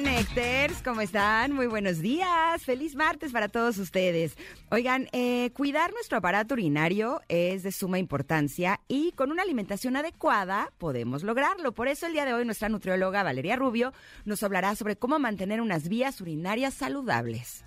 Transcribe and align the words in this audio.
Connectors, 0.00 0.80
¿cómo 0.82 1.02
están? 1.02 1.52
Muy 1.52 1.66
buenos 1.66 1.98
días. 1.98 2.62
Feliz 2.62 2.94
martes 2.94 3.32
para 3.32 3.48
todos 3.48 3.76
ustedes. 3.76 4.34
Oigan, 4.70 5.08
eh, 5.12 5.50
cuidar 5.52 5.92
nuestro 5.92 6.16
aparato 6.16 6.54
urinario 6.54 7.20
es 7.28 7.64
de 7.64 7.70
suma 7.70 7.98
importancia 7.98 8.80
y 8.88 9.12
con 9.12 9.30
una 9.30 9.42
alimentación 9.42 9.96
adecuada 9.96 10.72
podemos 10.78 11.22
lograrlo. 11.22 11.72
Por 11.72 11.86
eso 11.86 12.06
el 12.06 12.14
día 12.14 12.24
de 12.24 12.32
hoy 12.32 12.46
nuestra 12.46 12.70
nutrióloga 12.70 13.22
Valeria 13.22 13.56
Rubio 13.56 13.92
nos 14.24 14.42
hablará 14.42 14.74
sobre 14.74 14.96
cómo 14.96 15.18
mantener 15.18 15.60
unas 15.60 15.86
vías 15.90 16.18
urinarias 16.22 16.72
saludables. 16.72 17.62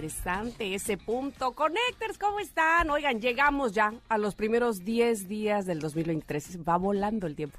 Interesante 0.00 0.74
ese 0.74 0.96
punto. 0.96 1.52
Connectors, 1.52 2.16
¿cómo 2.16 2.40
están? 2.40 2.88
Oigan, 2.88 3.20
llegamos 3.20 3.72
ya 3.72 3.92
a 4.08 4.16
los 4.16 4.34
primeros 4.34 4.82
10 4.82 5.28
días 5.28 5.66
del 5.66 5.78
2023. 5.78 6.60
Va 6.66 6.78
volando 6.78 7.26
el 7.26 7.36
tiempo. 7.36 7.58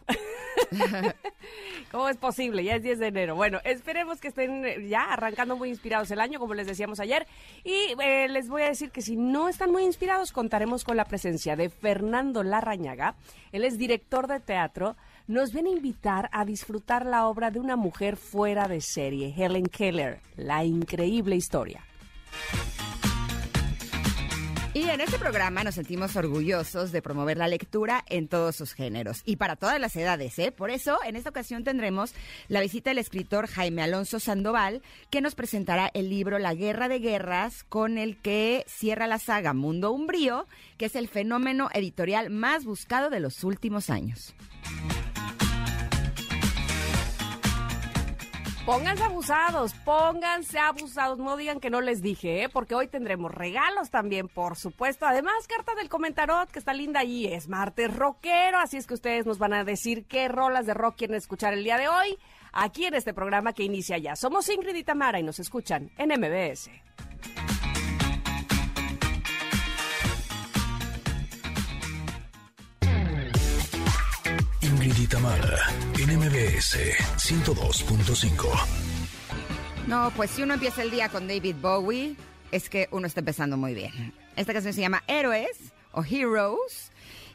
¿Cómo 1.92 2.10
es 2.10 2.18
posible? 2.18 2.64
Ya 2.64 2.78
es 2.78 2.82
10 2.82 2.98
de 2.98 3.08
enero. 3.08 3.36
Bueno, 3.36 3.60
esperemos 3.64 4.20
que 4.20 4.30
estén 4.30 4.66
eh, 4.66 4.88
ya 4.88 5.04
arrancando 5.04 5.56
muy 5.56 5.70
inspirados 5.70 6.10
el 6.10 6.20
año, 6.20 6.40
como 6.40 6.56
les 6.56 6.66
decíamos 6.66 7.00
ayer. 7.00 7.28
Y 7.64 7.94
eh, 8.02 8.28
les 8.28 8.50
voy 8.50 8.64
a 8.64 8.70
decir 8.70 8.90
que 8.90 9.04
si 9.04 9.16
no 9.16 9.48
están 9.48 9.72
muy 9.72 9.84
inspirados, 9.84 10.32
contaremos 10.32 10.84
con 10.84 10.98
la 10.98 11.06
presencia 11.06 11.56
de 11.56 11.70
Fernando 11.70 12.42
Larrañaga. 12.42 13.14
Él 13.52 13.66
es 13.66 13.78
director 13.78 14.26
de 14.26 14.40
teatro. 14.40 14.96
Nos 15.28 15.54
viene 15.54 15.70
a 15.70 15.74
invitar 15.74 16.28
a 16.32 16.44
disfrutar 16.44 17.06
la 17.06 17.28
obra 17.28 17.52
de 17.52 17.60
una 17.60 17.76
mujer 17.76 18.18
fuera 18.18 18.68
de 18.68 18.82
serie, 18.82 19.32
Helen 19.38 19.68
Keller, 19.68 20.22
La 20.38 20.66
increíble 20.66 21.36
historia. 21.36 21.84
Y 24.74 24.90
en 24.90 25.02
este 25.02 25.20
programa 25.20 25.66
nos 25.66 25.76
sentimos 25.76 26.16
orgullosos 26.16 26.94
de 26.94 27.02
promover 27.02 27.36
la 27.36 27.50
lectura 27.50 28.06
en 28.08 28.30
todos 28.30 28.56
sus 28.56 28.74
géneros 28.74 29.22
y 29.26 29.36
para 29.36 29.58
todas 29.58 29.82
las 29.82 29.98
edades, 29.98 30.40
¿eh? 30.40 30.54
Por 30.54 30.72
eso, 30.72 30.98
en 31.06 31.18
esta 31.18 31.30
ocasión 31.30 31.66
tendremos 31.66 32.14
la 32.48 32.62
visita 32.62 32.90
del 32.90 33.00
escritor 33.00 33.48
Jaime 33.48 33.84
Alonso 33.84 34.22
Sandoval, 34.22 34.82
que 35.10 35.20
nos 35.20 35.36
presentará 35.36 35.92
el 35.94 36.10
libro 36.10 36.40
La 36.40 36.54
Guerra 36.54 36.88
de 36.88 37.00
Guerras, 37.00 37.66
con 37.66 37.98
el 37.98 38.16
que 38.16 38.64
cierra 38.66 39.08
la 39.08 39.20
saga 39.20 39.54
Mundo 39.54 39.92
Umbrío, 39.92 40.48
que 40.78 40.86
es 40.86 40.96
el 40.96 41.10
fenómeno 41.10 41.68
editorial 41.74 42.30
más 42.30 42.64
buscado 42.64 43.10
de 43.10 43.20
los 43.20 43.44
últimos 43.44 43.90
años. 43.90 44.34
Pónganse 48.66 49.04
abusados, 49.04 49.74
pónganse 49.74 50.60
abusados, 50.60 51.18
no 51.18 51.36
digan 51.36 51.60
que 51.60 51.72
no 51.72 51.82
les 51.82 52.04
dije, 52.04 52.44
¿eh? 52.44 52.50
porque 52.50 52.76
hoy 52.76 52.88
tendremos 52.88 53.34
regalos 53.34 53.90
también, 53.90 54.28
por 54.28 54.56
supuesto. 54.56 55.08
Además, 55.08 55.48
carta 55.48 55.74
del 55.74 55.90
comentarot, 55.90 56.52
que 56.52 56.60
está 56.60 56.72
linda 56.72 57.00
allí, 57.00 57.26
es 57.26 57.48
martes 57.48 57.92
rockero, 57.92 58.60
así 58.60 58.78
es 58.78 58.86
que 58.86 58.94
ustedes 58.94 59.26
nos 59.26 59.40
van 59.40 59.54
a 59.54 59.64
decir 59.64 60.06
qué 60.06 60.28
rolas 60.28 60.68
de 60.68 60.76
rock 60.76 60.96
quieren 60.98 61.18
escuchar 61.18 61.56
el 61.56 61.64
día 61.64 61.80
de 61.80 61.88
hoy, 61.88 62.20
aquí 62.54 62.86
en 62.86 62.94
este 62.94 63.16
programa 63.16 63.54
que 63.54 63.64
inicia 63.64 63.98
ya. 63.98 64.16
Somos 64.16 64.48
Ingrid 64.48 64.76
y 64.76 64.84
Tamara 64.84 65.20
y 65.20 65.24
nos 65.24 65.40
escuchan 65.40 65.90
en 65.98 66.10
MBS. 66.20 66.70
Ingrid 74.82 75.04
y 75.04 75.08
Tamara, 75.08 75.60
en 76.00 76.18
MBS 76.18 76.76
102.5. 77.18 78.48
No, 79.86 80.12
pues 80.16 80.32
si 80.32 80.42
uno 80.42 80.56
empieza 80.56 80.82
el 80.82 80.90
día 80.90 81.08
con 81.10 81.28
David 81.28 81.58
Bowie, 81.62 82.16
es 82.52 82.68
que 82.68 82.88
uno 82.90 83.06
está 83.06 83.20
empezando 83.20 83.58
muy 83.58 83.76
bien. 83.76 84.12
Esta 84.36 84.54
canción 84.54 84.74
se 84.74 84.82
llama 84.82 85.04
Héroes 85.06 85.72
o 85.92 86.04
Heroes 86.04 86.92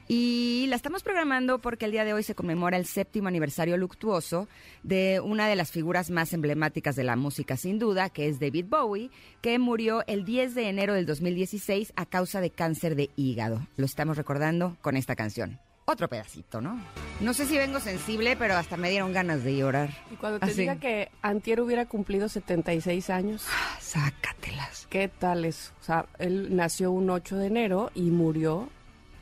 y 0.09 0.66
la 0.69 0.75
estamos 0.75 1.04
programando 1.04 1.60
porque 1.60 1.84
el 1.84 1.93
día 1.93 2.04
de 2.04 2.15
hoy 2.15 2.25
se 2.25 2.34
conmemora 2.34 2.78
el 2.78 2.87
séptimo 2.87 3.28
aniversario 3.28 3.76
luctuoso 3.76 4.49
de 4.82 5.20
una 5.20 5.47
de 5.47 5.54
las 5.54 5.70
figuras 5.70 6.10
más 6.10 6.32
emblemáticas 6.32 6.97
de 6.97 7.04
la 7.04 7.15
música, 7.15 7.56
sin 7.56 7.78
duda, 7.78 8.10
que 8.10 8.26
es 8.26 8.41
David 8.41 8.66
Bowie, 8.69 9.10
que 9.41 9.60
murió 9.60 10.03
el 10.09 10.25
10 10.25 10.56
de 10.56 10.69
enero 10.69 10.94
del 10.94 11.06
2016 11.06 11.93
a 11.94 12.06
causa 12.06 12.41
de 12.41 12.50
cáncer 12.50 12.97
de 12.97 13.10
hígado. 13.15 13.69
Lo 13.76 13.87
estamos 13.87 14.16
recordando 14.16 14.76
con 14.82 14.97
esta 14.97 15.15
canción. 15.15 15.60
Otro 15.88 16.08
pedacito, 16.08 16.60
¿no? 16.60 16.80
No 17.20 17.32
sé 17.32 17.47
si 17.47 17.56
vengo 17.56 17.78
sensible, 17.78 18.36
pero 18.36 18.56
hasta 18.56 18.76
me 18.76 18.91
dieron 18.91 19.12
ganas 19.12 19.44
de 19.44 19.56
llorar. 19.56 19.91
Y 20.10 20.16
cuando 20.16 20.41
te 20.41 20.47
Así. 20.47 20.62
diga 20.62 20.76
que 20.80 21.10
Antier 21.22 21.60
hubiera 21.60 21.86
cumplido 21.86 22.28
76 22.28 23.08
años, 23.08 23.44
Ah, 23.48 23.76
Sácatelas. 23.80 24.88
¿qué 24.91 25.06
tal 25.08 25.44
eso? 25.44 25.72
O 25.80 25.84
sea, 25.84 26.06
él 26.19 26.56
nació 26.56 26.91
un 26.91 27.08
8 27.08 27.36
de 27.36 27.46
enero 27.46 27.91
y 27.94 28.10
murió 28.10 28.69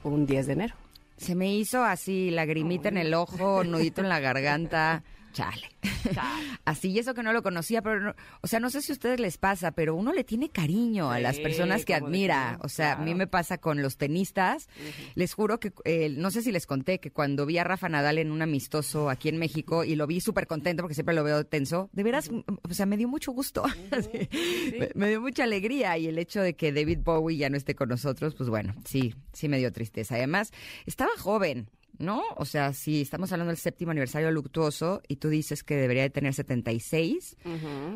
un 0.04 0.24
10 0.24 0.47
de 0.47 0.53
enero. 0.54 0.74
Se 1.19 1.34
me 1.34 1.54
hizo 1.54 1.84
así, 1.84 2.30
lagrimita 2.30 2.88
en 2.88 2.97
el 2.97 3.12
ojo, 3.12 3.62
nudito 3.64 4.00
en 4.00 4.08
la 4.08 4.20
garganta. 4.20 5.03
Chale. 5.34 5.69
Así, 6.65 6.89
y 6.91 6.99
eso 6.99 7.12
que 7.12 7.22
no 7.22 7.33
lo 7.33 7.43
conocía, 7.43 7.83
pero, 7.83 8.00
no- 8.00 8.15
o 8.41 8.47
sea, 8.47 8.61
no 8.61 8.71
sé 8.71 8.81
si 8.81 8.93
a 8.93 8.95
ustedes 8.95 9.21
les 9.21 9.37
pasa, 9.37 9.72
pero 9.72 9.95
uno 9.95 10.12
le 10.12 10.25
tiene 10.25 10.49
cariño 10.49 11.11
a 11.11 11.19
las 11.21 11.39
personas 11.39 11.84
que 11.84 11.93
admira. 11.95 12.59
O 12.62 12.69
sea, 12.69 12.93
a 12.93 12.97
mí 13.05 13.15
me 13.15 13.27
pasa 13.27 13.59
con 13.59 13.83
los 13.83 13.97
tenistas. 13.99 14.69
Les 15.15 15.34
juro 15.34 15.61
que, 15.61 15.72
eh, 15.84 16.09
no 16.17 16.31
sé 16.31 16.41
si 16.43 16.53
les 16.53 16.67
conté 16.67 17.00
que 17.00 17.11
cuando 17.11 17.45
vi 17.47 17.59
a 17.59 17.65
Rafa 17.65 17.89
Nadal 17.89 18.19
en 18.19 18.31
un 18.31 18.41
amistoso 18.43 19.11
aquí 19.11 19.28
en 19.28 19.39
México 19.39 19.84
y 19.84 19.97
lo 19.97 20.06
vi 20.06 20.21
súper 20.21 20.47
contento 20.47 20.83
porque 20.83 20.95
siempre 20.95 21.15
lo 21.15 21.25
veo 21.25 21.45
tenso, 21.45 21.91
de 21.93 22.03
veras, 22.03 22.31
o 22.62 22.72
sea, 22.75 22.87
me 22.87 22.97
dio 22.97 23.09
mucho 23.09 23.33
gusto. 23.33 23.65
Me 24.95 25.09
dio 25.09 25.21
mucha 25.21 25.45
alegría 25.45 25.99
y 25.99 26.06
el 26.06 26.19
hecho 26.19 26.41
de 26.41 26.55
que 26.55 26.72
David 26.72 27.01
Bowie 27.03 27.37
ya 27.37 27.51
no 27.51 27.56
esté 27.56 27.75
con 27.75 27.89
nosotros, 27.89 28.34
pues 28.34 28.49
bueno, 28.49 28.75
sí, 28.84 29.15
sí 29.33 29.49
me 29.49 29.59
dio 29.59 29.72
tristeza. 29.72 30.15
Además, 30.15 30.53
estaba 30.87 31.11
joven. 31.19 31.69
¿No? 31.99 32.22
O 32.37 32.44
sea, 32.44 32.72
si 32.72 33.00
estamos 33.03 33.31
hablando 33.32 33.50
del 33.50 33.56
séptimo 33.59 33.93
aniversario 33.93 34.31
luctuoso 34.32 35.00
y 35.09 35.16
tú 35.16 35.28
dices 35.28 35.62
que 35.62 35.77
debería 35.77 36.03
de 36.03 36.10
tener 36.10 36.34
76, 36.34 37.37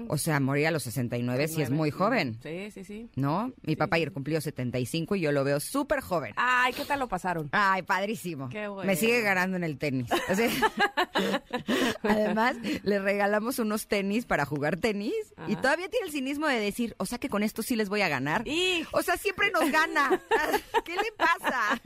o 0.08 0.16
sea, 0.18 0.38
morir 0.40 0.68
a 0.68 0.70
los 0.70 0.84
69 0.84 1.48
sí 1.48 1.62
es 1.62 1.70
muy 1.70 1.90
joven, 1.90 2.38
Sí, 2.42 2.70
sí, 2.70 2.84
sí. 2.84 3.10
¿no? 3.16 3.52
Mi 3.62 3.76
papá 3.76 3.96
ayer 3.96 4.12
cumplió 4.12 4.40
75 4.40 5.16
y 5.16 5.20
yo 5.20 5.32
lo 5.32 5.42
veo 5.44 5.58
súper 5.60 6.00
joven. 6.00 6.32
Ay, 6.36 6.72
¿qué 6.74 6.84
tal 6.84 7.00
lo 7.00 7.08
pasaron? 7.08 7.48
Ay, 7.52 7.82
padrísimo. 7.82 8.48
Qué 8.48 8.68
bueno. 8.68 8.86
Me 8.86 8.96
sigue 8.96 9.20
ganando 9.22 9.56
en 9.56 9.64
el 9.64 9.78
tenis. 9.78 10.06
O 10.30 10.34
sea, 10.34 10.48
además, 12.02 12.56
le 12.82 12.98
regalamos 12.98 13.58
unos 13.58 13.86
tenis 13.88 14.26
para 14.26 14.44
jugar 14.44 14.76
tenis 14.76 15.14
y 15.46 15.56
todavía 15.56 15.88
tiene 15.88 16.06
el 16.06 16.12
cinismo 16.12 16.46
de 16.46 16.60
decir, 16.60 16.94
o 16.98 17.06
sea 17.06 17.18
que 17.18 17.28
con 17.28 17.42
esto 17.42 17.62
sí 17.62 17.76
les 17.76 17.88
voy 17.88 18.02
a 18.02 18.08
ganar. 18.08 18.46
Y- 18.46 18.84
O 18.92 19.02
sea, 19.02 19.16
siempre 19.16 19.50
nos 19.50 19.70
gana. 19.70 20.20
¿Qué 20.84 20.94
le 20.94 21.12
pasa? 21.16 21.80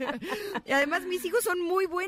Y 0.65 0.71
además 0.71 1.03
mis 1.03 1.23
hijos 1.25 1.43
son 1.43 1.59
muy 1.61 1.85
buenos, 1.85 2.02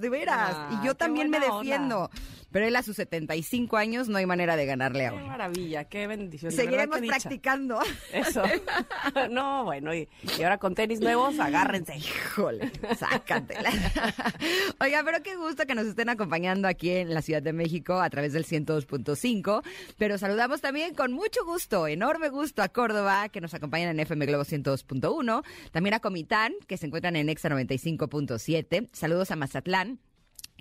de 0.00 0.08
veras. 0.08 0.52
Ah, 0.54 0.68
y 0.70 0.86
yo 0.86 0.92
qué 0.92 0.98
también 0.98 1.30
me 1.30 1.40
defiendo. 1.40 2.10
Pero 2.50 2.66
él 2.66 2.76
a 2.76 2.82
sus 2.82 2.96
75 2.96 3.76
años 3.76 4.08
no 4.08 4.18
hay 4.18 4.26
manera 4.26 4.56
de 4.56 4.66
ganarle 4.66 5.06
a 5.06 5.10
Qué 5.10 5.16
maravilla, 5.16 5.84
qué 5.84 6.06
bendición. 6.06 6.52
Seguiremos 6.52 7.00
practicando. 7.00 7.78
Eso. 8.12 8.42
no, 9.30 9.64
bueno, 9.64 9.94
y, 9.94 10.08
y 10.38 10.42
ahora 10.42 10.58
con 10.58 10.74
tenis 10.74 11.00
nuevos, 11.00 11.38
agárrense. 11.38 11.96
Híjole, 11.96 12.70
sácatela. 12.98 13.70
Oiga, 14.80 15.02
pero 15.04 15.22
qué 15.22 15.36
gusto 15.36 15.66
que 15.66 15.74
nos 15.74 15.86
estén 15.86 16.08
acompañando 16.08 16.68
aquí 16.68 16.90
en 16.90 17.14
la 17.14 17.22
Ciudad 17.22 17.42
de 17.42 17.52
México 17.52 18.00
a 18.00 18.10
través 18.10 18.32
del 18.32 18.44
102.5. 18.44 19.62
Pero 19.96 20.18
saludamos 20.18 20.60
también 20.60 20.94
con 20.94 21.12
mucho 21.12 21.44
gusto, 21.44 21.86
enorme 21.86 22.28
gusto 22.28 22.62
a 22.62 22.68
Córdoba, 22.68 23.28
que 23.28 23.40
nos 23.40 23.54
acompañan 23.54 23.90
en 23.90 24.00
FM 24.00 24.26
Globo 24.26 24.44
102.1. 24.44 25.44
También 25.70 25.94
a 25.94 26.00
Comitán, 26.00 26.54
que 26.66 26.76
se 26.76 26.86
encuentran 26.86 27.16
en 27.16 27.28
Exa 27.28 27.48
95.7. 27.48 28.88
Saludos 28.92 29.30
a 29.30 29.36
Mazatlán 29.36 30.00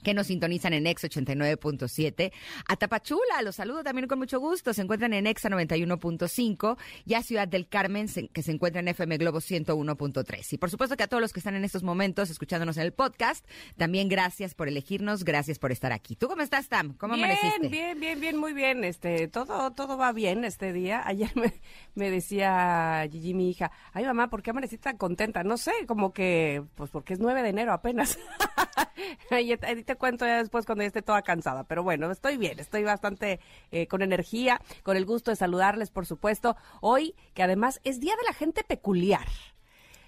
que 0.04 0.14
nos 0.14 0.28
sintonizan 0.28 0.74
en 0.74 0.88
Ex 0.88 1.04
89.7. 1.04 2.32
A 2.68 2.76
Tapachula, 2.76 3.41
los 3.44 3.56
saludo 3.56 3.84
también 3.84 4.08
con 4.08 4.20
mucho 4.20 4.40
gusto. 4.40 4.73
Se 4.73 4.82
encuentran 4.82 5.14
en 5.14 5.28
Exa 5.28 5.50
91.5 5.50 6.78
y 7.06 7.14
a 7.14 7.23
Ciudad 7.23 7.47
del 7.47 7.68
Carmen, 7.68 8.08
que 8.34 8.44
se 8.44 8.52
encuentra 8.52 8.79
en 8.79 8.88
FM 8.88 9.18
Globo 9.18 9.40
101.3. 9.40 10.53
Y 10.53 10.58
por 10.58 10.70
supuesto 10.70 10.96
que 10.97 11.03
a 11.03 11.08
todos 11.08 11.22
los 11.22 11.34
que 11.34 11.40
están 11.40 11.56
en 11.56 11.66
estos 11.66 11.84
momentos 11.84 12.29
escuchándonos 12.29 12.78
en 12.78 12.84
el 12.84 12.94
podcast, 12.94 13.46
también 13.78 14.09
gracias 14.09 14.56
por 14.56 14.68
elegirnos, 14.68 15.23
gracias 15.23 15.59
por 15.59 15.72
estar 15.72 15.91
aquí. 15.91 16.16
¿Tú 16.16 16.28
cómo 16.28 16.41
estás, 16.41 16.68
Tam? 16.68 16.94
¿Cómo 16.94 17.16
bien, 17.16 17.26
amaneciste? 17.26 17.68
bien, 17.68 18.00
bien, 18.00 18.20
bien, 18.20 18.38
muy 18.38 18.53
bien. 18.53 18.84
Este, 18.84 19.28
todo, 19.28 19.72
todo 19.72 19.97
va 19.97 20.12
bien 20.12 20.46
este 20.46 20.73
día. 20.73 21.02
Ayer 21.06 21.32
me, 21.35 21.53
me 21.96 22.09
decía 22.09 23.08
Gigi, 23.12 23.34
mi 23.34 23.50
hija, 23.50 23.72
ay 23.94 24.06
mamá, 24.06 24.29
¿por 24.29 24.41
qué 24.41 24.52
amanecí 24.52 24.78
tan 24.78 24.97
contenta? 24.97 25.44
No 25.44 25.58
sé, 25.58 25.72
como 25.88 26.14
que, 26.14 26.64
pues 26.76 26.90
porque 26.90 27.14
es 27.14 27.20
9 27.20 27.41
de 27.44 27.50
enero 27.50 27.73
apenas. 27.73 28.18
y 29.32 29.52
te 29.90 29.96
cuento 29.96 30.24
ya 30.24 30.38
después 30.38 30.68
cuando 30.68 30.84
ya 30.84 30.88
esté 30.88 31.02
toda 31.02 31.24
cansada. 31.24 31.64
Pero 31.64 31.82
bueno, 31.82 32.12
estoy 32.12 32.38
bien, 32.38 32.59
estoy 32.59 32.84
bastante 32.84 33.40
eh, 33.72 33.88
con 33.88 34.03
energía, 34.03 34.62
con 34.84 34.96
el 34.96 35.03
gusto 35.03 35.32
de 35.32 35.36
saludarles, 35.36 35.90
por 35.90 36.06
supuesto. 36.06 36.56
Hoy, 36.80 37.16
que 37.34 37.41
además 37.41 37.82
es 37.84 38.00
Día 38.00 38.16
de 38.16 38.24
la 38.24 38.34
Gente 38.34 38.64
Peculiar. 38.64 39.28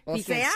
O 0.06 0.14
Fíjense. 0.14 0.42
sea, 0.42 0.52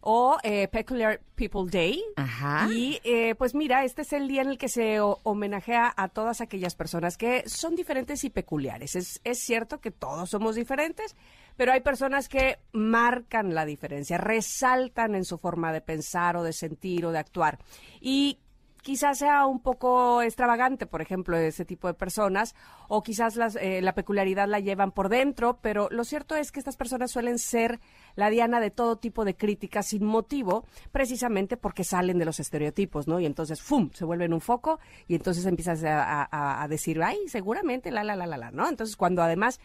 o 0.00 0.38
eh, 0.42 0.68
Peculiar 0.68 1.20
People 1.34 1.70
Day. 1.70 2.02
Ajá. 2.16 2.66
Y 2.72 2.98
eh, 3.04 3.34
pues 3.34 3.54
mira, 3.54 3.84
este 3.84 4.00
es 4.00 4.14
el 4.14 4.26
día 4.26 4.40
en 4.40 4.48
el 4.48 4.56
que 4.56 4.70
se 4.70 5.00
homenajea 5.00 5.92
a 5.94 6.08
todas 6.08 6.40
aquellas 6.40 6.74
personas 6.74 7.18
que 7.18 7.46
son 7.46 7.76
diferentes 7.76 8.24
y 8.24 8.30
peculiares. 8.30 8.96
Es, 8.96 9.20
es 9.22 9.40
cierto 9.40 9.82
que 9.82 9.90
todos 9.90 10.30
somos 10.30 10.54
diferentes, 10.54 11.14
pero 11.60 11.72
hay 11.74 11.82
personas 11.82 12.30
que 12.30 12.58
marcan 12.72 13.52
la 13.54 13.66
diferencia, 13.66 14.16
resaltan 14.16 15.14
en 15.14 15.26
su 15.26 15.36
forma 15.36 15.74
de 15.74 15.82
pensar 15.82 16.38
o 16.38 16.42
de 16.42 16.54
sentir 16.54 17.04
o 17.04 17.12
de 17.12 17.18
actuar. 17.18 17.58
Y 18.00 18.38
quizás 18.80 19.18
sea 19.18 19.44
un 19.44 19.60
poco 19.60 20.22
extravagante, 20.22 20.86
por 20.86 21.02
ejemplo, 21.02 21.36
ese 21.36 21.66
tipo 21.66 21.86
de 21.86 21.92
personas, 21.92 22.54
o 22.88 23.02
quizás 23.02 23.36
las, 23.36 23.56
eh, 23.56 23.82
la 23.82 23.92
peculiaridad 23.92 24.48
la 24.48 24.58
llevan 24.60 24.90
por 24.90 25.10
dentro, 25.10 25.58
pero 25.60 25.88
lo 25.90 26.04
cierto 26.04 26.34
es 26.34 26.50
que 26.50 26.60
estas 26.60 26.78
personas 26.78 27.10
suelen 27.10 27.38
ser 27.38 27.78
la 28.16 28.30
diana 28.30 28.58
de 28.58 28.70
todo 28.70 28.96
tipo 28.96 29.26
de 29.26 29.36
críticas 29.36 29.88
sin 29.88 30.02
motivo, 30.02 30.64
precisamente 30.92 31.58
porque 31.58 31.84
salen 31.84 32.18
de 32.18 32.24
los 32.24 32.40
estereotipos, 32.40 33.06
¿no? 33.06 33.20
Y 33.20 33.26
entonces, 33.26 33.60
¡fum!, 33.60 33.90
se 33.92 34.06
vuelven 34.06 34.32
un 34.32 34.40
foco 34.40 34.80
y 35.08 35.14
entonces 35.14 35.44
empiezas 35.44 35.84
a, 35.84 36.62
a- 36.62 36.68
decir, 36.68 37.02
ay, 37.02 37.18
seguramente, 37.28 37.90
la, 37.90 38.02
la, 38.02 38.16
la, 38.16 38.26
la, 38.26 38.38
la, 38.38 38.50
¿no? 38.50 38.66
Entonces, 38.66 38.96
cuando 38.96 39.20
además... 39.22 39.60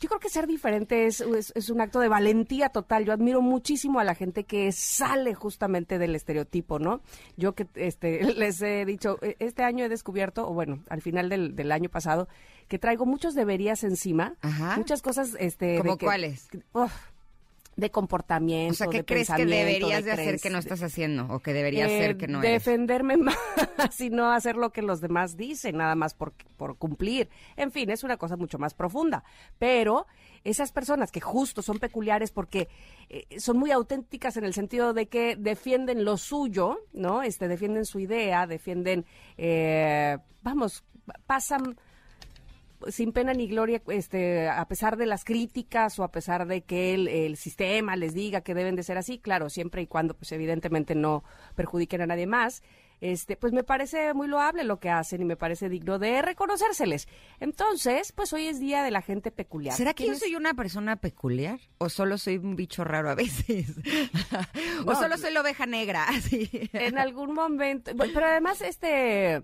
Yo 0.00 0.08
creo 0.08 0.20
que 0.20 0.28
ser 0.28 0.46
diferente 0.46 1.06
es, 1.06 1.20
es, 1.20 1.52
es 1.54 1.70
un 1.70 1.80
acto 1.80 2.00
de 2.00 2.08
valentía 2.08 2.68
total. 2.68 3.04
Yo 3.04 3.12
admiro 3.12 3.40
muchísimo 3.40 4.00
a 4.00 4.04
la 4.04 4.14
gente 4.14 4.44
que 4.44 4.70
sale 4.72 5.34
justamente 5.34 5.98
del 5.98 6.14
estereotipo, 6.14 6.78
¿no? 6.78 7.00
Yo 7.36 7.54
que 7.54 7.66
este, 7.74 8.22
les 8.34 8.60
he 8.62 8.84
dicho, 8.84 9.18
eh, 9.22 9.36
este 9.38 9.62
año 9.62 9.84
he 9.84 9.88
descubierto, 9.88 10.48
o 10.48 10.52
bueno, 10.52 10.82
al 10.90 11.00
final 11.02 11.28
del, 11.28 11.54
del 11.56 11.72
año 11.72 11.88
pasado, 11.88 12.28
que 12.68 12.78
traigo 12.78 13.06
muchos 13.06 13.34
deberías 13.34 13.84
encima, 13.84 14.36
Ajá. 14.42 14.76
muchas 14.76 15.00
cosas, 15.02 15.36
este, 15.38 15.78
¿Cómo 15.78 15.92
de 15.92 15.98
que- 15.98 16.06
cuáles? 16.06 16.48
uf, 16.72 16.92
de 17.76 17.90
comportamiento, 17.90 18.72
O 18.72 18.76
sea, 18.76 18.86
¿qué 18.88 18.98
de 18.98 19.04
crees 19.04 19.28
que 19.28 19.46
deberías 19.46 20.04
de 20.04 20.12
hacer 20.12 20.40
que 20.40 20.50
no 20.50 20.58
estás 20.58 20.82
haciendo 20.82 21.26
o 21.28 21.40
que 21.40 21.52
deberías 21.52 21.90
eh, 21.90 21.96
hacer 21.96 22.16
que 22.16 22.28
no 22.28 22.40
eres? 22.40 22.52
defenderme 22.52 23.16
más 23.16 24.00
y 24.00 24.10
no 24.10 24.32
hacer 24.32 24.56
lo 24.56 24.70
que 24.70 24.82
los 24.82 25.00
demás 25.00 25.36
dicen, 25.36 25.78
nada 25.78 25.94
más 25.94 26.14
por, 26.14 26.32
por 26.56 26.76
cumplir. 26.76 27.28
En 27.56 27.72
fin, 27.72 27.90
es 27.90 28.04
una 28.04 28.16
cosa 28.16 28.36
mucho 28.36 28.58
más 28.58 28.74
profunda. 28.74 29.24
Pero 29.58 30.06
esas 30.44 30.72
personas 30.72 31.10
que 31.10 31.20
justo 31.20 31.62
son 31.62 31.78
peculiares 31.78 32.30
porque 32.30 32.68
eh, 33.08 33.40
son 33.40 33.56
muy 33.56 33.70
auténticas 33.70 34.36
en 34.36 34.44
el 34.44 34.54
sentido 34.54 34.92
de 34.92 35.06
que 35.06 35.36
defienden 35.36 36.04
lo 36.04 36.16
suyo, 36.16 36.78
¿no? 36.92 37.22
Este, 37.22 37.48
defienden 37.48 37.86
su 37.86 37.98
idea, 37.98 38.46
defienden, 38.46 39.06
eh, 39.36 40.18
vamos, 40.42 40.84
pasan 41.26 41.76
sin 42.88 43.12
pena 43.12 43.32
ni 43.34 43.46
gloria, 43.48 43.82
este, 43.88 44.48
a 44.48 44.66
pesar 44.68 44.96
de 44.96 45.06
las 45.06 45.24
críticas 45.24 45.98
o 45.98 46.04
a 46.04 46.10
pesar 46.12 46.46
de 46.46 46.62
que 46.62 46.94
el, 46.94 47.08
el 47.08 47.36
sistema 47.36 47.96
les 47.96 48.14
diga 48.14 48.40
que 48.42 48.54
deben 48.54 48.76
de 48.76 48.82
ser 48.82 48.98
así, 48.98 49.18
claro, 49.18 49.50
siempre 49.50 49.82
y 49.82 49.86
cuando, 49.86 50.14
pues 50.14 50.32
evidentemente 50.32 50.94
no 50.94 51.24
perjudiquen 51.54 52.00
a 52.02 52.06
nadie 52.06 52.26
más, 52.26 52.62
este, 53.00 53.36
pues 53.36 53.52
me 53.52 53.64
parece 53.64 54.14
muy 54.14 54.28
loable 54.28 54.64
lo 54.64 54.78
que 54.80 54.88
hacen 54.88 55.20
y 55.20 55.24
me 55.26 55.36
parece 55.36 55.68
digno 55.68 55.98
de 55.98 56.22
reconocérseles. 56.22 57.06
Entonces, 57.40 58.12
pues 58.12 58.32
hoy 58.32 58.46
es 58.46 58.60
día 58.60 58.82
de 58.82 58.90
la 58.90 59.02
gente 59.02 59.30
peculiar. 59.30 59.76
¿Será 59.76 59.92
que 59.92 60.04
yo 60.04 60.12
¿Tienes- 60.12 60.20
soy 60.20 60.36
una 60.36 60.54
persona 60.54 60.96
peculiar? 60.96 61.58
¿O 61.78 61.88
solo 61.90 62.16
soy 62.16 62.38
un 62.38 62.56
bicho 62.56 62.82
raro 62.84 63.10
a 63.10 63.14
veces? 63.14 63.66
¿O 64.86 64.92
No, 64.92 64.94
solo 64.94 65.18
soy 65.18 65.32
la 65.32 65.40
oveja 65.42 65.66
negra? 65.66 66.04
Así. 66.08 66.48
en 66.72 66.96
algún 66.98 67.34
momento, 67.34 67.92
pero 67.96 68.26
además, 68.26 68.62
este, 68.62 69.42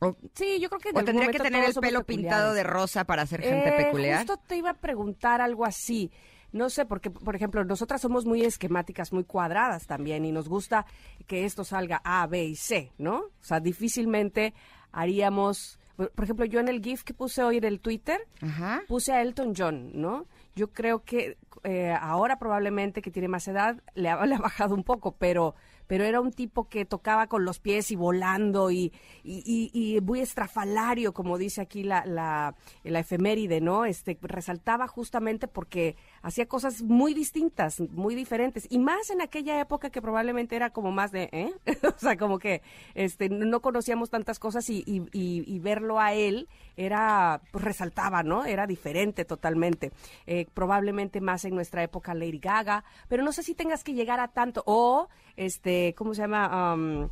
¿O, 0.00 0.16
sí, 0.34 0.60
yo 0.60 0.68
creo 0.68 0.80
que 0.80 0.88
en 0.90 0.96
o 0.98 1.04
tendría 1.04 1.28
que 1.30 1.38
tener 1.40 1.64
el 1.64 1.74
pelo 1.74 2.04
pintado 2.04 2.54
de 2.54 2.62
rosa 2.62 3.04
para 3.04 3.26
ser 3.26 3.42
gente 3.42 3.68
Eh, 3.70 3.84
peculiar? 3.84 4.18
Justo 4.18 4.36
te 4.46 4.56
iba 4.56 4.70
a 4.70 4.74
preguntar 4.74 5.40
algo 5.40 5.64
así. 5.64 6.10
No 6.52 6.70
sé, 6.70 6.86
porque, 6.86 7.10
por 7.10 7.36
ejemplo, 7.36 7.62
nosotras 7.64 8.00
somos 8.00 8.24
muy 8.24 8.42
esquemáticas, 8.42 9.12
muy 9.12 9.24
cuadradas 9.24 9.86
también, 9.86 10.24
y 10.24 10.32
nos 10.32 10.48
gusta 10.48 10.86
que 11.26 11.44
esto 11.44 11.62
salga 11.62 12.00
A, 12.04 12.26
B 12.26 12.44
y 12.44 12.56
C, 12.56 12.90
¿no? 12.96 13.16
O 13.18 13.30
sea, 13.42 13.60
difícilmente 13.60 14.54
haríamos. 14.92 15.78
Por 15.96 16.10
por 16.12 16.24
ejemplo, 16.24 16.44
yo 16.46 16.60
en 16.60 16.68
el 16.68 16.80
GIF 16.82 17.02
que 17.02 17.12
puse 17.12 17.42
hoy 17.42 17.56
en 17.58 17.64
el 17.64 17.80
Twitter, 17.80 18.20
Ajá. 18.40 18.82
puse 18.86 19.12
a 19.12 19.20
Elton 19.20 19.52
John, 19.56 19.90
¿no? 20.00 20.26
Yo 20.54 20.72
creo 20.72 21.02
que 21.04 21.36
eh, 21.64 21.92
ahora 22.00 22.38
probablemente 22.38 23.02
que 23.02 23.10
tiene 23.10 23.26
más 23.28 23.48
edad 23.48 23.82
le 23.94 24.08
ha, 24.08 24.24
le 24.26 24.36
ha 24.36 24.38
bajado 24.38 24.74
un 24.74 24.84
poco, 24.84 25.16
pero 25.18 25.54
pero 25.88 26.04
era 26.04 26.20
un 26.20 26.32
tipo 26.32 26.68
que 26.68 26.84
tocaba 26.84 27.26
con 27.26 27.44
los 27.44 27.58
pies 27.58 27.90
y 27.90 27.96
volando 27.96 28.70
y, 28.70 28.92
y, 29.24 29.70
y- 29.74 30.00
muy 30.00 30.20
estrafalario, 30.20 31.12
como 31.12 31.36
dice 31.38 31.60
aquí 31.60 31.82
la, 31.82 32.06
la, 32.06 32.54
la 32.84 32.98
efeméride, 33.00 33.60
¿no? 33.60 33.84
Este, 33.84 34.16
resaltaba 34.22 34.86
justamente 34.86 35.48
porque 35.48 35.96
hacía 36.22 36.46
cosas 36.46 36.82
muy 36.82 37.14
distintas, 37.14 37.80
muy 37.80 38.14
diferentes, 38.14 38.66
y 38.70 38.78
más 38.78 39.10
en 39.10 39.20
aquella 39.20 39.60
época 39.60 39.90
que 39.90 40.02
probablemente 40.02 40.56
era 40.56 40.70
como 40.70 40.90
más 40.92 41.12
de, 41.12 41.28
¿eh? 41.32 41.52
o 41.96 41.98
sea, 41.98 42.16
como 42.16 42.38
que 42.38 42.62
este, 42.94 43.28
no 43.28 43.60
conocíamos 43.60 44.10
tantas 44.10 44.38
cosas 44.38 44.68
y, 44.70 44.82
y- 44.86 45.02
y- 45.12 45.44
y 45.46 45.58
verlo 45.58 46.00
a 46.00 46.12
él 46.14 46.48
era, 46.76 47.40
pues 47.52 47.64
resaltaba, 47.64 48.22
¿no? 48.22 48.44
Era 48.44 48.66
diferente 48.66 49.24
totalmente. 49.24 49.92
Eh, 50.26 50.46
probablemente 50.54 51.20
más 51.20 51.44
en 51.44 51.54
nuestra 51.54 51.82
época 51.82 52.14
Lady 52.14 52.38
Gaga, 52.38 52.84
pero 53.08 53.22
no 53.22 53.32
sé 53.32 53.42
si 53.42 53.54
tengas 53.54 53.84
que 53.84 53.94
llegar 53.94 54.20
a 54.20 54.28
tanto, 54.28 54.62
o, 54.66 55.08
este, 55.36 55.94
¿cómo 55.96 56.14
se 56.14 56.22
llama? 56.22 56.74
Um, 56.74 57.08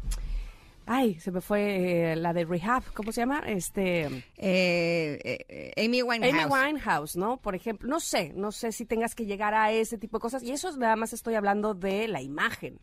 ay, 0.86 1.18
se 1.20 1.30
me 1.30 1.40
fue 1.40 2.12
eh, 2.12 2.16
la 2.16 2.32
de 2.32 2.44
Rehab, 2.44 2.82
¿cómo 2.94 3.12
se 3.12 3.20
llama? 3.20 3.40
Este... 3.46 4.24
Eh, 4.36 5.18
eh, 5.48 5.84
Amy 5.84 6.02
Winehouse. 6.02 6.32
Amy 6.32 6.44
Winehouse, 6.52 7.16
¿no? 7.16 7.36
Por 7.38 7.54
ejemplo, 7.54 7.88
no 7.88 8.00
sé, 8.00 8.32
no 8.34 8.52
sé 8.52 8.72
si 8.72 8.86
tengas 8.86 9.14
que 9.14 9.26
llegar 9.26 9.54
a 9.54 9.72
ese 9.72 9.98
tipo 9.98 10.18
de 10.18 10.22
cosas. 10.22 10.42
Y 10.42 10.52
eso 10.52 10.68
es 10.68 10.76
nada 10.76 10.96
más 10.96 11.12
estoy 11.12 11.34
hablando 11.34 11.74
de 11.74 12.08
la 12.08 12.22
imagen. 12.22 12.80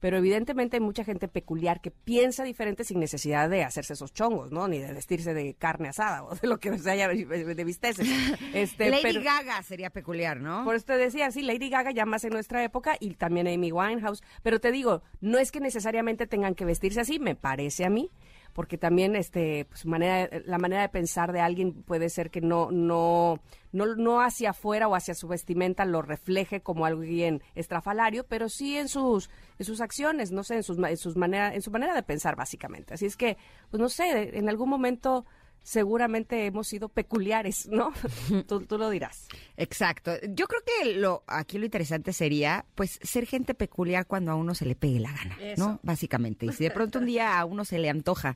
Pero 0.00 0.16
evidentemente 0.18 0.76
hay 0.76 0.80
mucha 0.80 1.04
gente 1.04 1.28
peculiar 1.28 1.80
que 1.80 1.90
piensa 1.90 2.44
diferente 2.44 2.84
sin 2.84 3.00
necesidad 3.00 3.48
de 3.50 3.64
hacerse 3.64 3.94
esos 3.94 4.12
chongos, 4.12 4.52
¿no? 4.52 4.68
Ni 4.68 4.78
de 4.78 4.92
vestirse 4.92 5.34
de 5.34 5.54
carne 5.54 5.88
asada 5.88 6.24
o 6.24 6.34
de 6.34 6.46
lo 6.46 6.58
que 6.58 6.78
se 6.78 6.90
haya 6.90 7.08
de 7.08 7.64
visteces. 7.64 8.08
Este, 8.54 8.90
Lady 8.90 9.02
pero- 9.02 9.22
Gaga 9.22 9.62
sería 9.62 9.90
peculiar, 9.90 10.40
¿no? 10.40 10.64
por 10.64 10.74
eso 10.74 10.86
te 10.86 10.96
decía, 10.96 11.30
sí, 11.30 11.42
Lady 11.42 11.68
Gaga 11.70 11.90
ya 11.90 12.06
más 12.06 12.24
en 12.24 12.30
nuestra 12.32 12.62
época 12.64 12.96
y 13.00 13.14
también 13.14 13.46
Amy 13.48 13.72
Winehouse. 13.72 14.22
Pero 14.42 14.60
te 14.60 14.72
digo, 14.72 15.02
no 15.20 15.38
es 15.38 15.50
que 15.52 15.60
necesariamente 15.60 16.26
tengan 16.26 16.54
que 16.54 16.64
vestirse 16.64 17.00
así, 17.00 17.18
me 17.18 17.34
parece 17.34 17.84
a 17.84 17.90
mí, 17.90 18.10
porque 18.58 18.76
también 18.76 19.14
este, 19.14 19.66
pues, 19.66 19.86
manera, 19.86 20.28
la 20.44 20.58
manera 20.58 20.82
de 20.82 20.88
pensar 20.88 21.30
de 21.30 21.38
alguien 21.38 21.84
puede 21.84 22.10
ser 22.10 22.28
que 22.28 22.40
no, 22.40 22.72
no, 22.72 23.38
no, 23.70 23.94
no 23.94 24.20
hacia 24.20 24.50
afuera 24.50 24.88
o 24.88 24.96
hacia 24.96 25.14
su 25.14 25.28
vestimenta 25.28 25.84
lo 25.84 26.02
refleje 26.02 26.60
como 26.60 26.84
alguien 26.84 27.40
estrafalario, 27.54 28.26
pero 28.26 28.48
sí 28.48 28.76
en 28.76 28.88
sus, 28.88 29.30
en 29.60 29.64
sus 29.64 29.80
acciones, 29.80 30.32
no 30.32 30.42
sé, 30.42 30.56
en 30.56 30.64
sus, 30.64 30.76
en 30.76 30.96
sus 30.96 31.14
manera, 31.14 31.54
en 31.54 31.62
su 31.62 31.70
manera 31.70 31.94
de 31.94 32.02
pensar 32.02 32.34
básicamente. 32.34 32.94
Así 32.94 33.06
es 33.06 33.16
que, 33.16 33.36
pues 33.70 33.80
no 33.80 33.88
sé, 33.88 34.36
en 34.36 34.48
algún 34.48 34.70
momento 34.70 35.24
seguramente 35.62 36.46
hemos 36.46 36.66
sido 36.68 36.88
peculiares, 36.88 37.68
¿no? 37.68 37.92
tú, 38.46 38.60
tú 38.62 38.78
lo 38.78 38.88
dirás. 38.90 39.26
Exacto. 39.56 40.12
Yo 40.30 40.46
creo 40.46 40.62
que 40.64 40.94
lo 40.94 41.24
aquí 41.26 41.58
lo 41.58 41.64
interesante 41.66 42.12
sería, 42.12 42.64
pues, 42.74 42.98
ser 43.02 43.26
gente 43.26 43.54
peculiar 43.54 44.06
cuando 44.06 44.30
a 44.32 44.34
uno 44.34 44.54
se 44.54 44.64
le 44.66 44.74
pegue 44.74 45.00
la 45.00 45.12
gana, 45.12 45.36
¿no? 45.56 45.78
Básicamente. 45.82 46.46
Y 46.46 46.52
si 46.52 46.64
de 46.64 46.70
pronto 46.70 46.98
un 46.98 47.06
día 47.06 47.38
a 47.38 47.44
uno 47.44 47.64
se 47.64 47.78
le 47.78 47.90
antoja 47.90 48.34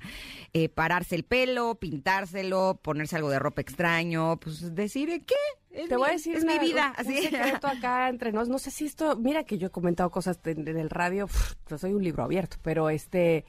eh, 0.53 0.69
pararse 0.69 1.15
el 1.15 1.25
pelo, 1.25 1.75
pintárselo, 1.77 2.79
ponerse 2.83 3.17
algo 3.17 3.31
de 3.31 3.39
ropa 3.39 3.63
extraño, 3.63 4.37
pues 4.39 4.75
decir, 4.75 5.09
¿eh, 5.11 5.23
¿qué? 5.27 5.35
Es 5.71 5.89
Te 5.89 5.95
mi- 5.95 6.01
voy 6.03 6.11
a 6.11 6.13
decir 6.13 6.37
es 6.37 6.45
mi 6.45 6.59
vida. 6.59 6.95
un 6.99 7.07
Así. 7.07 7.23
secreto 7.23 7.67
acá 7.67 8.11
entre 8.11 8.31
nos. 8.31 8.49
No 8.51 8.59
sé 8.59 8.71
si 8.71 8.85
esto, 8.85 9.17
mira 9.17 9.45
que 9.45 9.57
yo 9.57 9.69
he 9.69 9.71
comentado 9.71 10.11
cosas 10.11 10.39
en, 10.45 10.69
en 10.69 10.77
el 10.77 10.91
radio, 10.91 11.29
yo 11.71 11.79
soy 11.79 11.95
un 11.95 12.05
libro 12.05 12.23
abierto, 12.25 12.59
pero 12.63 12.91
este, 12.91 13.47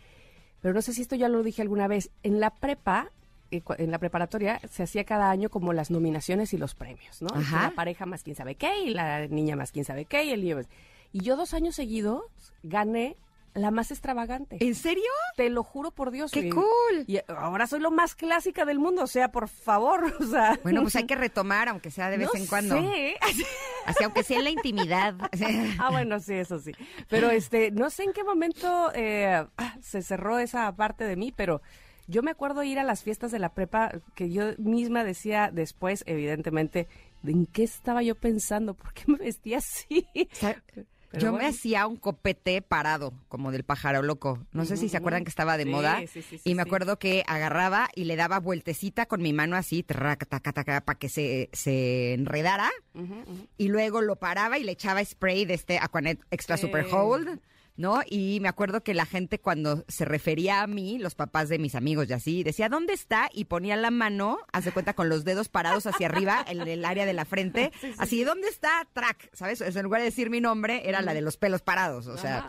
pero 0.62 0.74
no 0.74 0.82
sé 0.82 0.94
si 0.94 1.02
esto 1.02 1.16
ya 1.18 1.28
lo 1.28 1.44
dije 1.44 1.62
alguna 1.62 1.90
vez. 1.90 2.12
En 2.24 2.40
la 2.40 2.52
prepa, 2.56 3.12
en 3.78 3.92
la 3.92 4.00
preparatoria, 4.00 4.60
se 4.72 4.84
hacía 4.84 5.04
cada 5.04 5.30
año 5.30 5.50
como 5.50 5.74
las 5.74 5.92
nominaciones 5.92 6.54
y 6.54 6.58
los 6.58 6.74
premios, 6.74 7.22
¿no? 7.22 7.28
Ajá. 7.36 7.64
La 7.64 7.72
pareja 7.72 8.06
más 8.06 8.24
quién 8.24 8.36
sabe 8.36 8.56
qué 8.56 8.80
y 8.86 8.90
la 8.94 9.28
niña 9.28 9.56
más 9.56 9.72
quién 9.72 9.86
sabe 9.86 10.06
qué 10.06 10.24
y 10.24 10.32
el 10.32 10.42
niño 10.42 10.56
más- 10.58 10.70
Y 11.12 11.20
yo 11.22 11.36
dos 11.36 11.54
años 11.54 11.76
seguidos 11.76 12.24
gané 12.64 13.18
la 13.56 13.70
más 13.70 13.92
extravagante. 13.92 14.58
¿En 14.62 14.74
serio? 14.74 15.04
Te 15.38 15.48
lo 15.52 15.64
juro 15.64 15.92
por 15.92 16.10
Dios. 16.10 16.32
¡Qué 16.32 16.48
y- 16.48 16.50
cool! 16.50 17.04
Y 17.06 17.20
ahora 17.28 17.68
soy 17.68 17.82
lo 17.82 17.92
más 17.92 18.16
clásica 18.16 18.66
del 18.66 18.80
mundo, 18.80 19.04
o 19.04 19.08
sea, 19.08 19.32
por 19.32 19.48
favor, 19.48 20.06
o 20.20 20.24
sea. 20.26 20.60
Bueno, 20.64 20.82
pues 20.82 20.96
hay 20.96 21.06
que 21.06 21.14
retomar, 21.14 21.70
aunque 21.70 21.92
sea 21.92 22.10
de 22.10 22.18
vez 22.18 22.30
no 22.34 22.40
en 22.40 22.48
cuando. 22.48 22.76
sé. 22.82 23.16
Así, 23.86 24.04
aunque 24.04 24.24
sea 24.24 24.40
en 24.40 24.46
la 24.46 24.50
intimidad. 24.50 25.14
Ah, 25.78 25.92
bueno, 25.92 26.20
sí, 26.20 26.34
eso 26.34 26.58
sí. 26.58 26.72
Pero 27.10 27.30
este, 27.30 27.70
no 27.70 27.92
sé 27.92 28.04
en 28.06 28.14
qué 28.14 28.24
momento 28.24 28.92
eh, 28.96 29.46
ah, 29.58 29.76
se 29.82 30.02
cerró 30.02 30.40
esa 30.40 30.76
parte 30.76 31.04
de 31.04 31.16
mí, 31.16 31.32
pero 31.36 31.62
yo 32.08 32.24
me 32.24 32.32
acuerdo 32.32 32.64
ir 32.64 32.80
a 32.80 32.84
las 32.84 33.04
fiestas 33.04 33.32
de 33.32 33.40
la 33.40 33.54
prepa 33.54 33.92
que 34.16 34.32
yo 34.32 34.54
misma 34.58 35.04
decía 35.04 35.50
después, 35.52 36.04
evidentemente, 36.06 36.88
de 37.22 37.32
en 37.32 37.46
qué 37.46 37.64
estaba 37.64 38.04
yo 38.04 38.16
pensando, 38.16 38.74
por 38.76 38.94
qué 38.94 39.04
me 39.08 39.18
vestía 39.18 39.58
así. 39.58 40.08
Yo 41.14 41.32
me 41.32 41.46
hacía 41.46 41.86
un 41.86 41.98
copete 41.98 42.64
parado, 42.64 43.14
como 43.28 43.52
del 43.52 43.64
pájaro 43.64 44.02
loco. 44.02 44.48
No 44.52 44.66
sé 44.66 44.78
si 44.78 44.90
se 44.90 44.98
acuerdan 44.98 45.24
que 45.24 45.30
estaba 45.30 45.58
de 45.58 45.66
moda. 45.66 46.02
y 46.44 46.56
me 46.56 46.64
acuerdo 46.64 46.98
que 46.98 47.24
agarraba 47.28 47.88
y 47.94 48.06
le 48.06 48.16
daba 48.16 48.40
vueltecita 48.40 49.06
con 49.06 49.22
mi 49.22 49.32
mano 49.32 49.56
así, 49.56 49.84
para 49.84 50.16
que 50.98 51.10
se, 51.10 51.50
se 51.54 52.16
enredara. 52.16 52.72
Y 53.58 53.68
luego 53.68 54.02
lo 54.02 54.16
paraba 54.16 54.58
y 54.58 54.64
le 54.64 54.72
echaba 54.72 55.06
spray 55.06 55.46
de 55.46 55.54
este 55.54 55.78
Aquanet 55.78 56.20
Extra 56.32 56.58
Super 56.58 56.88
Hold 56.92 57.40
¿no? 57.76 58.02
Y 58.08 58.40
me 58.42 58.50
acuerdo 58.50 58.84
que 58.84 58.94
la 58.94 59.06
gente 59.06 59.40
cuando 59.40 59.84
se 59.88 60.06
refería 60.06 60.62
a 60.62 60.68
mí, 60.68 61.00
los 61.00 61.16
papás 61.16 61.50
de 61.50 61.60
mis 61.60 61.76
amigos 61.76 62.10
y 62.10 62.14
así, 62.14 62.44
decía, 62.44 62.70
¿dónde 62.70 62.94
está? 62.94 63.30
Y 63.34 63.46
ponía 63.46 63.76
la 63.76 63.92
mano, 63.92 64.40
hace 64.52 64.72
cuenta, 64.72 64.94
con 64.94 65.10
los 65.10 65.24
dedos 65.24 65.50
parados 65.50 65.86
hacia 65.88 66.08
arriba, 66.08 66.46
en 66.48 66.62
el 66.62 66.86
área 66.86 67.06
de 67.06 67.14
la 67.14 67.26
frente, 67.26 67.72
así, 67.98 68.24
¿dónde 68.24 68.48
está? 68.48 68.88
Track, 68.94 69.30
¿sabes? 69.34 69.62
en 69.62 69.84
lugar 69.84 70.02
de 70.02 70.06
decir 70.06 70.30
mi 70.30 70.42
nombre, 70.42 70.88
era 70.88 71.02
la 71.02 71.14
de 71.14 71.22
los 71.22 71.38
pelos 71.38 71.62
parados, 71.62 72.08
o 72.08 72.18
sea, 72.18 72.46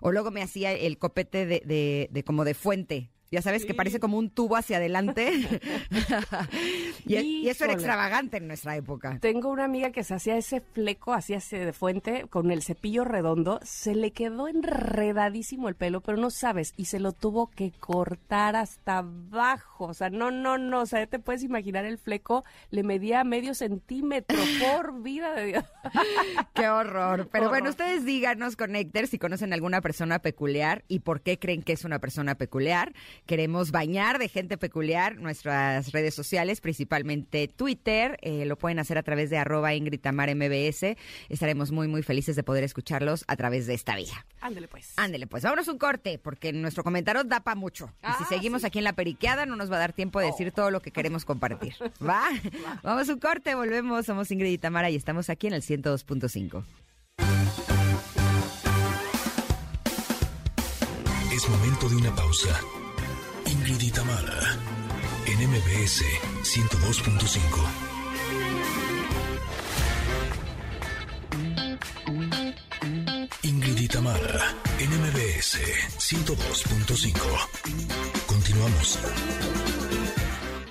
o 0.00 0.10
luego 0.10 0.30
me 0.30 0.42
hacía 0.42 0.72
el 0.72 0.98
copete 0.98 1.46
de, 1.46 1.62
de, 1.64 2.08
de 2.10 2.24
como 2.24 2.44
de 2.44 2.54
fuente, 2.54 3.10
ya 3.32 3.40
sabes, 3.40 3.64
que 3.64 3.72
parece 3.72 3.98
como 3.98 4.18
un 4.18 4.28
tubo 4.28 4.56
hacia 4.56 4.76
adelante. 4.76 5.32
y, 7.06 7.48
eso 7.48 7.64
era 7.64 7.72
extravagante 7.72 8.36
en 8.36 8.46
nuestra 8.46 8.76
época. 8.76 9.18
Tengo 9.20 9.48
una 9.48 9.64
amiga 9.64 9.90
que 9.90 10.04
se 10.04 10.12
hacía 10.12 10.36
ese 10.36 10.60
fleco, 10.60 11.14
hacía 11.14 11.38
ese 11.38 11.64
de 11.64 11.72
fuente, 11.72 12.26
con 12.28 12.50
el 12.50 12.62
cepillo 12.62 13.04
redondo, 13.04 13.58
se 13.62 13.94
le 13.94 14.10
quedó 14.10 14.48
enredadísimo 14.48 15.70
el 15.70 15.76
pelo, 15.76 16.02
pero 16.02 16.18
no 16.18 16.28
sabes, 16.28 16.74
y 16.76 16.84
se 16.84 17.00
lo 17.00 17.12
tuvo 17.12 17.48
que 17.48 17.72
cortar 17.72 18.54
hasta 18.54 18.98
abajo. 18.98 19.86
O 19.86 19.94
sea, 19.94 20.10
no, 20.10 20.30
no, 20.30 20.58
no, 20.58 20.82
o 20.82 20.86
sea, 20.86 21.06
te 21.06 21.18
puedes 21.18 21.42
imaginar 21.42 21.86
el 21.86 21.96
fleco, 21.96 22.44
le 22.70 22.82
medía 22.82 23.24
medio 23.24 23.54
centímetro 23.54 24.38
por 24.60 25.02
vida 25.02 25.32
de 25.32 25.46
Dios. 25.46 25.64
Qué 26.52 26.68
horror. 26.68 27.30
Pero 27.32 27.48
bueno, 27.48 27.70
ustedes 27.70 28.04
díganos, 28.04 28.56
Connecters, 28.56 29.08
si 29.08 29.18
conocen 29.18 29.54
alguna 29.54 29.80
persona 29.80 30.18
peculiar 30.18 30.84
y 30.86 31.00
por 31.00 31.22
qué 31.22 31.38
creen 31.38 31.62
que 31.62 31.72
es 31.72 31.86
una 31.86 31.98
persona 31.98 32.34
peculiar. 32.34 32.92
Queremos 33.26 33.70
bañar 33.70 34.18
de 34.18 34.28
gente 34.28 34.58
peculiar 34.58 35.16
nuestras 35.16 35.92
redes 35.92 36.14
sociales, 36.14 36.60
principalmente 36.60 37.48
Twitter. 37.48 38.18
Eh, 38.20 38.44
lo 38.46 38.56
pueden 38.56 38.78
hacer 38.78 38.98
a 38.98 39.02
través 39.02 39.30
de 39.30 39.38
arroba 39.38 39.74
Ingrid 39.74 40.00
MBS. 40.04 40.96
Estaremos 41.28 41.70
muy, 41.70 41.86
muy 41.86 42.02
felices 42.02 42.34
de 42.34 42.42
poder 42.42 42.64
escucharlos 42.64 43.24
a 43.28 43.36
través 43.36 43.66
de 43.66 43.74
esta 43.74 43.94
vía. 43.94 44.26
Ándele 44.40 44.66
pues. 44.66 44.92
Ándele 44.96 45.26
pues. 45.26 45.44
Vámonos 45.44 45.68
un 45.68 45.78
corte, 45.78 46.18
porque 46.18 46.52
nuestro 46.52 46.82
comentario 46.82 47.22
da 47.24 47.40
para 47.40 47.54
mucho. 47.54 47.92
y 48.02 48.06
si 48.18 48.24
ah, 48.24 48.26
seguimos 48.28 48.64
aquí 48.64 48.78
en 48.78 48.84
la 48.84 48.94
periqueada, 48.94 49.46
no 49.46 49.54
nos 49.56 49.70
va 49.70 49.76
a 49.76 49.80
dar 49.80 49.92
tiempo 49.92 50.18
de 50.18 50.26
decir 50.26 50.48
oh. 50.48 50.52
todo 50.52 50.70
lo 50.70 50.80
que 50.82 50.90
queremos 50.90 51.24
compartir. 51.24 51.74
¿Va? 52.06 52.28
Vamos 52.82 53.08
un 53.08 53.20
corte, 53.20 53.54
volvemos. 53.54 54.04
Somos 54.04 54.30
Ingrid 54.30 54.52
y 54.52 54.58
Tamara 54.58 54.90
y 54.90 54.96
estamos 54.96 55.30
aquí 55.30 55.46
en 55.46 55.52
el 55.52 55.62
102.5. 55.62 56.64
Es 61.32 61.48
momento 61.48 61.88
de 61.88 61.96
una 61.96 62.14
pausa. 62.14 62.81
Y 63.80 63.90
en 65.26 65.48
MBS 65.48 66.04
102.5. 66.42 67.38
Ingrid 73.42 73.78
y 73.78 73.88
en 74.78 74.90
MBS 74.90 75.58
102.5. 75.98 77.16
Continuamos. 78.26 78.98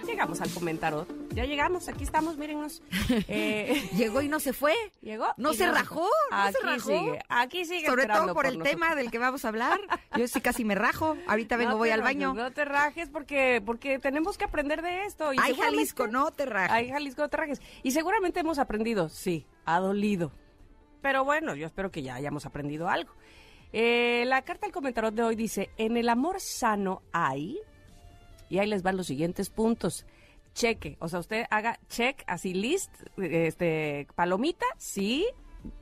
Llegamos 0.05 0.41
al 0.41 0.51
comentario 0.51 1.07
ya 1.33 1.45
llegamos, 1.45 1.87
aquí 1.89 2.03
estamos, 2.03 2.37
mírennos. 2.37 2.81
Eh, 3.27 3.89
Llegó 3.95 4.21
y 4.21 4.27
no 4.27 4.39
se 4.39 4.53
fue. 4.53 4.73
Llegó. 5.01 5.27
No 5.37 5.53
se 5.53 5.69
rajó. 5.69 6.07
No 6.31 6.37
aquí 6.37 6.53
se 6.53 6.65
rajó. 6.65 6.89
sigue, 6.89 7.19
aquí 7.29 7.65
sigue. 7.65 7.87
Sobre 7.87 8.05
todo 8.07 8.33
por, 8.33 8.45
el 8.45 8.61
tema 8.61 8.95
del 8.95 9.11
que 9.11 9.19
vamos 9.19 9.45
a 9.45 9.49
hablar. 9.49 9.79
Yo 10.17 10.27
sí 10.27 10.41
casi 10.41 10.63
me 10.65 10.75
rajo. 10.75 11.17
Ahorita 11.27 11.57
vengo, 11.57 11.77
voy 11.77 11.89
al 11.89 12.01
baño. 12.01 12.33
No 12.33 12.51
te 12.51 12.65
rajes 12.65 13.09
porque, 13.09 13.61
porque 13.65 13.99
tenemos 13.99 14.37
que 14.37 14.45
aprender 14.45 14.81
de 14.81 15.05
esto. 15.05 15.33
Y 15.33 15.37
Ay, 15.39 15.55
Jalisco, 15.55 16.07
no 16.07 16.31
te 16.31 16.45
rajes. 16.45 16.71
Ay, 16.71 16.89
Jalisco, 16.89 17.21
no 17.21 17.29
te 17.29 17.37
rajes. 17.37 17.61
Y 17.83 17.91
seguramente 17.91 18.39
hemos 18.39 18.59
aprendido, 18.59 19.09
sí, 19.09 19.45
ha 19.65 19.79
dolido. 19.79 20.31
Pero 21.01 21.25
bueno, 21.25 21.55
yo 21.55 21.65
espero 21.65 21.91
que 21.91 22.01
ya 22.01 22.15
hayamos 22.15 22.45
aprendido 22.45 22.89
algo. 22.89 23.13
Eh, 23.73 24.23
la 24.27 24.41
carta 24.41 24.65
del 24.65 24.73
comentario 24.73 25.11
de 25.11 25.23
hoy 25.23 25.35
dice, 25.35 25.69
en 25.77 25.97
el 25.97 26.09
amor 26.09 26.39
sano 26.39 27.01
hay, 27.11 27.59
y 28.49 28.59
ahí 28.59 28.67
les 28.67 28.83
van 28.83 28.97
los 28.97 29.07
siguientes 29.07 29.49
puntos 29.49 30.05
cheque. 30.53 30.97
O 30.99 31.07
sea, 31.07 31.19
usted 31.19 31.45
haga 31.49 31.79
check, 31.87 32.23
así 32.27 32.53
list, 32.53 32.91
este, 33.17 34.07
palomita, 34.15 34.65
sí, 34.77 35.27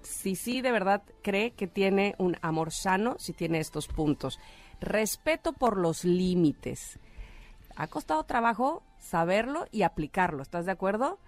sí, 0.02 0.36
sí, 0.36 0.62
de 0.62 0.72
verdad 0.72 1.04
cree 1.22 1.52
que 1.52 1.68
tiene 1.68 2.16
un 2.18 2.38
amor 2.42 2.72
sano, 2.72 3.16
si 3.20 3.34
tiene 3.34 3.60
estos 3.60 3.88
puntos. 3.88 4.40
Respeto 4.80 5.54
por 5.54 5.78
los 5.78 6.06
límites. 6.06 7.00
Ha 7.76 7.88
costado 7.88 8.24
trabajo 8.24 8.84
saberlo 8.98 9.66
y 9.72 9.84
aplicarlo, 9.84 10.42
¿estás 10.42 10.66
de 10.66 10.72
acuerdo? 10.72 11.20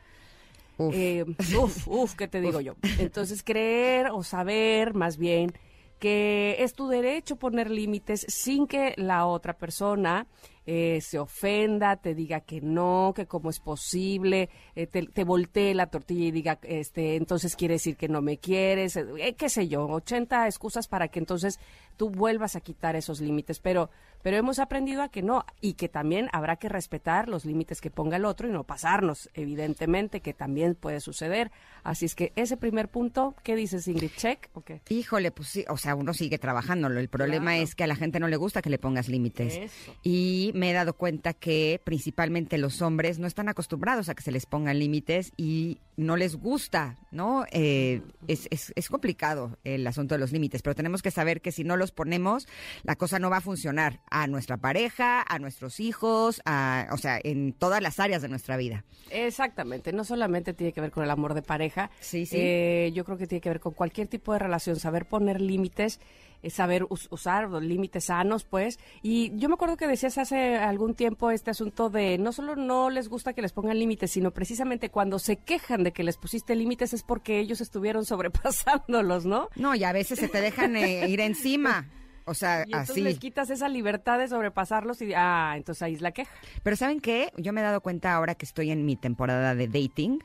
Uf, 0.77 0.95
eh, 0.95 1.25
uf, 1.57 1.88
uf, 1.88 2.15
¿qué 2.15 2.27
te 2.27 2.41
digo 2.41 2.62
yo? 2.62 2.75
Entonces, 2.98 3.43
creer 3.43 4.10
o 4.12 4.24
saber 4.24 4.93
más 4.93 5.17
bien 5.17 5.53
que 6.00 6.55
es 6.60 6.74
tu 6.74 6.88
derecho 6.88 7.36
poner 7.36 7.69
límites 7.69 8.25
sin 8.27 8.65
que 8.65 8.95
la 8.98 9.27
otra 9.27 9.53
persona 9.53 10.25
eh, 10.65 10.99
se 11.01 11.17
ofenda, 11.17 11.97
te 11.97 12.13
diga 12.13 12.41
que 12.41 12.61
no, 12.61 13.13
que 13.15 13.25
cómo 13.25 13.49
es 13.49 13.59
posible, 13.59 14.49
eh, 14.75 14.87
te, 14.87 15.23
voltee 15.23 15.73
la 15.73 15.87
tortilla 15.87 16.25
y 16.25 16.31
diga, 16.31 16.59
este, 16.63 17.15
entonces 17.15 17.55
quiere 17.55 17.75
decir 17.75 17.97
que 17.97 18.07
no 18.07 18.21
me 18.21 18.37
quieres, 18.37 18.95
eh, 18.95 19.35
qué 19.37 19.49
sé 19.49 19.67
yo, 19.67 19.87
80 19.87 20.45
excusas 20.45 20.87
para 20.87 21.07
que 21.07 21.19
entonces 21.19 21.59
tú 21.97 22.09
vuelvas 22.09 22.55
a 22.55 22.61
quitar 22.61 22.95
esos 22.95 23.21
límites, 23.21 23.59
pero 23.59 23.89
pero 24.23 24.37
hemos 24.37 24.59
aprendido 24.59 25.01
a 25.01 25.09
que 25.09 25.21
no 25.21 25.45
y 25.61 25.73
que 25.73 25.89
también 25.89 26.29
habrá 26.31 26.57
que 26.57 26.69
respetar 26.69 27.27
los 27.27 27.45
límites 27.45 27.81
que 27.81 27.89
ponga 27.89 28.17
el 28.17 28.25
otro 28.25 28.47
y 28.47 28.51
no 28.51 28.63
pasarnos, 28.63 29.29
evidentemente, 29.33 30.21
que 30.21 30.33
también 30.33 30.75
puede 30.75 30.99
suceder. 30.99 31.51
Así 31.83 32.05
es 32.05 32.15
que 32.15 32.31
ese 32.35 32.57
primer 32.57 32.87
punto, 32.87 33.33
¿qué 33.43 33.55
dices, 33.55 33.87
Ingrid? 33.87 34.11
¿Check 34.15 34.49
o 34.53 34.61
qué? 34.61 34.81
Híjole, 34.89 35.31
pues 35.31 35.49
sí, 35.49 35.65
o 35.67 35.77
sea, 35.77 35.95
uno 35.95 36.13
sigue 36.13 36.37
trabajándolo. 36.37 36.99
El 36.99 37.09
problema 37.09 37.57
es 37.57 37.73
que 37.73 37.83
a 37.83 37.87
la 37.87 37.95
gente 37.95 38.19
no 38.19 38.27
le 38.27 38.37
gusta 38.37 38.61
que 38.61 38.69
le 38.69 38.77
pongas 38.77 39.07
límites. 39.07 39.59
Y 40.03 40.50
me 40.53 40.72
he 40.72 40.74
dado 40.74 40.93
cuenta 40.93 41.34
que 41.34 41.81
principalmente 41.84 42.58
los 42.58 42.81
hombres 42.81 43.20
no 43.20 43.27
están 43.27 43.50
acostumbrados 43.50 44.10
a 44.10 44.15
que 44.15 44.24
se 44.24 44.31
les 44.31 44.46
pongan 44.46 44.79
límites 44.79 45.31
y 45.38 45.79
no 45.98 46.17
les 46.17 46.36
gusta, 46.36 46.98
¿no? 47.12 47.46
Eh, 47.51 48.01
es, 48.27 48.48
es, 48.50 48.74
es 48.75 48.89
complicado 48.89 49.58
el 49.63 49.86
asunto 49.86 50.15
de 50.15 50.20
los 50.20 50.31
límites, 50.31 50.62
pero 50.62 50.75
tenemos 50.75 51.01
que 51.01 51.12
saber 51.12 51.41
que 51.41 51.51
si 51.51 51.63
no 51.63 51.77
los 51.77 51.91
ponemos, 51.91 52.48
la 52.84 52.96
cosa 52.96 53.20
no 53.20 53.29
va 53.29 53.38
a 53.38 53.41
funcionar 53.41 54.00
a 54.10 54.27
nuestra 54.27 54.58
pareja, 54.58 55.24
a 55.27 55.39
nuestros 55.39 55.79
hijos, 55.79 56.41
a, 56.46 56.88
o 56.91 56.98
sea, 56.98 57.20
en 57.24 57.53
todas 57.53 57.81
las 57.81 58.00
áreas 58.00 58.22
de 58.22 58.29
nuestra 58.29 58.58
vida. 58.58 58.84
Exactamente, 59.10 59.93
no 59.93 60.03
solamente 60.03 60.53
tiene 60.53 60.74
que 60.74 60.81
ver 60.81 60.91
con 60.91 61.03
el 61.03 61.12
amor 61.12 61.34
de 61.34 61.41
pareja, 61.41 61.91
sí, 62.00 62.25
sí. 62.25 62.38
Eh, 62.39 62.91
yo 62.93 63.05
creo 63.05 63.17
que 63.17 63.27
tiene 63.27 63.41
que 63.41 63.50
ver 63.50 63.60
con 63.60 63.74
cualquier 63.74 64.08
tipo 64.08 64.34
de 64.34 64.39
relación, 64.39 64.77
saber 64.77 65.05
poner 65.05 65.41
límites 65.41 66.00
eh, 66.43 66.50
saber 66.50 66.86
usar 66.89 67.50
los 67.50 67.63
límites 67.63 68.05
sanos, 68.05 68.43
pues. 68.43 68.79
Y 69.01 69.31
yo 69.36 69.48
me 69.50 69.55
acuerdo 69.55 69.77
que 69.77 69.88
decías 69.88 70.17
hace 70.17 70.55
algún 70.57 70.95
tiempo 70.95 71.31
este 71.31 71.51
asunto 71.51 71.89
de 71.89 72.17
no 72.17 72.31
solo 72.31 72.55
no 72.55 72.89
les 72.89 73.10
gusta 73.10 73.33
que 73.33 73.41
les 73.41 73.53
pongan 73.53 73.77
límites, 73.77 74.12
sino 74.12 74.31
precisamente 74.31 74.89
cuando 74.89 75.19
se 75.19 75.38
quejan 75.38 75.83
de 75.83 75.91
que 75.91 76.03
les 76.03 76.17
pusiste 76.17 76.55
límites 76.55 76.93
es 76.93 77.03
porque 77.03 77.39
ellos 77.39 77.62
estuvieron 77.62 78.05
sobrepasándolos, 78.05 79.25
¿no? 79.25 79.50
No, 79.55 79.75
y 79.75 79.83
a 79.83 79.91
veces 79.91 80.19
se 80.19 80.27
te 80.27 80.41
dejan 80.41 80.75
eh, 80.75 81.07
ir 81.10 81.19
encima. 81.19 81.88
O 82.25 82.33
sea, 82.33 82.65
y 82.67 82.71
entonces 82.71 82.98
les 82.98 83.19
quitas 83.19 83.50
esa 83.50 83.67
libertad 83.67 84.19
de 84.19 84.27
sobrepasarlos 84.27 85.01
y, 85.01 85.13
ah, 85.15 85.53
entonces 85.57 85.81
ahí 85.81 85.95
es 85.95 86.01
la 86.01 86.12
queja. 86.12 86.31
Pero 86.63 86.75
¿saben 86.75 87.00
qué? 87.00 87.31
Yo 87.38 87.51
me 87.51 87.62
he 87.62 87.63
dado 87.63 87.81
cuenta 87.81 88.13
ahora 88.13 88.36
que 88.36 88.45
estoy 88.45 88.71
en 88.71 88.86
mi 88.86 88.95
temporada 88.95 89.55
de 89.55 89.67
dating 89.67 90.19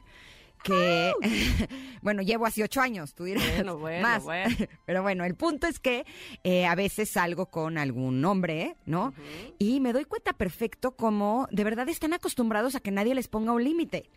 que, 0.66 1.12
bueno, 2.02 2.22
llevo 2.22 2.46
así 2.46 2.62
ocho 2.62 2.80
años, 2.80 3.14
tú 3.14 3.24
dirás 3.24 3.44
bueno, 3.54 3.78
bueno, 3.78 4.02
más. 4.02 4.24
Bueno. 4.24 4.54
Pero 4.86 5.02
bueno, 5.02 5.24
el 5.24 5.34
punto 5.34 5.66
es 5.66 5.78
que 5.78 6.04
eh, 6.44 6.66
a 6.66 6.74
veces 6.74 7.10
salgo 7.10 7.46
con 7.46 7.78
algún 7.78 8.24
hombre, 8.24 8.76
¿no? 8.84 9.14
Y 9.58 9.80
me 9.80 9.92
doy 9.92 10.04
cuenta 10.04 10.32
perfecto 10.32 10.92
como 10.92 11.48
de 11.50 11.64
verdad 11.64 11.88
están 11.88 12.12
acostumbrados 12.12 12.74
a 12.74 12.80
que 12.80 12.90
nadie 12.90 13.14
les 13.14 13.28
ponga 13.28 13.52
un 13.52 13.64
límite. 13.64 14.10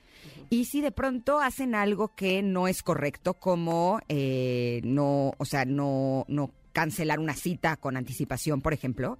Y 0.50 0.66
si 0.66 0.82
de 0.82 0.92
pronto 0.92 1.40
hacen 1.40 1.76
algo 1.76 2.16
que 2.16 2.42
no 2.42 2.68
es 2.68 2.82
correcto, 2.82 3.36
como 3.36 4.00
eh, 4.10 4.82
no, 4.84 5.34
o 5.38 5.46
sea, 5.46 5.66
no, 5.66 6.26
no 6.28 6.52
cancelar 6.72 7.20
una 7.20 7.34
cita 7.34 7.78
con 7.78 7.98
anticipación, 7.98 8.62
por 8.62 8.74
ejemplo. 8.74 9.20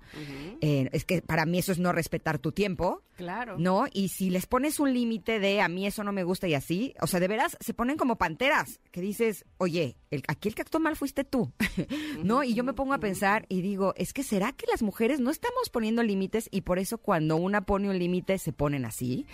Eh, 0.62 0.90
es 0.92 1.06
que 1.06 1.22
para 1.22 1.46
mí 1.46 1.60
eso 1.60 1.72
es 1.72 1.80
no 1.80 1.92
respetar 1.92 2.40
tu 2.40 2.52
tiempo. 2.52 3.04
Claro. 3.18 3.58
¿No? 3.60 3.86
Y 3.92 4.10
si 4.10 4.30
les 4.30 4.46
pones 4.46 4.80
un 4.80 4.94
límite 4.94 5.40
de 5.40 5.62
a 5.62 5.68
mí 5.68 5.86
eso 5.86 6.04
no 6.04 6.14
me 6.14 6.24
gusta 6.24 6.48
y 6.48 6.54
así, 6.54 6.94
o 7.02 7.08
sea, 7.08 7.20
de 7.20 7.28
veras 7.28 7.58
se 7.60 7.74
ponen 7.74 7.98
como 7.98 8.18
panteras, 8.18 8.80
que 8.92 9.02
dices, 9.02 9.46
oye, 9.58 9.98
el, 10.10 10.24
aquí 10.28 10.48
el 10.48 10.56
que 10.56 10.62
actuó 10.62 10.80
mal 10.80 10.96
fuiste 10.96 11.26
tú. 11.26 11.52
¿No? 12.24 12.44
Y 12.44 12.54
yo 12.54 12.64
me 12.64 12.74
pongo 12.74 12.94
a 12.94 13.00
pensar 13.00 13.46
y 13.50 13.62
digo, 13.62 13.94
es 13.98 14.14
que 14.14 14.24
será 14.24 14.54
que 14.54 14.68
las 14.68 14.82
mujeres 14.82 15.20
no 15.20 15.32
estamos 15.32 15.70
poniendo 15.70 16.02
límites 16.04 16.48
y 16.52 16.62
por 16.62 16.80
eso 16.80 16.98
cuando 16.98 17.36
una 17.36 17.66
pone 17.66 17.90
un 17.90 18.00
límite 18.00 18.38
se 18.38 18.54
ponen 18.54 18.86
así. 18.86 19.26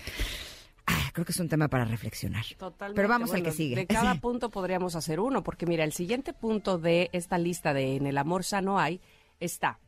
Ah, 0.87 1.09
creo 1.13 1.25
que 1.25 1.31
es 1.31 1.39
un 1.39 1.49
tema 1.49 1.67
para 1.67 1.85
reflexionar. 1.85 2.45
Totalmente. 2.57 2.95
Pero 2.95 3.07
vamos 3.09 3.33
al 3.33 3.43
que 3.43 3.51
sigue. 3.51 3.75
De 3.75 3.87
cada 3.87 4.15
punto 4.21 4.49
podríamos 4.49 4.95
hacer 4.95 5.19
uno, 5.19 5.43
porque 5.43 5.65
mira, 5.65 5.83
el 5.83 5.93
siguiente 5.93 6.33
punto 6.33 6.77
de 6.77 7.09
esta 7.13 7.37
lista 7.37 7.73
de 7.73 7.95
En 7.95 8.07
el 8.07 8.17
amor 8.17 8.43
sano 8.43 8.79
hay 8.79 9.01
está 9.39 9.79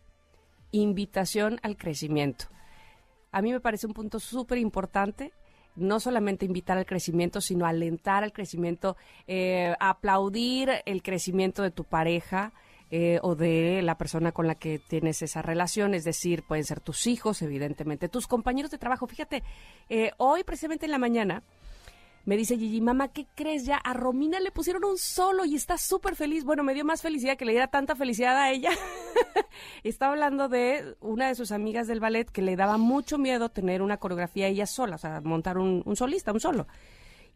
invitación 0.72 1.60
al 1.64 1.78
crecimiento. 1.78 2.46
A 3.32 3.42
mí 3.42 3.52
me 3.52 3.60
parece 3.60 3.88
un 3.88 3.94
punto 3.94 4.20
súper 4.20 4.58
importante. 4.58 5.34
No 5.76 6.00
solamente 6.00 6.46
invitar 6.46 6.78
al 6.78 6.88
crecimiento, 6.88 7.40
sino 7.40 7.66
alentar 7.68 8.24
al 8.24 8.34
crecimiento, 8.34 8.98
eh, 9.28 9.76
aplaudir 9.80 10.72
el 10.86 11.04
crecimiento 11.04 11.62
de 11.62 11.70
tu 11.70 11.84
pareja, 11.84 12.52
eh, 12.90 13.20
o 13.22 13.36
de 13.36 13.82
la 13.82 13.98
persona 13.98 14.32
con 14.32 14.48
la 14.48 14.56
que 14.56 14.80
tienes 14.80 15.22
esa 15.22 15.42
relación, 15.42 15.94
es 15.94 16.04
decir, 16.04 16.44
pueden 16.44 16.64
ser 16.64 16.80
tus 16.80 17.08
hijos, 17.08 17.42
evidentemente, 17.42 18.10
tus 18.10 18.28
compañeros 18.28 18.72
de 18.72 18.78
trabajo. 18.78 19.08
Fíjate, 19.08 19.44
eh, 19.90 20.12
hoy 20.18 20.44
precisamente 20.44 20.86
en 20.86 20.92
la 20.92 20.98
mañana 20.98 21.44
me 22.28 22.36
dice 22.36 22.58
Gigi, 22.58 22.82
mamá, 22.82 23.08
¿qué 23.08 23.26
crees 23.36 23.66
ya? 23.66 23.78
A 23.78 23.94
Romina 23.94 24.42
le 24.42 24.52
pusieron 24.52 24.84
un 24.84 24.98
solo 24.98 25.46
y 25.46 25.56
está 25.56 25.78
súper 25.78 26.18
feliz. 26.18 26.44
Bueno, 26.44 26.62
me 26.62 26.74
dio 26.74 26.84
más 26.84 27.02
felicidad 27.02 27.38
que 27.38 27.46
le 27.46 27.54
diera 27.54 27.68
tanta 27.68 27.96
felicidad 27.96 28.36
a 28.36 28.52
ella. 28.52 28.72
Estaba 29.84 30.12
hablando 30.12 30.50
de 30.50 30.98
una 31.00 31.30
de 31.30 31.36
sus 31.36 31.54
amigas 31.54 31.88
del 31.88 32.02
ballet 32.02 32.30
que 32.30 32.42
le 32.42 32.58
daba 32.58 32.78
mucho 32.78 33.18
miedo 33.18 33.48
tener 33.48 33.82
una 33.82 33.96
coreografía 33.96 34.48
ella 34.48 34.66
sola, 34.66 34.96
o 34.96 35.00
sea, 35.00 35.22
montar 35.22 35.58
un, 35.58 35.84
un 35.86 35.96
solista, 35.96 36.34
un 36.34 36.42
solo. 36.42 36.68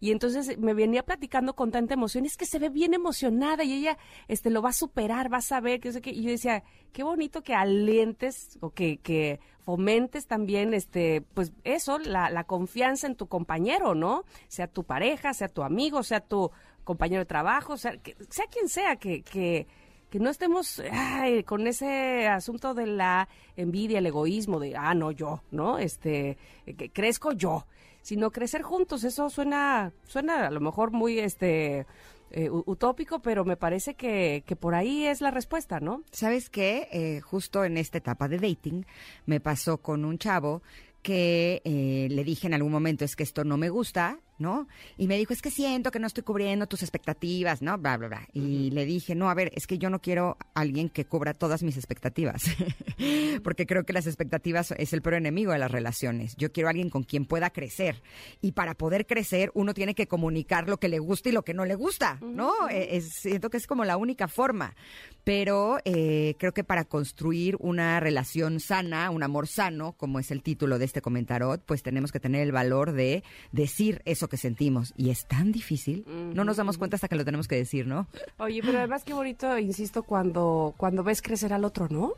Y 0.01 0.11
entonces 0.11 0.57
me 0.57 0.73
venía 0.73 1.03
platicando 1.03 1.53
con 1.53 1.69
tanta 1.69 1.93
emoción, 1.93 2.25
es 2.25 2.35
que 2.35 2.47
se 2.47 2.57
ve 2.57 2.69
bien 2.69 2.95
emocionada 2.95 3.63
y 3.63 3.71
ella 3.71 3.99
este 4.27 4.49
lo 4.49 4.63
va 4.63 4.69
a 4.69 4.73
superar, 4.73 5.31
va 5.31 5.37
a 5.37 5.41
saber, 5.41 5.79
que 5.79 5.93
sé 5.93 6.01
qué. 6.01 6.09
Y 6.09 6.23
yo 6.23 6.31
decía, 6.31 6.63
qué 6.91 7.03
bonito 7.03 7.43
que 7.43 7.53
alientes 7.53 8.57
o 8.61 8.71
que, 8.71 8.97
que 8.97 9.39
fomentes 9.59 10.25
también 10.25 10.73
este, 10.73 11.21
pues 11.35 11.53
eso, 11.63 11.99
la, 11.99 12.31
la 12.31 12.45
confianza 12.45 13.05
en 13.05 13.15
tu 13.15 13.27
compañero, 13.27 13.93
¿no? 13.93 14.25
Sea 14.47 14.65
tu 14.65 14.83
pareja, 14.83 15.35
sea 15.35 15.49
tu 15.49 15.61
amigo, 15.61 16.01
sea 16.01 16.19
tu 16.19 16.49
compañero 16.83 17.19
de 17.19 17.27
trabajo, 17.27 17.77
sea, 17.77 17.95
que, 17.97 18.15
sea 18.31 18.47
quien 18.47 18.69
sea, 18.69 18.95
que, 18.95 19.21
que, 19.21 19.67
que 20.09 20.19
no 20.19 20.31
estemos 20.31 20.81
ay, 20.91 21.43
con 21.43 21.67
ese 21.67 22.27
asunto 22.27 22.73
de 22.73 22.87
la 22.87 23.29
envidia, 23.55 23.99
el 23.99 24.07
egoísmo, 24.07 24.59
de, 24.59 24.75
ah, 24.75 24.95
no, 24.95 25.11
yo, 25.11 25.43
¿no? 25.51 25.77
Este, 25.77 26.39
que 26.65 26.89
crezco 26.89 27.33
yo 27.33 27.67
sino 28.01 28.31
crecer 28.31 28.61
juntos. 28.61 29.03
Eso 29.03 29.29
suena, 29.29 29.93
suena 30.03 30.47
a 30.47 30.51
lo 30.51 30.59
mejor 30.59 30.91
muy 30.91 31.19
este 31.19 31.85
eh, 32.31 32.49
utópico, 32.49 33.21
pero 33.21 33.43
me 33.43 33.57
parece 33.57 33.95
que, 33.95 34.43
que, 34.45 34.55
por 34.55 34.73
ahí 34.73 35.05
es 35.05 35.21
la 35.21 35.31
respuesta, 35.31 35.79
¿no? 35.79 36.03
¿Sabes 36.11 36.49
qué? 36.49 36.87
Eh, 36.91 37.21
justo 37.21 37.65
en 37.65 37.77
esta 37.77 37.97
etapa 37.97 38.27
de 38.27 38.37
dating 38.39 38.85
me 39.25 39.39
pasó 39.39 39.79
con 39.79 40.05
un 40.05 40.17
chavo 40.17 40.61
que 41.01 41.61
eh, 41.65 42.07
le 42.09 42.23
dije 42.23 42.47
en 42.47 42.53
algún 42.53 42.71
momento 42.71 43.05
es 43.05 43.15
que 43.15 43.23
esto 43.23 43.43
no 43.43 43.57
me 43.57 43.69
gusta, 43.69 44.19
¿no? 44.41 44.67
Y 44.97 45.07
me 45.07 45.17
dijo, 45.17 45.33
es 45.33 45.41
que 45.41 45.51
siento 45.51 45.91
que 45.91 45.99
no 45.99 46.07
estoy 46.07 46.23
cubriendo 46.23 46.67
tus 46.67 46.81
expectativas, 46.81 47.61
¿no? 47.61 47.77
Bla, 47.77 47.97
bla, 47.97 48.07
bla. 48.07 48.27
Y 48.33 48.39
uh 48.39 48.43
-huh. 48.43 48.73
le 48.73 48.85
dije, 48.85 49.15
no, 49.15 49.29
a 49.29 49.33
ver, 49.33 49.51
es 49.55 49.67
que 49.67 49.77
yo 49.77 49.89
no 49.89 50.01
quiero 50.01 50.37
a 50.53 50.59
alguien 50.59 50.89
que 50.89 51.05
cubra 51.05 51.33
todas 51.33 51.63
mis 51.63 51.77
expectativas, 51.77 52.43
porque 53.43 53.65
creo 53.65 53.85
que 53.85 53.93
las 53.93 54.07
expectativas 54.07 54.73
es 54.77 54.93
el 54.93 55.01
peor 55.01 55.15
enemigo 55.15 55.53
de 55.53 55.59
las 55.59 55.71
relaciones. 55.71 56.35
Yo 56.37 56.51
quiero 56.51 56.67
a 56.67 56.71
alguien 56.71 56.89
con 56.89 57.03
quien 57.03 57.25
pueda 57.25 57.51
crecer. 57.51 58.01
Y 58.41 58.51
para 58.53 58.73
poder 58.73 59.05
crecer, 59.05 59.51
uno 59.53 59.73
tiene 59.73 59.95
que 59.95 60.07
comunicar 60.07 60.67
lo 60.67 60.77
que 60.77 60.89
le 60.89 60.99
gusta 60.99 61.29
y 61.29 61.31
lo 61.31 61.43
que 61.43 61.53
no 61.53 61.65
le 61.65 61.75
gusta, 61.75 62.17
¿no? 62.21 62.49
Uh 62.49 62.67
-huh. 62.67 62.87
es, 62.89 63.09
siento 63.21 63.49
que 63.49 63.57
es 63.57 63.67
como 63.67 63.85
la 63.85 63.97
única 63.97 64.27
forma. 64.27 64.75
Pero 65.23 65.77
eh, 65.85 66.35
creo 66.39 66.53
que 66.53 66.63
para 66.63 66.85
construir 66.85 67.55
una 67.59 67.99
relación 67.99 68.59
sana, 68.59 69.09
un 69.11 69.21
amor 69.23 69.47
sano, 69.47 69.93
como 69.93 70.19
es 70.19 70.31
el 70.31 70.41
título 70.41 70.79
de 70.79 70.85
este 70.85 71.01
comentarot, 71.01 71.63
pues 71.63 71.83
tenemos 71.83 72.11
que 72.11 72.19
tener 72.19 72.41
el 72.41 72.51
valor 72.51 72.91
de 72.91 73.23
decir 73.51 74.01
eso 74.05 74.27
que 74.31 74.37
sentimos. 74.37 74.93
Y 74.97 75.11
es 75.11 75.27
tan 75.27 75.51
difícil, 75.51 76.05
uh 76.07 76.09
-huh. 76.09 76.33
no 76.33 76.43
nos 76.43 76.57
damos 76.57 76.79
cuenta 76.79 76.95
hasta 76.95 77.07
que 77.07 77.15
lo 77.15 77.23
tenemos 77.25 77.47
que 77.47 77.57
decir, 77.57 77.85
¿no? 77.85 78.07
Oye, 78.39 78.61
pero 78.63 78.79
además 78.79 79.03
qué 79.03 79.13
bonito, 79.13 79.59
insisto, 79.59 80.01
cuando, 80.01 80.73
cuando 80.77 81.03
ves 81.03 81.21
crecer 81.21 81.53
al 81.53 81.65
otro, 81.65 81.87
¿no? 81.89 82.13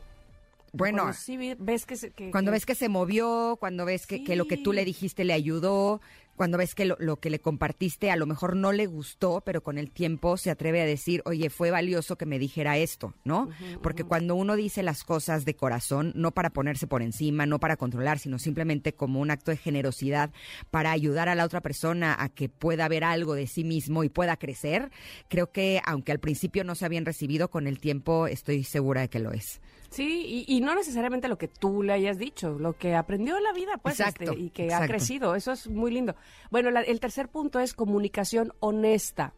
Bueno, 0.72 1.02
cuando 1.02 1.18
sí 1.18 1.36
ves 1.58 1.86
que, 1.86 1.96
se, 1.96 2.10
que 2.10 2.30
cuando 2.30 2.50
que... 2.50 2.54
ves 2.54 2.66
que 2.66 2.74
se 2.74 2.88
movió, 2.88 3.56
cuando 3.60 3.84
ves 3.84 4.06
sí. 4.08 4.24
que, 4.24 4.34
lo 4.34 4.46
que 4.46 4.56
tú 4.56 4.72
le 4.72 4.84
dijiste 4.84 5.24
le 5.24 5.32
ayudó, 5.32 6.00
cuando 6.36 6.58
ves 6.58 6.74
que 6.74 6.84
lo, 6.84 6.96
lo, 6.98 7.16
que 7.16 7.30
le 7.30 7.38
compartiste 7.40 8.10
a 8.10 8.16
lo 8.16 8.26
mejor 8.26 8.56
no 8.56 8.72
le 8.72 8.86
gustó, 8.86 9.42
pero 9.44 9.62
con 9.62 9.78
el 9.78 9.90
tiempo 9.90 10.36
se 10.36 10.50
atreve 10.50 10.82
a 10.82 10.86
decir, 10.86 11.22
oye, 11.24 11.50
fue 11.50 11.70
valioso 11.70 12.16
que 12.16 12.26
me 12.26 12.38
dijera 12.38 12.76
esto, 12.78 13.14
¿no? 13.24 13.44
Uh 13.44 13.48
-huh, 13.48 13.80
Porque 13.80 14.02
uh 14.02 14.06
-huh. 14.06 14.08
cuando 14.08 14.34
uno 14.34 14.56
dice 14.56 14.82
las 14.82 15.04
cosas 15.04 15.44
de 15.44 15.54
corazón, 15.54 16.12
no 16.14 16.32
para 16.32 16.50
ponerse 16.50 16.86
por 16.86 17.02
encima, 17.02 17.46
no 17.46 17.58
para 17.60 17.76
controlar, 17.76 18.18
sino 18.18 18.38
simplemente 18.38 18.94
como 18.94 19.20
un 19.20 19.30
acto 19.30 19.50
de 19.50 19.56
generosidad 19.56 20.30
para 20.70 20.90
ayudar 20.90 21.28
a 21.28 21.34
la 21.34 21.44
otra 21.44 21.60
persona 21.60 22.16
a 22.18 22.28
que 22.28 22.48
pueda 22.48 22.88
ver 22.88 23.04
algo 23.04 23.34
de 23.34 23.46
sí 23.46 23.64
mismo 23.64 24.04
y 24.04 24.08
pueda 24.08 24.36
crecer, 24.36 24.90
creo 25.28 25.52
que 25.52 25.80
aunque 25.84 26.12
al 26.12 26.20
principio 26.20 26.64
no 26.64 26.74
sea 26.74 26.88
bien 26.88 27.04
recibido, 27.06 27.48
con 27.48 27.66
el 27.66 27.78
tiempo 27.78 28.26
estoy 28.26 28.64
segura 28.64 29.02
de 29.02 29.08
que 29.08 29.20
lo 29.20 29.32
es. 29.32 29.60
Sí, 29.94 30.44
y, 30.48 30.56
y, 30.56 30.60
no 30.60 30.74
necesariamente 30.74 31.28
lo 31.28 31.38
que 31.38 31.46
tú 31.46 31.84
le 31.84 31.92
hayas 31.92 32.18
dicho, 32.18 32.58
lo 32.58 32.72
que 32.72 32.96
aprendió 32.96 33.36
en 33.36 33.44
la 33.44 33.52
vida, 33.52 33.76
pues, 33.80 34.00
exacto, 34.00 34.32
este, 34.32 34.42
y 34.42 34.50
que 34.50 34.64
exacto. 34.64 34.84
ha 34.84 34.88
crecido. 34.88 35.34
Eso 35.36 35.52
es 35.52 35.68
muy 35.68 35.92
lindo. 35.92 36.16
Bueno, 36.50 36.72
la, 36.72 36.80
el 36.80 36.98
tercer 36.98 37.28
punto 37.28 37.60
es 37.60 37.74
comunicación 37.74 38.52
honesta. 38.58 39.34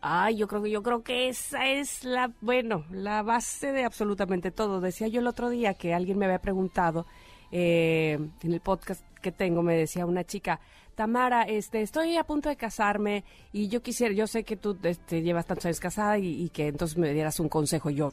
Ay, 0.00 0.36
yo 0.36 0.46
creo 0.46 0.62
que 0.62 0.70
yo 0.70 0.84
creo 0.84 1.02
que 1.02 1.28
esa 1.28 1.66
es 1.66 2.04
la, 2.04 2.32
bueno, 2.40 2.84
la 2.92 3.22
base 3.24 3.72
de 3.72 3.84
absolutamente 3.84 4.52
todo. 4.52 4.80
Decía 4.80 5.08
yo 5.08 5.20
el 5.20 5.26
otro 5.26 5.50
día 5.50 5.74
que 5.74 5.92
alguien 5.92 6.18
me 6.18 6.26
había 6.26 6.40
preguntado 6.40 7.06
eh, 7.50 8.16
en 8.42 8.52
el 8.52 8.60
podcast 8.60 9.04
que 9.20 9.32
tengo, 9.32 9.60
me 9.60 9.76
decía 9.76 10.06
una 10.06 10.22
chica, 10.22 10.60
Tamara, 10.94 11.42
este, 11.42 11.82
estoy 11.82 12.16
a 12.16 12.22
punto 12.22 12.48
de 12.48 12.54
casarme 12.54 13.24
y 13.52 13.66
yo 13.66 13.82
quisiera, 13.82 14.14
yo 14.14 14.28
sé 14.28 14.44
que 14.44 14.56
tú 14.56 14.78
este, 14.84 15.22
llevas 15.22 15.46
tantos 15.46 15.66
años 15.66 15.80
casada 15.80 16.16
y, 16.16 16.44
y 16.44 16.48
que 16.50 16.68
entonces 16.68 16.96
me 16.96 17.12
dieras 17.12 17.40
un 17.40 17.48
consejo. 17.48 17.90
Yo, 17.90 18.12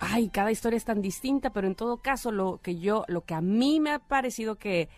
ay, 0.00 0.28
cada 0.28 0.50
historia 0.50 0.76
es 0.76 0.84
tan 0.84 1.02
distinta, 1.02 1.50
pero 1.50 1.66
en 1.66 1.74
todo 1.74 1.98
caso 1.98 2.30
lo 2.30 2.60
que 2.62 2.78
yo, 2.78 3.04
lo 3.08 3.22
que 3.22 3.34
a 3.34 3.40
mí 3.40 3.80
me 3.80 3.90
ha 3.90 3.98
parecido 3.98 4.56
que, 4.56 4.88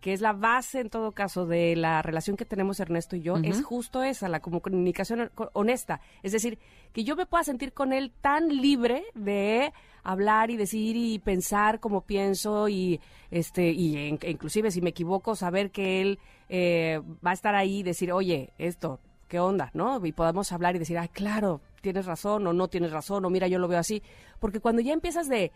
que 0.00 0.12
es 0.12 0.20
la 0.20 0.32
base 0.32 0.80
en 0.80 0.90
todo 0.90 1.12
caso 1.12 1.46
de 1.46 1.74
la 1.74 2.02
relación 2.02 2.36
que 2.36 2.44
tenemos 2.44 2.78
Ernesto 2.80 3.16
y 3.16 3.22
yo, 3.22 3.34
uh 3.34 3.38
-huh. 3.38 3.48
es 3.48 3.64
justo 3.64 4.02
esa, 4.02 4.28
la 4.28 4.40
comunicación 4.40 5.30
honesta. 5.52 6.00
Es 6.22 6.32
decir, 6.32 6.58
que 6.92 7.04
yo 7.04 7.16
me 7.16 7.26
pueda 7.26 7.44
sentir 7.44 7.72
con 7.72 7.92
él 7.92 8.12
tan 8.20 8.48
libre 8.48 9.04
de 9.14 9.72
hablar 10.06 10.50
y 10.50 10.56
decir 10.56 10.96
y 10.96 11.18
pensar 11.18 11.80
como 11.80 12.02
pienso 12.02 12.68
y 12.68 13.00
este 13.30 13.72
y 13.72 13.96
en, 13.96 14.18
inclusive 14.26 14.70
si 14.70 14.80
me 14.80 14.90
equivoco 14.90 15.34
saber 15.34 15.72
que 15.72 16.00
él 16.00 16.20
eh, 16.48 17.00
va 17.26 17.32
a 17.32 17.34
estar 17.34 17.56
ahí 17.56 17.78
y 17.78 17.82
decir 17.82 18.12
oye 18.12 18.52
esto 18.56 19.00
qué 19.26 19.40
onda 19.40 19.70
no 19.74 20.04
y 20.06 20.12
podamos 20.12 20.52
hablar 20.52 20.76
y 20.76 20.78
decir 20.78 20.96
ah 20.98 21.08
claro 21.08 21.60
tienes 21.86 22.06
razón 22.06 22.44
o 22.48 22.52
no 22.52 22.66
tienes 22.66 22.90
razón 22.90 23.24
o 23.24 23.30
mira 23.30 23.46
yo 23.46 23.60
lo 23.60 23.68
veo 23.68 23.78
así. 23.78 24.02
Porque 24.40 24.58
cuando 24.58 24.82
ya 24.82 24.92
empiezas 24.92 25.28
de 25.28 25.52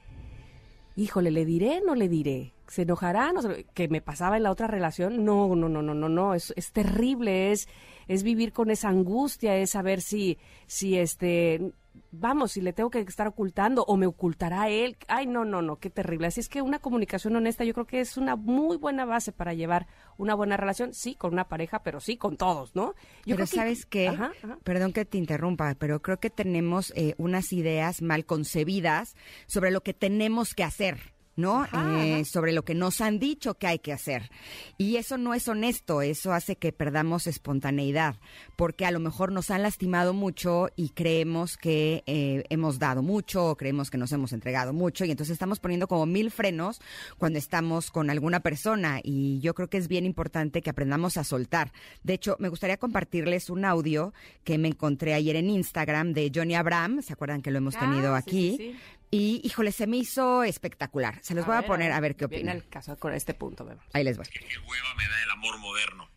híjole 0.94 1.32
le 1.32 1.44
diré 1.44 1.82
no 1.84 1.94
le 1.94 2.08
diré 2.08 2.52
se 2.68 2.82
enojará 2.82 3.32
no 3.32 3.42
se, 3.42 3.64
que 3.74 3.88
me 3.88 4.00
pasaba 4.00 4.36
en 4.36 4.42
la 4.44 4.50
otra 4.50 4.66
relación 4.66 5.24
no 5.24 5.54
no 5.56 5.68
no 5.68 5.82
no 5.82 5.94
no 5.94 6.08
no 6.08 6.34
es, 6.34 6.52
es 6.56 6.72
terrible 6.72 7.52
es 7.52 7.68
es 8.06 8.22
vivir 8.22 8.52
con 8.52 8.70
esa 8.70 8.88
angustia 8.88 9.56
es 9.56 9.70
saber 9.70 10.02
si 10.02 10.38
si 10.66 10.98
este 10.98 11.72
vamos, 12.12 12.52
si 12.52 12.60
le 12.60 12.72
tengo 12.72 12.90
que 12.90 13.00
estar 13.00 13.26
ocultando 13.26 13.84
o 13.84 13.96
me 13.96 14.06
ocultará 14.06 14.68
él. 14.68 14.96
Ay, 15.08 15.26
no, 15.26 15.44
no, 15.44 15.62
no, 15.62 15.76
qué 15.76 15.90
terrible. 15.90 16.26
Así 16.26 16.40
es 16.40 16.48
que 16.48 16.62
una 16.62 16.78
comunicación 16.78 17.36
honesta 17.36 17.64
yo 17.64 17.74
creo 17.74 17.86
que 17.86 18.00
es 18.00 18.16
una 18.16 18.36
muy 18.36 18.76
buena 18.76 19.04
base 19.04 19.32
para 19.32 19.54
llevar 19.54 19.86
una 20.16 20.34
buena 20.34 20.56
relación, 20.56 20.94
sí, 20.94 21.14
con 21.14 21.32
una 21.32 21.48
pareja, 21.48 21.82
pero 21.82 22.00
sí 22.00 22.16
con 22.16 22.36
todos, 22.36 22.74
¿no? 22.74 22.94
Yo 23.24 23.36
pero 23.36 23.46
sabes 23.46 23.86
que... 23.86 24.00
qué, 24.00 24.08
ajá, 24.08 24.32
ajá. 24.42 24.58
perdón 24.64 24.92
que 24.92 25.04
te 25.04 25.18
interrumpa, 25.18 25.74
pero 25.78 26.00
creo 26.02 26.18
que 26.18 26.30
tenemos 26.30 26.92
eh, 26.96 27.14
unas 27.18 27.52
ideas 27.52 28.02
mal 28.02 28.24
concebidas 28.24 29.14
sobre 29.46 29.70
lo 29.70 29.82
que 29.82 29.94
tenemos 29.94 30.54
que 30.54 30.64
hacer. 30.64 31.19
¿No? 31.40 31.62
Ajá, 31.62 32.04
eh, 32.04 32.14
ajá. 32.14 32.24
sobre 32.24 32.52
lo 32.52 32.64
que 32.64 32.74
nos 32.74 33.00
han 33.00 33.18
dicho 33.18 33.54
que 33.54 33.66
hay 33.66 33.78
que 33.78 33.92
hacer. 33.92 34.30
Y 34.78 34.96
eso 34.96 35.18
no 35.18 35.34
es 35.34 35.48
honesto, 35.48 36.02
eso 36.02 36.32
hace 36.32 36.56
que 36.56 36.72
perdamos 36.72 37.26
espontaneidad, 37.26 38.16
porque 38.56 38.86
a 38.86 38.90
lo 38.90 39.00
mejor 39.00 39.32
nos 39.32 39.50
han 39.50 39.62
lastimado 39.62 40.14
mucho 40.14 40.68
y 40.76 40.90
creemos 40.90 41.56
que 41.56 42.02
eh, 42.06 42.44
hemos 42.50 42.78
dado 42.78 43.02
mucho 43.02 43.46
o 43.46 43.56
creemos 43.56 43.90
que 43.90 43.98
nos 43.98 44.12
hemos 44.12 44.32
entregado 44.32 44.72
mucho 44.72 45.04
y 45.04 45.10
entonces 45.10 45.32
estamos 45.32 45.60
poniendo 45.60 45.88
como 45.88 46.06
mil 46.06 46.30
frenos 46.30 46.80
cuando 47.18 47.38
estamos 47.38 47.90
con 47.90 48.10
alguna 48.10 48.40
persona 48.40 49.00
y 49.02 49.40
yo 49.40 49.54
creo 49.54 49.68
que 49.68 49.78
es 49.78 49.88
bien 49.88 50.06
importante 50.06 50.62
que 50.62 50.70
aprendamos 50.70 51.16
a 51.16 51.24
soltar. 51.24 51.72
De 52.02 52.14
hecho, 52.14 52.36
me 52.38 52.48
gustaría 52.48 52.76
compartirles 52.76 53.50
un 53.50 53.64
audio 53.64 54.12
que 54.44 54.58
me 54.58 54.68
encontré 54.68 55.14
ayer 55.14 55.36
en 55.36 55.50
Instagram 55.50 56.12
de 56.12 56.30
Johnny 56.34 56.54
Abraham, 56.54 57.02
¿se 57.02 57.12
acuerdan 57.12 57.42
que 57.42 57.50
lo 57.50 57.58
hemos 57.58 57.76
tenido 57.76 58.14
ah, 58.14 58.18
aquí? 58.18 58.56
Sí, 58.56 58.56
sí, 58.56 58.72
sí. 58.72 58.99
Y, 59.10 59.40
híjole, 59.44 59.72
se 59.72 59.86
me 59.86 59.96
hizo 59.96 60.44
espectacular. 60.44 61.18
Se 61.22 61.34
los 61.34 61.44
a 61.44 61.48
voy 61.48 61.56
ver, 61.56 61.64
a 61.64 61.66
poner 61.66 61.92
a 61.92 62.00
ver 62.00 62.16
qué 62.16 62.26
opinan. 62.26 62.56
el 62.56 62.68
caso 62.68 62.96
con 62.98 63.12
este 63.12 63.34
punto, 63.34 63.64
vemos. 63.64 63.84
Ahí 63.92 64.04
les 64.04 64.16
voy. 64.16 64.26
Qué 64.26 64.58
hueva 64.58 64.94
me 64.94 65.08
da 65.08 65.22
el 65.24 65.30
amor 65.30 65.58
moderno. 65.58 66.08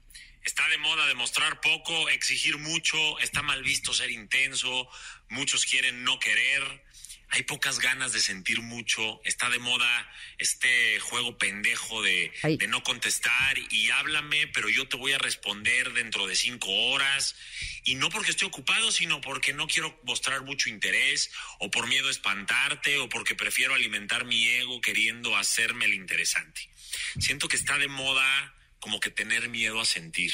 Está 0.44 0.68
de 0.68 0.78
moda 0.78 1.08
demostrar 1.08 1.62
poco, 1.62 2.10
exigir 2.10 2.58
mucho, 2.58 3.18
está 3.20 3.42
mal 3.42 3.64
visto 3.64 3.94
ser 3.94 4.12
intenso, 4.12 4.90
muchos 5.30 5.66
quieren 5.66 6.04
no 6.04 6.20
querer. 6.20 6.84
Hay 7.34 7.42
pocas 7.42 7.80
ganas 7.80 8.14
de 8.14 8.20
sentir 8.20 8.62
mucho, 8.62 9.20
está 9.26 9.50
de 9.50 9.58
moda 9.58 10.12
este 10.38 11.00
juego 11.00 11.36
pendejo 11.40 12.04
de, 12.04 12.32
no 12.68 12.84
contestar 12.84 13.58
y 13.72 13.90
háblame, 13.90 14.46
pero 14.50 14.70
yo 14.70 14.88
te 14.88 14.98
voy 14.98 15.14
a 15.14 15.18
responder 15.18 15.94
dentro 15.94 16.28
de 16.28 16.36
cinco 16.36 16.70
horas. 16.92 17.36
Y 17.86 17.96
no 17.96 18.12
porque 18.12 18.30
estoy 18.30 18.50
ocupado, 18.50 18.92
sino 18.92 19.20
porque 19.20 19.52
no 19.52 19.66
quiero 19.66 20.00
mostrar 20.04 20.44
mucho 20.44 20.70
interés 20.70 21.32
o 21.58 21.72
por 21.72 21.88
miedo 21.88 22.08
a 22.08 22.12
espantarte 22.12 23.00
o 23.00 23.10
porque 23.10 23.34
prefiero 23.34 23.74
alimentar 23.74 24.26
mi 24.26 24.46
ego 24.46 24.80
queriendo 24.80 25.36
hacerme 25.36 25.86
el 25.86 25.96
interesante. 25.96 26.70
Siento 27.20 27.48
que 27.48 27.56
está 27.56 27.80
de 27.80 27.88
moda 27.88 28.54
como 28.80 29.00
que 29.00 29.10
tener 29.10 29.50
miedo 29.50 29.82
a 29.82 29.86
sentir. 29.86 30.34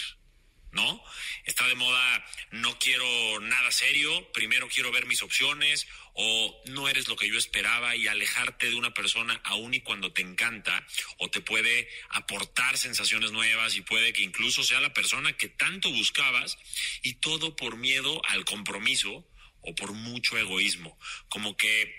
¿no? 0.71 1.03
Está 1.45 1.67
de 1.67 1.75
moda, 1.75 2.25
no 2.51 2.77
quiero 2.77 3.39
nada 3.39 3.71
serio, 3.71 4.31
primero 4.33 4.67
quiero 4.69 4.91
ver 4.91 5.05
mis 5.07 5.23
opciones 5.23 5.88
o 6.21 6.62
no 6.65 6.89
eres 6.89 7.08
lo 7.08 7.15
que 7.15 7.29
yo 7.29 7.38
esperaba 7.38 7.95
y 7.95 8.08
alejarte 8.08 8.69
de 8.69 8.75
una 8.75 8.93
persona 8.93 9.39
aun 9.45 9.73
y 9.73 9.79
cuando 9.79 10.12
te 10.12 10.21
encanta 10.21 10.86
o 11.17 11.29
te 11.29 11.39
puede 11.39 11.88
aportar 12.10 12.77
sensaciones 12.77 13.32
nuevas 13.32 13.77
y 13.77 13.82
puede 13.82 14.12
que 14.12 14.23
incluso 14.23 14.63
sea 14.63 14.82
la 14.82 14.93
persona 14.93 15.32
que 15.38 15.47
tanto 15.47 15.89
buscabas 15.89 16.58
y 17.03 17.13
todo 17.15 17.55
por 17.55 17.77
miedo 17.77 18.21
al 18.25 18.43
compromiso 18.43 19.25
o 19.62 19.73
por 19.75 19.93
mucho 19.93 20.38
egoísmo, 20.38 20.99
como 21.29 21.55
que 21.55 21.95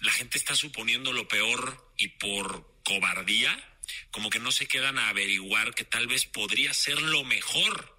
la 0.00 0.12
gente 0.12 0.38
está 0.38 0.56
suponiendo 0.56 1.12
lo 1.12 1.28
peor 1.28 1.92
y 1.98 2.08
por 2.08 2.80
cobardía, 2.82 3.78
como 4.10 4.30
que 4.30 4.38
no 4.38 4.52
se 4.52 4.66
quedan 4.66 4.98
a 4.98 5.10
averiguar 5.10 5.74
que 5.74 5.84
tal 5.84 6.06
vez 6.06 6.24
podría 6.24 6.72
ser 6.72 7.00
lo 7.02 7.24
mejor. 7.24 7.94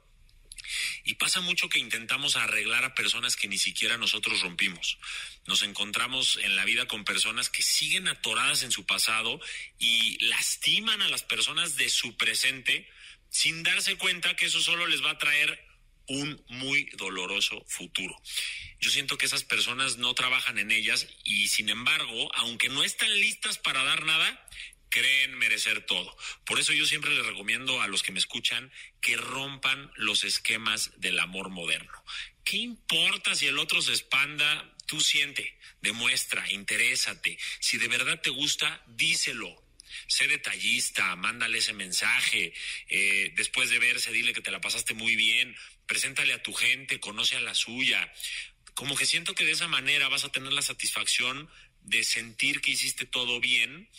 Y 1.03 1.15
pasa 1.15 1.41
mucho 1.41 1.69
que 1.69 1.79
intentamos 1.79 2.35
arreglar 2.35 2.83
a 2.83 2.95
personas 2.95 3.35
que 3.35 3.47
ni 3.47 3.57
siquiera 3.57 3.97
nosotros 3.97 4.41
rompimos. 4.41 4.97
Nos 5.45 5.61
encontramos 5.61 6.37
en 6.41 6.55
la 6.55 6.65
vida 6.65 6.87
con 6.87 7.05
personas 7.05 7.49
que 7.49 7.61
siguen 7.61 8.07
atoradas 8.07 8.63
en 8.63 8.71
su 8.71 8.85
pasado 8.85 9.39
y 9.77 10.23
lastiman 10.25 11.01
a 11.01 11.09
las 11.09 11.23
personas 11.23 11.75
de 11.75 11.89
su 11.89 12.17
presente 12.17 12.89
sin 13.29 13.63
darse 13.63 13.97
cuenta 13.97 14.35
que 14.35 14.45
eso 14.45 14.61
solo 14.61 14.87
les 14.87 15.03
va 15.03 15.11
a 15.11 15.17
traer 15.17 15.63
un 16.07 16.43
muy 16.47 16.85
doloroso 16.97 17.63
futuro. 17.67 18.15
Yo 18.79 18.91
siento 18.91 19.17
que 19.17 19.25
esas 19.25 19.43
personas 19.43 19.97
no 19.97 20.13
trabajan 20.13 20.57
en 20.59 20.71
ellas 20.71 21.07
y 21.23 21.47
sin 21.47 21.69
embargo, 21.69 22.29
aunque 22.35 22.69
no 22.69 22.83
están 22.83 23.13
listas 23.19 23.57
para 23.57 23.83
dar 23.83 24.05
nada, 24.05 24.47
creen 24.89 25.37
merecer 25.37 25.85
todo. 25.85 26.15
Por 26.45 26.59
eso 26.59 26.73
yo 26.73 26.85
siempre 26.85 27.13
les 27.13 27.25
recomiendo 27.25 27.81
a 27.81 27.87
los 27.87 28.03
que 28.03 28.11
me 28.11 28.19
escuchan 28.19 28.71
que 29.01 29.17
rompan 29.17 29.91
los 29.95 30.23
esquemas 30.23 30.91
del 30.97 31.19
amor 31.19 31.49
moderno. 31.49 32.03
¿Qué 32.43 32.57
importa 32.57 33.35
si 33.35 33.47
el 33.47 33.57
otro 33.57 33.81
se 33.81 33.91
expanda? 33.91 34.74
Tú 34.85 35.01
siente, 35.01 35.57
demuestra, 35.81 36.51
interésate. 36.51 37.37
Si 37.59 37.77
de 37.77 37.87
verdad 37.87 38.21
te 38.21 38.29
gusta, 38.29 38.83
díselo. 38.87 39.63
Sé 40.07 40.27
detallista, 40.27 41.15
mándale 41.15 41.59
ese 41.59 41.73
mensaje. 41.73 42.53
eh, 42.89 43.33
después 43.35 43.69
de 43.69 43.79
verse, 43.79 44.11
dile 44.11 44.33
que 44.33 44.41
te 44.41 44.51
la 44.51 44.61
pasaste 44.61 44.93
muy 44.93 45.15
bien. 45.15 45.55
Preséntale 45.87 46.33
a 46.33 46.43
tu 46.43 46.53
gente, 46.53 46.99
conoce 46.99 47.35
a 47.35 47.41
la 47.41 47.55
suya. 47.55 48.11
Como 48.73 48.95
que 48.95 49.05
siento 49.05 49.33
que 49.33 49.45
de 49.45 49.51
esa 49.51 49.67
manera 49.67 50.09
vas 50.09 50.25
a 50.25 50.31
tener 50.31 50.51
la 50.53 50.61
satisfacción 50.61 51.49
de 51.81 52.03
sentir 52.03 52.61
que 52.61 52.71
hiciste 52.71 53.05
todo 53.05 53.39
bien 53.39 53.89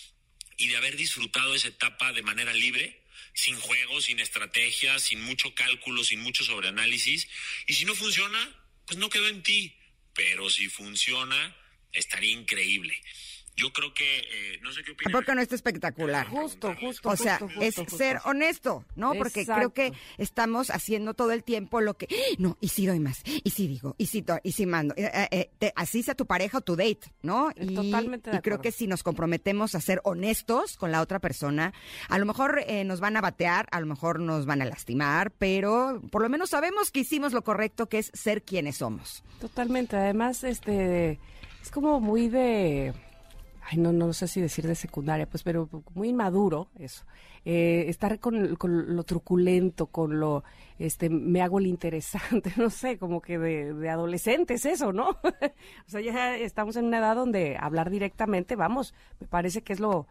y 0.56 0.68
de 0.68 0.76
haber 0.76 0.96
disfrutado 0.96 1.54
esa 1.54 1.68
etapa 1.68 2.12
de 2.12 2.22
manera 2.22 2.52
libre, 2.52 3.02
sin 3.32 3.58
juegos, 3.58 4.04
sin 4.04 4.20
estrategias, 4.20 5.02
sin 5.02 5.20
mucho 5.22 5.54
cálculo, 5.54 6.04
sin 6.04 6.20
mucho 6.20 6.44
sobreanálisis. 6.44 7.28
Y 7.66 7.74
si 7.74 7.84
no 7.84 7.94
funciona, 7.94 8.54
pues 8.86 8.98
no 8.98 9.10
quedó 9.10 9.28
en 9.28 9.42
ti. 9.42 9.76
Pero 10.16 10.48
si 10.50 10.68
funciona, 10.68 11.56
estaría 11.92 12.32
increíble. 12.32 13.00
Yo 13.58 13.72
creo 13.72 13.94
que, 13.94 14.18
eh, 14.18 14.58
no 14.62 14.70
sé 14.70 14.82
qué 14.84 14.90
¿A 14.90 14.94
opinan. 14.94 15.12
poco 15.22 15.34
no 15.34 15.40
está 15.40 15.54
espectacular? 15.54 16.26
Justo, 16.28 16.74
justo. 16.78 17.08
O 17.08 17.16
sea, 17.16 17.38
justo, 17.38 17.60
es 17.60 17.74
justo, 17.76 17.82
justo. 17.84 17.96
ser 17.96 18.18
honesto, 18.26 18.84
¿no? 18.96 19.14
Porque 19.14 19.46
creo 19.46 19.72
que 19.72 19.92
estamos 20.18 20.68
haciendo 20.70 21.14
todo 21.14 21.32
el 21.32 21.42
tiempo 21.42 21.80
lo 21.80 21.94
que, 21.96 22.06
¡Ah! 22.10 22.34
no, 22.38 22.58
y 22.60 22.68
si 22.68 22.84
doy 22.86 23.00
más, 23.00 23.22
y 23.24 23.48
si 23.50 23.66
digo, 23.66 23.94
y 23.96 24.06
si, 24.06 24.20
do- 24.20 24.40
y 24.42 24.52
si 24.52 24.66
mando, 24.66 24.94
Eh, 24.98 25.10
eh, 25.12 25.28
eh, 25.30 25.50
te- 25.58 25.72
así 25.74 26.02
sea 26.02 26.14
tu 26.14 26.26
pareja 26.26 26.58
o 26.58 26.60
tu 26.60 26.76
date, 26.76 27.00
¿no? 27.22 27.50
Y, 27.56 27.74
totalmente 27.74 28.30
de 28.30 28.36
y 28.36 28.40
creo 28.40 28.60
que 28.60 28.72
si 28.72 28.86
nos 28.86 29.02
comprometemos 29.02 29.74
a 29.74 29.80
ser 29.80 30.00
honestos 30.04 30.76
con 30.76 30.92
la 30.92 31.00
otra 31.00 31.18
persona, 31.18 31.72
a 32.10 32.18
lo 32.18 32.26
mejor 32.26 32.62
eh, 32.66 32.84
nos 32.84 33.00
van 33.00 33.16
a 33.16 33.22
batear, 33.22 33.68
a 33.70 33.80
lo 33.80 33.86
mejor 33.86 34.20
nos 34.20 34.44
van 34.44 34.60
a 34.60 34.66
lastimar, 34.66 35.30
pero 35.30 36.02
por 36.10 36.20
lo 36.20 36.28
menos 36.28 36.50
sabemos 36.50 36.90
que 36.90 37.00
hicimos 37.00 37.32
lo 37.32 37.42
correcto, 37.42 37.88
que 37.88 38.00
es 38.00 38.10
ser 38.12 38.42
quienes 38.42 38.76
somos. 38.76 39.22
Totalmente. 39.40 39.96
Además, 39.96 40.44
este, 40.44 41.18
es 41.62 41.70
como 41.70 42.00
muy 42.00 42.28
de, 42.28 42.92
ay, 43.68 43.78
no, 43.78 43.92
no 43.92 44.12
sé 44.12 44.28
si 44.28 44.40
decir 44.40 44.66
de 44.66 44.74
secundaria, 44.74 45.28
pues, 45.28 45.42
pero 45.42 45.68
muy 45.94 46.10
inmaduro 46.10 46.68
eso. 46.78 47.04
Eh, 47.44 47.86
estar 47.88 48.18
con, 48.20 48.56
con 48.56 48.96
lo 48.96 49.02
truculento, 49.04 49.86
con 49.86 50.18
lo, 50.20 50.44
este, 50.78 51.10
me 51.10 51.42
hago 51.42 51.58
el 51.58 51.66
interesante, 51.66 52.52
no 52.56 52.70
sé, 52.70 52.98
como 52.98 53.20
que 53.20 53.38
de, 53.38 53.74
de 53.74 53.90
adolescentes 53.90 54.64
eso, 54.66 54.92
¿no? 54.92 55.10
o 55.22 55.88
sea, 55.88 56.00
ya 56.00 56.36
estamos 56.36 56.76
en 56.76 56.86
una 56.86 56.98
edad 56.98 57.16
donde 57.16 57.56
hablar 57.58 57.90
directamente, 57.90 58.56
vamos, 58.56 58.94
me 59.20 59.26
parece 59.26 59.62
que 59.62 59.72
es 59.72 59.80
lo, 59.80 60.06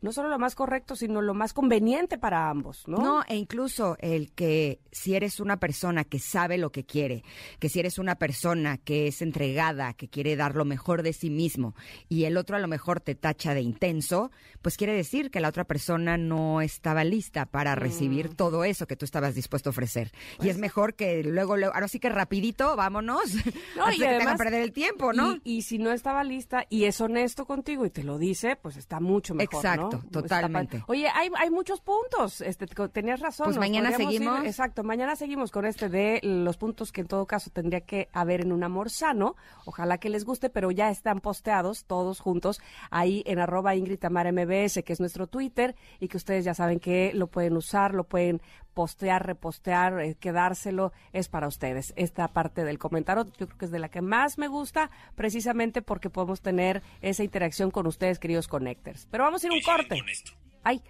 no 0.00 0.12
solo 0.12 0.28
lo 0.28 0.38
más 0.38 0.54
correcto, 0.54 0.94
sino 0.96 1.20
lo 1.22 1.34
más 1.34 1.52
conveniente 1.52 2.18
para 2.18 2.48
ambos, 2.50 2.86
¿no? 2.86 2.98
No, 2.98 3.22
e 3.26 3.36
incluso 3.36 3.96
el 4.00 4.32
que 4.32 4.80
si 4.92 5.14
eres 5.14 5.40
una 5.40 5.58
persona 5.58 6.04
que 6.04 6.18
sabe 6.18 6.56
lo 6.58 6.70
que 6.70 6.84
quiere, 6.84 7.24
que 7.58 7.68
si 7.68 7.80
eres 7.80 7.98
una 7.98 8.14
persona 8.16 8.78
que 8.78 9.08
es 9.08 9.22
entregada, 9.22 9.94
que 9.94 10.08
quiere 10.08 10.36
dar 10.36 10.54
lo 10.54 10.64
mejor 10.64 11.02
de 11.02 11.12
sí 11.12 11.30
mismo 11.30 11.74
y 12.08 12.24
el 12.24 12.36
otro 12.36 12.56
a 12.56 12.60
lo 12.60 12.68
mejor 12.68 13.00
te 13.00 13.14
tacha 13.14 13.54
de 13.54 13.60
intenso, 13.62 14.30
pues 14.62 14.76
quiere 14.76 14.92
decir 14.94 15.30
que 15.30 15.40
la 15.40 15.48
otra 15.48 15.64
persona 15.64 16.16
no 16.16 16.60
estaba 16.60 17.04
lista 17.04 17.46
para 17.46 17.74
Mm. 17.74 17.78
recibir 17.78 18.34
todo 18.34 18.64
eso 18.64 18.86
que 18.86 18.96
tú 18.96 19.04
estabas 19.04 19.34
dispuesto 19.34 19.68
a 19.68 19.72
ofrecer. 19.72 20.12
y 20.40 20.48
es 20.48 20.58
mejor 20.58 20.94
que 20.94 21.22
luego, 21.24 21.56
luego 21.56 21.74
ahora 21.74 21.88
sí 21.88 21.98
que 22.00 22.08
rapidito, 22.08 22.76
vámonos, 22.76 23.34
No, 23.76 23.84
antes 23.84 23.96
y 23.96 23.98
que 23.98 24.04
te 24.08 24.14
además- 24.16 24.38
perder 24.38 24.62
el 24.62 24.72
tiempo, 24.72 25.12
¿no? 25.12 25.34
Y, 25.44 25.58
y 25.58 25.62
si 25.62 25.78
no 25.78 25.90
estaba 25.92 26.22
lista 26.24 26.66
y 26.70 26.84
es 26.84 27.00
honesto 27.00 27.44
contigo 27.46 27.84
y 27.86 27.90
te 27.90 28.02
lo 28.04 28.18
dice, 28.18 28.56
pues 28.56 28.76
está 28.76 29.00
mucho 29.00 29.34
mejor, 29.34 29.54
Exacto, 29.56 29.82
¿no? 29.82 29.87
Totalmente. 29.90 30.84
Oye, 30.86 31.08
hay, 31.08 31.30
hay 31.38 31.50
muchos 31.50 31.80
puntos. 31.80 32.40
Este, 32.40 32.66
tenías 32.92 33.20
razón. 33.20 33.46
Pues 33.46 33.58
mañana 33.58 33.90
ir- 33.90 33.96
seguimos. 33.96 34.44
exacto, 34.44 34.82
mañana 34.84 35.16
seguimos 35.16 35.50
con 35.50 35.64
este 35.64 35.88
de 35.88 36.20
los 36.22 36.56
puntos 36.56 36.92
que 36.92 37.00
en 37.02 37.06
todo 37.08 37.26
caso 37.26 37.50
tendría 37.50 37.80
que 37.80 38.08
haber 38.12 38.40
en 38.42 38.52
un 38.52 38.64
amor 38.64 38.90
sano. 38.90 39.36
Ojalá 39.64 39.98
que 39.98 40.08
les 40.10 40.24
guste, 40.24 40.50
pero 40.50 40.70
ya 40.70 40.90
están 40.90 41.20
posteados 41.20 41.84
todos 41.84 42.20
juntos 42.20 42.60
ahí 42.90 43.22
en 43.26 43.38
arroba 43.38 43.74
Ingrid 43.74 43.98
Tamara 43.98 44.32
MBS, 44.32 44.82
que 44.84 44.92
es 44.92 45.00
nuestro 45.00 45.26
Twitter, 45.26 45.74
y 46.00 46.08
que 46.08 46.16
ustedes 46.16 46.44
ya 46.44 46.54
saben 46.54 46.80
que 46.80 47.12
lo 47.14 47.26
pueden 47.26 47.56
usar, 47.56 47.94
lo 47.94 48.04
pueden 48.04 48.40
postear, 48.78 49.26
repostear, 49.26 49.98
eh, 50.00 50.14
quedárselo, 50.14 50.92
es 51.12 51.28
para 51.28 51.48
ustedes. 51.48 51.92
Esta 51.96 52.28
parte 52.28 52.62
del 52.62 52.78
comentario 52.78 53.24
yo 53.36 53.46
creo 53.48 53.58
que 53.58 53.64
es 53.64 53.72
de 53.72 53.80
la 53.80 53.88
que 53.88 54.02
más 54.02 54.38
me 54.38 54.46
gusta, 54.46 54.88
precisamente 55.16 55.82
porque 55.82 56.10
podemos 56.10 56.42
tener 56.42 56.80
esa 57.00 57.24
interacción 57.24 57.72
con 57.72 57.88
ustedes, 57.88 58.20
queridos 58.20 58.46
connectors. 58.46 59.08
Pero 59.10 59.24
vamos 59.24 59.42
a 59.42 59.46
ir 59.48 59.52
a 59.52 59.56
un 59.56 59.62
corte. 59.62 59.98
con 59.98 60.08
esto. 60.08 60.30
Ay. 60.62 60.80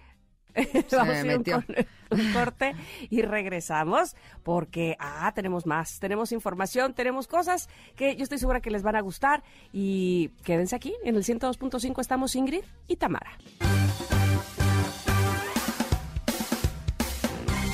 Vamos 0.91 1.15
a 1.15 1.25
ir 1.25 1.37
un, 1.37 1.43
cor- 1.43 1.65
un 2.11 2.33
corte 2.33 2.73
y 3.09 3.21
regresamos 3.21 4.15
porque, 4.43 4.95
ah, 4.99 5.31
tenemos 5.35 5.65
más, 5.67 5.99
tenemos 5.99 6.31
información, 6.31 6.93
tenemos 6.95 7.27
cosas 7.27 7.69
que 7.95 8.15
yo 8.15 8.23
estoy 8.23 8.39
segura 8.39 8.59
que 8.59 8.71
les 8.71 8.81
van 8.83 8.95
a 8.95 9.01
gustar 9.01 9.43
y 9.71 10.29
quédense 10.43 10.75
aquí, 10.75 10.93
en 11.03 11.15
el 11.15 11.23
102.5 11.23 12.01
estamos 12.01 12.35
Ingrid 12.35 12.63
y 12.87 12.95
Tamara. 12.97 13.31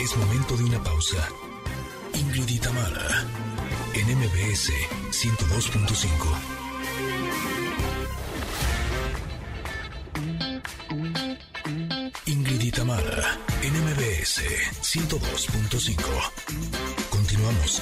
Es 0.06 0.16
momento 0.18 0.56
de 0.56 0.64
una 0.66 0.84
pausa. 0.84 1.28
Ingrid 2.14 2.48
y 2.48 2.60
en 3.96 4.18
MBS 4.20 4.72
102.5. 5.10 6.06
Ingrid 12.28 12.62
y 12.62 12.72
en 13.64 13.74
MBS 13.74 14.44
102.5. 14.84 15.98
Continuamos. 17.10 17.82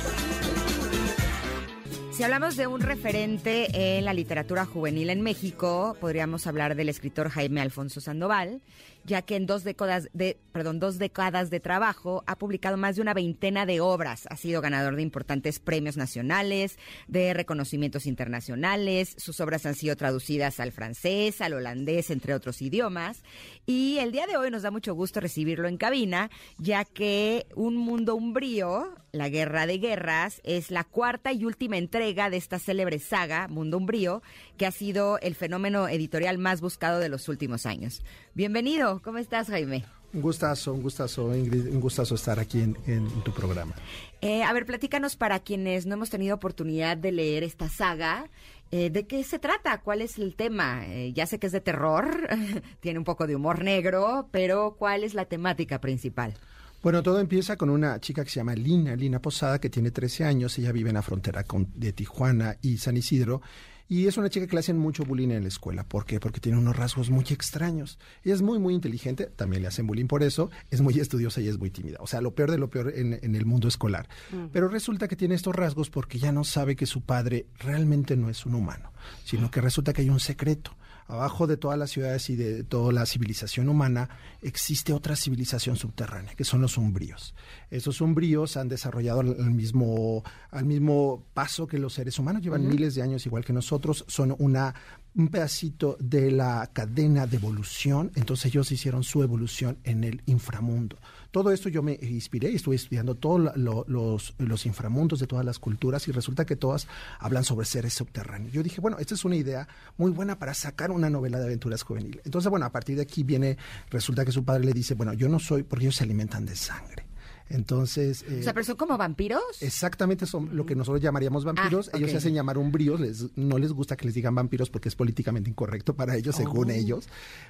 Si 2.14 2.22
hablamos 2.22 2.56
de 2.56 2.68
un 2.68 2.82
referente 2.82 3.98
en 3.98 4.06
la 4.06 4.14
literatura 4.14 4.66
juvenil 4.66 5.10
en 5.10 5.22
México, 5.22 5.98
podríamos 6.00 6.46
hablar 6.46 6.76
del 6.76 6.88
escritor 6.88 7.30
Jaime 7.30 7.60
Alfonso 7.60 8.02
Sandoval, 8.02 8.62
ya 9.06 9.22
que 9.22 9.36
en 9.36 9.46
dos 9.46 9.64
décadas 9.64 10.10
de, 10.14 10.38
perdón, 10.52 10.80
dos 10.80 10.98
décadas 10.98 11.50
de 11.50 11.60
trabajo 11.60 12.24
ha 12.28 12.38
publicado 12.38 12.78
más 12.78 12.96
de 12.96 13.02
una 13.02 13.14
veintena 13.14 13.66
de 13.66 13.82
obras. 13.82 14.28
Ha 14.30 14.38
sido 14.38 14.62
ganador 14.62 14.96
de 14.96 15.02
importantes 15.02 15.60
premios 15.60 15.98
nacionales, 15.98 16.78
de 17.08 17.34
reconocimientos 17.34 18.06
internacionales. 18.06 19.16
Sus 19.18 19.40
obras 19.40 19.66
han 19.66 19.76
sido 19.76 19.96
traducidas 19.96 20.60
al 20.60 20.72
francés, 20.72 21.42
al 21.42 21.54
holandés, 21.54 22.10
entre 22.10 22.34
otros 22.34 22.62
idiomas. 22.62 23.24
Y 23.66 23.98
el 24.00 24.12
día 24.12 24.28
de 24.28 24.38
hoy 24.38 24.52
nos 24.52 24.62
da 24.62 24.72
mucho 24.72 24.94
gusto 24.94 25.20
recibirlo 25.20 25.68
en 25.68 25.78
cabina, 25.78 26.30
ya 26.58 26.86
que 26.86 27.48
Un 27.56 27.76
Mundo 27.78 28.16
Umbrío, 28.16 28.96
la 29.12 29.30
Guerra 29.30 29.68
de 29.68 29.78
Guerras, 29.78 30.42
es 30.44 30.72
la 30.72 30.84
cuarta 30.84 31.32
y 31.34 31.46
última 31.46 31.78
entrega 31.78 32.30
de 32.30 32.38
esta 32.38 32.60
célebre 32.60 33.00
saga, 33.00 33.48
Mundo 33.48 33.78
Umbrío, 33.78 34.22
que 34.58 34.66
ha 34.66 34.72
sido 34.72 35.20
el 35.20 35.36
fenómeno 35.36 35.88
editorial 35.88 36.38
más 36.38 36.62
buscado 36.62 37.00
de 37.00 37.10
los 37.10 37.30
últimos 37.30 37.66
años. 37.66 38.04
Bienvenido, 38.34 39.02
¿cómo 39.02 39.18
estás, 39.18 39.48
Jaime? 39.48 39.84
Un 40.14 40.22
gustazo, 40.22 40.74
un 40.74 40.84
gustazo, 40.84 41.36
Ingrid, 41.36 41.70
un 41.70 41.80
gustazo 41.80 42.14
estar 42.14 42.40
aquí 42.40 42.62
en, 42.62 43.24
tu 43.24 43.34
programa. 43.34 43.74
Eh, 44.22 44.44
a 44.44 44.54
ver, 44.54 44.68
platícanos 44.68 45.16
para 45.16 45.40
quienes 45.40 45.88
no 45.88 45.96
hemos 45.96 46.12
tenido 46.12 46.36
oportunidad 46.36 46.98
de 46.98 47.12
leer 47.12 47.44
esta 47.44 47.68
saga. 47.68 48.30
Eh, 48.70 48.92
¿De 48.92 49.08
qué 49.08 49.24
se 49.24 49.40
trata? 49.40 49.82
¿Cuál 49.82 50.02
es 50.02 50.20
el 50.20 50.36
tema? 50.36 50.86
Eh, 50.86 51.14
ya 51.14 51.26
sé 51.26 51.40
que 51.40 51.48
es 51.48 51.52
de 51.52 51.62
terror, 51.62 52.30
tiene 52.80 53.00
un 53.00 53.06
poco 53.06 53.26
de 53.26 53.36
humor 53.36 53.64
negro, 53.64 54.30
pero 54.32 54.76
¿cuál 54.78 55.04
es 55.04 55.16
la 55.16 55.26
temática 55.26 55.82
principal? 55.82 56.36
Bueno, 56.84 57.02
todo 57.02 57.20
empieza 57.20 57.56
con 57.56 57.70
una 57.70 58.00
chica 58.00 58.24
que 58.24 58.30
se 58.30 58.42
llama 58.42 58.56
Lina, 58.56 58.96
Lina 58.96 59.22
Posada, 59.22 59.60
que 59.60 59.70
tiene 59.70 59.90
13 59.90 60.26
años, 60.26 60.60
ella 60.60 60.72
vive 60.72 60.90
en 60.90 60.96
la 60.96 61.02
frontera 61.02 61.46
de 61.76 61.94
Tijuana 61.94 62.58
y 62.62 62.78
San 62.78 62.98
Isidro, 62.98 63.42
y 63.88 64.08
es 64.08 64.18
una 64.18 64.30
chica 64.30 64.48
que 64.48 64.54
le 64.54 64.60
hacen 64.60 64.78
mucho 64.78 65.04
bullying 65.04 65.30
en 65.30 65.44
la 65.44 65.48
escuela. 65.48 65.84
¿Por 65.84 66.06
qué? 66.06 66.20
Porque 66.20 66.40
tiene 66.40 66.58
unos 66.58 66.76
rasgos 66.76 67.10
muy 67.10 67.26
extraños. 67.30 68.00
Ella 68.24 68.36
es 68.36 68.42
muy, 68.42 68.60
muy 68.60 68.74
inteligente, 68.74 69.26
también 69.26 69.62
le 69.62 69.68
hacen 69.68 69.86
bullying 69.88 70.08
por 70.08 70.24
eso, 70.24 70.50
es 70.72 70.82
muy 70.82 71.00
estudiosa 71.00 71.42
y 71.42 71.48
es 71.48 71.58
muy 71.58 71.70
tímida. 71.70 71.98
O 72.00 72.08
sea, 72.08 72.22
lo 72.22 72.34
peor 72.34 72.52
de 72.52 72.58
lo 72.58 72.70
peor 72.70 72.94
en, 72.96 73.14
el 73.36 73.46
mundo 73.46 73.68
escolar. 73.68 74.08
Mm. 74.32 74.46
Pero 74.52 74.68
resulta 74.68 75.08
que 75.08 75.16
tiene 75.16 75.36
estos 75.36 75.56
rasgos 75.56 75.90
porque 75.90 76.18
ya 76.18 76.32
no 76.32 76.44
sabe 76.44 76.76
que 76.76 76.86
su 76.86 77.02
padre 77.02 77.46
realmente 77.60 78.16
no 78.16 78.30
es 78.30 78.46
un 78.46 78.56
humano, 78.56 78.94
sino 79.26 79.52
que 79.52 79.62
resulta 79.62 79.94
que 79.94 80.02
hay 80.02 80.10
un 80.10 80.20
secreto 80.20 80.76
abajo 81.14 81.48
de 81.48 81.58
todas 81.58 81.78
las 81.78 81.92
ciudades 81.92 82.30
y 82.30 82.36
de 82.36 82.64
toda 82.64 82.92
la 82.92 83.06
civilización 83.06 83.70
humana 83.70 84.10
existe 84.42 84.94
otra 84.94 85.16
civilización 85.16 85.76
subterránea, 85.76 86.34
que 86.36 86.44
son 86.44 86.62
los 86.62 86.78
umbríos. 86.78 87.36
Esos 87.70 88.02
umbríos 88.02 88.58
han 88.58 88.70
desarrollado 88.70 89.22
al 89.22 89.52
mismo, 89.52 90.24
al 90.52 90.66
mismo 90.66 91.26
paso 91.34 91.68
que 91.68 91.78
los 91.78 91.94
seres 91.94 92.20
humanos, 92.20 92.42
llevan 92.42 92.68
miles 92.68 92.96
de 92.96 93.02
años 93.02 93.26
igual 93.26 93.46
que 93.46 93.54
nosotros, 93.54 94.06
son 94.08 94.36
una 94.40 94.74
un 95.16 95.28
pedacito 95.28 95.96
de 96.00 96.32
la 96.32 96.70
cadena 96.74 97.28
de 97.28 97.38
evolución, 97.38 98.12
entonces 98.16 98.48
ellos 98.48 98.72
hicieron 98.72 99.04
su 99.04 99.22
evolución 99.22 99.78
en 99.84 100.04
el 100.04 100.22
inframundo. 100.26 100.98
Todo 101.30 101.52
esto 101.52 101.70
yo 101.70 101.82
me 101.82 101.98
inspiré 102.02 102.52
y 102.52 102.56
estuve 102.56 102.76
estudiando 102.76 103.16
todos 103.16 103.56
los, 103.56 104.34
los 104.38 104.66
inframundos 104.66 105.20
de 105.20 105.28
todas 105.28 105.46
las 105.46 105.60
culturas 105.60 106.08
y 106.08 106.12
resulta 106.12 106.46
que 106.46 106.56
todas 106.56 106.88
hablan 107.20 107.44
sobre 107.44 107.66
seres 107.66 107.94
subterráneos. 107.94 108.54
Yo 108.54 108.64
dije, 108.64 108.82
bueno, 108.82 108.98
esta 109.00 109.16
es 109.16 109.26
una 109.26 109.36
idea 109.36 109.68
muy 109.98 110.12
buena 110.12 110.38
para 110.38 110.54
sacar 110.54 110.92
una 110.92 111.10
novela 111.10 111.40
de 111.40 111.46
aventuras 111.46 111.84
juvenil. 111.84 112.22
Entonces, 112.24 112.50
bueno, 112.50 112.66
a 112.66 112.72
partir 112.72 112.96
de 112.96 113.04
aquí 113.04 113.24
viene, 113.24 113.58
resulta 113.90 114.26
que 114.26 114.32
su 114.32 114.44
padre 114.44 114.66
le 114.66 114.74
dice, 114.74 114.94
bueno, 114.94 115.14
yo 115.14 115.30
no 115.30 115.40
soy 115.40 115.64
porque 115.64 115.86
ellos 115.86 115.96
se 115.96 116.04
alimentan 116.04 116.46
de 116.46 116.56
sangre. 116.56 117.13
Entonces. 117.50 118.24
o 118.24 118.44
sea, 118.44 118.54
pero 118.54 118.64
son 118.64 118.78
como 118.78 118.98
vampiros. 118.98 119.42
Exactamente, 119.62 120.26
son 120.26 120.56
lo 120.56 120.66
que 120.66 120.76
nosotros 120.76 121.02
llamaríamos 121.02 121.46
vampiros. 121.46 121.90
Ah, 121.94 121.98
ellos 121.98 122.12
se 122.12 122.18
hacen 122.18 122.34
llamar 122.34 122.58
umbríos, 122.58 123.00
les, 123.00 123.38
no 123.38 123.58
les 123.58 123.72
gusta 123.72 123.96
que 123.96 124.06
les 124.06 124.16
digan 124.16 124.34
vampiros 124.34 124.70
porque 124.70 124.90
es 124.90 124.96
políticamente 124.96 125.50
incorrecto 125.50 125.96
para 125.96 126.16
ellos, 126.16 126.36
según 126.36 126.70
oh. 126.70 126.74
ellos. 126.74 127.08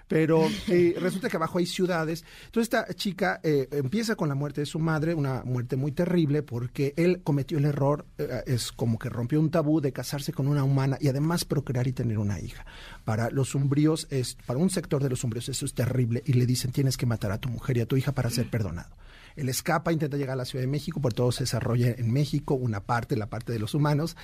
Pero 0.07 0.47
eh, 0.67 0.95
resulta 0.99 1.29
que 1.29 1.37
abajo 1.37 1.59
hay 1.59 1.65
ciudades. 1.65 2.25
Entonces, 2.45 2.73
esta 2.73 2.93
chica 2.93 3.39
eh, 3.43 3.67
empieza 3.71 4.15
con 4.15 4.29
la 4.29 4.35
muerte 4.35 4.61
de 4.61 4.65
su 4.65 4.79
madre, 4.79 5.13
una 5.13 5.43
muerte 5.43 5.75
muy 5.75 5.91
terrible 5.91 6.43
porque 6.43 6.93
él 6.97 7.21
cometió 7.23 7.57
el 7.57 7.65
error, 7.65 8.05
eh, 8.17 8.43
es 8.47 8.71
como 8.71 8.99
que 8.99 9.09
rompió 9.09 9.39
un 9.39 9.51
tabú 9.51 9.81
de 9.81 9.93
casarse 9.93 10.33
con 10.33 10.47
una 10.47 10.63
humana 10.63 10.97
y 10.99 11.07
además 11.07 11.45
procrear 11.45 11.87
y 11.87 11.93
tener 11.93 12.19
una 12.19 12.39
hija. 12.39 12.65
Para 13.05 13.29
los 13.29 13.55
umbríos, 13.55 14.07
es, 14.09 14.35
para 14.45 14.59
un 14.59 14.69
sector 14.69 15.03
de 15.03 15.09
los 15.09 15.23
umbríos, 15.23 15.49
eso 15.49 15.65
es 15.65 15.73
terrible 15.73 16.23
y 16.25 16.33
le 16.33 16.45
dicen 16.45 16.71
tienes 16.71 16.97
que 16.97 17.05
matar 17.05 17.31
a 17.31 17.39
tu 17.39 17.49
mujer 17.49 17.77
y 17.77 17.81
a 17.81 17.85
tu 17.85 17.97
hija 17.97 18.11
para 18.11 18.29
ser 18.29 18.49
perdonado. 18.51 18.95
Él 19.35 19.49
escapa, 19.49 19.91
intenta 19.91 20.17
llegar 20.17 20.33
a 20.33 20.37
la 20.37 20.45
Ciudad 20.45 20.63
de 20.63 20.71
México, 20.71 21.01
por 21.01 21.13
todo 21.13 21.31
se 21.31 21.43
desarrolla 21.43 21.91
en 21.91 22.11
México, 22.11 22.53
una 22.53 22.81
parte, 22.81 23.15
la 23.15 23.29
parte 23.29 23.53
de 23.53 23.59
los 23.59 23.73
humanos, 23.73 24.15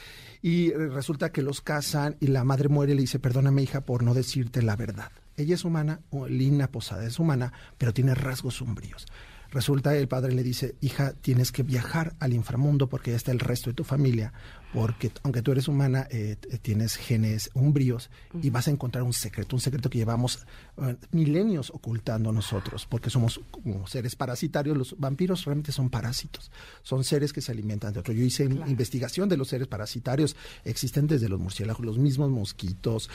y 0.42 0.72
resulta 0.72 1.32
que 1.32 1.42
los 1.42 1.62
casan 1.62 2.16
y 2.20 2.28
la 2.28 2.44
madre 2.44 2.70
muere 2.70 2.94
y 2.94 2.96
le 2.96 3.02
dice, 3.02 3.20
perdóname 3.20 3.64
hija 3.64 3.82
por 3.82 4.04
no 4.04 4.14
decirte 4.14 4.62
la 4.62 4.76
verdad. 4.76 5.12
Ella 5.38 5.56
es 5.56 5.64
humana, 5.64 6.02
Lina 6.28 6.70
Posada 6.70 7.06
es 7.06 7.18
humana, 7.18 7.54
pero 7.78 7.94
tiene 7.94 8.14
rasgos 8.14 8.56
sombríos. 8.56 9.06
Resulta 9.52 9.96
el 9.96 10.08
padre 10.08 10.34
le 10.34 10.44
dice, 10.44 10.76
hija, 10.80 11.14
tienes 11.14 11.52
que 11.52 11.64
viajar 11.64 12.14
al 12.20 12.34
inframundo 12.34 12.88
porque 12.88 13.12
ya 13.12 13.18
está 13.18 13.32
el 13.32 13.40
resto 13.40 13.72
de 13.72 13.74
tu 13.74 13.84
familia, 13.84 14.32
porque 14.74 15.12
aunque 15.24 15.42
tú 15.42 15.52
eres 15.52 15.68
humana, 15.68 16.08
eh, 16.12 16.36
tienes 16.62 16.96
genes 16.96 17.50
umbríos 17.54 18.10
y 18.42 18.50
vas 18.50 18.68
a 18.68 18.72
encontrar 18.72 19.04
un 19.04 19.14
secreto, 19.14 19.56
un 19.56 19.62
secreto 19.62 19.90
que 19.90 19.98
llevamos 19.98 20.46
eh, 20.78 20.96
milenios 21.12 21.72
ocultando 21.72 22.32
nosotros, 22.32 22.86
porque 22.86 23.10
somos 23.10 23.42
como 23.52 23.88
seres 23.88 24.16
parasitarios. 24.16 24.78
Los 24.78 24.96
vampiros 25.00 25.46
realmente 25.46 25.72
son 25.72 25.90
parásitos, 25.90 26.52
son 26.84 27.04
seres 27.04 27.34
que 27.34 27.42
se 27.42 27.52
alimentan 27.52 27.94
de 27.94 28.00
otro. 28.00 28.14
Yo 28.14 28.24
hice 28.24 28.44
investigación 28.44 29.28
de 29.28 29.38
los 29.38 29.48
seres 29.48 29.68
parasitarios, 29.68 30.36
existen 30.64 31.08
desde 31.08 31.30
los 31.30 31.40
murciélagos, 31.40 31.86
los 31.86 31.98
mismos 31.98 32.30
mosquitos, 32.30 33.10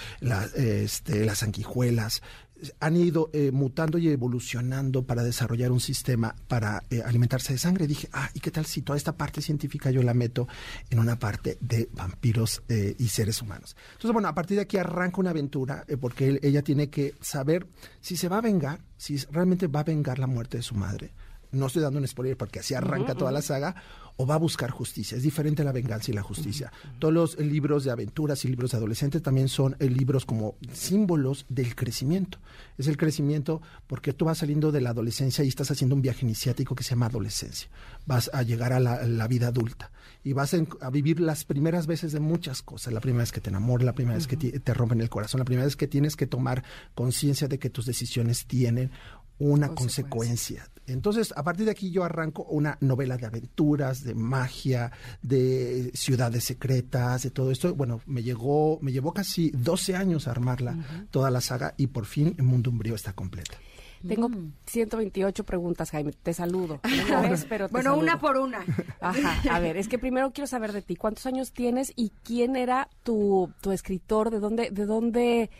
este, 0.56 1.24
las 1.24 1.38
sanguijuelas, 1.38 2.22
han 2.80 2.96
ido 2.96 3.30
eh, 3.32 3.50
mutando 3.52 3.98
y 3.98 4.08
evolucionando 4.08 5.04
para 5.04 5.22
desarrollar 5.22 5.72
un 5.72 5.80
sistema 5.80 6.34
para 6.48 6.82
eh, 6.90 7.02
alimentarse 7.04 7.52
de 7.52 7.58
sangre. 7.58 7.86
Dije, 7.86 8.08
ah, 8.12 8.30
¿y 8.34 8.40
qué 8.40 8.50
tal 8.50 8.66
si 8.66 8.82
toda 8.82 8.96
esta 8.96 9.16
parte 9.16 9.42
científica 9.42 9.90
yo 9.90 10.02
la 10.02 10.14
meto 10.14 10.48
en 10.90 10.98
una 10.98 11.18
parte 11.18 11.58
de 11.60 11.88
vampiros 11.92 12.62
eh, 12.68 12.94
y 12.98 13.08
seres 13.08 13.42
humanos? 13.42 13.76
Entonces, 13.92 14.12
bueno, 14.12 14.28
a 14.28 14.34
partir 14.34 14.56
de 14.56 14.62
aquí 14.62 14.76
arranca 14.76 15.20
una 15.20 15.30
aventura 15.30 15.84
porque 16.00 16.38
ella 16.42 16.62
tiene 16.62 16.90
que 16.90 17.14
saber 17.20 17.66
si 18.00 18.16
se 18.16 18.28
va 18.28 18.38
a 18.38 18.40
vengar, 18.40 18.80
si 18.96 19.16
realmente 19.30 19.66
va 19.66 19.80
a 19.80 19.84
vengar 19.84 20.18
la 20.18 20.26
muerte 20.26 20.58
de 20.58 20.62
su 20.62 20.74
madre. 20.74 21.12
No 21.54 21.66
estoy 21.66 21.82
dando 21.82 22.00
un 22.00 22.08
spoiler 22.08 22.36
porque 22.36 22.58
así 22.58 22.74
arranca 22.74 23.14
toda 23.14 23.30
la 23.30 23.40
saga 23.40 23.76
o 24.16 24.26
va 24.26 24.34
a 24.34 24.38
buscar 24.38 24.70
justicia. 24.70 25.16
Es 25.16 25.22
diferente 25.22 25.64
la 25.64 25.72
venganza 25.72 26.10
y 26.10 26.14
la 26.14 26.22
justicia. 26.22 26.72
Todos 26.98 27.12
los 27.12 27.38
libros 27.38 27.84
de 27.84 27.90
aventuras 27.90 28.44
y 28.44 28.48
libros 28.48 28.70
de 28.70 28.76
adolescentes 28.76 29.22
también 29.22 29.48
son 29.48 29.76
eh, 29.80 29.88
libros 29.88 30.24
como 30.24 30.56
símbolos 30.72 31.46
del 31.48 31.74
crecimiento. 31.74 32.38
Es 32.78 32.86
el 32.86 32.96
crecimiento 32.96 33.60
porque 33.86 34.12
tú 34.12 34.26
vas 34.26 34.38
saliendo 34.38 34.70
de 34.70 34.80
la 34.80 34.90
adolescencia 34.90 35.44
y 35.44 35.48
estás 35.48 35.70
haciendo 35.70 35.96
un 35.96 36.02
viaje 36.02 36.24
iniciático 36.24 36.74
que 36.74 36.84
se 36.84 36.90
llama 36.90 37.06
adolescencia. 37.06 37.68
Vas 38.06 38.30
a 38.32 38.42
llegar 38.42 38.72
a 38.72 38.80
la, 38.80 39.24
vida 39.28 39.48
adulta 39.48 39.90
y 40.22 40.32
vas 40.32 40.54
a, 40.54 40.90
vivir 40.90 41.18
las 41.18 41.44
primeras 41.44 41.86
veces 41.86 42.12
de 42.12 42.20
muchas 42.20 42.62
cosas. 42.62 42.92
La 42.92 43.00
primera 43.00 43.22
vez 43.22 43.32
que 43.32 43.40
te 43.40 43.50
enamoras, 43.50 43.84
la 43.84 43.94
primera 43.94 44.16
vez 44.16 44.26
que 44.26 44.36
te 44.36 44.74
rompen 44.74 45.00
el 45.00 45.10
corazón, 45.10 45.38
la 45.40 45.44
primera 45.44 45.64
vez 45.64 45.76
que 45.76 45.88
tienes 45.88 46.14
que 46.14 46.26
tomar 46.26 46.62
conciencia 46.94 47.48
de 47.48 47.58
que 47.58 47.70
tus 47.70 47.86
decisiones 47.86 48.46
tienen 48.46 48.90
una 49.38 49.74
consecuencia. 49.74 50.68
Entonces, 50.86 51.32
a 51.36 51.42
partir 51.42 51.64
de 51.64 51.70
aquí 51.70 51.90
yo 51.90 52.04
arranco 52.04 52.44
una 52.44 52.76
novela 52.80 53.16
de 53.16 53.26
aventuras, 53.26 54.04
de 54.04 54.14
magia, 54.14 54.92
de 55.22 55.90
ciudades 55.94 56.44
secretas, 56.44 57.22
de 57.22 57.30
todo 57.30 57.50
esto. 57.50 57.74
Bueno, 57.74 58.00
me 58.06 58.22
llegó, 58.22 58.78
me 58.82 58.92
llevó 58.92 59.12
casi 59.12 59.50
12 59.50 59.96
años 59.96 60.28
armarla, 60.28 61.06
toda 61.10 61.30
la 61.30 61.40
saga, 61.40 61.74
y 61.76 61.88
por 61.88 62.06
fin 62.06 62.34
el 62.38 62.44
Mundo 62.44 62.70
Umbrío 62.70 62.94
está 62.94 63.12
completa. 63.12 63.56
Tengo 64.06 64.28
128 64.66 65.42
mm. 65.42 65.46
preguntas, 65.46 65.90
Jaime. 65.90 66.12
Te 66.12 66.34
saludo. 66.34 66.80
bueno, 67.70 67.96
una 67.96 68.20
por 68.20 68.36
una. 68.36 68.64
Ajá. 69.00 69.40
A 69.50 69.60
ver, 69.60 69.76
es 69.76 69.88
que 69.88 69.98
primero 69.98 70.30
quiero 70.32 70.46
saber 70.46 70.72
de 70.72 70.82
ti. 70.82 70.96
¿Cuántos 70.96 71.26
años 71.26 71.52
tienes 71.52 71.92
y 71.96 72.12
quién 72.22 72.56
era 72.56 72.88
tu, 73.02 73.50
tu 73.60 73.72
escritor? 73.72 74.30
¿De 74.30 74.40
dónde, 74.40 74.70
de 74.70 74.84
dónde 74.84 75.50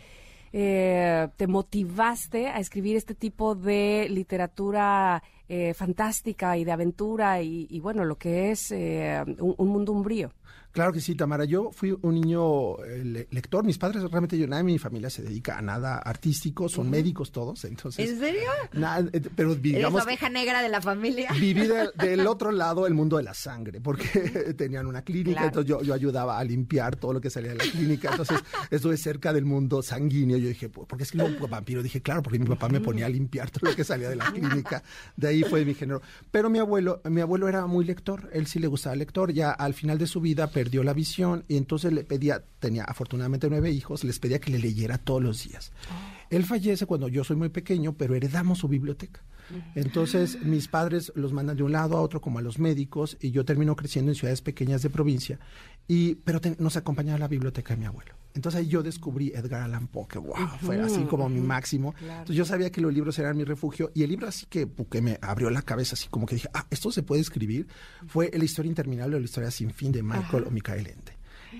eh, 0.57 1.27
te 1.35 1.47
motivaste 1.47 2.47
a 2.47 2.59
escribir 2.59 2.95
este 2.95 3.13
tipo 3.13 3.55
de 3.55 4.07
literatura 4.09 5.21
eh, 5.47 5.73
fantástica 5.73 6.57
y 6.57 6.63
de 6.63 6.71
aventura 6.71 7.41
y, 7.41 7.79
bueno, 7.79 8.05
lo 8.05 8.17
que 8.17 8.51
es 8.51 8.71
eh, 8.71 9.23
un, 9.39 9.67
mundo 9.67 9.91
umbrío. 9.91 10.31
Claro 10.75 10.91
que 10.91 10.99
sí, 10.99 11.15
Tamara. 11.15 11.45
Yo 11.45 11.71
fui 11.71 11.97
un 12.01 12.15
niño 12.15 12.83
eh, 12.83 13.27
lector. 13.31 13.63
Mis 13.63 13.77
padres, 13.77 14.03
realmente 14.03 14.37
yo, 14.37 14.45
nada 14.45 14.57
de 14.57 14.65
mi 14.65 14.77
familia 14.77 15.09
se 15.09 15.21
dedica 15.23 15.57
a 15.57 15.61
nada 15.61 15.99
artístico, 15.99 16.67
son 16.67 16.89
médicos 16.89 17.31
todos, 17.31 17.63
entonces... 17.63 18.09
¿En 18.09 18.19
serio? 18.19 18.49
Nada, 18.73 19.07
eh, 19.13 19.21
pero 19.33 19.55
digamos... 19.55 19.93
Eres 19.93 20.05
oveja 20.05 20.29
negra 20.29 20.61
de 20.61 20.67
la 20.67 20.81
familia. 20.81 21.31
Viví 21.31 21.69
del 21.97 22.27
otro 22.27 22.51
lado 22.51 22.85
el 22.87 22.93
mundo 22.93 23.15
de 23.15 23.23
la 23.23 23.33
sangre, 23.33 23.79
porque 23.79 24.53
tenían 24.57 24.85
una 24.85 25.01
clínica, 25.01 25.45
entonces 25.45 25.69
yo, 25.69 25.81
yo, 25.81 25.93
ayudaba 25.93 26.37
a 26.37 26.43
limpiar 26.43 26.97
todo 26.97 27.13
lo 27.13 27.21
que 27.21 27.29
salía 27.29 27.51
de 27.51 27.55
la 27.55 27.63
clínica, 27.63 28.09
entonces 28.11 28.41
estuve 28.69 28.97
cerca 28.97 29.31
del 29.31 29.45
mundo 29.45 29.81
sanguíneo. 29.81 30.37
Yo 30.37 30.49
dije, 30.49 30.67
¿por 30.67 30.97
qué 30.97 31.03
escribo 31.03 31.27
un 31.27 31.49
vampiro? 31.49 31.83
Dije, 31.83 32.01
claro, 32.01 32.21
porque 32.21 32.37
mi 32.37 32.47
papá 32.47 32.67
me 32.67 32.81
ponía 32.81 33.05
a 33.05 33.09
limpiar 33.09 33.49
todo 33.49 33.69
lo 33.69 33.75
que 33.77 33.85
salía 33.85 34.09
de 34.09 34.17
la 34.17 34.29
clínica. 34.29 34.83
De 35.15 35.29
ahí 35.29 35.34
fue 35.43 35.65
mi 35.65 35.73
género. 35.73 36.01
Pero 36.31 36.49
mi 36.49 36.59
abuelo, 36.59 37.01
mi 37.09 37.21
abuelo 37.21 37.47
era 37.47 37.65
muy 37.67 37.85
lector, 37.85 38.29
él 38.33 38.47
sí 38.47 38.59
le 38.59 38.67
gustaba 38.67 38.95
lector, 38.95 39.31
ya 39.33 39.51
al 39.51 39.73
final 39.73 39.97
de 39.97 40.07
su 40.07 40.21
vida 40.21 40.47
perdió 40.47 40.83
la 40.83 40.93
visión 40.93 41.43
y 41.47 41.57
entonces 41.57 41.93
le 41.93 42.03
pedía, 42.03 42.43
tenía 42.59 42.83
afortunadamente 42.83 43.49
nueve 43.49 43.71
hijos, 43.71 44.03
les 44.03 44.19
pedía 44.19 44.39
que 44.39 44.51
le 44.51 44.59
leyera 44.59 44.97
todos 44.97 45.21
los 45.21 45.43
días. 45.43 45.71
Él 46.29 46.43
fallece 46.45 46.85
cuando 46.85 47.07
yo 47.07 47.23
soy 47.23 47.35
muy 47.35 47.49
pequeño, 47.49 47.93
pero 47.93 48.15
heredamos 48.15 48.59
su 48.59 48.67
biblioteca. 48.67 49.21
Entonces, 49.75 50.41
mis 50.43 50.67
padres 50.67 51.11
los 51.15 51.31
mandan 51.31 51.55
de 51.55 51.63
un 51.63 51.71
lado 51.71 51.97
a 51.97 52.01
otro, 52.01 52.19
como 52.19 52.39
a 52.39 52.41
los 52.41 52.57
médicos, 52.57 53.17
y 53.19 53.31
yo 53.31 53.45
termino 53.45 53.75
creciendo 53.75 54.11
en 54.11 54.15
ciudades 54.15 54.41
pequeñas 54.41 54.81
de 54.81 54.89
provincia, 54.89 55.39
y, 55.87 56.15
pero 56.15 56.41
nos 56.57 56.77
acompañaba 56.77 57.19
la 57.19 57.27
biblioteca 57.27 57.75
de 57.75 57.79
mi 57.79 57.85
abuelo. 57.85 58.14
Entonces 58.35 58.59
ahí 58.59 58.67
yo 58.67 58.83
descubrí 58.83 59.29
Edgar 59.33 59.61
Allan 59.61 59.87
Poe, 59.87 60.07
que 60.07 60.19
wow, 60.19 60.35
fue 60.61 60.79
así 60.81 61.03
como 61.05 61.29
mi 61.29 61.39
máximo. 61.39 61.95
Entonces 62.01 62.35
yo 62.35 62.45
sabía 62.45 62.69
que 62.69 62.81
los 62.81 62.93
libros 62.93 63.17
eran 63.17 63.37
mi 63.37 63.45
refugio, 63.45 63.91
y 63.95 64.03
el 64.03 64.09
libro 64.09 64.27
así 64.27 64.45
que, 64.47 64.67
que 64.91 65.01
me 65.01 65.17
abrió 65.21 65.49
la 65.49 65.61
cabeza, 65.61 65.93
así 65.93 66.09
como 66.09 66.25
que 66.25 66.35
dije, 66.35 66.49
ah, 66.53 66.67
esto 66.69 66.91
se 66.91 67.01
puede 67.01 67.21
escribir, 67.21 67.67
fue 68.07 68.29
La 68.33 68.43
historia 68.43 68.69
interminable 68.69 69.15
o 69.15 69.19
La 69.19 69.25
historia 69.25 69.49
sin 69.51 69.71
fin 69.71 69.91
de 69.91 70.03
Michael 70.03 70.45
o 70.47 70.51
Michael 70.51 70.87
Ende. 70.87 71.15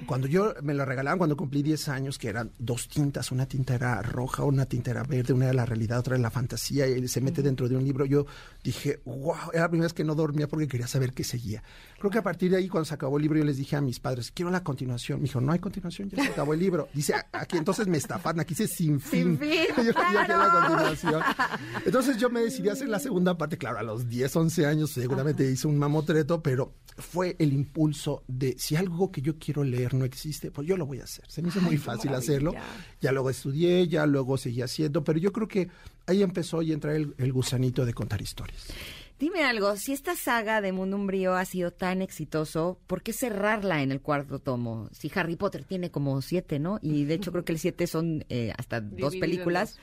Cuando 0.05 0.27
yo 0.27 0.53
me 0.61 0.73
lo 0.73 0.85
regalaban 0.85 1.17
cuando 1.17 1.37
cumplí 1.37 1.63
10 1.63 1.87
años, 1.89 2.17
que 2.17 2.27
eran 2.27 2.51
dos 2.59 2.87
tintas, 2.87 3.31
una 3.31 3.45
tinta 3.45 3.75
era 3.75 4.01
roja, 4.01 4.43
una 4.43 4.65
tinta 4.65 4.91
era 4.91 5.03
verde, 5.03 5.33
una 5.33 5.45
era 5.45 5.53
la 5.53 5.65
realidad, 5.65 5.99
otra 5.99 6.15
era 6.15 6.21
la 6.21 6.31
fantasía, 6.31 6.87
y 6.87 7.07
se 7.07 7.21
mete 7.21 7.41
dentro 7.41 7.67
de 7.69 7.75
un 7.75 7.83
libro, 7.83 8.05
yo 8.05 8.25
dije, 8.63 8.99
wow, 9.05 9.35
era 9.53 9.63
la 9.63 9.69
primera 9.69 9.85
vez 9.85 9.93
que 9.93 10.03
no 10.03 10.13
dormía 10.13 10.47
porque 10.47 10.67
quería 10.67 10.87
saber 10.87 11.13
qué 11.13 11.23
seguía. 11.23 11.63
Creo 12.05 12.11
que 12.11 12.19
a 12.19 12.23
partir 12.23 12.51
de 12.51 12.57
ahí, 12.57 12.69
cuando 12.69 12.85
se 12.85 12.93
acabó 12.93 13.17
el 13.17 13.23
libro, 13.23 13.39
yo 13.39 13.45
les 13.45 13.57
dije 13.57 13.75
a 13.75 13.81
mis 13.81 13.99
padres, 13.99 14.29
quiero 14.29 14.51
la 14.51 14.63
continuación. 14.63 15.17
Me 15.21 15.23
dijo, 15.23 15.41
no 15.41 15.51
hay 15.51 15.57
continuación, 15.57 16.07
ya 16.07 16.23
se 16.23 16.29
acabó 16.29 16.53
el 16.53 16.59
libro. 16.59 16.87
Dice, 16.93 17.15
aquí 17.31 17.57
entonces 17.57 17.87
me 17.87 17.97
estafaron, 17.97 18.41
aquí 18.41 18.53
dice 18.53 18.67
sin 18.67 18.99
fin. 18.99 19.39
Sin 19.39 19.39
fin 19.39 19.65
yo 19.77 19.91
quería 19.91 20.27
la 20.27 20.67
continuación. 20.67 21.23
Entonces 21.83 22.17
yo 22.17 22.29
me 22.29 22.41
decidí 22.41 22.69
a 22.69 22.73
hacer 22.73 22.89
la 22.89 22.99
segunda 22.99 23.39
parte, 23.39 23.57
claro, 23.57 23.79
a 23.79 23.81
los 23.81 24.07
10, 24.07 24.35
11 24.35 24.65
años 24.67 24.91
seguramente 24.91 25.49
hice 25.49 25.67
un 25.67 25.79
mamotreto, 25.79 26.43
pero 26.43 26.75
fue 26.95 27.35
el 27.39 27.53
impulso 27.53 28.23
de 28.27 28.55
si 28.59 28.75
algo 28.75 29.11
que 29.11 29.23
yo 29.23 29.39
quiero 29.39 29.63
leer 29.63 29.95
no 29.95 30.05
existe, 30.05 30.51
pues 30.51 30.67
yo 30.67 30.77
lo 30.77 30.85
voy 30.85 30.99
a 30.99 31.05
hacer. 31.05 31.25
Se 31.27 31.41
me 31.41 31.49
hizo 31.49 31.59
muy 31.59 31.77
fácil 31.77 32.13
hacerlo. 32.13 32.53
Ya 33.01 33.11
luego 33.13 33.31
estudié, 33.31 33.87
ya 33.87 34.05
luego 34.05 34.37
seguí 34.37 34.61
haciendo, 34.61 35.03
pero 35.03 35.17
yo 35.17 35.33
creo 35.33 35.47
que 35.47 35.69
ahí 36.05 36.21
empezó 36.21 36.61
y 36.61 36.71
entra 36.71 36.95
el, 36.95 37.15
el 37.17 37.33
gusanito 37.33 37.83
de 37.83 37.95
contar 37.95 38.21
historias. 38.21 38.67
Dime 39.17 39.45
algo, 39.45 39.77
si 39.77 39.93
esta 39.93 40.13
saga 40.15 40.59
de 40.59 40.73
Mundo 40.73 40.97
Umbrío 40.97 41.35
ha 41.35 41.45
sido 41.45 41.71
tan 41.71 42.01
exitoso, 42.01 42.79
¿por 42.85 43.01
qué 43.01 43.13
cerrarla 43.13 43.81
en 43.81 43.93
el 43.93 44.01
cuarto 44.01 44.39
tomo? 44.39 44.89
Si 44.91 45.09
Harry 45.15 45.37
Potter 45.37 45.63
tiene 45.63 45.89
como 45.89 46.21
siete, 46.21 46.59
¿no? 46.59 46.79
Y 46.81 47.05
de 47.05 47.13
hecho 47.13 47.31
creo 47.31 47.45
que 47.45 47.53
el 47.53 47.59
siete 47.59 47.87
son 47.87 48.25
eh, 48.27 48.51
hasta 48.57 48.81
dos 48.81 49.15
películas. 49.15 49.79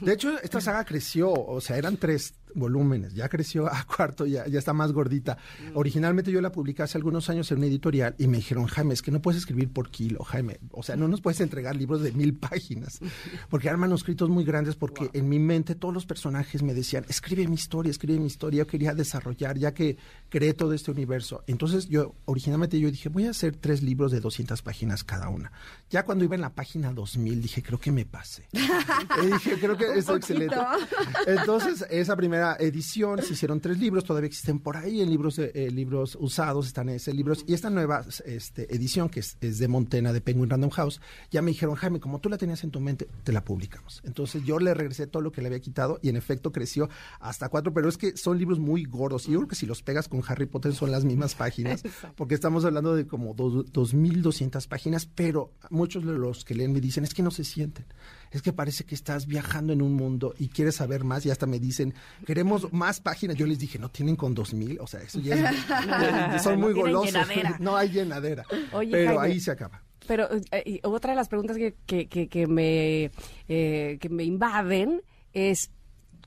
De 0.00 0.12
hecho, 0.12 0.40
esta 0.42 0.60
saga 0.60 0.84
creció, 0.84 1.32
o 1.32 1.60
sea, 1.60 1.76
eran 1.76 1.98
tres 1.98 2.34
volúmenes, 2.54 3.14
ya 3.14 3.28
creció 3.28 3.66
a 3.66 3.84
cuarto, 3.96 4.26
ya, 4.26 4.46
ya 4.48 4.58
está 4.58 4.72
más 4.72 4.92
gordita. 4.92 5.38
Mm. 5.72 5.76
Originalmente 5.76 6.32
yo 6.32 6.40
la 6.40 6.50
publiqué 6.50 6.82
hace 6.82 6.98
algunos 6.98 7.28
años 7.30 7.50
en 7.52 7.58
una 7.58 7.66
editorial 7.66 8.14
y 8.18 8.26
me 8.26 8.38
dijeron, 8.38 8.66
Jaime, 8.66 8.94
es 8.94 9.02
que 9.02 9.10
no 9.10 9.20
puedes 9.20 9.38
escribir 9.38 9.72
por 9.72 9.90
kilo, 9.90 10.24
Jaime. 10.24 10.58
O 10.72 10.82
sea, 10.82 10.96
no 10.96 11.06
nos 11.08 11.20
puedes 11.20 11.40
entregar 11.40 11.76
libros 11.76 12.02
de 12.02 12.12
mil 12.12 12.34
páginas, 12.38 13.00
porque 13.48 13.68
eran 13.68 13.80
manuscritos 13.80 14.28
muy 14.28 14.44
grandes, 14.44 14.74
porque 14.74 15.10
en 15.12 15.28
mi 15.28 15.38
mente 15.38 15.74
todos 15.74 15.94
los 15.94 16.06
personajes 16.06 16.62
me 16.62 16.74
decían, 16.74 17.04
escribe 17.08 17.46
mi 17.46 17.54
historia, 17.54 17.90
escribe 17.90 18.18
mi 18.18 18.26
historia. 18.26 18.63
Yo 18.64 18.66
quería 18.66 18.94
desarrollar, 18.94 19.58
ya 19.58 19.74
que 19.74 19.98
creé 20.30 20.54
todo 20.54 20.72
este 20.72 20.90
universo. 20.90 21.44
Entonces 21.46 21.86
yo, 21.86 22.14
originalmente 22.24 22.80
yo 22.80 22.90
dije, 22.90 23.10
voy 23.10 23.26
a 23.26 23.30
hacer 23.30 23.56
tres 23.56 23.82
libros 23.82 24.10
de 24.10 24.20
200 24.20 24.62
páginas 24.62 25.04
cada 25.04 25.28
una. 25.28 25.52
Ya 25.90 26.04
cuando 26.04 26.24
iba 26.24 26.34
en 26.34 26.40
la 26.40 26.54
página 26.54 26.92
2000 26.92 27.42
dije, 27.42 27.62
creo 27.62 27.78
que 27.78 27.92
me 27.92 28.06
pasé. 28.06 28.48
y 28.52 29.26
dije, 29.26 29.58
creo 29.60 29.76
que 29.76 29.92
es 29.98 30.08
excelente. 30.08 30.56
Entonces, 31.26 31.84
esa 31.90 32.16
primera 32.16 32.56
edición, 32.58 33.22
se 33.22 33.34
hicieron 33.34 33.60
tres 33.60 33.78
libros, 33.78 34.04
todavía 34.04 34.28
existen 34.28 34.58
por 34.60 34.78
ahí 34.78 35.02
en 35.02 35.10
libros, 35.10 35.38
eh, 35.38 35.68
libros 35.70 36.16
usados, 36.18 36.66
están 36.66 36.88
en 36.88 36.96
ese 36.96 37.12
libros. 37.12 37.44
Y 37.46 37.54
esta 37.54 37.68
nueva 37.68 38.04
este, 38.24 38.74
edición, 38.74 39.08
que 39.10 39.20
es, 39.20 39.36
de 39.40 39.68
Montena, 39.68 40.12
de 40.12 40.20
Penguin 40.20 40.48
Random 40.48 40.70
House, 40.70 41.00
ya 41.30 41.42
me 41.42 41.50
dijeron, 41.50 41.74
Jaime, 41.74 42.00
como 42.00 42.18
tú 42.18 42.28
la 42.30 42.38
tenías 42.38 42.64
en 42.64 42.70
tu 42.70 42.80
mente, 42.80 43.06
te 43.22 43.32
la 43.32 43.44
publicamos. 43.44 44.00
Entonces 44.04 44.42
yo 44.44 44.58
le 44.58 44.72
regresé 44.72 45.06
todo 45.06 45.22
lo 45.22 45.32
que 45.32 45.42
le 45.42 45.48
había 45.48 45.60
quitado 45.60 45.98
y 46.02 46.08
en 46.08 46.16
efecto 46.16 46.52
creció 46.52 46.88
hasta 47.20 47.48
cuatro, 47.48 47.72
pero 47.72 47.88
es 47.88 47.98
que 47.98 48.16
son 48.16 48.38
libros 48.38 48.53
muy 48.58 48.84
gordos. 48.84 49.28
Y 49.28 49.32
yo 49.32 49.38
creo 49.40 49.48
que 49.48 49.56
si 49.56 49.66
los 49.66 49.82
pegas 49.82 50.08
con 50.08 50.22
Harry 50.26 50.46
Potter 50.46 50.74
son 50.74 50.90
las 50.90 51.04
mismas 51.04 51.34
páginas, 51.36 51.82
porque 52.16 52.34
estamos 52.34 52.64
hablando 52.64 52.94
de 52.94 53.06
como 53.06 53.34
dos, 53.34 53.66
2.200 53.72 54.66
páginas, 54.68 55.06
pero 55.06 55.52
muchos 55.70 56.04
de 56.04 56.12
los 56.12 56.44
que 56.44 56.54
leen 56.54 56.72
me 56.72 56.80
dicen, 56.80 57.04
es 57.04 57.14
que 57.14 57.22
no 57.22 57.30
se 57.30 57.44
sienten 57.44 57.86
es 58.34 58.42
que 58.42 58.52
parece 58.52 58.84
que 58.84 58.96
estás 58.96 59.26
viajando 59.26 59.72
en 59.72 59.80
un 59.80 59.94
mundo 59.94 60.34
y 60.36 60.48
quieres 60.48 60.74
saber 60.74 61.04
más 61.04 61.24
y 61.24 61.30
hasta 61.30 61.46
me 61.46 61.60
dicen, 61.60 61.94
queremos 62.26 62.72
más 62.72 63.00
páginas. 63.00 63.36
Yo 63.36 63.46
les 63.46 63.60
dije, 63.60 63.78
no 63.78 63.88
tienen 63.90 64.16
con 64.16 64.34
dos 64.34 64.52
mil, 64.52 64.80
o 64.80 64.88
sea, 64.88 65.00
eso 65.02 65.20
ya 65.20 65.36
es, 66.34 66.42
son 66.42 66.60
muy 66.60 66.72
golosos. 66.72 67.14
No 67.60 67.76
hay 67.76 67.90
llenadera. 67.90 68.44
pero 68.90 69.20
ahí 69.20 69.38
se 69.38 69.52
acaba. 69.52 69.82
Pero 70.08 70.28
eh, 70.50 70.80
otra 70.82 71.12
de 71.12 71.16
las 71.16 71.28
preguntas 71.28 71.56
que, 71.56 72.08
que, 72.08 72.46
me, 72.48 73.12
eh, 73.48 73.98
que 74.00 74.08
me 74.08 74.24
invaden 74.24 75.02
es 75.32 75.70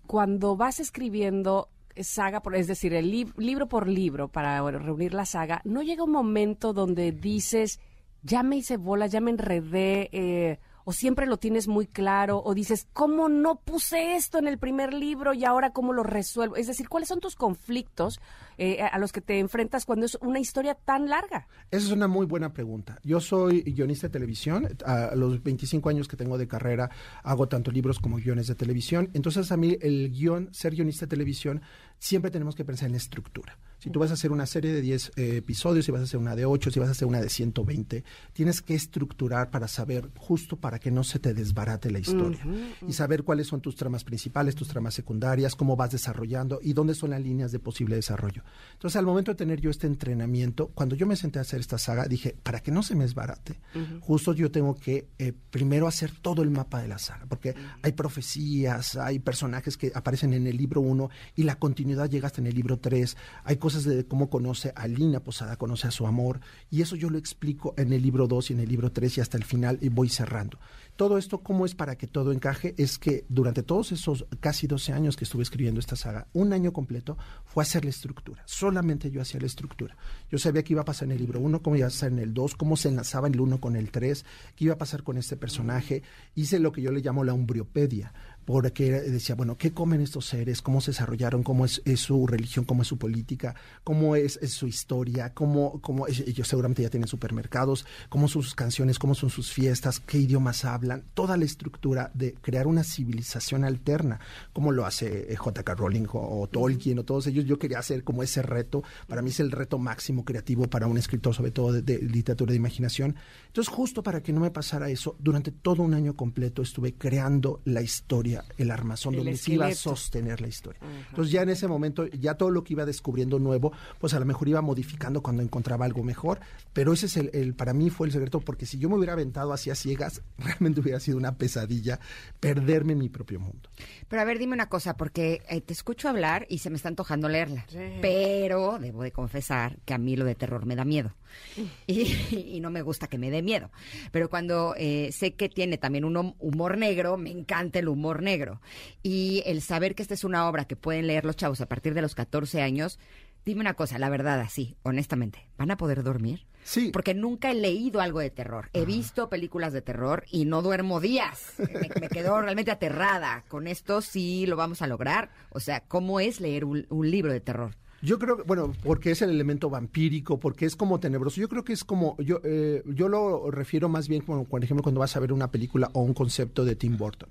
cuando 0.06 0.56
vas 0.56 0.80
escribiendo 0.80 1.70
saga, 2.04 2.42
por, 2.42 2.56
es 2.56 2.68
decir, 2.68 2.94
el 2.94 3.12
libro 3.38 3.68
por 3.68 3.88
libro 3.88 4.28
para 4.28 4.62
reunir 4.72 5.14
la 5.14 5.26
saga, 5.26 5.62
¿no 5.64 5.82
llega 5.82 6.04
un 6.04 6.12
momento 6.12 6.74
donde 6.74 7.12
dices, 7.12 7.80
ya 8.24 8.44
me 8.44 8.58
hice 8.58 8.78
bola, 8.78 9.08
ya 9.08 9.22
me 9.22 9.32
enredé, 9.32 10.10
eh, 10.12 10.60
o 10.88 10.94
siempre 10.94 11.26
lo 11.26 11.36
tienes 11.36 11.68
muy 11.68 11.86
claro 11.86 12.42
o 12.42 12.54
dices, 12.54 12.88
¿cómo 12.94 13.28
no 13.28 13.60
puse 13.60 14.16
esto 14.16 14.38
en 14.38 14.48
el 14.48 14.58
primer 14.58 14.94
libro 14.94 15.34
y 15.34 15.44
ahora 15.44 15.74
cómo 15.74 15.92
lo 15.92 16.02
resuelvo? 16.02 16.56
Es 16.56 16.68
decir, 16.68 16.88
¿cuáles 16.88 17.10
son 17.10 17.20
tus 17.20 17.36
conflictos 17.36 18.22
eh, 18.58 18.82
a 18.82 18.98
los 18.98 19.12
que 19.12 19.20
te 19.20 19.38
enfrentas 19.40 19.84
cuando 19.84 20.06
es 20.06 20.18
una 20.22 20.40
historia 20.40 20.76
tan 20.76 21.10
larga? 21.10 21.50
Esa 21.72 21.88
es 21.88 21.92
una 21.92 22.08
muy 22.08 22.26
buena 22.26 22.54
pregunta. 22.54 23.02
Yo 23.04 23.20
soy 23.20 23.64
guionista 23.64 24.08
de 24.08 24.14
televisión. 24.14 24.66
A 24.86 25.14
los 25.14 25.44
25 25.44 25.90
años 25.90 26.08
que 26.08 26.16
tengo 26.16 26.38
de 26.38 26.48
carrera 26.48 26.90
hago 27.22 27.50
tanto 27.50 27.70
libros 27.70 28.00
como 28.00 28.16
guiones 28.16 28.48
de 28.48 28.56
televisión. 28.56 29.10
Entonces 29.14 29.52
a 29.52 29.58
mí 29.58 29.78
el 29.82 30.10
guion, 30.10 30.54
ser 30.54 30.74
guionista 30.74 31.06
de 31.06 31.10
televisión, 31.10 31.64
siempre 32.00 32.32
tenemos 32.32 32.56
que 32.56 32.64
pensar 32.64 32.88
en 32.88 32.96
estructura. 32.96 33.58
Si 33.80 33.92
tú 33.92 34.00
vas 34.00 34.10
a 34.10 34.16
hacer 34.16 34.32
una 34.32 34.48
serie 34.48 34.74
de 34.74 34.82
10 34.82 35.12
eh, 35.16 35.38
episodios, 35.38 35.86
si 35.86 35.92
vas 35.92 36.02
a 36.02 36.06
hacer 36.06 36.20
una 36.20 36.36
de 36.36 36.46
8, 36.46 36.72
si 36.72 36.80
vas 36.80 36.90
a 36.90 36.94
hacer 36.94 37.08
una 37.08 37.22
de 37.22 37.30
120, 37.30 38.04
tienes 38.34 38.62
que 38.62 38.74
estructurar 38.74 39.52
para 39.52 39.68
saber 39.68 40.10
justo 40.18 40.58
para 40.58 40.80
que 40.80 40.90
no 40.90 41.04
se 41.04 41.20
te 41.20 41.34
desbarate 41.34 41.92
la 41.92 42.00
historia 42.00 42.40
y 42.88 42.94
saber 42.94 43.24
cuáles 43.24 43.48
son 43.48 43.62
tus 43.62 43.76
tramas 43.76 44.04
principales, 44.04 44.56
tus 44.56 44.68
tramas 44.68 44.96
secundarias, 44.96 45.56
cómo 45.56 45.76
vas 45.76 45.92
desarrollando 45.92 46.60
y 46.62 46.74
dónde 46.74 46.96
son 46.96 47.12
las 47.12 47.22
líneas 47.22 47.52
de 47.52 47.60
posible 47.60 47.96
desarrollo. 47.96 48.44
Entonces, 48.74 48.98
al 48.98 49.06
momento 49.06 49.32
de 49.32 49.36
tener 49.36 49.62
yo 49.62 49.70
este 49.70 49.86
entrenamiento, 49.86 50.70
cuando 50.70 50.96
yo 50.96 51.06
me 51.06 51.16
senté 51.16 51.38
a 51.38 51.44
hacer 51.44 51.60
esta 51.60 51.78
saga, 51.78 52.08
dije, 52.08 52.36
para 52.42 52.62
que 52.62 52.72
no 52.72 52.82
se 52.82 52.96
me 52.96 53.04
desbarate, 53.04 53.60
justo 54.02 54.34
yo 54.34 54.50
tengo 54.50 54.74
que 54.74 55.08
eh, 55.20 55.34
primero 55.52 55.88
hacer 55.88 56.12
todo 56.20 56.42
el 56.42 56.50
mapa 56.50 56.82
de 56.82 56.88
la 56.88 56.98
saga, 56.98 57.28
porque 57.28 57.54
hay 57.84 57.92
profecías, 57.92 58.96
hay 58.96 59.20
personajes 59.20 59.78
que 59.78 59.92
aparecen 59.94 60.34
en 60.34 60.48
el 60.48 60.58
libro 60.58 60.82
1 60.82 61.10
y 61.36 61.44
la 61.44 61.60
continuidad 61.60 62.10
llega 62.10 62.28
hasta 62.28 62.42
en 62.42 62.48
el 62.48 62.56
libro 62.56 62.80
3, 62.80 63.16
hay 63.44 63.58
cosas 63.68 63.84
de 63.84 64.08
cómo 64.08 64.30
conoce 64.30 64.72
a 64.78 64.88
Lina 64.88 65.20
Posada, 65.20 65.58
conoce 65.58 65.90
a 65.90 65.92
su 65.92 66.08
amor, 66.08 66.40
y 66.72 66.82
eso 66.82 66.96
yo 66.96 67.10
lo 67.10 67.18
explico 67.18 67.74
en 67.76 67.92
el 67.92 68.02
libro 68.02 68.26
2 68.26 68.52
y 68.52 68.54
en 68.54 68.62
el 68.62 68.70
libro 68.70 68.94
3 68.94 69.18
y 69.18 69.20
hasta 69.20 69.36
el 69.36 69.44
final 69.44 69.78
y 69.82 69.90
voy 69.90 70.08
cerrando. 70.08 70.58
Todo 70.96 71.18
esto, 71.18 71.40
¿cómo 71.40 71.66
es 71.66 71.76
para 71.76 71.98
que 71.98 72.08
todo 72.08 72.32
encaje? 72.32 72.76
Es 72.78 72.98
que 72.98 73.26
durante 73.28 73.64
todos 73.64 73.92
esos 73.92 74.26
casi 74.40 74.68
12 74.68 74.94
años 74.94 75.18
que 75.18 75.26
estuve 75.26 75.44
escribiendo 75.44 75.82
esta 75.82 75.98
saga, 75.98 76.28
un 76.32 76.54
año 76.54 76.72
completo 76.72 77.18
fue 77.44 77.62
hacer 77.62 77.84
la 77.84 77.90
estructura. 77.90 78.42
Solamente 78.46 79.12
yo 79.12 79.22
hacía 79.22 79.42
la 79.42 79.48
estructura. 79.48 79.98
Yo 80.32 80.38
sabía 80.38 80.64
qué 80.64 80.72
iba 80.72 80.84
a 80.84 80.86
pasar 80.86 81.10
en 81.10 81.12
el 81.12 81.18
libro 81.20 81.42
1, 81.42 81.62
cómo 81.62 81.76
iba 81.76 81.88
a 81.88 81.90
pasar 81.90 82.14
en 82.14 82.20
el 82.20 82.34
2, 82.34 82.56
cómo 82.56 82.78
se 82.78 82.88
enlazaba 82.88 83.28
el 83.28 83.38
1 83.38 83.60
con 83.60 83.76
el 83.76 83.92
3, 83.92 84.24
qué 84.56 84.64
iba 84.64 84.76
a 84.76 84.78
pasar 84.78 85.04
con 85.04 85.18
este 85.18 85.36
personaje. 85.36 86.04
Hice 86.36 86.58
lo 86.60 86.72
que 86.72 86.82
yo 86.82 86.92
le 86.94 87.02
llamo 87.02 87.26
la 87.26 87.34
umbriopedia 87.34 88.14
porque 88.48 88.90
decía, 88.92 89.36
bueno, 89.36 89.58
¿qué 89.58 89.74
comen 89.74 90.00
estos 90.00 90.26
seres? 90.26 90.62
¿Cómo 90.62 90.80
se 90.80 90.92
desarrollaron? 90.92 91.44
¿Cómo 91.44 91.66
es, 91.66 91.82
su 91.98 92.26
religión? 92.28 92.64
¿Cómo 92.64 92.84
es 92.84 92.88
su 92.88 92.98
política? 92.98 93.56
¿Cómo 93.84 94.16
es, 94.16 94.40
su 94.42 94.68
historia? 94.68 95.34
¿Cómo, 95.34 95.82
cómo 95.82 96.08
ellos 96.08 96.48
seguramente 96.48 96.82
ya 96.82 96.90
tienen 96.90 97.10
supermercados? 97.10 97.86
¿Cómo 98.08 98.30
son 98.30 98.44
sus 98.44 98.56
canciones? 98.56 99.00
¿Cómo 99.00 99.16
son 99.16 99.30
sus 99.30 99.52
fiestas? 99.52 100.00
¿Qué 100.00 100.20
idiomas 100.20 100.64
hablan? 100.64 101.04
Toda 101.14 101.36
la 101.36 101.44
estructura 101.44 102.10
de 102.14 102.36
crear 102.36 102.68
una 102.68 102.86
civilización 102.86 103.66
alterna, 103.66 104.22
como 104.54 104.72
lo 104.72 104.86
hace 104.86 105.30
eh, 105.30 105.36
J.K. 105.36 105.76
Rowling 105.76 106.06
o, 106.14 106.48
Tolkien 106.48 107.00
o 107.00 107.04
todos 107.04 107.28
ellos. 107.28 107.44
Yo 107.44 107.60
quería 107.60 107.80
hacer 107.80 108.06
como 108.06 108.24
ese 108.24 108.42
reto. 108.44 108.82
Para 109.08 109.22
mí 109.22 109.30
es 109.32 109.42
el 109.42 109.52
reto 109.52 109.78
máximo 109.78 110.24
creativo 110.24 110.70
para 110.70 110.88
un 110.88 110.98
escritor, 110.98 111.36
sobre 111.36 111.52
todo 111.52 111.74
de 111.74 111.98
literatura 111.98 112.52
de 112.52 112.58
imaginación. 112.58 113.18
Entonces, 113.48 113.74
justo 113.74 114.04
para 114.04 114.24
que 114.24 114.32
no 114.32 114.40
me 114.40 114.52
pasara 114.52 114.90
eso, 114.90 115.18
durante 115.20 115.52
todo 115.52 115.84
un 115.84 115.94
año 115.94 116.16
completo 116.16 116.62
estuve 116.62 116.94
creando 116.94 117.60
la 117.66 117.82
historia 117.82 118.37
el 118.58 118.72
armazón 118.72 119.16
donde 119.16 119.38
se 119.38 119.54
iba 119.54 119.68
a 119.68 119.74
sostener 119.74 120.42
la 120.42 120.48
historia. 120.48 120.80
Entonces 121.10 121.32
ya 121.32 121.42
en 121.42 121.50
ese 121.50 121.68
momento, 121.68 122.08
ya 122.08 122.36
todo 122.36 122.52
lo 122.52 122.64
que 122.64 122.74
iba 122.74 122.86
descubriendo 122.86 123.40
nuevo, 123.40 123.72
pues 124.00 124.14
a 124.14 124.20
lo 124.20 124.26
mejor 124.26 124.48
iba 124.48 124.62
modificando 124.62 125.22
cuando 125.22 125.42
encontraba 125.44 125.86
algo 125.86 126.04
mejor, 126.04 126.40
pero 126.74 126.94
ese 126.94 127.08
es 127.08 127.18
el, 127.18 127.54
para 127.54 127.74
mí 127.74 127.90
fue 127.90 128.08
el 128.08 128.14
secreto, 128.14 128.40
porque 128.40 128.66
si 128.66 128.78
yo 128.78 128.90
me 128.90 128.96
hubiera 128.96 129.14
aventado 129.14 129.54
hacia 129.54 129.76
ciegas, 129.76 130.22
realmente 130.38 130.82
hubiera 130.82 131.00
sido 131.00 131.18
una 131.18 131.36
pesadilla 131.36 132.00
perderme 132.40 132.94
en 132.94 133.00
mi 133.00 133.10
propio 133.10 133.40
mundo. 133.40 133.70
Pero 134.08 134.22
a 134.22 134.26
ver, 134.26 134.40
dime 134.40 134.54
una 134.54 134.70
cosa, 134.70 134.96
porque 134.96 135.42
eh, 135.50 135.62
te 135.62 135.74
escucho 135.74 136.10
hablar 136.10 136.46
y 136.50 136.60
se 136.60 136.70
me 136.70 136.78
está 136.78 136.90
antojando 136.90 137.30
leerla. 137.30 137.66
Pero 138.02 138.80
debo 138.80 139.04
de 139.04 139.12
confesar 139.12 139.78
que 139.86 139.94
a 139.94 139.98
mí 139.98 140.16
lo 140.16 140.26
de 140.26 140.36
terror 140.36 140.66
me 140.66 140.76
da 140.76 140.86
miedo. 140.86 141.14
Y, 141.88 142.60
no 142.62 142.70
me 142.70 142.82
gusta 142.82 143.08
que 143.08 143.18
me 143.18 143.32
dé 143.32 143.42
miedo. 143.42 143.72
Pero 144.12 144.30
cuando 144.30 144.74
eh, 144.78 145.12
sé 145.12 145.34
que 145.36 145.50
tiene 145.50 145.78
también 145.78 146.06
un 146.06 146.36
humor 146.40 146.78
negro, 146.78 147.18
me 147.18 147.32
encanta 147.32 147.80
el 147.80 147.88
humor 147.88 148.22
negro. 148.22 148.62
Y 149.04 149.44
el 149.46 149.62
saber 149.62 149.96
que 149.96 150.02
esta 150.02 150.14
es 150.14 150.24
una 150.24 150.48
obra 150.48 150.66
que 150.66 150.76
pueden 150.76 151.08
leer 151.08 151.26
los 151.26 151.36
chavos 151.36 151.62
a 151.62 151.68
partir 151.68 151.94
de 151.94 152.02
los 152.02 152.16
14 152.16 152.62
años, 152.62 153.00
dime 153.48 153.62
una 153.62 153.76
cosa, 153.76 153.98
la 153.98 154.10
verdad, 154.10 154.42
así, 154.42 154.76
honestamente, 154.84 155.48
¿van 155.58 155.72
a 155.72 155.78
poder 155.78 156.04
dormir? 156.04 156.46
Sí. 156.64 156.90
Porque 156.92 157.14
nunca 157.14 157.50
he 157.50 157.56
leído 157.56 158.02
algo 158.02 158.20
de 158.20 158.30
terror. 158.30 158.70
He 158.74 158.84
visto 158.84 159.30
películas 159.30 159.72
de 159.72 159.82
terror 159.82 160.26
y 160.30 160.44
no 160.44 160.62
duermo 160.62 161.00
días. 161.00 161.54
Me, 161.58 162.10
quedo 162.10 162.42
realmente 162.42 162.72
aterrada. 162.72 163.46
Con 163.48 163.68
esto 163.68 164.02
sí 164.02 164.46
lo 164.46 164.58
vamos 164.58 164.82
a 164.82 164.88
lograr. 164.88 165.30
O 165.52 165.62
sea, 165.62 165.80
¿cómo 165.80 166.20
es 166.20 166.42
leer 166.42 166.66
un, 166.66 166.86
libro 167.10 167.32
de 167.32 167.40
terror? 167.40 167.78
Yo 168.08 168.20
creo 168.20 168.42
bueno, 168.46 168.72
porque 168.84 169.12
es 169.12 169.22
el 169.22 169.32
elemento 169.32 169.70
vampírico, 169.70 170.40
porque 170.40 170.66
es 170.66 170.78
como 170.78 171.00
tenebroso. 171.00 171.42
Yo 171.42 171.50
creo 171.50 171.66
que 171.66 171.74
es 171.74 171.84
como, 171.84 172.16
yo, 172.20 172.40
eh, 172.46 172.82
yo 172.86 173.10
lo 173.10 173.52
refiero 173.52 173.90
más 173.90 174.08
bien 174.08 174.22
como, 174.22 174.46
por 174.46 174.64
ejemplo, 174.64 174.82
cuando 174.82 175.02
vas 175.02 175.16
a 175.18 175.20
ver 175.20 175.34
una 175.34 175.52
película 175.52 175.90
o 175.92 176.02
un 176.02 176.14
concepto 176.14 176.64
de 176.64 176.76
Tim 176.76 176.96
Burton. 176.96 177.28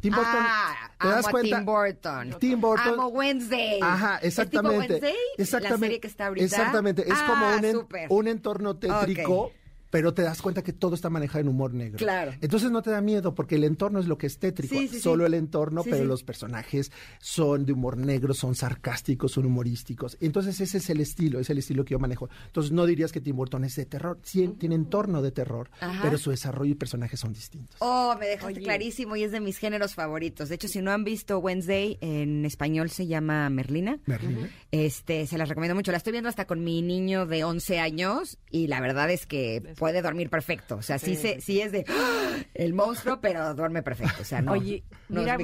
Tim 0.00 0.14
Burton. 0.14 0.34
Ah, 0.34 0.90
¿te 0.98 1.08
das 1.08 1.28
cuenta? 1.28 1.56
Tim 1.58 1.66
Burton. 1.66 2.36
Tim 2.40 2.60
Burton. 2.60 2.94
Amo 2.94 3.08
Wednesday. 3.08 3.78
Ajá, 3.82 4.18
exactamente. 4.22 4.94
¿Es 4.96 5.00
tipo 5.00 5.04
Wednesday? 5.04 5.14
Exactamente. 5.36 5.70
La 5.70 5.86
serie 5.86 6.00
que 6.00 6.06
está 6.08 6.26
ahorita. 6.26 6.44
Exactamente. 6.46 7.02
Es 7.02 7.18
como 7.22 7.44
ah, 7.44 7.60
un 8.08 8.28
entorno 8.28 8.76
tétrico 8.76 9.52
pero 9.94 10.12
te 10.12 10.22
das 10.22 10.42
cuenta 10.42 10.64
que 10.64 10.72
todo 10.72 10.96
está 10.96 11.08
manejado 11.08 11.38
en 11.38 11.46
humor 11.46 11.72
negro. 11.72 11.98
Claro. 11.98 12.32
Entonces 12.40 12.72
no 12.72 12.82
te 12.82 12.90
da 12.90 13.00
miedo 13.00 13.32
porque 13.32 13.54
el 13.54 13.62
entorno 13.62 14.00
es 14.00 14.08
lo 14.08 14.18
que 14.18 14.26
es 14.26 14.40
tétrico, 14.40 14.74
solo 14.98 15.24
el 15.24 15.34
entorno, 15.34 15.84
pero 15.84 16.04
los 16.04 16.24
personajes 16.24 16.90
son 17.20 17.64
de 17.64 17.74
humor 17.74 17.96
negro, 17.96 18.34
son 18.34 18.56
sarcásticos, 18.56 19.30
son 19.30 19.46
humorísticos. 19.46 20.16
Entonces 20.20 20.60
ese 20.60 20.78
es 20.78 20.90
el 20.90 20.98
estilo, 20.98 21.38
es 21.38 21.48
el 21.48 21.58
estilo 21.58 21.84
que 21.84 21.92
yo 21.92 22.00
manejo. 22.00 22.28
Entonces 22.46 22.72
no 22.72 22.86
dirías 22.86 23.12
que 23.12 23.20
Tim 23.20 23.36
Burton 23.36 23.62
es 23.62 23.76
de 23.76 23.86
terror, 23.86 24.18
sí, 24.24 24.48
tiene 24.58 24.74
entorno 24.74 25.22
de 25.22 25.30
terror, 25.30 25.70
pero 26.02 26.18
su 26.18 26.30
desarrollo 26.30 26.72
y 26.72 26.74
personajes 26.74 27.20
son 27.20 27.32
distintos. 27.32 27.76
Oh, 27.78 28.16
me 28.18 28.26
dejaste 28.26 28.62
clarísimo 28.62 29.14
y 29.14 29.22
es 29.22 29.30
de 29.30 29.38
mis 29.38 29.58
géneros 29.58 29.94
favoritos. 29.94 30.48
De 30.48 30.56
hecho, 30.56 30.66
si 30.66 30.82
no 30.82 30.90
han 30.90 31.04
visto 31.04 31.38
Wednesday, 31.38 31.98
en 32.00 32.44
español 32.44 32.90
se 32.90 33.06
llama 33.06 33.48
Merlina. 33.48 34.00
Merlina. 34.06 34.50
Este, 34.72 35.28
se 35.28 35.38
las 35.38 35.48
recomiendo 35.48 35.76
mucho. 35.76 35.92
La 35.92 35.98
estoy 35.98 36.10
viendo 36.10 36.28
hasta 36.28 36.48
con 36.48 36.64
mi 36.64 36.82
niño 36.82 37.26
de 37.26 37.44
11 37.44 37.78
años 37.78 38.38
y 38.50 38.66
la 38.66 38.80
verdad 38.80 39.08
es 39.08 39.26
que 39.26 39.62
puede 39.84 40.00
dormir 40.00 40.30
perfecto. 40.30 40.76
O 40.76 40.82
sea, 40.82 40.98
sí, 40.98 41.14
se, 41.14 41.42
sí 41.42 41.60
es 41.60 41.70
de 41.70 41.84
¡ah! 41.86 42.38
el 42.54 42.72
monstruo, 42.72 43.20
pero 43.20 43.52
duerme 43.54 43.82
perfecto. 43.82 44.22
O 44.22 44.24
sea, 44.24 44.40
no. 44.40 44.52
Oye, 44.52 44.82
mira, 45.10 45.36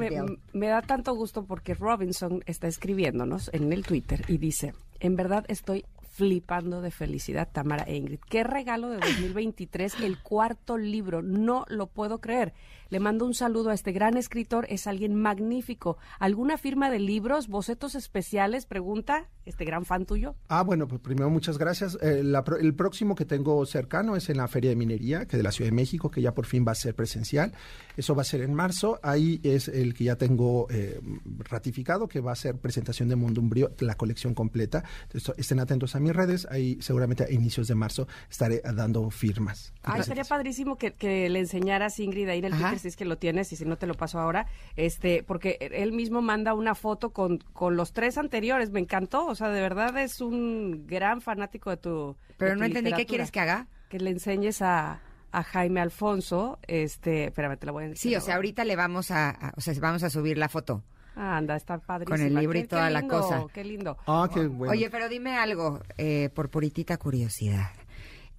me, 0.54 0.66
da 0.66 0.80
tanto 0.80 1.14
gusto 1.14 1.44
porque 1.44 1.74
Robinson 1.74 2.42
está 2.46 2.66
escribiéndonos 2.66 3.50
en 3.52 3.70
el 3.70 3.84
Twitter 3.84 4.24
y 4.28 4.38
dice: 4.38 4.72
En 4.98 5.14
verdad 5.14 5.44
estoy 5.48 5.84
flipando 6.12 6.80
de 6.80 6.90
felicidad, 6.90 7.50
Tamara 7.52 7.84
e 7.84 7.96
Ingrid. 7.96 8.20
Qué 8.30 8.42
regalo 8.42 8.88
de 8.88 8.96
2023, 8.96 10.00
el 10.00 10.22
cuarto 10.22 10.78
libro. 10.78 11.20
No 11.20 11.66
lo 11.68 11.88
puedo 11.88 12.22
creer. 12.22 12.54
Le 12.90 12.98
mando 12.98 13.24
un 13.24 13.34
saludo 13.34 13.70
a 13.70 13.74
este 13.74 13.92
gran 13.92 14.16
escritor, 14.16 14.66
es 14.68 14.88
alguien 14.88 15.14
magnífico. 15.14 15.96
¿Alguna 16.18 16.58
firma 16.58 16.90
de 16.90 16.98
libros, 16.98 17.46
bocetos 17.46 17.94
especiales? 17.94 18.66
Pregunta 18.66 19.28
este 19.44 19.64
gran 19.64 19.84
fan 19.84 20.06
tuyo. 20.06 20.34
Ah, 20.48 20.62
bueno, 20.62 20.88
pues 20.88 21.00
primero 21.00 21.30
muchas 21.30 21.56
gracias. 21.56 21.96
Eh, 22.02 22.22
el 22.60 22.74
próximo 22.74 23.14
que 23.14 23.24
tengo 23.24 23.64
cercano 23.64 24.16
es 24.16 24.28
en 24.28 24.38
la 24.38 24.48
Feria 24.48 24.70
de 24.70 24.76
Minería, 24.76 25.26
que 25.26 25.36
de 25.36 25.42
la 25.42 25.52
Ciudad 25.52 25.70
de 25.70 25.76
México, 25.76 26.10
que 26.10 26.20
ya 26.20 26.34
por 26.34 26.46
fin 26.46 26.64
va 26.66 26.72
a 26.72 26.74
ser 26.74 26.94
presencial. 26.94 27.52
Eso 27.96 28.14
va 28.14 28.22
a 28.22 28.24
ser 28.24 28.42
en 28.42 28.54
marzo. 28.54 28.98
Ahí 29.02 29.40
es 29.44 29.68
el 29.68 29.94
que 29.94 30.04
ya 30.04 30.16
tengo 30.16 30.66
eh, 30.70 31.00
ratificado, 31.48 32.08
que 32.08 32.20
va 32.20 32.32
a 32.32 32.36
ser 32.36 32.56
presentación 32.58 33.08
de 33.08 33.16
Mundo 33.16 33.40
Umbrío, 33.40 33.70
la 33.78 33.96
colección 33.96 34.34
completa. 34.34 34.82
Entonces, 35.04 35.34
estén 35.38 35.60
atentos 35.60 35.94
a 35.94 36.00
mis 36.00 36.14
redes. 36.14 36.46
Ahí 36.50 36.78
seguramente 36.80 37.24
a 37.24 37.30
inicios 37.30 37.68
de 37.68 37.76
marzo 37.76 38.08
estaré 38.28 38.62
dando 38.62 39.10
firmas. 39.10 39.72
Ah, 39.82 40.02
sería 40.02 40.24
padrísimo 40.24 40.76
que, 40.76 40.94
le 41.00 41.38
enseñaras, 41.38 41.98
Ingrid, 42.00 42.28
ahí 42.28 42.38
en 42.40 42.46
el 42.46 42.52
Twitter 42.52 42.79
si 42.80 42.88
es 42.88 42.96
que 42.96 43.04
lo 43.04 43.18
tienes 43.18 43.52
y 43.52 43.56
si 43.56 43.64
no 43.64 43.76
te 43.76 43.86
lo 43.86 43.94
paso 43.94 44.18
ahora, 44.18 44.46
este, 44.76 45.22
porque 45.22 45.58
él 45.60 45.92
mismo 45.92 46.22
manda 46.22 46.54
una 46.54 46.74
foto 46.74 47.10
con, 47.10 47.38
con 47.52 47.76
los 47.76 47.92
tres 47.92 48.18
anteriores, 48.18 48.70
me 48.70 48.80
encantó, 48.80 49.26
o 49.26 49.34
sea, 49.34 49.48
de 49.48 49.60
verdad 49.60 49.96
es 49.98 50.20
un 50.20 50.86
gran 50.86 51.20
fanático 51.20 51.70
de 51.70 51.76
tu 51.76 52.16
Pero 52.36 52.56
no 52.56 52.64
entendí 52.64 52.92
qué 52.92 53.06
quieres 53.06 53.30
que 53.30 53.40
haga. 53.40 53.66
Que 53.88 53.98
le 53.98 54.10
enseñes 54.10 54.62
a, 54.62 55.00
Jaime 55.32 55.80
Alfonso, 55.80 56.58
este, 56.66 57.26
espérame, 57.26 57.56
te 57.56 57.66
la 57.66 57.72
voy 57.72 57.84
a 57.84 57.86
enseñar. 57.86 58.00
Sí, 58.00 58.16
o 58.16 58.20
sea, 58.20 58.34
ahorita 58.36 58.64
le 58.64 58.74
vamos 58.74 59.12
a, 59.12 59.52
o 59.56 59.60
sea, 59.60 59.74
vamos 59.80 60.02
a 60.02 60.10
subir 60.10 60.36
la 60.36 60.48
foto. 60.48 60.82
Ah, 61.16 61.36
anda, 61.36 61.56
está 61.56 61.78
padrísimo. 61.78 62.16
Con 62.16 62.26
el 62.26 62.34
libro 62.34 62.58
y 62.58 62.64
toda 62.64 62.90
la 62.90 63.06
cosa. 63.06 63.44
Qué 63.52 63.64
lindo. 63.64 63.96
Ah, 64.06 64.28
qué 64.32 64.46
bueno. 64.46 64.72
Oye, 64.72 64.90
pero 64.90 65.08
dime 65.08 65.36
algo, 65.36 65.80
eh, 65.98 66.30
por 66.34 66.50
puritita 66.50 66.96
curiosidad. 66.96 67.70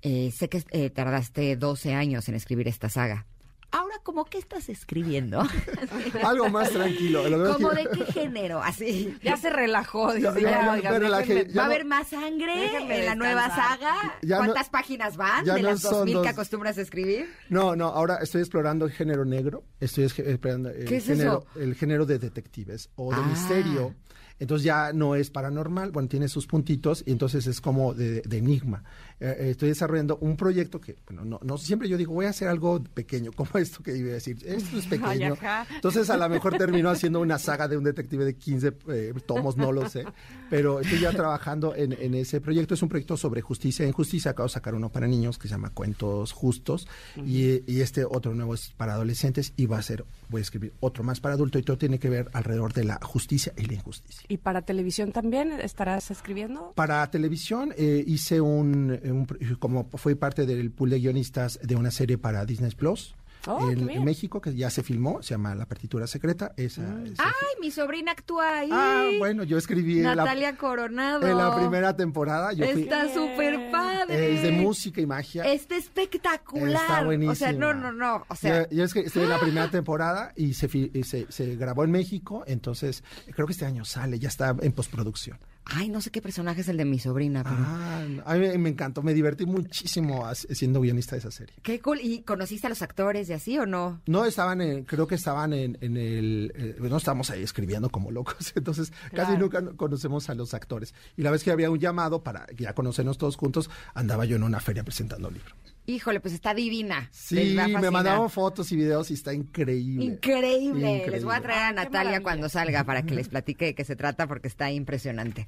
Eh, 0.01 0.31
sé 0.31 0.49
que 0.49 0.63
eh, 0.71 0.89
tardaste 0.89 1.55
12 1.55 1.93
años 1.93 2.27
en 2.27 2.35
escribir 2.35 2.67
esta 2.67 2.89
saga. 2.89 3.27
Ahora, 3.72 3.95
¿cómo 4.03 4.26
qué 4.26 4.38
estás 4.38 4.67
escribiendo? 4.67 5.41
Algo 6.24 6.49
más 6.49 6.72
tranquilo. 6.72 7.24
¿Cómo 7.53 7.72
de 7.72 7.88
qué 7.88 8.05
género? 8.11 8.61
Así. 8.61 9.17
Ya 9.24 9.38
se 9.38 9.49
relajó. 9.49 10.07
¿Va 10.07 11.63
a 11.63 11.65
haber 11.65 11.86
más 11.86 12.09
sangre 12.09 12.99
en 12.99 13.05
la 13.05 13.15
nueva 13.15 13.49
saga? 13.49 14.17
¿Cuántas 14.28 14.69
páginas 14.69 15.15
van 15.15 15.45
de 15.45 15.61
las 15.61 15.82
dos 15.82 16.05
mil 16.05 16.22
que 16.22 16.30
acostumbras 16.30 16.78
a 16.78 16.82
escribir? 16.82 17.30
No, 17.49 17.76
no, 17.76 17.88
ahora 17.88 18.17
estoy 18.22 18.41
explorando 18.41 18.86
el 18.86 18.91
género 18.91 19.24
negro. 19.24 19.63
Estoy 19.80 20.03
explorando 20.05 20.69
el, 20.69 21.01
género, 21.01 21.45
el 21.55 21.76
género 21.76 22.05
de 22.05 22.19
detectives 22.19 22.89
o 22.95 23.11
de 23.11 23.22
ah. 23.22 23.26
misterio. 23.28 23.95
Entonces 24.39 24.65
ya 24.65 24.91
no 24.91 25.13
es 25.13 25.30
paranormal, 25.30 25.91
bueno, 25.91 26.09
tiene 26.09 26.28
sus 26.28 26.47
puntitos 26.47 27.03
y 27.05 27.11
entonces 27.11 27.45
es 27.45 27.61
como 27.61 27.93
de 27.93 28.24
enigma. 28.32 28.84
Eh, 29.24 29.38
eh, 29.39 29.49
estoy 29.51 29.69
desarrollando 29.69 30.17
un 30.17 30.36
proyecto 30.36 30.82
que, 30.82 30.95
bueno, 31.05 31.24
no, 31.24 31.39
no 31.43 31.55
siempre 31.59 31.88
yo 31.88 31.95
digo, 31.95 32.11
voy 32.11 32.26
a 32.26 32.30
hacer 32.30 32.47
algo 32.47 32.84
pequeño, 32.84 33.32
como 33.36 33.51
esto 33.59 33.84
que 33.84 33.95
iba 33.95 34.09
a 34.09 34.13
decir, 34.13 34.38
esto 34.43 34.80
es 34.80 34.86
pequeño. 34.88 35.38
Entonces 35.76 36.09
a 36.09 36.17
lo 36.17 36.28
mejor 36.28 36.57
termino 36.57 36.89
haciendo 36.89 37.19
una 37.19 37.38
saga 37.38 37.67
de 37.67 37.78
un 37.78 37.84
detective 37.84 38.26
de 38.26 38.36
15 38.36 38.74
eh, 38.89 39.13
tomos, 39.28 39.57
no 39.57 39.72
lo 39.72 39.88
sé, 39.88 40.05
pero 40.49 40.80
estoy 40.80 41.01
ya 41.01 41.11
trabajando 41.11 41.76
en, 41.76 41.93
en, 41.93 42.15
ese 42.15 42.41
proyecto. 42.41 42.74
Es 42.74 42.82
un 42.82 42.89
proyecto 42.89 43.15
sobre 43.15 43.41
justicia 43.41 43.86
en 43.86 43.91
justicia. 43.91 44.32
Acabo 44.32 44.47
de 44.47 44.53
sacar 44.53 44.74
uno 44.74 44.89
para 44.89 45.07
niños 45.07 45.38
que 45.38 45.47
se 45.47 45.53
llama 45.53 45.69
Cuentos 45.69 46.32
Justos 46.32 46.88
y, 47.15 47.72
y, 47.72 47.82
este 47.82 48.03
otro 48.05 48.34
nuevo 48.34 48.55
es 48.55 48.72
para 48.72 48.93
adolescentes 48.93 49.53
y 49.55 49.67
va 49.67 49.78
a 49.78 49.84
ser, 49.84 50.03
voy 50.30 50.39
a 50.39 50.41
escribir 50.41 50.74
otro 50.80 51.03
más 51.03 51.19
para 51.19 51.36
adultos 51.36 51.61
y 51.61 51.63
todo 51.63 51.78
tiene 51.78 51.99
que 51.99 52.09
ver 52.09 52.30
alrededor 52.34 52.74
de 52.74 52.86
la 52.86 52.99
justicia 53.03 53.53
y 53.55 53.65
la 53.65 53.74
injusticia. 53.76 54.26
¿Y 54.28 54.38
para 54.38 54.63
televisión 54.63 55.11
también 55.11 55.51
estarás 55.51 56.09
escribiendo? 56.09 56.74
Para 56.76 57.09
televisión 57.11 57.72
hice 57.78 58.41
un 58.41 59.11
como 59.59 59.89
fue 59.95 60.16
parte 60.16 60.45
del 60.45 60.72
pool 60.72 60.89
de 60.89 60.99
guionistas 60.99 61.59
de 61.62 61.76
una 61.76 61.91
serie 61.91 62.18
para 62.18 62.45
Disney 62.45 62.72
Plus. 62.72 63.16
Oh, 63.47 63.72
en, 63.72 64.03
México, 64.03 64.39
que 64.39 64.53
ya 64.53 64.70
se 64.70 64.84
filmó, 64.84 65.24
se 65.24 65.34
llama 65.34 65.55
La 65.55 65.66
Partitura 65.66 66.05
Secreta. 66.05 66.53
Esa, 66.57 66.82
mm. 66.82 67.16
¡Ay, 67.18 67.59
mi 67.59 67.72
sobrina 67.72 68.12
actúa 68.12 68.59
ahí! 68.59 68.70
Ah, 68.72 69.09
bueno, 69.18 69.43
yo 69.43 69.57
escribí 69.57 69.95
Natalia 69.99 70.55
Coronado. 70.55 71.28
En 71.28 71.38
la 71.38 71.55
primera 71.55 71.95
temporada. 71.95 72.53
Yo 72.53 72.66
Está 72.66 73.12
súper 73.12 73.72
padre. 73.72 74.36
Es 74.36 74.43
de 74.43 74.51
música 74.51 75.01
y 75.01 75.07
magia. 75.07 75.43
Está 75.43 75.76
espectacular. 75.76 76.84
Está 76.84 77.03
buenísimo. 77.03 77.32
O 77.32 77.36
sea, 77.36 77.51
no, 77.51 77.74
no, 77.74 77.91
no. 77.91 78.26
O 78.28 78.36
sea... 78.36 78.70
Yo, 78.70 78.84
es 78.84 78.93
que 78.93 79.01
estoy 79.01 79.24
en 79.24 79.30
la 79.30 79.39
primera 79.39 79.72
temporada 79.72 80.34
y 80.36 80.53
se, 80.53 80.70
se, 81.03 81.26
se 81.32 81.55
grabó 81.55 81.84
en 81.84 81.91
México, 81.91 82.43
entonces 82.45 83.03
creo 83.34 83.47
que 83.47 83.53
este 83.53 83.66
año 83.66 83.86
sale, 83.86 84.20
ya 84.20 84.28
está 84.28 84.55
en 84.62 84.72
postproducción. 84.72 85.39
Ay, 85.66 85.89
no 85.89 86.01
sé 86.01 86.12
qué 86.12 86.22
personaje 86.22 86.62
es 86.62 86.68
el 86.70 86.78
de 86.78 86.86
mi 86.86 86.99
sobrina, 86.99 87.43
pero... 87.43 87.55
Ah, 87.59 88.05
a 88.26 88.36
mí 88.36 88.57
me 88.57 88.70
encantó, 88.70 89.03
me 89.03 89.14
divertí 89.14 89.45
muchísimo 89.45 90.26
siendo 90.34 90.82
guionista 90.82 91.16
de 91.16 91.20
esa 91.20 91.32
serie. 91.32 91.55
Qué 91.62 91.80
cool. 91.80 91.99
¿Y 92.01 92.24
conociste 92.24 92.68
a 92.68 92.70
los 92.70 92.82
actores 92.82 93.30
y 93.30 93.34
así 93.34 93.57
o 93.57 93.66
no? 93.66 94.01
No, 94.05 94.26
estaban 94.26 94.62
en, 94.62 94.84
creo 94.84 95.07
que 95.07 95.16
estaban 95.16 95.53
en, 95.53 95.78
el... 95.82 96.51
Eh, 96.55 96.76
no 96.80 96.97
estábamos 96.97 97.30
ahí 97.30 97.43
escribiendo 97.43 97.89
como 97.89 98.12
locos, 98.12 98.51
entonces 98.55 98.91
casi 99.14 99.38
nunca 99.38 99.64
conocemos 99.76 100.30
a 100.30 100.36
los 100.36 100.53
actores. 100.53 100.93
Y 101.16 101.22
la 101.22 101.32
vez 101.32 101.43
que 101.43 101.51
había 101.51 101.70
un 101.70 101.80
llamado 101.80 102.24
para 102.24 102.47
ya 102.57 102.74
conocernos 102.74 103.18
todos 103.18 103.36
juntos, 103.36 103.70
andaba 103.93 104.26
yo 104.26 104.36
en 104.36 104.43
una 104.43 104.59
feria 104.59 104.84
presentando 104.84 105.28
un 105.28 105.36
libro. 105.36 105.55
Híjole, 105.91 106.21
pues 106.21 106.33
está 106.33 106.53
divina. 106.53 107.09
Sí, 107.11 107.55
me 107.55 107.91
mandaban 107.91 108.29
fotos 108.29 108.71
y 108.71 108.77
videos 108.77 109.11
y 109.11 109.15
está 109.15 109.33
increíble. 109.33 110.05
increíble. 110.05 111.05
Les 111.09 111.23
voy 111.23 111.35
a 111.35 111.41
traer 111.41 111.63
a 111.63 111.71
Natalia 111.73 112.23
cuando 112.23 112.47
salga 112.47 112.83
para 112.85 113.03
que 113.03 113.13
les 113.13 113.27
platique 113.29 113.65
de 113.65 113.75
qué 113.75 113.83
se 113.83 113.97
trata 113.97 114.25
porque 114.25 114.47
está 114.47 114.71
impresionante. 114.71 115.47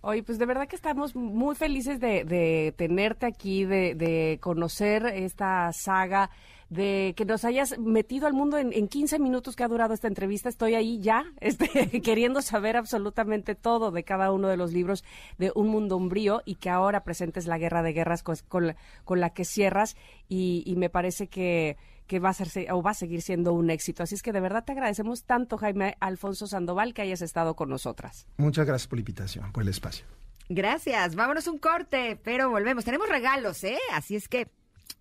Oye, 0.00 0.22
pues 0.22 0.38
de 0.38 0.46
verdad 0.46 0.66
que 0.68 0.76
estamos 0.76 1.14
muy 1.14 1.54
felices 1.54 2.00
de, 2.00 2.74
tenerte 2.76 3.26
aquí, 3.26 3.64
de, 3.64 3.94
de 3.94 4.38
conocer 4.40 5.06
esta 5.06 5.72
saga 5.72 6.30
de 6.68 7.14
que 7.16 7.24
nos 7.24 7.44
hayas 7.44 7.78
metido 7.78 8.26
al 8.26 8.32
mundo 8.32 8.58
en, 8.58 8.72
en 8.72 8.88
15 8.88 9.18
minutos 9.18 9.56
que 9.56 9.64
ha 9.64 9.68
durado 9.68 9.94
esta 9.94 10.08
entrevista. 10.08 10.48
Estoy 10.48 10.74
ahí 10.74 11.00
ya, 11.00 11.24
este, 11.40 12.00
queriendo 12.02 12.42
saber 12.42 12.76
absolutamente 12.76 13.54
todo 13.54 13.90
de 13.90 14.04
cada 14.04 14.32
uno 14.32 14.48
de 14.48 14.56
los 14.56 14.72
libros 14.72 15.04
de 15.38 15.52
Un 15.54 15.68
Mundo 15.68 15.96
Umbrío 15.96 16.42
y 16.44 16.56
que 16.56 16.70
ahora 16.70 17.04
presentes 17.04 17.46
la 17.46 17.58
Guerra 17.58 17.82
de 17.82 17.92
Guerras 17.92 18.22
con, 18.22 18.36
con, 19.04 19.20
la, 19.20 19.30
que 19.30 19.44
cierras 19.44 19.96
y, 20.28 20.62
y 20.66 20.76
me 20.76 20.90
parece 20.90 21.28
que 21.28 21.76
que 22.06 22.20
va 22.20 22.28
a 22.28 22.34
ser 22.34 22.72
o 22.72 22.82
va 22.82 22.92
a 22.92 22.94
seguir 22.94 23.20
siendo 23.20 23.52
un 23.52 23.70
éxito. 23.70 24.02
Así 24.02 24.14
es 24.14 24.22
que 24.22 24.32
de 24.32 24.40
verdad 24.40 24.64
te 24.64 24.72
agradecemos 24.72 25.24
tanto, 25.24 25.58
Jaime 25.58 25.96
Alfonso 26.00 26.46
Sandoval, 26.46 26.94
que 26.94 27.02
hayas 27.02 27.20
estado 27.20 27.56
con 27.56 27.68
nosotras. 27.68 28.26
Muchas 28.36 28.66
gracias 28.66 28.88
por 28.88 28.98
la 28.98 29.00
invitación, 29.00 29.52
por 29.52 29.62
el 29.62 29.68
espacio. 29.70 30.06
Gracias. 30.48 31.16
Vámonos 31.16 31.48
un 31.48 31.58
corte, 31.58 32.18
pero 32.22 32.48
volvemos. 32.48 32.84
Tenemos 32.84 33.08
regalos, 33.08 33.64
¿eh? 33.64 33.78
Así 33.92 34.14
es 34.14 34.28
que 34.28 34.48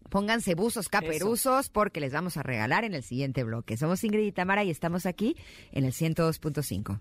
pónganse 0.09 0.55
buzos 0.55 0.89
caperuzos 0.89 1.69
porque 1.69 1.99
les 1.99 2.13
vamos 2.13 2.38
a 2.38 2.43
regalar 2.43 2.83
en 2.83 2.93
el 2.93 3.03
siguiente 3.03 3.43
bloque. 3.43 3.77
Somos 3.77 4.03
Ingrid 4.03 4.25
y 4.27 4.31
Tamara 4.31 4.63
y 4.63 4.69
estamos 4.69 5.05
aquí 5.05 5.36
en 5.71 5.86
el 5.86 5.93
102.5. 5.93 6.99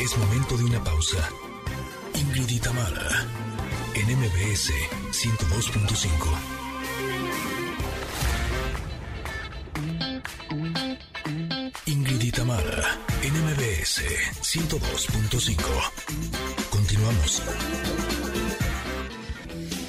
Es 0.00 0.18
momento 0.18 0.56
de 0.58 0.64
una 0.64 0.84
pausa. 0.84 1.28
Ingrid 2.14 2.50
y 2.50 2.60
Tamara 2.60 3.26
en 3.94 4.18
MBS 4.18 4.70
102.5. 5.12 6.64
Ingrid 11.86 12.22
y 12.22 12.30
Tamara, 12.32 12.98
NMBS 13.22 14.02
102.5. 14.42 15.54
Continuamos. 16.70 17.42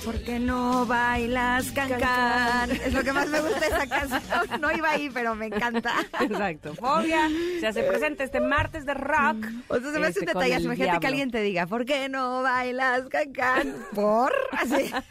¿Por 0.06 0.22
qué 0.22 0.38
no 0.38 0.86
bailas 0.86 1.72
cancan? 1.72 2.70
Es 2.70 2.94
lo 2.94 3.04
que 3.04 3.12
más 3.12 3.28
me 3.28 3.42
gusta 3.42 3.60
de 3.60 3.66
esa 3.66 3.88
canción. 3.88 4.62
No 4.62 4.72
iba 4.72 4.92
ahí, 4.92 5.10
pero 5.12 5.34
me 5.34 5.48
encanta. 5.48 5.94
Exacto. 6.22 6.76
Fobia 6.76 7.28
se 7.60 7.66
hace 7.66 7.82
presente 7.82 8.24
este 8.24 8.40
martes 8.40 8.86
de 8.86 8.94
rock. 8.94 9.48
O 9.68 9.80
sea, 9.80 9.92
se 9.92 10.00
me 10.00 10.08
hace 10.08 10.20
un 10.20 10.28
este, 10.28 10.40
detalle. 10.40 10.64
Imagínate 10.64 11.00
que 11.00 11.08
alguien 11.08 11.32
te 11.32 11.42
diga, 11.42 11.66
¿por 11.66 11.86
qué 11.86 12.08
no 12.08 12.44
bailas 12.44 13.10
cancan? 13.10 13.76
¿Por? 13.96 14.32
Así. 14.52 14.92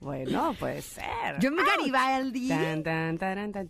Bueno, 0.00 0.56
puede 0.58 0.82
ser. 0.82 1.38
Yo 1.38 1.52
me 1.52 1.62
Garibaldi. 1.62 2.50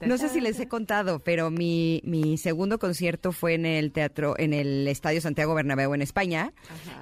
no 0.07 0.17
sé 0.17 0.31
si 0.31 0.41
les 0.41 0.59
he 0.61 0.67
contado, 0.67 1.19
pero 1.19 1.51
mi, 1.51 2.01
mi 2.05 2.39
segundo 2.39 2.79
concierto 2.79 3.33
fue 3.33 3.53
en 3.53 3.67
el 3.67 3.93
teatro, 3.93 4.35
en 4.39 4.55
el 4.55 4.89
Estadio 4.89 5.21
Santiago 5.21 5.55
Bernabéu 5.55 5.93
en 5.93 6.01
España. 6.01 6.55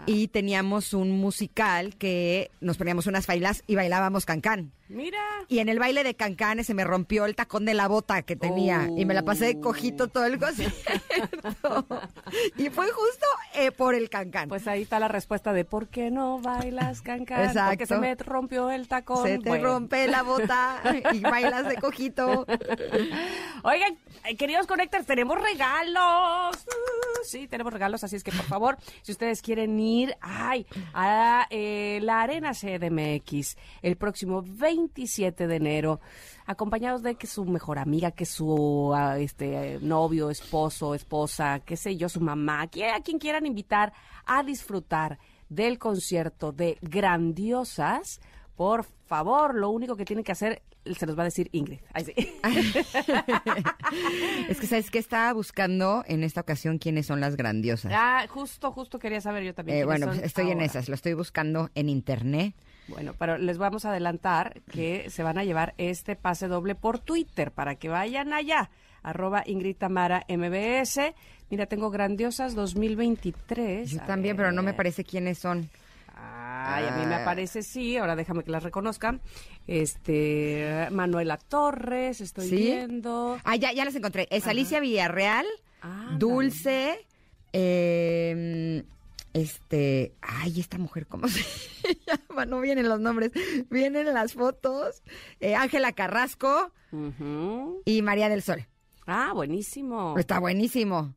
Y 0.05 0.29
teníamos 0.29 0.95
un 0.95 1.13
musical 1.13 1.95
que 1.97 2.51
nos 2.61 2.77
poníamos 2.77 3.07
unas 3.07 3.27
failas 3.27 3.60
y 3.67 3.75
bailábamos 3.75 4.27
cancán. 4.27 4.73
Mira. 4.91 5.21
Y 5.47 5.61
en 5.61 5.69
el 5.69 5.79
baile 5.79 6.03
de 6.03 6.17
cancanes 6.17 6.67
se 6.67 6.75
me 6.75 6.83
rompió 6.83 7.25
el 7.25 7.37
tacón 7.37 7.65
de 7.65 7.75
la 7.75 7.87
bota 7.87 8.23
que 8.23 8.35
tenía 8.35 8.89
y 8.97 9.05
me 9.05 9.15
la 9.15 9.23
pasé 9.23 9.47
de 9.47 9.61
cojito 9.61 10.09
todo 10.09 10.25
el 10.25 10.37
concierto. 10.37 10.77
y 12.57 12.71
fue 12.71 12.91
justo 12.91 13.27
eh, 13.55 13.71
por 13.71 13.95
el 13.95 14.11
cancán. 14.11 14.49
Pues 14.49 14.67
ahí 14.67 14.83
está 14.83 14.99
la 14.99 15.07
respuesta 15.07 15.53
de 15.53 15.65
¿por 15.65 15.87
qué 15.87 16.11
no 16.11 16.41
bailas 16.41 17.03
cancán? 17.03 17.45
Exacto. 17.45 17.71
Porque 17.71 17.87
se 17.87 17.99
me 17.99 18.15
rompió 18.17 18.69
el 18.73 18.89
tacón. 18.89 19.25
Se 19.25 19.39
te 19.39 19.59
rompe 19.61 20.09
la 20.09 20.25
bota 20.25 20.83
y 21.13 21.21
bailas 21.21 21.69
de 21.69 21.77
cojito. 21.77 22.45
Oigan, 23.63 23.97
eh, 24.25 24.37
queridos 24.37 24.67
conectores, 24.67 25.07
tenemos 25.07 25.41
regalos. 25.41 26.57
Uh, 26.67 27.25
sí, 27.25 27.47
tenemos 27.47 27.73
regalos, 27.73 28.03
así 28.03 28.17
es 28.17 28.25
que 28.25 28.33
por 28.33 28.47
favor, 28.47 28.77
si 29.03 29.13
ustedes 29.13 29.41
quieren 29.41 29.79
ir 29.79 30.17
ay, 30.21 30.67
a 30.95 31.47
eh, 31.51 32.01
la 32.03 32.23
Arena 32.23 32.55
CDMX 32.55 33.57
el 33.83 33.97
próximo 33.97 34.43
20 34.45 34.80
27 34.81 35.47
de 35.47 35.57
enero, 35.57 36.01
acompañados 36.47 37.03
de 37.03 37.15
que 37.17 37.27
su 37.27 37.45
mejor 37.45 37.79
amiga, 37.79 38.11
que 38.13 38.27
su 38.27 38.93
ah, 38.95 39.19
este 39.19 39.79
novio, 39.81 40.31
esposo, 40.31 40.95
esposa, 40.95 41.61
qué 41.61 41.77
sé 41.77 41.97
yo, 41.97 42.09
su 42.09 42.21
mamá, 42.21 42.63
a 42.63 43.03
quien 43.03 43.19
quieran 43.19 43.47
invitar 43.47 43.93
a 44.27 44.43
disfrutar 44.43 45.19
del 45.49 45.79
concierto 45.79 46.53
de 46.53 46.79
Grandiosas, 46.81 48.21
por 48.57 48.85
favor, 49.07 49.55
lo 49.55 49.71
único 49.71 49.97
que 49.97 50.05
tienen 50.05 50.25
que 50.25 50.33
hacer 50.33 50.63
se 50.97 51.07
los 51.07 51.17
va 51.19 51.23
a 51.23 51.25
decir 51.27 51.49
Ingrid. 51.53 51.81
es 54.49 54.61
que 54.61 54.67
sabes 54.67 54.91
que 54.91 54.99
estaba 54.99 55.33
buscando 55.33 56.05
en 56.07 56.25
esta 56.25 56.41
ocasión 56.41 56.79
quiénes 56.79 57.07
son 57.07 57.21
las 57.21 57.37
grandiosas. 57.37 57.93
Ah, 57.95 58.25
justo, 58.29 58.73
justo 58.73 58.99
quería 58.99 59.21
saber 59.21 59.45
yo 59.45 59.55
también. 59.55 59.79
Eh, 59.79 59.85
bueno, 59.85 60.11
estoy 60.13 60.51
en 60.51 60.63
esas, 60.63 60.89
lo 60.89 60.95
estoy 60.95 61.13
buscando 61.15 61.71
en 61.75 61.89
internet. 61.89 62.55
Bueno, 62.91 63.15
pero 63.19 63.39
les 63.39 63.59
vamos 63.59 63.85
a 63.85 63.91
adelantar 63.91 64.61
que 64.71 65.09
se 65.11 65.23
van 65.23 65.39
a 65.39 65.45
llevar 65.45 65.75
este 65.79 66.17
pase 66.17 66.49
doble 66.49 66.75
por 66.75 66.99
Twitter 66.99 67.53
para 67.53 67.77
que 67.77 67.89
vayan 67.89 68.33
allá. 68.33 68.71
Arroba 69.03 69.43
Ingrid 69.47 69.77
Tamara 69.77 70.27
MBS. 70.29 71.15
Mira, 71.49 71.67
tengo 71.67 71.91
grandiosas 71.91 72.55
2023. 72.55 73.91
Yo 73.91 74.01
también, 74.03 74.37
pero 74.37 74.53
no 74.53 74.63
me 74.63 74.75
parece 74.75 75.05
quiénes 75.05 75.39
son. 75.39 75.71
Ay, 76.15 76.85
a 76.87 76.97
mí 76.97 77.07
me 77.07 77.15
ah. 77.15 77.23
aparece 77.23 77.63
sí, 77.63 77.97
ahora 77.97 78.15
déjame 78.15 78.45
que 78.45 78.51
las 78.51 78.63
reconozcan. 78.63 79.21
Este, 79.67 80.89
Manuela 80.91 81.39
Torres, 81.39 82.21
estoy 82.21 82.51
viendo. 82.51 83.39
Ah, 83.45 83.57
ya, 83.57 83.73
ya 83.73 83.85
las 83.85 83.95
encontré. 83.95 84.29
Es 84.31 84.47
Alicia 84.47 84.81
Villarreal, 84.81 85.47
Dulce, 86.19 87.07
eh, 87.53 88.85
este, 89.33 90.15
ay, 90.21 90.61
esta 90.61 90.79
mujer, 90.79 91.07
¿cómo 91.07 91.29
se 91.29 91.45
llama? 92.07 92.47
No 92.47 92.61
vienen 92.61 92.89
los 92.89 93.01
nombres, 93.01 93.33
vienen 93.71 94.13
las 94.13 94.35
fotos. 94.35 95.03
Eh, 95.41 95.55
Ángela 95.55 95.93
Carrasco 95.93 96.73
y 97.85 98.03
María 98.03 98.29
del 98.29 98.43
Sol. 98.43 98.67
Ah, 99.07 99.33
buenísimo. 99.35 100.17
Está 100.19 100.39
buenísimo. 100.39 101.15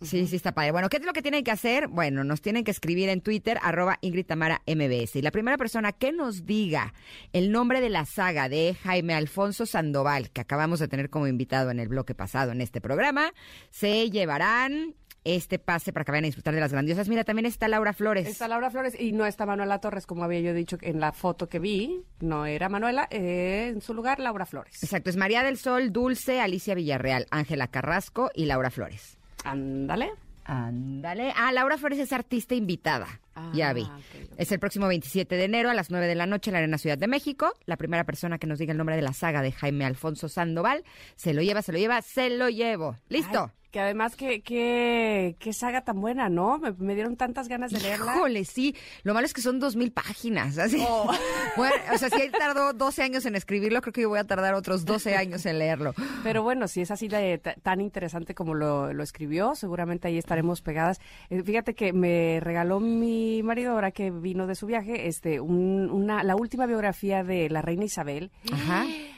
Sí, 0.00 0.26
sí, 0.26 0.36
está 0.36 0.52
padre. 0.52 0.72
Bueno, 0.72 0.88
¿qué 0.88 0.96
es 0.96 1.04
lo 1.04 1.12
que 1.12 1.22
tienen 1.22 1.44
que 1.44 1.50
hacer? 1.50 1.88
Bueno, 1.88 2.24
nos 2.24 2.40
tienen 2.40 2.64
que 2.64 2.70
escribir 2.70 3.08
en 3.08 3.20
Twitter, 3.20 3.58
arroba 3.62 3.98
Ingrid 4.00 4.26
Tamara 4.26 4.62
MBS. 4.66 5.16
Y 5.16 5.22
la 5.22 5.30
primera 5.30 5.56
persona 5.56 5.92
que 5.92 6.12
nos 6.12 6.44
diga 6.46 6.94
el 7.32 7.52
nombre 7.52 7.80
de 7.80 7.90
la 7.90 8.04
saga 8.04 8.48
de 8.48 8.74
Jaime 8.82 9.14
Alfonso 9.14 9.66
Sandoval, 9.66 10.30
que 10.30 10.40
acabamos 10.40 10.80
de 10.80 10.88
tener 10.88 11.10
como 11.10 11.26
invitado 11.26 11.70
en 11.70 11.78
el 11.78 11.88
bloque 11.88 12.14
pasado 12.14 12.52
en 12.52 12.60
este 12.60 12.80
programa, 12.80 13.32
se 13.70 14.10
llevarán 14.10 14.94
este 15.24 15.58
pase 15.58 15.92
para 15.92 16.04
que 16.04 16.12
vayan 16.12 16.24
a 16.24 16.26
disfrutar 16.26 16.54
de 16.54 16.60
las 16.60 16.72
grandiosas. 16.72 17.08
Mira, 17.08 17.24
también 17.24 17.46
está 17.46 17.68
Laura 17.68 17.92
Flores. 17.92 18.26
Está 18.26 18.48
Laura 18.48 18.70
Flores 18.70 18.98
y 18.98 19.12
no 19.12 19.26
está 19.26 19.46
Manuela 19.46 19.80
Torres, 19.80 20.06
como 20.06 20.24
había 20.24 20.40
yo 20.40 20.54
dicho 20.54 20.78
en 20.80 21.00
la 21.00 21.12
foto 21.12 21.48
que 21.48 21.58
vi. 21.58 22.04
No 22.20 22.46
era 22.46 22.68
Manuela, 22.68 23.08
eh, 23.10 23.70
en 23.72 23.80
su 23.80 23.94
lugar 23.94 24.18
Laura 24.18 24.46
Flores. 24.46 24.82
Exacto, 24.82 25.10
es 25.10 25.16
María 25.16 25.42
del 25.42 25.58
Sol, 25.58 25.92
Dulce, 25.92 26.40
Alicia 26.40 26.74
Villarreal, 26.74 27.26
Ángela 27.30 27.68
Carrasco 27.68 28.30
y 28.34 28.46
Laura 28.46 28.70
Flores. 28.70 29.18
Ándale. 29.44 30.12
Ándale. 30.44 31.32
Ah, 31.36 31.52
Laura 31.52 31.78
Flores 31.78 32.00
es 32.00 32.12
artista 32.12 32.54
invitada. 32.54 33.20
ya 33.52 33.70
ah, 33.70 33.72
vi. 33.72 33.88
Es 34.36 34.50
el 34.50 34.58
próximo 34.58 34.88
27 34.88 35.36
de 35.36 35.44
enero 35.44 35.70
a 35.70 35.74
las 35.74 35.90
9 35.90 36.06
de 36.06 36.14
la 36.16 36.26
noche 36.26 36.50
en 36.50 36.54
la 36.54 36.58
Arena 36.58 36.78
Ciudad 36.78 36.98
de 36.98 37.06
México. 37.06 37.52
La 37.64 37.76
primera 37.76 38.04
persona 38.04 38.38
que 38.38 38.46
nos 38.46 38.58
diga 38.58 38.72
el 38.72 38.78
nombre 38.78 38.96
de 38.96 39.02
la 39.02 39.12
saga 39.12 39.40
de 39.40 39.52
Jaime 39.52 39.84
Alfonso 39.84 40.28
Sandoval 40.28 40.82
se 41.14 41.32
lo 41.32 41.42
lleva, 41.42 41.62
se 41.62 41.72
lo 41.72 41.78
lleva, 41.78 42.02
se 42.02 42.30
lo 42.30 42.48
llevo. 42.48 42.96
¿Listo? 43.08 43.52
Que 43.72 43.80
además, 43.80 44.16
que, 44.16 44.42
que, 44.42 45.34
que 45.38 45.52
saga 45.54 45.80
tan 45.80 45.98
buena, 45.98 46.28
¿no? 46.28 46.58
Me, 46.58 46.94
dieron 46.94 47.16
tantas 47.16 47.48
ganas 47.48 47.70
de 47.70 47.80
leerla. 47.80 48.14
Híjole, 48.14 48.44
sí. 48.44 48.76
Lo 49.02 49.14
malo 49.14 49.24
es 49.24 49.32
que 49.32 49.40
son 49.40 49.60
dos 49.60 49.76
mil 49.76 49.92
páginas. 49.92 50.58
Así. 50.58 50.84
Oh. 50.86 51.10
Bueno, 51.56 51.74
o 51.92 51.98
sea, 51.98 52.08
si 52.08 52.20
él 52.20 52.32
tardó 52.32 52.72
12 52.72 53.02
años 53.02 53.26
en 53.26 53.34
escribirlo, 53.34 53.82
creo 53.82 53.92
que 53.92 54.00
yo 54.02 54.08
voy 54.08 54.18
a 54.18 54.24
tardar 54.24 54.54
otros 54.54 54.86
12 54.86 55.16
años 55.16 55.44
en 55.44 55.58
leerlo. 55.58 55.94
Pero 56.22 56.42
bueno, 56.42 56.66
si 56.66 56.80
es 56.80 56.90
así 56.90 57.08
de, 57.08 57.38
tan 57.38 57.80
interesante 57.82 58.34
como 58.34 58.54
lo, 58.54 58.92
lo, 58.94 59.02
escribió, 59.02 59.54
seguramente 59.54 60.08
ahí 60.08 60.16
estaremos 60.16 60.62
pegadas. 60.62 60.98
Eh, 61.28 61.42
fíjate 61.42 61.74
que 61.74 61.92
me 61.92 62.40
regaló 62.40 62.80
mi 62.80 63.42
marido, 63.42 63.72
ahora 63.72 63.90
que 63.90 64.10
vino 64.10 64.46
de 64.46 64.54
su 64.54 64.66
viaje, 64.66 65.08
este, 65.08 65.40
una, 65.40 66.22
la 66.22 66.36
última 66.36 66.64
biografía 66.66 67.22
de 67.22 67.50
la 67.50 67.60
reina 67.60 67.84
Isabel. 67.84 68.30
Ajá 68.50 68.86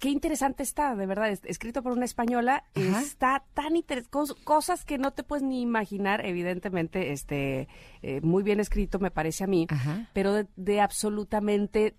qué 0.00 0.08
interesante 0.08 0.62
está, 0.62 0.96
de 0.96 1.06
verdad, 1.06 1.28
escrito 1.44 1.82
por 1.82 1.92
una 1.92 2.06
española, 2.06 2.64
está 2.74 3.44
tan 3.54 3.76
interesante, 3.76 4.34
cosas 4.42 4.84
que 4.84 4.98
no 4.98 5.12
te 5.12 5.22
puedes 5.22 5.44
ni 5.44 5.60
imaginar, 5.60 6.24
evidentemente, 6.24 7.12
este, 7.12 7.68
eh, 8.02 8.20
muy 8.22 8.42
bien 8.42 8.58
escrito 8.58 8.98
me 8.98 9.10
parece 9.10 9.44
a 9.44 9.46
mí, 9.46 9.68
pero 10.14 10.44
de, 10.56 10.80
absolutamente 10.80 11.94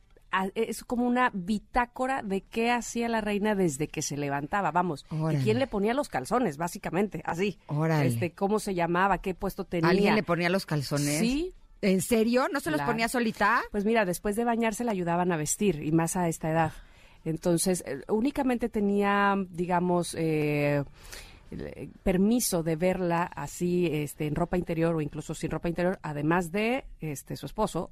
es 0.55 0.83
como 0.83 1.05
una 1.05 1.29
bitácora 1.33 2.23
de 2.23 2.41
qué 2.41 2.71
hacía 2.71 3.07
la 3.07 3.21
reina 3.21 3.53
desde 3.53 3.87
que 3.87 4.01
se 4.01 4.17
levantaba, 4.17 4.71
vamos, 4.71 5.05
y 5.11 5.35
quién 5.43 5.59
le 5.59 5.67
ponía 5.67 5.93
los 5.93 6.09
calzones, 6.09 6.57
básicamente, 6.57 7.21
así. 7.23 7.59
Este, 8.03 8.31
cómo 8.31 8.59
se 8.59 8.73
llamaba, 8.73 9.19
qué 9.19 9.35
puesto 9.35 9.65
tenía. 9.65 9.89
¿Alguien 9.89 10.15
le 10.15 10.23
ponía 10.23 10.49
los 10.49 10.65
calzones? 10.65 11.19
Sí. 11.19 11.53
¿En 11.83 12.01
serio? 12.01 12.47
¿No 12.51 12.59
se 12.59 12.71
los 12.71 12.81
ponía 12.81 13.07
solita? 13.07 13.61
Pues 13.71 13.85
mira, 13.85 14.05
después 14.05 14.35
de 14.35 14.43
bañarse 14.43 14.83
la 14.83 14.91
ayudaban 14.91 15.31
a 15.31 15.37
vestir, 15.37 15.83
y 15.83 15.91
más 15.91 16.15
a 16.15 16.27
esta 16.27 16.49
edad. 16.49 16.73
Entonces, 17.25 17.83
eh, 17.85 18.01
únicamente 18.09 18.69
tenía, 18.69 19.35
digamos, 19.49 20.15
eh, 20.17 20.83
permiso 22.03 22.63
de 22.63 22.75
verla 22.75 23.23
así 23.23 23.87
este, 23.91 24.27
en 24.27 24.35
ropa 24.35 24.57
interior 24.57 24.95
o 24.95 25.01
incluso 25.01 25.33
sin 25.33 25.51
ropa 25.51 25.69
interior, 25.69 25.99
además 26.01 26.51
de 26.51 26.85
este, 26.99 27.35
su 27.35 27.45
esposo, 27.45 27.91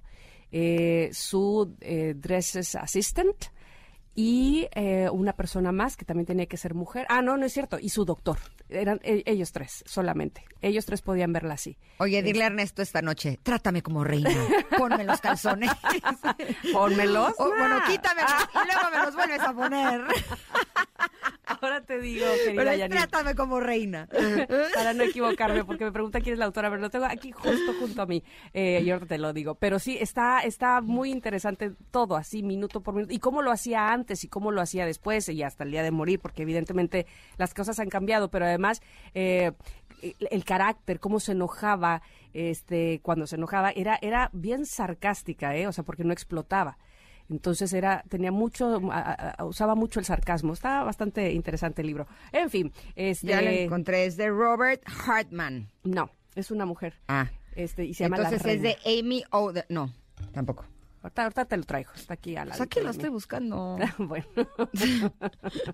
eh, 0.52 1.10
su 1.12 1.76
dresses 2.16 2.76
assistant 2.76 3.36
y 4.22 4.68
eh, 4.76 5.08
una 5.14 5.32
persona 5.32 5.72
más 5.72 5.96
que 5.96 6.04
también 6.04 6.26
tenía 6.26 6.46
que 6.46 6.58
ser 6.58 6.74
mujer. 6.74 7.06
Ah, 7.08 7.22
no, 7.22 7.38
no 7.38 7.46
es 7.46 7.54
cierto. 7.54 7.80
Y 7.80 7.88
su 7.88 8.04
doctor. 8.04 8.38
Eran 8.68 9.00
e- 9.02 9.24
ellos 9.26 9.54
tres 9.54 9.82
solamente. 9.88 10.44
Ellos 10.62 10.86
tres 10.86 11.02
podían 11.02 11.32
verla 11.32 11.54
así. 11.54 11.78
Oye, 12.00 12.22
dile 12.22 12.44
a 12.44 12.48
Ernesto 12.48 12.82
esta 12.82 13.02
noche, 13.02 13.40
trátame 13.42 13.82
como 13.82 14.04
reina, 14.04 14.30
ponme 14.78 15.06
los 15.06 15.22
calzones. 15.22 15.72
Pónmelos. 16.74 17.34
O, 17.38 17.48
bueno, 17.48 17.78
quítamelos 17.88 18.32
y 18.56 18.68
luego 18.68 18.90
me 18.92 19.06
los 19.06 19.16
vuelves 19.16 19.40
a 19.40 19.54
poner. 19.54 20.02
Ahora 21.50 21.82
te 21.82 22.00
digo, 22.00 22.26
querida 22.46 22.64
Pero 22.64 22.90
trátame 22.90 23.36
como 23.36 23.60
reina. 23.60 24.08
para 24.76 24.94
no 24.94 25.04
equivocarme, 25.04 25.66
porque 25.66 25.86
me 25.86 25.92
pregunta 25.92 26.22
quién 26.22 26.34
es 26.34 26.40
la 26.40 26.46
autora, 26.46 26.70
pero 26.70 26.82
lo 26.82 26.90
tengo 26.90 27.06
aquí 27.06 27.32
justo 27.32 27.74
junto 27.80 28.02
a 28.02 28.06
mí. 28.06 28.24
Eh, 28.54 28.82
y 28.84 28.90
ahorita 28.90 29.08
te 29.08 29.18
lo 29.18 29.34
digo. 29.34 29.56
Pero 29.56 29.80
sí, 29.80 29.98
está, 30.00 30.42
está 30.42 30.82
muy 30.82 31.12
interesante 31.12 31.72
todo, 31.92 32.16
así, 32.16 32.44
minuto 32.44 32.82
por 32.82 32.94
minuto. 32.94 33.14
Y 33.14 33.20
cómo 33.20 33.42
lo 33.42 33.52
hacía 33.52 33.92
antes 33.92 34.24
y 34.24 34.28
cómo 34.28 34.52
lo 34.52 34.62
hacía 34.62 34.86
después 34.86 35.28
y 35.30 35.42
hasta 35.42 35.64
el 35.64 35.72
día 35.72 35.84
de 35.84 35.92
morir, 35.92 36.20
porque 36.20 36.44
evidentemente 36.44 37.08
las 37.38 37.54
cosas 37.54 37.80
han 37.80 37.90
cambiado, 37.90 38.30
pero 38.30 38.46
además 38.46 38.82
eh, 39.14 39.52
el, 40.02 40.16
el 40.30 40.46
carácter, 40.46 41.00
cómo 41.00 41.20
se 41.20 41.32
enojaba, 41.32 42.02
este, 42.34 43.00
cuando 43.02 43.28
se 43.28 43.36
enojaba, 43.36 43.72
era, 43.72 43.98
era 44.02 44.30
bien 44.34 44.66
sarcástica, 44.66 45.56
¿eh? 45.56 45.68
O 45.68 45.72
sea, 45.72 45.84
porque 45.84 46.04
no 46.04 46.14
explotaba. 46.14 46.78
Entonces 47.30 47.72
era, 47.74 48.04
tenía 48.10 48.32
mucho, 48.32 48.80
a- 48.92 49.34
a- 49.38 49.46
usaba 49.46 49.76
mucho 49.76 50.00
el 50.00 50.06
sarcasmo. 50.06 50.54
Está 50.54 50.84
bastante 50.84 51.32
interesante 51.34 51.82
el 51.82 51.88
libro. 51.88 52.08
En 52.32 52.50
fin, 52.50 52.74
este, 52.96 53.28
Ya 53.28 53.42
lo 53.42 53.50
encontré, 53.50 54.06
es 54.06 54.18
de 54.18 54.30
Robert 54.30 54.82
Hartman. 55.06 55.70
no, 55.84 56.10
es 56.36 56.50
una 56.52 56.66
mujer. 56.66 56.96
Ah, 57.08 57.30
Este, 57.56 57.86
y 57.86 57.94
se 57.94 58.04
llama 58.06 58.18
La 58.18 58.24
entonces 58.30 58.48
es 58.48 58.62
Reina. 58.62 58.78
de 58.84 59.00
Amy 59.00 59.24
O. 59.32 59.52
No, 59.70 59.94
tampoco. 60.34 60.66
Ahorita, 61.02 61.24
ahorita 61.24 61.46
te 61.46 61.56
lo 61.56 61.64
traigo, 61.64 61.92
está 61.96 62.14
aquí 62.16 62.36
a 62.36 62.44
la. 62.44 62.50
Pues 62.52 62.62
aquí 62.62 62.82
lo 62.82 62.90
estoy 62.90 63.10
buscando. 63.10 63.78
bueno, 64.00 64.26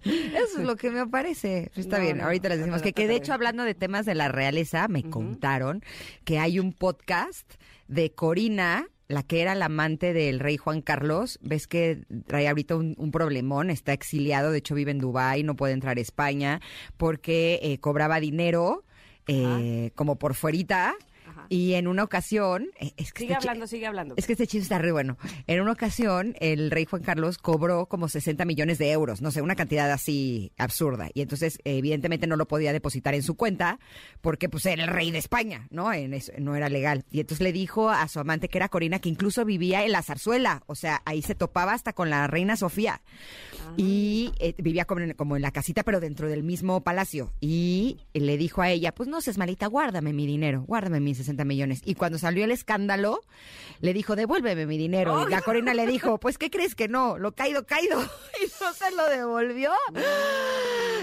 Eso 0.03 0.59
es 0.59 0.63
lo 0.65 0.75
que 0.75 0.91
me 0.91 0.99
aparece. 0.99 1.71
Está 1.75 1.97
No, 1.97 2.03
bien, 2.03 2.17
no, 2.19 2.25
ahorita 2.25 2.49
les 2.49 2.59
decimos 2.59 2.81
que, 2.81 2.93
que 2.93 3.07
de 3.07 3.15
hecho 3.15 3.33
hablando 3.33 3.63
de 3.63 3.73
temas 3.73 4.05
de 4.05 4.15
la 4.15 4.27
realeza, 4.27 4.87
me 4.87 5.03
contaron 5.09 5.83
que 6.25 6.37
hay 6.39 6.59
un 6.59 6.73
podcast 6.73 7.51
de 7.87 8.11
Corina, 8.13 8.85
la 9.07 9.23
que 9.23 9.41
era 9.41 9.55
la 9.55 9.65
amante 9.65 10.13
del 10.13 10.39
rey 10.39 10.57
Juan 10.57 10.81
Carlos. 10.81 11.39
Ves 11.41 11.67
que 11.67 12.03
trae 12.27 12.47
ahorita 12.47 12.75
un, 12.75 12.95
un 12.97 13.11
problemón, 13.11 13.69
está 13.69 13.93
exiliado, 13.93 14.51
de 14.51 14.59
hecho 14.59 14.75
vive 14.75 14.91
en 14.91 14.99
Dubái, 14.99 15.43
no 15.43 15.55
puede 15.55 15.73
entrar 15.73 15.97
a 15.97 16.01
España 16.01 16.61
porque 16.97 17.59
eh, 17.61 17.77
cobraba 17.79 18.19
dinero 18.19 18.83
eh, 19.27 19.91
como 19.95 20.17
por 20.17 20.35
fuerita. 20.35 20.95
Y 21.49 21.73
en 21.73 21.87
una 21.87 22.03
ocasión, 22.03 22.69
eh, 22.79 22.93
es 22.97 23.13
que 23.13 23.21
sigue 23.21 23.33
este 23.33 23.47
hablando, 23.47 23.67
sigue 23.67 23.85
hablando. 23.85 24.15
es 24.17 24.25
que 24.25 24.33
este 24.33 24.47
chiste 24.47 24.63
está 24.63 24.79
re 24.79 24.91
bueno. 24.91 25.17
En 25.47 25.61
una 25.61 25.71
ocasión, 25.71 26.35
el 26.39 26.71
rey 26.71 26.85
Juan 26.85 27.01
Carlos 27.01 27.37
cobró 27.37 27.87
como 27.87 28.07
60 28.07 28.45
millones 28.45 28.77
de 28.77 28.91
euros, 28.91 29.21
no 29.21 29.31
sé, 29.31 29.41
una 29.41 29.55
cantidad 29.55 29.91
así 29.91 30.51
absurda. 30.57 31.09
Y 31.13 31.21
entonces, 31.21 31.59
evidentemente, 31.63 32.27
no 32.27 32.35
lo 32.35 32.47
podía 32.47 32.73
depositar 32.73 33.13
en 33.13 33.23
su 33.23 33.35
cuenta 33.35 33.79
porque, 34.21 34.49
pues, 34.49 34.65
era 34.65 34.83
el 34.83 34.89
rey 34.89 35.11
de 35.11 35.17
España, 35.17 35.67
¿no? 35.69 35.91
En 35.93 36.13
eso, 36.13 36.31
no 36.37 36.55
era 36.55 36.69
legal. 36.69 37.05
Y 37.11 37.19
entonces 37.19 37.43
le 37.43 37.53
dijo 37.53 37.89
a 37.89 38.07
su 38.07 38.19
amante, 38.19 38.49
que 38.49 38.57
era 38.57 38.69
Corina, 38.69 38.99
que 38.99 39.09
incluso 39.09 39.45
vivía 39.45 39.83
en 39.83 39.91
la 39.91 40.01
zarzuela. 40.01 40.63
O 40.67 40.75
sea, 40.75 41.01
ahí 41.05 41.21
se 41.21 41.35
topaba 41.35 41.73
hasta 41.73 41.93
con 41.93 42.09
la 42.09 42.27
reina 42.27 42.55
Sofía. 42.57 43.01
Y 43.77 44.31
eh, 44.39 44.53
vivía 44.57 44.85
como 44.85 45.01
en, 45.01 45.13
como 45.13 45.35
en 45.35 45.41
la 45.41 45.51
casita, 45.51 45.83
pero 45.83 45.99
dentro 45.99 46.29
del 46.29 46.43
mismo 46.43 46.81
palacio. 46.83 47.33
Y 47.41 47.99
le 48.13 48.37
dijo 48.37 48.61
a 48.61 48.69
ella, 48.69 48.93
pues 48.93 49.09
no 49.09 49.21
seas 49.21 49.37
malita, 49.37 49.67
guárdame 49.67 50.13
mi 50.13 50.25
dinero, 50.25 50.63
guárdame 50.67 50.99
mis 50.99 51.17
60 51.17 51.34
millones. 51.43 51.81
Y 51.83 51.95
cuando 51.95 52.17
salió 52.17 52.45
el 52.45 52.51
escándalo, 52.51 53.21
le 53.81 53.93
dijo, 53.93 54.15
devuélveme 54.15 54.65
mi 54.65 54.77
dinero. 54.77 55.27
Y 55.27 55.31
la 55.31 55.41
Corina 55.41 55.73
le 55.73 55.85
dijo, 55.87 56.19
pues 56.19 56.37
¿qué 56.37 56.49
crees 56.49 56.75
que 56.75 56.87
no? 56.87 57.17
Lo 57.17 57.33
caído, 57.33 57.65
caído. 57.65 57.99
Y 58.41 58.47
no 58.61 58.73
se 58.73 58.91
lo 58.91 59.07
devolvió. 59.09 59.71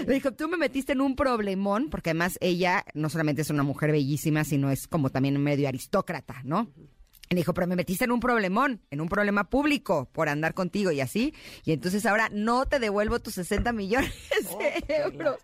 Le 0.05 0.13
dijo, 0.13 0.31
tú 0.31 0.47
me 0.47 0.57
metiste 0.57 0.93
en 0.93 1.01
un 1.01 1.15
problemón, 1.15 1.89
porque 1.89 2.11
además 2.11 2.37
ella 2.41 2.85
no 2.93 3.09
solamente 3.09 3.41
es 3.41 3.49
una 3.49 3.63
mujer 3.63 3.91
bellísima, 3.91 4.43
sino 4.43 4.71
es 4.71 4.87
como 4.87 5.09
también 5.09 5.41
medio 5.41 5.67
aristócrata, 5.67 6.41
¿no? 6.43 6.69
Y 7.29 7.35
le 7.35 7.39
dijo, 7.41 7.53
pero 7.53 7.65
me 7.65 7.75
metiste 7.75 8.03
en 8.03 8.11
un 8.11 8.19
problemón, 8.19 8.81
en 8.91 9.01
un 9.01 9.07
problema 9.09 9.49
público 9.49 10.07
por 10.11 10.29
andar 10.29 10.53
contigo 10.53 10.91
y 10.91 11.01
así. 11.01 11.33
Y 11.63 11.71
entonces 11.71 12.05
ahora 12.05 12.29
no 12.31 12.65
te 12.65 12.79
devuelvo 12.79 13.19
tus 13.19 13.35
60 13.35 13.71
millones 13.73 14.13
de 14.87 14.95
euros. 14.97 15.37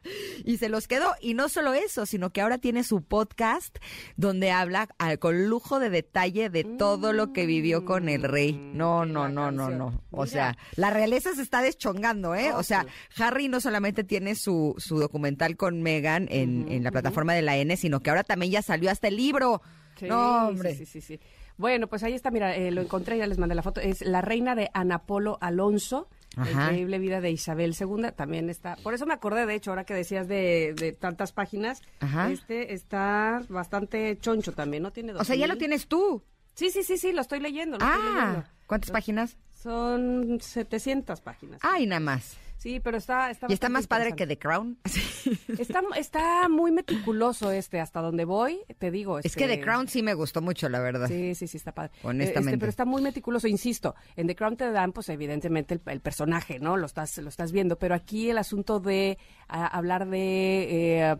Y 0.45 0.57
se 0.57 0.69
los 0.69 0.87
quedó. 0.87 1.13
Y 1.21 1.33
no 1.33 1.49
solo 1.49 1.73
eso, 1.73 2.05
sino 2.05 2.29
que 2.31 2.41
ahora 2.41 2.57
tiene 2.59 2.83
su 2.83 3.01
podcast 3.01 3.77
donde 4.17 4.51
habla 4.51 4.87
al- 4.99 5.17
con 5.19 5.47
lujo 5.47 5.79
de 5.79 5.89
detalle 5.89 6.49
de 6.49 6.63
todo 6.63 7.11
lo 7.13 7.33
que 7.33 7.45
vivió 7.45 7.85
con 7.85 8.07
el 8.09 8.23
rey. 8.23 8.53
No, 8.53 9.05
no, 9.05 9.29
no, 9.29 9.49
no, 9.51 9.69
no. 9.69 10.03
O 10.11 10.23
Mira. 10.25 10.27
sea, 10.27 10.57
la 10.75 10.89
realeza 10.91 11.33
se 11.33 11.41
está 11.41 11.61
deschongando, 11.61 12.35
¿eh? 12.35 12.51
O 12.53 12.61
sea, 12.61 12.85
Harry 13.17 13.47
no 13.47 13.61
solamente 13.61 14.03
tiene 14.03 14.35
su, 14.35 14.75
su 14.77 14.99
documental 14.99 15.55
con 15.57 15.81
Meghan 15.81 16.27
en, 16.29 16.69
en 16.71 16.83
la 16.83 16.91
plataforma 16.91 17.33
de 17.33 17.41
la 17.41 17.57
N, 17.57 17.75
sino 17.77 18.01
que 18.01 18.09
ahora 18.11 18.23
también 18.23 18.51
ya 18.51 18.61
salió 18.61 18.91
hasta 18.91 19.07
el 19.07 19.15
libro. 19.15 19.61
Sí, 19.97 20.05
no, 20.07 20.47
hombre. 20.49 20.75
Sí, 20.75 20.85
sí, 20.85 21.01
sí, 21.01 21.17
sí. 21.17 21.19
Bueno, 21.59 21.87
pues 21.87 22.03
ahí 22.03 22.13
está, 22.13 22.31
mira, 22.31 22.55
eh, 22.55 22.71
lo 22.71 22.79
encontré, 22.81 23.17
ya 23.17 23.27
les 23.27 23.37
mandé 23.37 23.53
la 23.53 23.61
foto. 23.61 23.81
Es 23.81 24.01
la 24.01 24.21
reina 24.21 24.55
de 24.55 24.71
Anapolo 24.73 25.37
Alonso. 25.41 26.07
La 26.37 26.43
Ajá. 26.43 26.63
increíble 26.67 26.99
vida 26.99 27.19
de 27.19 27.31
Isabel 27.31 27.75
II 27.77 28.11
también 28.15 28.49
está. 28.49 28.77
Por 28.77 28.93
eso 28.93 29.05
me 29.05 29.13
acordé, 29.13 29.45
de 29.45 29.55
hecho, 29.55 29.71
ahora 29.71 29.83
que 29.83 29.93
decías 29.93 30.27
de, 30.29 30.73
de 30.77 30.93
tantas 30.93 31.33
páginas, 31.33 31.81
Ajá. 31.99 32.31
este 32.31 32.73
está 32.73 33.41
bastante 33.49 34.17
choncho 34.21 34.53
también, 34.53 34.83
¿no? 34.83 34.91
Tiene 34.93 35.11
O 35.13 35.23
sea, 35.25 35.35
ya 35.35 35.47
lo 35.47 35.55
2000. 35.55 35.57
tienes 35.59 35.87
tú. 35.87 36.23
Sí, 36.53 36.69
sí, 36.69 36.83
sí, 36.83 36.97
sí, 36.97 37.11
lo 37.11 37.21
estoy 37.21 37.41
leyendo. 37.41 37.77
Lo 37.77 37.85
estoy 37.85 38.03
leyendo. 38.13 38.39
Ah, 38.39 38.53
¿cuántas 38.67 38.91
páginas? 38.91 39.37
Son 39.61 40.39
700 40.39 41.19
páginas. 41.19 41.59
Ay, 41.61 41.85
nada 41.87 41.99
más. 41.99 42.37
Sí, 42.59 42.79
pero 42.81 42.97
está... 42.97 43.31
está 43.31 43.47
Y 43.49 43.53
está 43.53 43.69
más 43.69 43.87
padre 43.87 44.13
que. 44.13 44.27
The 44.27 44.37
Crown. 44.37 44.77
Está, 45.57 45.81
está 45.97 46.49
muy 46.49 46.71
meticuloso 46.71 47.51
este, 47.51 47.79
hasta 47.79 48.01
donde 48.01 48.25
voy, 48.25 48.59
te 48.79 48.91
digo. 48.91 49.19
Es 49.19 49.35
que 49.35 49.45
este- 49.45 49.57
The 49.57 49.61
Crown 49.63 49.87
sí 49.87 50.03
me 50.03 50.13
gustó 50.13 50.41
mucho, 50.41 50.67
la 50.69 50.79
verdad. 50.79 51.07
Sí, 51.07 51.35
sí, 51.35 51.47
sí, 51.47 51.55
está 51.57 51.71
padre. 51.71 51.91
Honestamente. 52.03 52.49
Este, 52.51 52.57
pero 52.59 52.69
está 52.69 52.83
muy 52.85 53.01
meticuloso, 53.01 53.47
insisto. 53.47 53.95
En 54.17 54.27
The 54.27 54.35
Crown 54.35 54.57
te 54.57 54.69
dan, 54.71 54.91
pues, 54.91 55.07
evidentemente, 55.09 55.75
el, 55.75 55.81
el 55.85 56.01
personaje, 56.01 56.59
¿no? 56.59 56.75
Lo 56.77 56.85
estás, 56.85 57.17
lo 57.19 57.29
estás 57.29 57.51
viendo. 57.53 57.77
Pero 57.77 57.95
aquí 57.95 58.29
el 58.29 58.37
asunto 58.37 58.79
de 58.81 59.17
hablar 59.47 60.07
de 60.09 60.99
eh, 61.11 61.17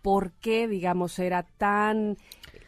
por 0.00 0.30
qué, 0.32 0.68
digamos, 0.68 1.18
era 1.18 1.42
tan. 1.42 2.16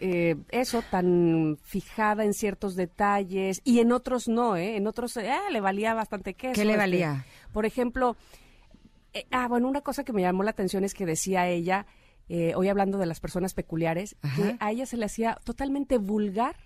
eh, 0.01 0.37
eso, 0.51 0.83
tan 0.91 1.59
fijada 1.63 2.25
en 2.25 2.35
ciertos 2.35 2.75
detalles 2.77 3.61
y 3.65 3.79
en 3.79 3.93
otros 3.93 4.27
no, 4.29 4.57
¿eh? 4.57 4.77
En 4.77 4.87
otros 4.89 5.17
eh, 5.17 5.33
le 5.51 5.61
valía 5.61 5.95
bastante 5.95 6.35
queso. 6.35 6.55
¿Qué 6.55 6.65
le 6.65 6.73
este. 6.73 6.83
valía? 6.83 7.25
Por 7.55 7.67
ejemplo, 7.67 8.17
eh, 9.13 9.27
ah, 9.31 9.47
bueno, 9.47 9.69
una 9.69 9.81
cosa 9.81 10.03
que 10.03 10.13
me 10.13 10.23
llamó 10.23 10.43
la 10.43 10.51
atención 10.51 10.83
es 10.83 10.93
que 10.93 11.07
decía 11.07 11.49
ella, 11.49 11.87
eh, 12.29 12.53
hoy 12.57 12.69
hablando 12.69 12.99
de 12.99 13.07
las 13.07 13.21
personas 13.21 13.55
peculiares, 13.55 14.17
Ajá. 14.23 14.43
que 14.43 14.57
a 14.59 14.73
ella 14.73 14.87
se 14.87 14.97
le 14.97 15.05
hacía 15.05 15.39
totalmente 15.45 15.99
vulgar 15.99 16.57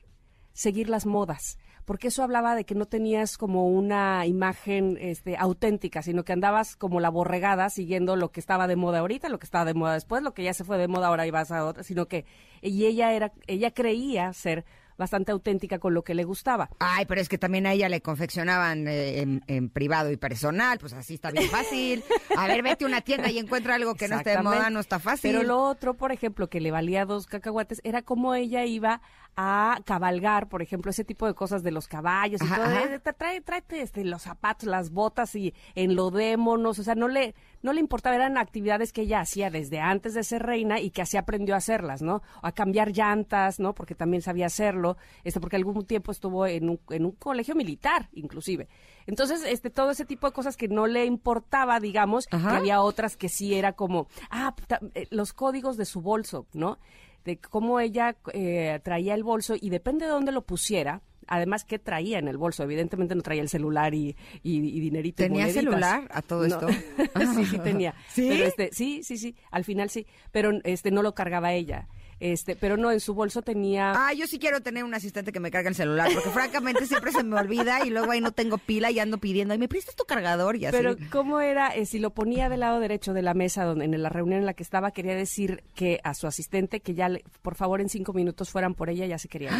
seguir 0.54 0.88
las 0.88 1.04
modas, 1.04 1.58
porque 1.84 2.08
eso 2.08 2.22
hablaba 2.22 2.54
de 2.54 2.64
que 2.64 2.74
no 2.74 2.86
tenías 2.86 3.36
como 3.36 3.68
una 3.68 4.24
imagen 4.24 4.96
este, 4.98 5.36
auténtica, 5.36 6.00
sino 6.00 6.24
que 6.24 6.32
andabas 6.32 6.74
como 6.74 7.00
la 7.00 7.10
borregada 7.10 7.68
siguiendo 7.68 8.16
lo 8.16 8.32
que 8.32 8.40
estaba 8.40 8.66
de 8.66 8.76
moda 8.76 9.00
ahorita, 9.00 9.28
lo 9.28 9.38
que 9.38 9.44
estaba 9.46 9.66
de 9.66 9.74
moda 9.74 9.92
después, 9.92 10.22
lo 10.22 10.32
que 10.32 10.42
ya 10.42 10.54
se 10.54 10.64
fue 10.64 10.78
de 10.78 10.88
moda 10.88 11.08
ahora 11.08 11.26
y 11.26 11.30
vas 11.30 11.52
a 11.52 11.66
otra, 11.66 11.82
sino 11.82 12.06
que 12.08 12.24
y 12.62 12.86
ella 12.86 13.12
era, 13.12 13.30
ella 13.46 13.72
creía 13.72 14.32
ser 14.32 14.64
bastante 14.98 15.32
auténtica 15.32 15.78
con 15.78 15.94
lo 15.94 16.02
que 16.02 16.14
le 16.14 16.24
gustaba. 16.24 16.68
Ay, 16.80 17.06
pero 17.06 17.20
es 17.20 17.28
que 17.28 17.38
también 17.38 17.66
a 17.66 17.72
ella 17.72 17.88
le 17.88 18.02
confeccionaban 18.02 18.86
eh, 18.88 19.20
en, 19.20 19.42
en 19.46 19.70
privado 19.70 20.10
y 20.10 20.16
personal, 20.16 20.78
pues 20.78 20.92
así 20.92 21.14
está 21.14 21.30
bien 21.30 21.48
fácil. 21.48 22.04
A 22.36 22.46
ver, 22.46 22.62
vete 22.62 22.84
a 22.84 22.88
una 22.88 23.00
tienda 23.00 23.30
y 23.30 23.38
encuentra 23.38 23.76
algo 23.76 23.94
que 23.94 24.08
no 24.08 24.16
esté 24.16 24.30
de 24.30 24.42
moda, 24.42 24.68
no 24.70 24.80
está 24.80 24.98
fácil. 24.98 25.32
Pero 25.32 25.44
lo 25.44 25.62
otro, 25.62 25.94
por 25.94 26.12
ejemplo, 26.12 26.48
que 26.48 26.60
le 26.60 26.70
valía 26.70 27.04
dos 27.04 27.26
cacahuates, 27.26 27.80
era 27.84 28.02
como 28.02 28.34
ella 28.34 28.64
iba 28.64 29.00
a 29.40 29.78
cabalgar, 29.84 30.48
por 30.48 30.62
ejemplo, 30.62 30.90
ese 30.90 31.04
tipo 31.04 31.24
de 31.24 31.34
cosas 31.34 31.62
de 31.62 31.70
los 31.70 31.86
caballos 31.86 32.42
y 32.42 32.44
Ajá, 32.44 32.56
todo. 32.56 32.64
ajá. 32.66 32.82
eh, 32.92 33.00
tra- 33.00 33.14
Trae, 33.16 33.40
tráete 33.40 33.82
este, 33.82 34.04
los 34.04 34.22
zapatos, 34.22 34.68
las 34.68 34.90
botas 34.90 35.32
y 35.36 35.54
enlodémonos. 35.76 36.78
O 36.78 36.82
sea, 36.82 36.94
no 36.96 37.06
le, 37.06 37.34
no 37.62 37.72
le 37.72 37.78
importaba, 37.80 38.16
eran 38.16 38.36
actividades 38.36 38.92
que 38.92 39.02
ella 39.02 39.20
hacía 39.20 39.48
desde 39.50 39.78
antes 39.80 40.14
de 40.14 40.24
ser 40.24 40.42
reina 40.42 40.80
y 40.80 40.90
que 40.90 41.02
así 41.02 41.16
aprendió 41.16 41.54
a 41.54 41.58
hacerlas, 41.58 42.02
¿no? 42.02 42.20
A 42.42 42.50
cambiar 42.52 42.90
llantas, 42.90 43.60
¿no? 43.60 43.74
Porque 43.74 43.94
también 43.94 44.22
sabía 44.22 44.46
hacerlo, 44.46 44.96
este, 45.22 45.38
porque 45.40 45.54
algún 45.56 45.86
tiempo 45.86 46.10
estuvo 46.12 46.44
en 46.46 46.68
un, 46.68 46.80
en 46.90 47.04
un 47.04 47.12
colegio 47.12 47.54
militar, 47.54 48.08
inclusive. 48.12 48.68
Entonces, 49.06 49.44
este, 49.46 49.70
todo 49.70 49.90
ese 49.92 50.04
tipo 50.04 50.26
de 50.26 50.32
cosas 50.32 50.56
que 50.56 50.66
no 50.68 50.86
le 50.88 51.04
importaba, 51.04 51.80
digamos, 51.80 52.26
que 52.26 52.36
había 52.36 52.80
otras 52.82 53.16
que 53.16 53.28
sí 53.28 53.54
era 53.54 53.72
como, 53.72 54.08
ah, 54.30 54.54
eh, 54.94 55.06
los 55.10 55.32
códigos 55.32 55.76
de 55.76 55.84
su 55.84 56.00
bolso, 56.02 56.46
¿no? 56.52 56.78
De 57.24 57.38
cómo 57.38 57.80
ella 57.80 58.16
eh, 58.32 58.80
traía 58.82 59.14
el 59.14 59.22
bolso 59.24 59.54
y 59.60 59.70
depende 59.70 60.06
de 60.06 60.12
dónde 60.12 60.32
lo 60.32 60.42
pusiera. 60.42 61.02
Además, 61.30 61.64
¿qué 61.64 61.78
traía 61.78 62.18
en 62.18 62.26
el 62.26 62.38
bolso? 62.38 62.62
Evidentemente 62.62 63.14
no 63.14 63.20
traía 63.20 63.42
el 63.42 63.50
celular 63.50 63.92
y, 63.94 64.16
y, 64.42 64.56
y 64.60 64.80
dinerito. 64.80 65.22
¿Tenía 65.22 65.46
celular 65.50 66.08
a 66.10 66.22
todo 66.22 66.48
No. 66.48 66.54
esto? 66.54 66.68
sí, 67.34 67.44
sí 67.44 67.58
tenía. 67.58 67.94
¿Sí? 68.08 68.28
Pero 68.30 68.44
este, 68.44 68.70
sí, 68.72 69.02
sí, 69.02 69.18
sí. 69.18 69.36
Al 69.50 69.64
final 69.64 69.90
sí. 69.90 70.06
Pero 70.32 70.52
este 70.64 70.90
no 70.90 71.02
lo 71.02 71.14
cargaba 71.14 71.52
ella. 71.52 71.86
Este, 72.20 72.56
pero 72.56 72.76
no, 72.76 72.90
en 72.90 73.00
su 73.00 73.14
bolso 73.14 73.42
tenía... 73.42 73.92
Ah, 73.94 74.12
yo 74.12 74.26
sí 74.26 74.38
quiero 74.38 74.60
tener 74.60 74.84
un 74.84 74.94
asistente 74.94 75.32
que 75.32 75.40
me 75.40 75.50
cargue 75.50 75.68
el 75.68 75.74
celular, 75.74 76.10
porque 76.12 76.30
francamente 76.30 76.86
siempre 76.86 77.12
se 77.12 77.22
me 77.22 77.36
olvida 77.36 77.86
y 77.86 77.90
luego 77.90 78.10
ahí 78.10 78.20
no 78.20 78.32
tengo 78.32 78.58
pila 78.58 78.90
y 78.90 78.98
ando 78.98 79.18
pidiendo, 79.18 79.54
y 79.54 79.58
me 79.58 79.68
prestas 79.68 79.94
tu 79.94 80.04
cargador 80.04 80.56
y 80.56 80.66
así. 80.66 80.76
Pero 80.76 80.96
¿cómo 81.10 81.40
era? 81.40 81.68
Eh, 81.68 81.86
si 81.86 81.98
lo 81.98 82.10
ponía 82.10 82.48
del 82.48 82.60
lado 82.60 82.80
derecho 82.80 83.12
de 83.12 83.22
la 83.22 83.34
mesa, 83.34 83.64
donde 83.64 83.84
en 83.84 84.02
la 84.02 84.08
reunión 84.08 84.40
en 84.40 84.46
la 84.46 84.54
que 84.54 84.62
estaba, 84.62 84.90
quería 84.90 85.14
decir 85.14 85.62
que 85.74 86.00
a 86.02 86.14
su 86.14 86.26
asistente 86.26 86.80
que 86.80 86.94
ya, 86.94 87.08
por 87.42 87.54
favor, 87.54 87.80
en 87.80 87.88
cinco 87.88 88.12
minutos 88.12 88.50
fueran 88.50 88.74
por 88.74 88.90
ella, 88.90 89.06
ya 89.06 89.18
se 89.18 89.28
quería. 89.28 89.50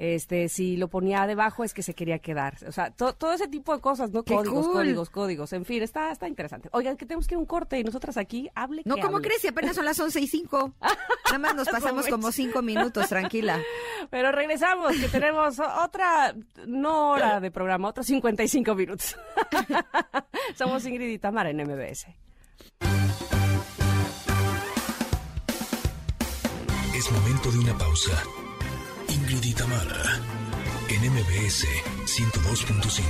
Este, 0.00 0.48
si 0.48 0.78
lo 0.78 0.88
ponía 0.88 1.26
debajo 1.26 1.62
es 1.62 1.74
que 1.74 1.82
se 1.82 1.92
quería 1.92 2.20
quedar. 2.20 2.56
O 2.66 2.72
sea, 2.72 2.90
todo 2.90 3.34
ese 3.34 3.48
tipo 3.48 3.74
de 3.74 3.82
cosas, 3.82 4.10
¿no? 4.12 4.24
Códigos, 4.24 4.66
códigos, 4.66 5.10
códigos. 5.10 5.52
En 5.52 5.66
fin, 5.66 5.82
está, 5.82 6.10
está 6.10 6.26
interesante. 6.26 6.70
Oigan, 6.72 6.96
que 6.96 7.04
tenemos 7.04 7.26
que 7.26 7.34
ir 7.34 7.36
a 7.36 7.40
un 7.40 7.44
corte 7.44 7.78
y 7.78 7.84
nosotras 7.84 8.16
aquí, 8.16 8.48
hable 8.54 8.80
No, 8.86 8.96
¿cómo 8.96 9.18
hable. 9.18 9.28
crees? 9.28 9.42
Si 9.42 9.48
apenas 9.48 9.76
son 9.76 9.84
las 9.84 10.00
once 10.00 10.18
y 10.18 10.26
cinco. 10.26 10.72
Nada 11.26 11.38
más 11.38 11.54
nos 11.54 11.68
pasamos 11.70 12.06
como 12.06 12.32
cinco 12.32 12.62
minutos, 12.62 13.10
tranquila. 13.10 13.60
Pero 14.08 14.32
regresamos, 14.32 14.96
que 14.96 15.08
tenemos 15.08 15.58
otra, 15.60 16.34
no 16.66 17.10
hora 17.10 17.38
de 17.38 17.50
programa, 17.50 17.88
otros 17.88 18.06
55 18.06 18.74
minutos. 18.74 19.18
Somos 20.56 20.86
Ingrid 20.86 21.10
y 21.10 21.18
Tamara 21.18 21.50
en 21.50 21.58
MBS. 21.58 22.06
Es 26.94 27.12
momento 27.12 27.52
de 27.52 27.58
una 27.58 27.76
pausa. 27.76 28.22
Ingrid 29.30 29.44
y 29.44 29.54
en 30.92 31.12
MBS 31.12 31.64
102.5. 32.04 33.00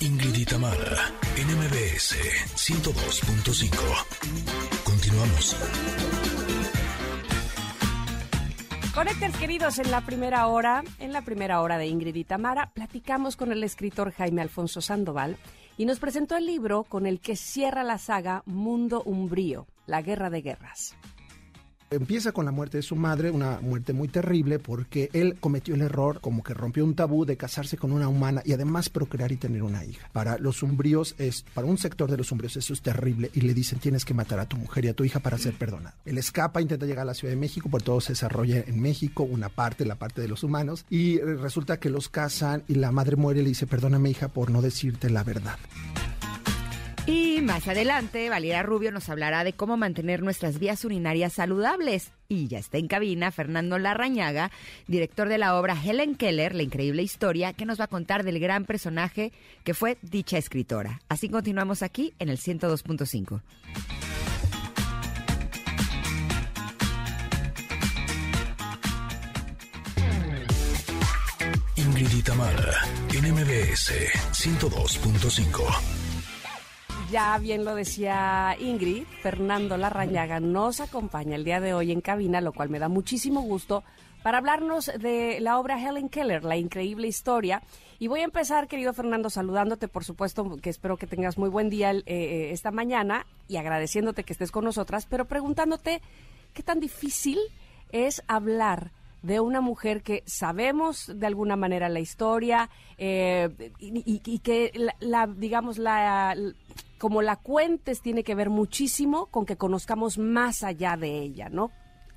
Ingrid 0.00 0.34
y 0.34 0.44
Tamara 0.46 1.12
en 1.36 1.46
MBS 1.58 2.16
102.5. 2.56 3.76
Continuamos. 4.82 5.56
Conectores 8.94 9.36
queridos, 9.36 9.78
en 9.78 9.90
la 9.90 10.00
primera 10.06 10.46
hora, 10.46 10.82
en 10.98 11.12
la 11.12 11.20
primera 11.20 11.60
hora 11.60 11.76
de 11.76 11.86
Ingrid 11.88 12.14
y 12.14 12.24
Tamara, 12.24 12.70
platicamos 12.72 13.36
con 13.36 13.52
el 13.52 13.62
escritor 13.62 14.10
Jaime 14.12 14.40
Alfonso 14.40 14.80
Sandoval 14.80 15.36
y 15.76 15.84
nos 15.84 15.98
presentó 15.98 16.34
el 16.34 16.46
libro 16.46 16.84
con 16.84 17.04
el 17.04 17.20
que 17.20 17.36
cierra 17.36 17.84
la 17.84 17.98
saga 17.98 18.42
Mundo 18.46 19.02
Umbrío, 19.04 19.66
la 19.86 20.02
guerra 20.02 20.30
de 20.30 20.42
guerras. 20.42 20.96
Empieza 21.88 22.32
con 22.32 22.44
la 22.44 22.50
muerte 22.50 22.78
de 22.78 22.82
su 22.82 22.96
madre, 22.96 23.30
una 23.30 23.60
muerte 23.60 23.92
muy 23.92 24.08
terrible 24.08 24.58
porque 24.58 25.08
él 25.12 25.36
cometió 25.38 25.76
el 25.76 25.82
error, 25.82 26.20
como 26.20 26.42
que 26.42 26.52
rompió 26.52 26.84
un 26.84 26.96
tabú 26.96 27.24
de 27.24 27.36
casarse 27.36 27.76
con 27.76 27.92
una 27.92 28.08
humana 28.08 28.42
y 28.44 28.52
además 28.52 28.88
procrear 28.88 29.30
y 29.30 29.36
tener 29.36 29.62
una 29.62 29.84
hija. 29.84 30.10
Para 30.12 30.36
los 30.38 30.64
umbríos, 30.64 31.14
es, 31.18 31.44
para 31.54 31.68
un 31.68 31.78
sector 31.78 32.10
de 32.10 32.16
los 32.16 32.32
umbríos 32.32 32.56
eso 32.56 32.72
es 32.72 32.82
terrible 32.82 33.30
y 33.34 33.42
le 33.42 33.54
dicen 33.54 33.78
tienes 33.78 34.04
que 34.04 34.14
matar 34.14 34.40
a 34.40 34.46
tu 34.46 34.56
mujer 34.56 34.84
y 34.84 34.88
a 34.88 34.94
tu 34.94 35.04
hija 35.04 35.20
para 35.20 35.38
ser 35.38 35.54
perdonado. 35.54 35.94
Él 36.04 36.18
escapa, 36.18 36.60
intenta 36.60 36.86
llegar 36.86 37.02
a 37.02 37.06
la 37.06 37.14
Ciudad 37.14 37.32
de 37.32 37.40
México, 37.40 37.68
por 37.68 37.82
todo 37.82 38.00
se 38.00 38.14
desarrolla 38.14 38.64
en 38.66 38.80
México, 38.80 39.22
una 39.22 39.48
parte, 39.48 39.86
la 39.86 39.94
parte 39.94 40.20
de 40.20 40.26
los 40.26 40.42
humanos, 40.42 40.84
y 40.90 41.20
resulta 41.20 41.78
que 41.78 41.88
los 41.88 42.08
casan 42.08 42.64
y 42.66 42.74
la 42.74 42.90
madre 42.90 43.14
muere 43.14 43.40
y 43.40 43.42
le 43.44 43.50
dice 43.50 43.68
perdóname 43.68 44.10
hija 44.10 44.26
por 44.26 44.50
no 44.50 44.60
decirte 44.60 45.08
la 45.08 45.22
verdad. 45.22 45.56
Y 47.06 47.40
más 47.40 47.68
adelante, 47.68 48.28
Valeria 48.28 48.64
Rubio 48.64 48.90
nos 48.90 49.08
hablará 49.08 49.44
de 49.44 49.52
cómo 49.52 49.76
mantener 49.76 50.24
nuestras 50.24 50.58
vías 50.58 50.84
urinarias 50.84 51.34
saludables. 51.34 52.10
Y 52.28 52.48
ya 52.48 52.58
está 52.58 52.78
en 52.78 52.88
cabina 52.88 53.30
Fernando 53.30 53.78
Larrañaga, 53.78 54.50
director 54.88 55.28
de 55.28 55.38
la 55.38 55.56
obra 55.56 55.80
Helen 55.80 56.16
Keller, 56.16 56.56
La 56.56 56.64
increíble 56.64 57.04
historia, 57.04 57.52
que 57.52 57.64
nos 57.64 57.78
va 57.78 57.84
a 57.84 57.88
contar 57.88 58.24
del 58.24 58.40
gran 58.40 58.64
personaje 58.64 59.32
que 59.62 59.72
fue 59.72 59.98
dicha 60.02 60.36
escritora. 60.36 61.00
Así 61.08 61.28
continuamos 61.28 61.84
aquí 61.84 62.12
en 62.18 62.28
el 62.28 62.38
102.5. 62.38 63.40
Ingrid 71.76 72.12
y 72.12 72.22
Tamara 72.22 72.80
en 73.14 73.32
MBS 73.32 73.92
102.5. 74.32 76.05
Ya 77.10 77.38
bien 77.38 77.64
lo 77.64 77.76
decía 77.76 78.56
Ingrid, 78.58 79.04
Fernando 79.22 79.76
Larrañaga 79.76 80.40
nos 80.40 80.80
acompaña 80.80 81.36
el 81.36 81.44
día 81.44 81.60
de 81.60 81.72
hoy 81.72 81.92
en 81.92 82.00
cabina, 82.00 82.40
lo 82.40 82.52
cual 82.52 82.68
me 82.68 82.80
da 82.80 82.88
muchísimo 82.88 83.42
gusto 83.42 83.84
para 84.24 84.38
hablarnos 84.38 84.86
de 84.86 85.38
la 85.40 85.60
obra 85.60 85.80
Helen 85.80 86.08
Keller, 86.08 86.42
La 86.42 86.56
increíble 86.56 87.06
historia. 87.06 87.62
Y 88.00 88.08
voy 88.08 88.20
a 88.20 88.24
empezar, 88.24 88.66
querido 88.66 88.92
Fernando, 88.92 89.30
saludándote, 89.30 89.86
por 89.86 90.02
supuesto, 90.02 90.56
que 90.60 90.68
espero 90.68 90.96
que 90.96 91.06
tengas 91.06 91.38
muy 91.38 91.48
buen 91.48 91.70
día 91.70 91.92
eh, 91.92 92.48
esta 92.50 92.72
mañana 92.72 93.24
y 93.46 93.56
agradeciéndote 93.56 94.24
que 94.24 94.32
estés 94.32 94.50
con 94.50 94.64
nosotras, 94.64 95.06
pero 95.06 95.26
preguntándote 95.26 96.02
qué 96.54 96.64
tan 96.64 96.80
difícil 96.80 97.38
es 97.92 98.24
hablar 98.26 98.90
de 99.26 99.40
una 99.40 99.60
mujer 99.60 100.02
que 100.02 100.22
sabemos 100.24 101.10
de 101.12 101.26
alguna 101.26 101.56
manera 101.56 101.88
la 101.88 101.98
historia 101.98 102.70
eh, 102.96 103.72
y, 103.80 104.22
y, 104.24 104.38
que 104.38 104.70
la, 104.74 104.94
la 105.00 105.26
digamos 105.26 105.78
la 105.78 106.36
como 106.98 107.22
la 107.22 107.36
cuentes 107.36 108.00
tiene 108.00 108.22
que 108.22 108.36
ver 108.36 108.50
muchísimo 108.50 109.26
con 109.26 109.44
que 109.44 109.56
conozcamos 109.56 110.16
más 110.16 110.62
allá 110.62 110.96
de 110.96 111.20
ella, 111.20 111.48
¿no? 111.48 111.72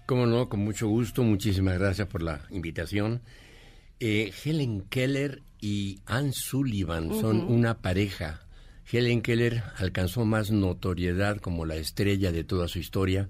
Cómo 0.05 0.25
no, 0.25 0.49
con 0.49 0.61
mucho 0.61 0.87
gusto, 0.87 1.23
muchísimas 1.23 1.79
gracias 1.79 2.07
por 2.07 2.21
la 2.21 2.41
invitación. 2.51 3.21
Eh, 3.99 4.31
Helen 4.45 4.81
Keller 4.89 5.41
y 5.59 6.01
Anne 6.05 6.31
Sullivan 6.31 7.13
son 7.19 7.41
una 7.41 7.81
pareja. 7.81 8.41
Helen 8.91 9.21
Keller 9.21 9.63
alcanzó 9.77 10.25
más 10.25 10.51
notoriedad 10.51 11.37
como 11.37 11.65
la 11.65 11.75
estrella 11.75 12.31
de 12.31 12.43
toda 12.43 12.67
su 12.67 12.79
historia, 12.79 13.29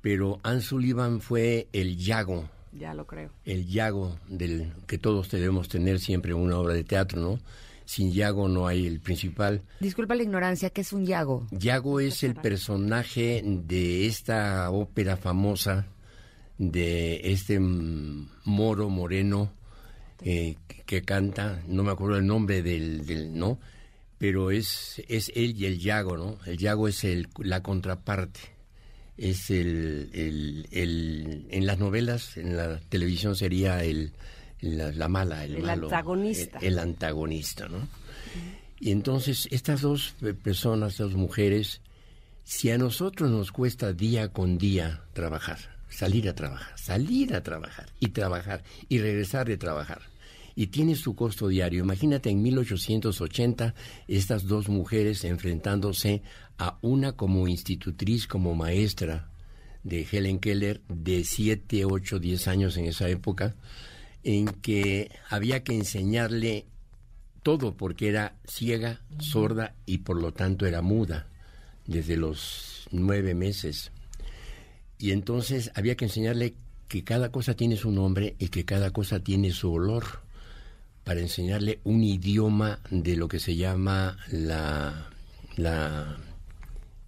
pero 0.00 0.38
Anne 0.42 0.60
Sullivan 0.60 1.20
fue 1.20 1.68
el 1.72 1.96
yago. 1.96 2.48
Ya 2.78 2.94
lo 2.94 3.06
creo. 3.06 3.30
El 3.44 3.66
yago 3.66 4.18
del 4.28 4.72
que 4.86 4.98
todos 4.98 5.30
debemos 5.30 5.68
tener 5.68 5.98
siempre 5.98 6.32
en 6.32 6.38
una 6.38 6.58
obra 6.58 6.74
de 6.74 6.84
teatro, 6.84 7.20
¿no? 7.20 7.38
sin 7.86 8.12
Yago 8.12 8.48
no 8.48 8.66
hay 8.66 8.86
el 8.86 9.00
principal. 9.00 9.62
Disculpa 9.80 10.14
la 10.14 10.24
ignorancia, 10.24 10.70
¿qué 10.70 10.82
es 10.82 10.92
un 10.92 11.06
Yago? 11.06 11.46
Yago 11.52 12.00
es 12.00 12.22
el 12.24 12.34
personaje 12.34 13.42
de 13.44 14.06
esta 14.06 14.68
ópera 14.70 15.16
famosa 15.16 15.86
de 16.58 17.20
este 17.32 17.58
moro 17.60 18.88
moreno 18.90 19.52
eh, 20.22 20.56
que 20.84 21.02
canta, 21.02 21.62
no 21.68 21.82
me 21.84 21.92
acuerdo 21.92 22.18
el 22.18 22.26
nombre 22.26 22.62
del, 22.62 23.06
del, 23.06 23.38
¿no? 23.38 23.58
Pero 24.18 24.50
es, 24.50 25.02
es 25.08 25.30
él 25.34 25.54
y 25.56 25.66
el 25.66 25.78
Yago, 25.78 26.16
¿no? 26.16 26.38
El 26.46 26.56
Yago 26.56 26.88
es 26.88 27.04
el, 27.04 27.28
la 27.38 27.62
contraparte. 27.62 28.55
Es 29.18 29.50
el, 29.50 30.10
el, 30.12 30.68
el, 30.72 31.46
en 31.50 31.66
las 31.66 31.78
novelas, 31.78 32.36
en 32.36 32.56
la 32.56 32.78
televisión 32.80 33.34
sería 33.34 33.82
el, 33.82 34.12
la, 34.60 34.92
la, 34.92 35.08
mala, 35.08 35.44
el, 35.44 35.56
el 35.56 35.62
malo, 35.62 35.86
antagonista. 35.86 36.58
El, 36.58 36.66
el, 36.66 36.78
antagonista, 36.78 37.68
¿no? 37.68 37.88
Y 38.78 38.90
entonces 38.90 39.48
estas 39.50 39.80
dos 39.80 40.14
personas, 40.42 40.98
dos 40.98 41.14
mujeres, 41.14 41.80
si 42.44 42.70
a 42.70 42.78
nosotros 42.78 43.30
nos 43.30 43.52
cuesta 43.52 43.92
día 43.92 44.28
con 44.28 44.58
día 44.58 45.02
trabajar, 45.14 45.58
salir 45.88 46.28
a 46.28 46.34
trabajar, 46.34 46.78
salir 46.78 47.34
a 47.34 47.42
trabajar 47.42 47.86
y 48.00 48.08
trabajar 48.08 48.62
y 48.88 48.98
regresar 48.98 49.46
de 49.46 49.56
trabajar, 49.56 50.02
y 50.58 50.68
tiene 50.68 50.96
su 50.96 51.14
costo 51.14 51.48
diario, 51.48 51.84
imagínate 51.84 52.30
en 52.30 52.42
1880 52.42 53.74
estas 54.08 54.46
dos 54.46 54.70
mujeres 54.70 55.22
enfrentándose 55.24 56.22
a 56.56 56.78
una 56.80 57.12
como 57.12 57.46
institutriz, 57.46 58.26
como 58.26 58.54
maestra 58.54 59.28
de 59.84 60.06
Helen 60.10 60.40
Keller 60.40 60.80
de 60.88 61.24
7, 61.24 61.84
8, 61.84 62.18
10 62.18 62.48
años 62.48 62.76
en 62.78 62.86
esa 62.86 63.06
época, 63.10 63.54
en 64.24 64.46
que 64.46 65.10
había 65.28 65.62
que 65.62 65.74
enseñarle 65.74 66.64
todo 67.42 67.76
porque 67.76 68.08
era 68.08 68.34
ciega, 68.48 69.02
sorda 69.18 69.74
y 69.84 69.98
por 69.98 70.20
lo 70.20 70.32
tanto 70.32 70.64
era 70.64 70.80
muda 70.80 71.28
desde 71.86 72.16
los 72.16 72.88
nueve 72.90 73.34
meses. 73.34 73.92
Y 74.98 75.10
entonces 75.10 75.70
había 75.74 75.96
que 75.96 76.06
enseñarle 76.06 76.54
que 76.88 77.04
cada 77.04 77.30
cosa 77.30 77.54
tiene 77.54 77.76
su 77.76 77.90
nombre 77.90 78.36
y 78.38 78.48
que 78.48 78.64
cada 78.64 78.90
cosa 78.90 79.20
tiene 79.20 79.50
su 79.52 79.70
olor 79.70 80.25
para 81.06 81.20
enseñarle 81.20 81.78
un 81.84 82.02
idioma 82.02 82.80
de 82.90 83.14
lo 83.14 83.28
que 83.28 83.38
se 83.38 83.54
llama 83.54 84.18
la, 84.32 85.08
la 85.56 86.16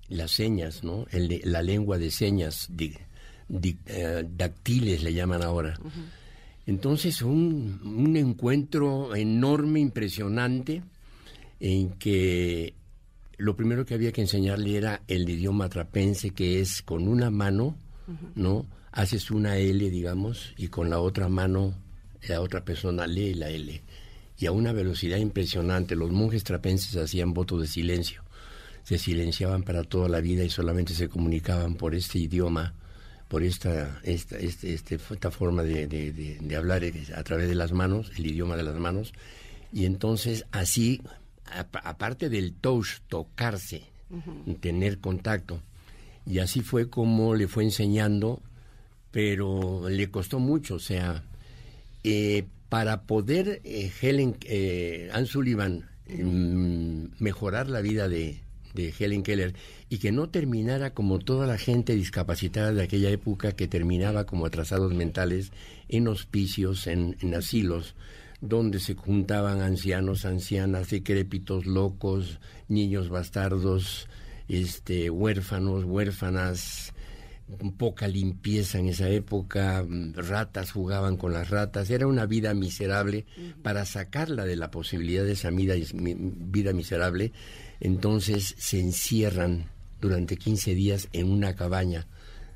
las 0.08 0.30
señas, 0.30 0.84
¿no? 0.84 1.04
El, 1.10 1.40
la 1.42 1.62
lengua 1.62 1.98
de 1.98 2.12
señas, 2.12 2.68
di, 2.70 2.94
di, 3.48 3.76
uh, 3.88 4.24
dactiles 4.36 5.02
le 5.02 5.12
llaman 5.12 5.42
ahora. 5.42 5.76
Uh 5.82 5.86
-huh. 5.86 6.04
Entonces, 6.68 7.22
un, 7.22 7.80
un, 7.84 8.16
encuentro 8.16 9.16
enorme, 9.16 9.80
impresionante, 9.80 10.84
en 11.58 11.90
que 11.98 12.74
lo 13.36 13.56
primero 13.56 13.84
que 13.84 13.94
había 13.94 14.12
que 14.12 14.20
enseñarle 14.20 14.76
era 14.76 15.02
el 15.08 15.28
idioma 15.28 15.68
trapense, 15.68 16.30
que 16.30 16.60
es 16.60 16.82
con 16.82 17.08
una 17.08 17.30
mano, 17.30 17.74
uh 18.06 18.12
-huh. 18.12 18.32
¿no? 18.36 18.66
Haces 18.92 19.32
una 19.32 19.58
L, 19.58 19.90
digamos, 19.90 20.54
y 20.56 20.68
con 20.68 20.88
la 20.88 21.00
otra 21.00 21.28
mano 21.28 21.74
la 22.28 22.40
otra 22.40 22.64
persona 22.64 23.06
lee 23.06 23.34
la 23.34 23.50
L. 23.50 23.82
Y 24.38 24.46
a 24.46 24.52
una 24.52 24.72
velocidad 24.72 25.18
impresionante. 25.18 25.96
Los 25.96 26.10
monjes 26.10 26.44
trapenses 26.44 26.96
hacían 26.96 27.34
voto 27.34 27.58
de 27.58 27.66
silencio. 27.66 28.22
se 28.84 28.98
silenciaban 28.98 29.64
para 29.64 29.84
toda 29.84 30.08
la 30.08 30.20
vida 30.20 30.44
y 30.44 30.50
solamente 30.50 30.94
se 30.94 31.08
comunicaban 31.08 31.74
por 31.74 31.94
este 31.94 32.20
idioma, 32.20 32.72
por 33.28 33.42
esta, 33.42 34.00
esta, 34.02 34.38
este, 34.38 34.72
este 34.72 34.94
esta 34.94 35.30
forma 35.30 35.62
de, 35.62 35.86
de, 35.86 36.56
hablar 36.56 36.82
a 37.14 37.22
través 37.22 37.48
de 37.48 37.54
las 37.54 37.72
manos, 37.72 38.10
el 38.16 38.26
idioma 38.26 38.56
de 38.56 38.62
las 38.62 38.76
manos. 38.76 39.12
Y 39.72 39.84
entonces 39.84 40.46
así, 40.52 41.02
aparte 41.44 42.30
del 42.30 42.54
touch, 42.54 43.00
tocarse, 43.08 43.82
tener 44.60 44.98
contacto, 45.00 45.60
y 46.24 46.40
así 46.40 46.60
fue 46.60 46.88
como 46.88 47.34
le 47.34 47.48
fue 47.48 47.64
enseñando, 47.64 48.42
pero 49.10 49.88
le 49.88 50.10
costó 50.10 50.38
mucho, 50.38 50.74
o 50.74 50.78
sea, 50.78 51.24
eh, 52.04 52.44
para 52.68 53.02
poder 53.02 53.60
eh, 53.64 53.90
Helen, 54.00 54.36
eh, 54.44 55.10
Anne 55.12 55.26
Sullivan 55.26 55.88
mm, 56.08 57.22
mejorar 57.22 57.68
la 57.68 57.80
vida 57.80 58.08
de, 58.08 58.40
Helen 58.74 59.24
Keller 59.24 59.54
y 59.88 59.98
que 59.98 60.12
no 60.12 60.28
terminara 60.28 60.94
como 60.94 61.18
toda 61.18 61.48
la 61.48 61.58
gente 61.58 61.96
discapacitada 61.96 62.72
de 62.72 62.82
aquella 62.82 63.10
época 63.10 63.50
que 63.50 63.66
terminaba 63.66 64.24
como 64.24 64.46
atrasados 64.46 64.94
mentales 64.94 65.50
en 65.88 66.06
hospicios, 66.06 66.86
en, 66.86 67.16
en 67.20 67.34
asilos, 67.34 67.96
donde 68.40 68.78
se 68.78 68.94
juntaban 68.94 69.62
ancianos, 69.62 70.24
ancianas, 70.24 70.90
decrépitos, 70.90 71.66
locos, 71.66 72.38
niños 72.68 73.08
bastardos, 73.08 74.08
este, 74.48 75.10
huérfanos, 75.10 75.84
huérfanas, 75.84 76.94
poca 77.76 78.08
limpieza 78.08 78.78
en 78.78 78.88
esa 78.88 79.08
época, 79.08 79.84
ratas 80.14 80.72
jugaban 80.72 81.16
con 81.16 81.32
las 81.32 81.50
ratas, 81.50 81.90
era 81.90 82.06
una 82.06 82.26
vida 82.26 82.54
miserable. 82.54 83.26
Para 83.62 83.84
sacarla 83.84 84.44
de 84.44 84.56
la 84.56 84.70
posibilidad 84.70 85.24
de 85.24 85.32
esa 85.32 85.50
vida, 85.50 85.74
vida 85.92 86.72
miserable, 86.72 87.32
entonces 87.80 88.54
se 88.58 88.80
encierran 88.80 89.66
durante 90.00 90.36
15 90.36 90.74
días 90.74 91.08
en 91.12 91.30
una 91.30 91.54
cabaña 91.54 92.06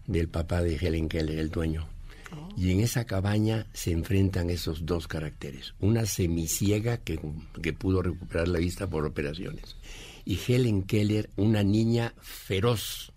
del 0.06 0.28
papá 0.28 0.62
de 0.62 0.76
Helen 0.76 1.08
Keller, 1.08 1.38
el 1.38 1.50
dueño. 1.50 1.88
Oh. 2.32 2.48
Y 2.56 2.70
en 2.70 2.80
esa 2.80 3.04
cabaña 3.04 3.66
se 3.72 3.92
enfrentan 3.92 4.50
esos 4.50 4.86
dos 4.86 5.08
caracteres. 5.08 5.74
Una 5.80 6.06
semiciega 6.06 6.98
que, 6.98 7.20
que 7.62 7.72
pudo 7.72 8.02
recuperar 8.02 8.48
la 8.48 8.58
vista 8.58 8.88
por 8.88 9.06
operaciones 9.06 9.76
y 10.24 10.38
Helen 10.46 10.82
Keller, 10.82 11.30
una 11.36 11.62
niña 11.62 12.14
feroz, 12.20 13.11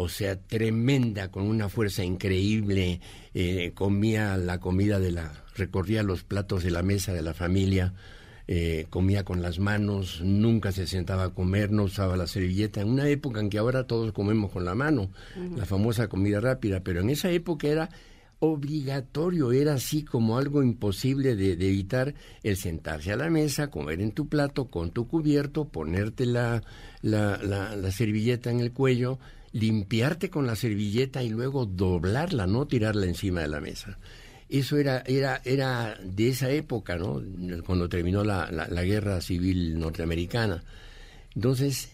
o 0.00 0.08
sea, 0.08 0.38
tremenda, 0.38 1.32
con 1.32 1.42
una 1.42 1.68
fuerza 1.68 2.04
increíble, 2.04 3.00
eh, 3.34 3.72
comía 3.74 4.36
la 4.36 4.60
comida 4.60 5.00
de 5.00 5.10
la, 5.10 5.32
recorría 5.56 6.04
los 6.04 6.22
platos 6.22 6.62
de 6.62 6.70
la 6.70 6.84
mesa 6.84 7.12
de 7.12 7.20
la 7.20 7.34
familia, 7.34 7.94
eh, 8.46 8.86
comía 8.90 9.24
con 9.24 9.42
las 9.42 9.58
manos, 9.58 10.20
nunca 10.22 10.70
se 10.70 10.86
sentaba 10.86 11.24
a 11.24 11.30
comer, 11.30 11.72
no 11.72 11.82
usaba 11.82 12.16
la 12.16 12.28
servilleta, 12.28 12.80
en 12.80 12.90
una 12.90 13.08
época 13.08 13.40
en 13.40 13.50
que 13.50 13.58
ahora 13.58 13.88
todos 13.88 14.12
comemos 14.12 14.52
con 14.52 14.64
la 14.64 14.76
mano, 14.76 15.10
la 15.56 15.66
famosa 15.66 16.06
comida 16.06 16.38
rápida, 16.38 16.84
pero 16.84 17.00
en 17.00 17.10
esa 17.10 17.32
época 17.32 17.66
era 17.66 17.90
obligatorio, 18.38 19.50
era 19.50 19.74
así 19.74 20.04
como 20.04 20.38
algo 20.38 20.62
imposible 20.62 21.34
de, 21.34 21.54
evitar 21.54 22.14
el 22.44 22.56
sentarse 22.56 23.12
a 23.12 23.16
la 23.16 23.30
mesa, 23.30 23.68
comer 23.68 24.00
en 24.00 24.12
tu 24.12 24.28
plato 24.28 24.66
con 24.66 24.92
tu 24.92 25.08
cubierto, 25.08 25.64
ponerte 25.64 26.24
la, 26.24 26.62
la, 27.02 27.36
la, 27.42 27.90
servilleta 27.90 28.52
en 28.52 28.60
el 28.60 28.72
cuello, 28.72 29.18
limpiarte 29.52 30.30
con 30.30 30.46
la 30.46 30.56
servilleta 30.56 31.22
y 31.22 31.30
luego 31.30 31.66
doblarla, 31.66 32.46
no 32.46 32.66
tirarla 32.66 33.06
encima 33.06 33.40
de 33.40 33.48
la 33.48 33.60
mesa. 33.60 33.98
Eso 34.48 34.78
era, 34.78 35.02
era, 35.06 35.42
era 35.44 35.98
de 36.02 36.28
esa 36.28 36.50
época, 36.50 36.96
¿no? 36.96 37.22
Cuando 37.66 37.88
terminó 37.88 38.24
la, 38.24 38.50
la 38.50 38.84
guerra 38.84 39.20
civil 39.20 39.78
norteamericana. 39.78 40.64
Entonces, 41.34 41.90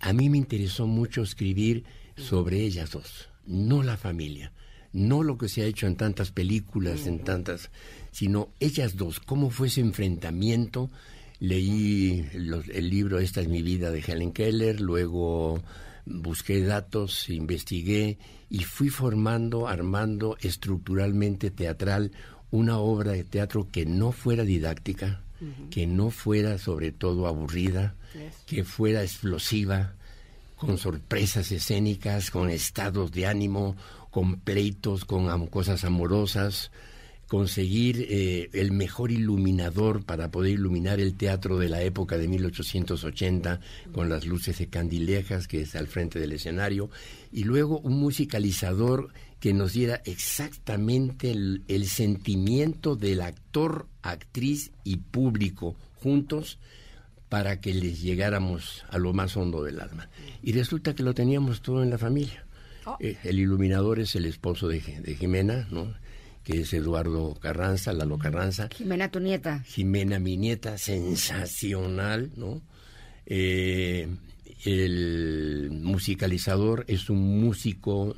a 0.00 0.12
mí 0.12 0.30
me 0.30 0.38
interesó 0.38 0.86
mucho 0.86 1.22
escribir 1.22 1.84
sobre 2.16 2.60
ellas 2.60 2.90
dos, 2.90 3.28
no 3.46 3.82
la 3.82 3.96
familia 3.96 4.52
no 4.96 5.22
lo 5.22 5.36
que 5.36 5.48
se 5.48 5.62
ha 5.62 5.66
hecho 5.66 5.86
en 5.86 5.96
tantas 5.96 6.32
películas, 6.32 7.06
en 7.06 7.18
tantas, 7.18 7.70
sino 8.12 8.48
ellas 8.60 8.96
dos, 8.96 9.20
cómo 9.20 9.50
fue 9.50 9.68
ese 9.68 9.82
enfrentamiento. 9.82 10.90
Leí 11.38 12.26
el 12.32 12.88
libro 12.88 13.18
Esta 13.18 13.42
es 13.42 13.48
mi 13.48 13.60
vida 13.60 13.90
de 13.90 14.00
Helen 14.00 14.32
Keller, 14.32 14.80
luego 14.80 15.62
busqué 16.06 16.62
datos, 16.62 17.28
investigué 17.28 18.18
y 18.48 18.60
fui 18.64 18.88
formando, 18.88 19.68
armando 19.68 20.36
estructuralmente 20.40 21.50
teatral 21.50 22.12
una 22.50 22.78
obra 22.78 23.12
de 23.12 23.24
teatro 23.24 23.68
que 23.70 23.84
no 23.84 24.12
fuera 24.12 24.44
didáctica, 24.44 25.22
que 25.70 25.86
no 25.86 26.10
fuera 26.10 26.58
sobre 26.58 26.92
todo 26.92 27.26
aburrida, 27.26 27.96
que 28.46 28.64
fuera 28.64 29.02
explosiva, 29.02 29.94
con 30.56 30.78
sorpresas 30.78 31.52
escénicas, 31.52 32.30
con 32.30 32.48
estados 32.48 33.12
de 33.12 33.26
ánimo, 33.26 33.76
con 34.10 34.40
pleitos, 34.40 35.04
con 35.04 35.46
cosas 35.48 35.84
amorosas, 35.84 36.70
conseguir 37.26 38.06
eh, 38.08 38.50
el 38.52 38.72
mejor 38.72 39.10
iluminador 39.10 40.04
para 40.04 40.30
poder 40.30 40.52
iluminar 40.52 41.00
el 41.00 41.14
teatro 41.14 41.58
de 41.58 41.68
la 41.68 41.82
época 41.82 42.18
de 42.18 42.28
1880 42.28 43.60
con 43.92 44.08
las 44.08 44.26
luces 44.26 44.58
de 44.58 44.68
candilejas 44.68 45.48
que 45.48 45.62
es 45.62 45.74
al 45.74 45.88
frente 45.88 46.20
del 46.20 46.32
escenario 46.32 46.88
y 47.32 47.44
luego 47.44 47.80
un 47.80 47.98
musicalizador 47.98 49.12
que 49.40 49.52
nos 49.52 49.72
diera 49.72 50.02
exactamente 50.04 51.30
el, 51.30 51.62
el 51.68 51.86
sentimiento 51.86 52.96
del 52.96 53.20
actor, 53.20 53.86
actriz 54.02 54.70
y 54.84 54.96
público 54.96 55.76
juntos 56.02 56.58
para 57.28 57.60
que 57.60 57.74
les 57.74 58.00
llegáramos 58.00 58.84
a 58.88 58.98
lo 58.98 59.12
más 59.12 59.36
hondo 59.36 59.62
del 59.64 59.80
alma. 59.80 60.08
Y 60.42 60.52
resulta 60.52 60.94
que 60.94 61.02
lo 61.02 61.14
teníamos 61.14 61.60
todo 61.60 61.82
en 61.82 61.90
la 61.90 61.98
familia. 61.98 62.44
Oh. 62.84 62.96
Eh, 63.00 63.16
el 63.24 63.40
iluminador 63.40 63.98
es 63.98 64.14
el 64.14 64.26
esposo 64.26 64.68
de, 64.68 64.80
Jimena, 64.80 65.66
¿no? 65.70 65.92
Que 66.46 66.60
es 66.60 66.72
Eduardo 66.72 67.34
Carranza, 67.34 67.92
Lalo 67.92 68.18
Carranza. 68.18 68.68
Jimena, 68.72 69.10
tu 69.10 69.18
nieta. 69.18 69.64
Jimena, 69.64 70.20
mi 70.20 70.36
nieta, 70.36 70.78
sensacional, 70.78 72.30
¿no? 72.36 72.62
Eh, 73.26 74.06
el 74.64 75.70
musicalizador 75.72 76.84
es 76.86 77.10
un 77.10 77.40
músico 77.40 78.14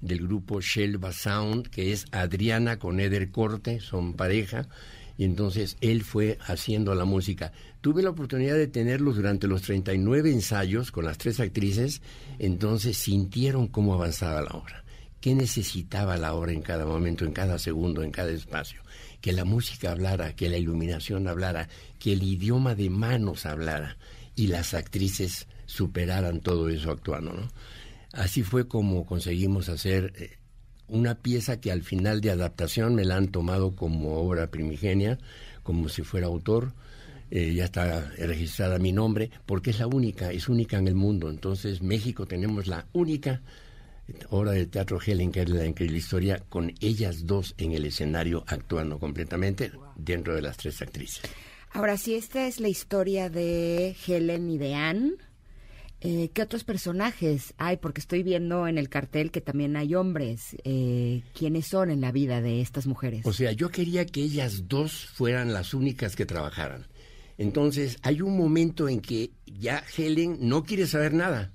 del 0.00 0.20
grupo 0.20 0.60
Shelva 0.60 1.12
Sound, 1.12 1.70
que 1.70 1.92
es 1.92 2.06
Adriana 2.12 2.78
con 2.78 3.00
Eder 3.00 3.32
Corte, 3.32 3.80
son 3.80 4.14
pareja, 4.14 4.68
y 5.18 5.24
entonces 5.24 5.76
él 5.80 6.04
fue 6.04 6.38
haciendo 6.46 6.94
la 6.94 7.04
música. 7.04 7.52
Tuve 7.80 8.04
la 8.04 8.10
oportunidad 8.10 8.54
de 8.54 8.68
tenerlos 8.68 9.16
durante 9.16 9.48
los 9.48 9.62
39 9.62 10.30
ensayos 10.30 10.92
con 10.92 11.04
las 11.04 11.18
tres 11.18 11.40
actrices, 11.40 12.00
entonces 12.38 12.96
sintieron 12.96 13.66
cómo 13.66 13.94
avanzaba 13.94 14.40
la 14.40 14.50
obra, 14.52 14.81
qué 15.22 15.36
necesitaba 15.36 16.16
la 16.16 16.34
obra 16.34 16.52
en 16.52 16.62
cada 16.62 16.84
momento, 16.84 17.24
en 17.24 17.32
cada 17.32 17.56
segundo, 17.60 18.02
en 18.02 18.10
cada 18.10 18.32
espacio, 18.32 18.82
que 19.20 19.32
la 19.32 19.44
música 19.44 19.92
hablara, 19.92 20.34
que 20.34 20.50
la 20.50 20.58
iluminación 20.58 21.28
hablara, 21.28 21.68
que 22.00 22.12
el 22.12 22.24
idioma 22.24 22.74
de 22.74 22.90
manos 22.90 23.46
hablara 23.46 23.96
y 24.34 24.48
las 24.48 24.74
actrices 24.74 25.46
superaran 25.64 26.40
todo 26.40 26.68
eso 26.68 26.90
actuando, 26.90 27.32
¿no? 27.32 27.48
Así 28.12 28.42
fue 28.42 28.66
como 28.66 29.06
conseguimos 29.06 29.68
hacer 29.68 30.12
eh, 30.16 30.38
una 30.88 31.14
pieza 31.14 31.60
que 31.60 31.70
al 31.70 31.82
final 31.82 32.20
de 32.20 32.32
adaptación 32.32 32.96
me 32.96 33.04
la 33.04 33.16
han 33.16 33.28
tomado 33.28 33.76
como 33.76 34.18
obra 34.18 34.50
primigenia, 34.50 35.18
como 35.62 35.88
si 35.88 36.02
fuera 36.02 36.26
autor. 36.26 36.74
Eh, 37.30 37.54
ya 37.54 37.64
está 37.64 38.10
registrada 38.18 38.78
mi 38.78 38.92
nombre, 38.92 39.30
porque 39.46 39.70
es 39.70 39.78
la 39.78 39.86
única, 39.86 40.32
es 40.32 40.48
única 40.48 40.78
en 40.78 40.88
el 40.88 40.96
mundo. 40.96 41.30
Entonces, 41.30 41.80
México 41.80 42.26
tenemos 42.26 42.66
la 42.66 42.86
única 42.92 43.40
obra 44.30 44.52
de 44.52 44.66
teatro 44.66 44.98
Helen 45.04 45.32
Keller, 45.32 45.56
la 45.56 45.66
increíble 45.66 45.98
historia, 45.98 46.42
con 46.48 46.72
ellas 46.80 47.26
dos 47.26 47.54
en 47.58 47.72
el 47.72 47.84
escenario 47.84 48.44
actuando 48.46 48.98
completamente 48.98 49.72
dentro 49.96 50.34
de 50.34 50.42
las 50.42 50.56
tres 50.56 50.80
actrices. 50.82 51.22
Ahora, 51.72 51.96
si 51.96 52.14
esta 52.14 52.46
es 52.46 52.60
la 52.60 52.68
historia 52.68 53.30
de 53.30 53.96
Helen 54.06 54.50
y 54.50 54.58
de 54.58 54.74
Anne, 54.74 55.12
eh, 56.04 56.30
¿Qué 56.34 56.42
otros 56.42 56.64
personajes 56.64 57.54
hay? 57.58 57.76
Porque 57.76 58.00
estoy 58.00 58.24
viendo 58.24 58.66
en 58.66 58.76
el 58.76 58.88
cartel 58.88 59.30
que 59.30 59.40
también 59.40 59.76
hay 59.76 59.94
hombres. 59.94 60.56
Eh, 60.64 61.22
¿Quiénes 61.32 61.68
son 61.68 61.90
en 61.90 62.00
la 62.00 62.10
vida 62.10 62.40
de 62.40 62.60
estas 62.60 62.88
mujeres? 62.88 63.24
O 63.24 63.32
sea, 63.32 63.52
yo 63.52 63.70
quería 63.70 64.04
que 64.04 64.20
ellas 64.20 64.66
dos 64.66 65.06
fueran 65.06 65.52
las 65.52 65.74
únicas 65.74 66.16
que 66.16 66.26
trabajaran. 66.26 66.88
Entonces, 67.38 67.98
hay 68.02 68.20
un 68.20 68.36
momento 68.36 68.88
en 68.88 69.00
que 69.00 69.30
ya 69.46 69.84
Helen 69.96 70.38
no 70.40 70.64
quiere 70.64 70.88
saber 70.88 71.14
nada. 71.14 71.52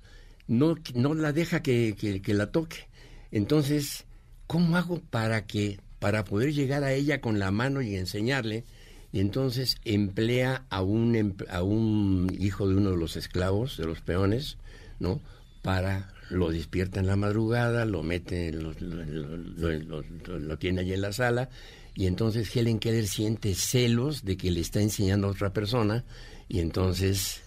No, 0.47 0.75
no 0.93 1.13
la 1.13 1.33
deja 1.33 1.61
que, 1.61 1.95
que 1.95 2.33
la 2.33 2.51
toque. 2.51 2.87
Entonces, 3.31 4.05
¿cómo 4.47 4.77
hago 4.77 5.01
para 5.09 5.45
que, 5.45 5.79
para 5.99 6.23
poder 6.23 6.53
llegar 6.53 6.83
a 6.83 6.93
ella 6.93 7.21
con 7.21 7.39
la 7.39 7.51
mano 7.51 7.81
y 7.81 7.95
enseñarle? 7.95 8.63
y 9.11 9.19
entonces 9.19 9.77
emplea 9.85 10.65
a 10.69 10.81
un, 10.81 11.35
a 11.49 11.63
un 11.63 12.35
hijo 12.37 12.67
de 12.67 12.75
uno 12.75 12.91
de 12.91 12.97
los 12.97 13.15
esclavos, 13.15 13.77
de 13.77 13.85
los 13.85 14.01
peones, 14.01 14.57
¿no? 14.99 15.21
Para 15.61 16.13
lo 16.29 16.51
despierta 16.51 16.99
en 16.99 17.07
la 17.07 17.15
madrugada, 17.15 17.85
lo 17.85 18.03
mete, 18.03 18.51
lo, 18.51 18.73
lo, 18.73 20.57
tiene 20.57 20.81
allí 20.81 20.93
en 20.93 21.01
la 21.01 21.13
sala, 21.13 21.49
y 21.95 22.05
entonces 22.05 22.53
Helen 22.55 22.79
Keller 22.79 23.07
siente 23.07 23.55
celos 23.55 24.25
de 24.25 24.35
que 24.35 24.51
le 24.51 24.59
está 24.59 24.81
enseñando 24.81 25.27
a 25.27 25.31
otra 25.31 25.53
persona, 25.53 26.03
y 26.49 26.59
entonces 26.59 27.41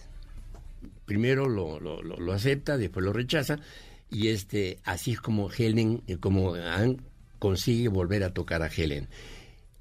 primero 1.11 1.49
lo, 1.49 1.77
lo, 1.81 2.01
lo, 2.01 2.31
acepta, 2.31 2.77
después 2.77 3.03
lo 3.03 3.11
rechaza, 3.11 3.59
y 4.09 4.29
este, 4.29 4.79
así 4.85 5.11
es 5.11 5.19
como 5.19 5.51
Helen, 5.51 6.03
eh, 6.07 6.15
como 6.15 6.53
Anne 6.53 6.95
consigue 7.37 7.89
volver 7.89 8.23
a 8.23 8.33
tocar 8.33 8.61
a 8.61 8.67
Helen. 8.67 9.09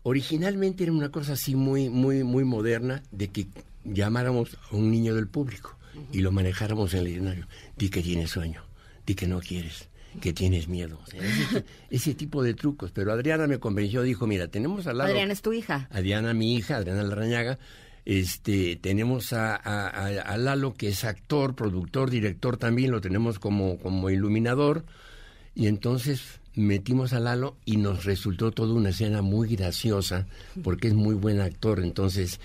Originalmente 0.02 0.82
era 0.82 0.92
una 0.92 1.12
cosa 1.12 1.34
así 1.34 1.54
muy, 1.54 1.88
muy, 1.88 2.24
muy 2.24 2.42
moderna 2.42 3.04
de 3.12 3.28
que 3.28 3.46
llamáramos 3.84 4.58
a 4.72 4.74
un 4.74 4.90
niño 4.90 5.14
del 5.14 5.28
público 5.28 5.76
y 6.10 6.18
lo 6.18 6.32
manejáramos 6.32 6.94
en 6.94 7.00
el 7.00 7.06
escenario. 7.06 7.46
Di 7.76 7.90
que 7.90 8.02
tienes 8.02 8.30
sueño, 8.30 8.64
di 9.06 9.14
que 9.14 9.28
no 9.28 9.38
quieres, 9.38 9.88
que 10.20 10.32
tienes 10.32 10.66
miedo. 10.66 10.98
ese, 11.90 12.14
tipo 12.14 12.42
de 12.42 12.54
trucos. 12.54 12.90
Pero 12.90 13.12
Adriana 13.12 13.46
me 13.46 13.60
convenció, 13.60 14.02
dijo, 14.02 14.26
mira, 14.26 14.48
tenemos 14.48 14.88
al 14.88 14.98
lado... 14.98 15.10
Adriana 15.10 15.32
es 15.32 15.42
tu 15.42 15.52
hija. 15.52 15.86
Adriana, 15.92 16.34
mi 16.34 16.56
hija, 16.56 16.78
Adriana 16.78 17.04
Larrañaga. 17.04 17.60
Este, 18.10 18.74
tenemos 18.74 19.32
a, 19.32 19.54
a, 19.54 20.36
Lalo, 20.36 20.74
que 20.74 20.88
es 20.88 21.04
actor, 21.04 21.54
productor, 21.54 22.10
director 22.10 22.56
también, 22.56 22.90
lo 22.90 23.00
tenemos 23.00 23.38
como, 23.38 23.78
como 23.78 24.10
iluminador. 24.10 24.84
Y 25.54 25.68
entonces 25.68 26.40
metimos 26.56 27.12
a 27.12 27.20
Lalo 27.20 27.56
y 27.64 27.76
nos 27.76 28.04
resultó 28.04 28.50
toda 28.50 28.74
una 28.74 28.88
escena 28.88 29.22
muy 29.22 29.54
graciosa 29.54 30.26
porque 30.64 30.88
es 30.88 30.94
muy 30.94 31.14
buen 31.14 31.40
actor. 31.40 31.78
Entonces, 31.78 32.40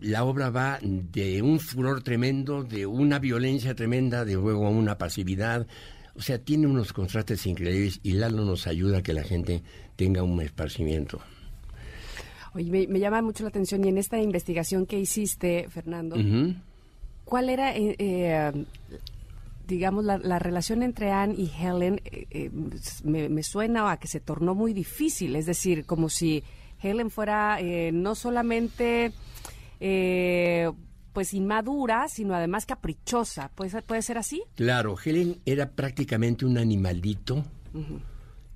la 0.00 0.24
obra 0.24 0.50
va 0.50 0.80
de 0.82 1.40
un 1.40 1.60
furor 1.60 2.02
tremendo, 2.02 2.64
de 2.64 2.84
una 2.84 3.20
violencia 3.20 3.76
tremenda, 3.76 4.24
de 4.24 4.34
luego 4.34 4.66
a 4.66 4.70
una 4.70 4.98
pasividad. 4.98 5.68
O 6.16 6.20
sea, 6.20 6.40
tiene 6.40 6.66
unos 6.66 6.92
contrastes 6.92 7.46
increíbles 7.46 8.00
y 8.02 8.14
Lalo 8.14 8.44
nos 8.44 8.66
ayuda 8.66 8.98
a 8.98 9.02
que 9.04 9.12
la 9.12 9.22
gente 9.22 9.62
tenga 9.94 10.24
un 10.24 10.42
esparcimiento. 10.42 11.20
Oye, 12.54 12.86
me, 12.88 12.98
llama 12.98 13.22
mucho 13.22 13.44
la 13.44 13.50
atención 13.50 13.84
y 13.84 13.88
en 13.88 13.98
esta 13.98 14.18
investigación 14.20 14.86
que 14.86 14.98
hiciste, 14.98 15.68
Fernando, 15.68 16.16
¿cuál 17.24 17.48
era 17.48 17.76
eh, 17.76 17.94
eh, 17.98 18.64
digamos, 19.70 20.04
la, 20.04 20.38
relación 20.38 20.82
entre 20.82 21.12
Anne 21.12 21.34
y 21.38 21.50
Helen 21.58 22.00
eh, 22.04 22.26
eh, 22.30 22.50
me, 23.04 23.42
suena 23.42 23.90
a 23.90 23.98
que 23.98 24.08
se 24.08 24.20
tornó 24.20 24.54
muy 24.54 24.74
difícil, 24.74 25.36
es 25.36 25.46
decir, 25.46 25.86
como 25.86 26.08
si 26.08 26.42
Helen 26.82 27.10
fuera 27.10 27.58
eh, 27.60 27.90
no 27.92 28.14
solamente 28.14 29.12
pues 31.12 31.32
inmadura, 31.32 32.06
sino 32.08 32.34
además 32.34 32.66
caprichosa. 32.66 33.50
¿Puede, 33.54 33.80
¿Puede 33.82 34.02
ser 34.02 34.18
así? 34.18 34.42
Claro, 34.56 34.96
Helen 35.02 35.40
era 35.46 35.70
prácticamente 35.70 36.44
un 36.44 36.58
animalito. 36.58 37.42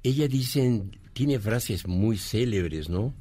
Ella 0.02 0.28
dice, 0.28 0.82
tiene 1.14 1.38
frases 1.38 1.88
muy 1.88 2.18
célebres, 2.18 2.90
¿no? 2.90 3.14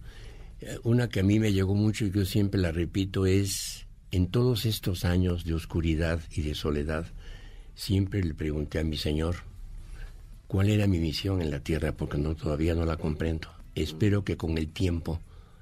Una 0.84 1.10
que 1.10 1.22
a 1.22 1.24
mí 1.24 1.40
me 1.40 1.54
llegó 1.54 1.76
mucho 1.76 2.06
y 2.06 2.12
que 2.12 2.20
yo 2.20 2.26
siempre 2.26 2.60
la 2.60 2.72
repito 2.72 3.26
es, 3.26 3.86
en 4.12 4.28
todos 4.28 4.66
estos 4.66 5.06
años 5.06 5.44
de 5.44 5.54
oscuridad 5.54 6.22
y 6.36 6.42
de 6.42 6.56
soledad, 6.56 7.06
siempre 7.76 8.24
le 8.24 8.34
pregunté 8.34 8.80
a 8.80 8.84
mi 8.84 8.98
Señor 8.98 9.38
cuál 10.48 10.70
era 10.70 10.86
mi 10.86 11.00
misión 11.00 11.42
en 11.42 11.50
la 11.50 11.62
tierra, 11.62 11.94
porque 11.94 12.18
no, 12.18 12.36
todavía 12.36 12.76
no 12.76 12.86
la 12.86 12.98
comprendo. 12.98 13.50
Espero 13.76 14.24
que 14.24 14.38
con 14.38 14.58
el 14.58 14.68
tiempo 14.68 15.20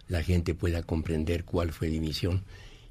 la 0.10 0.22
gente 0.22 0.54
pueda 0.54 0.84
comprender 0.84 1.46
cuál 1.46 1.72
fue 1.72 1.90
mi 1.90 2.02
misión. 2.02 2.44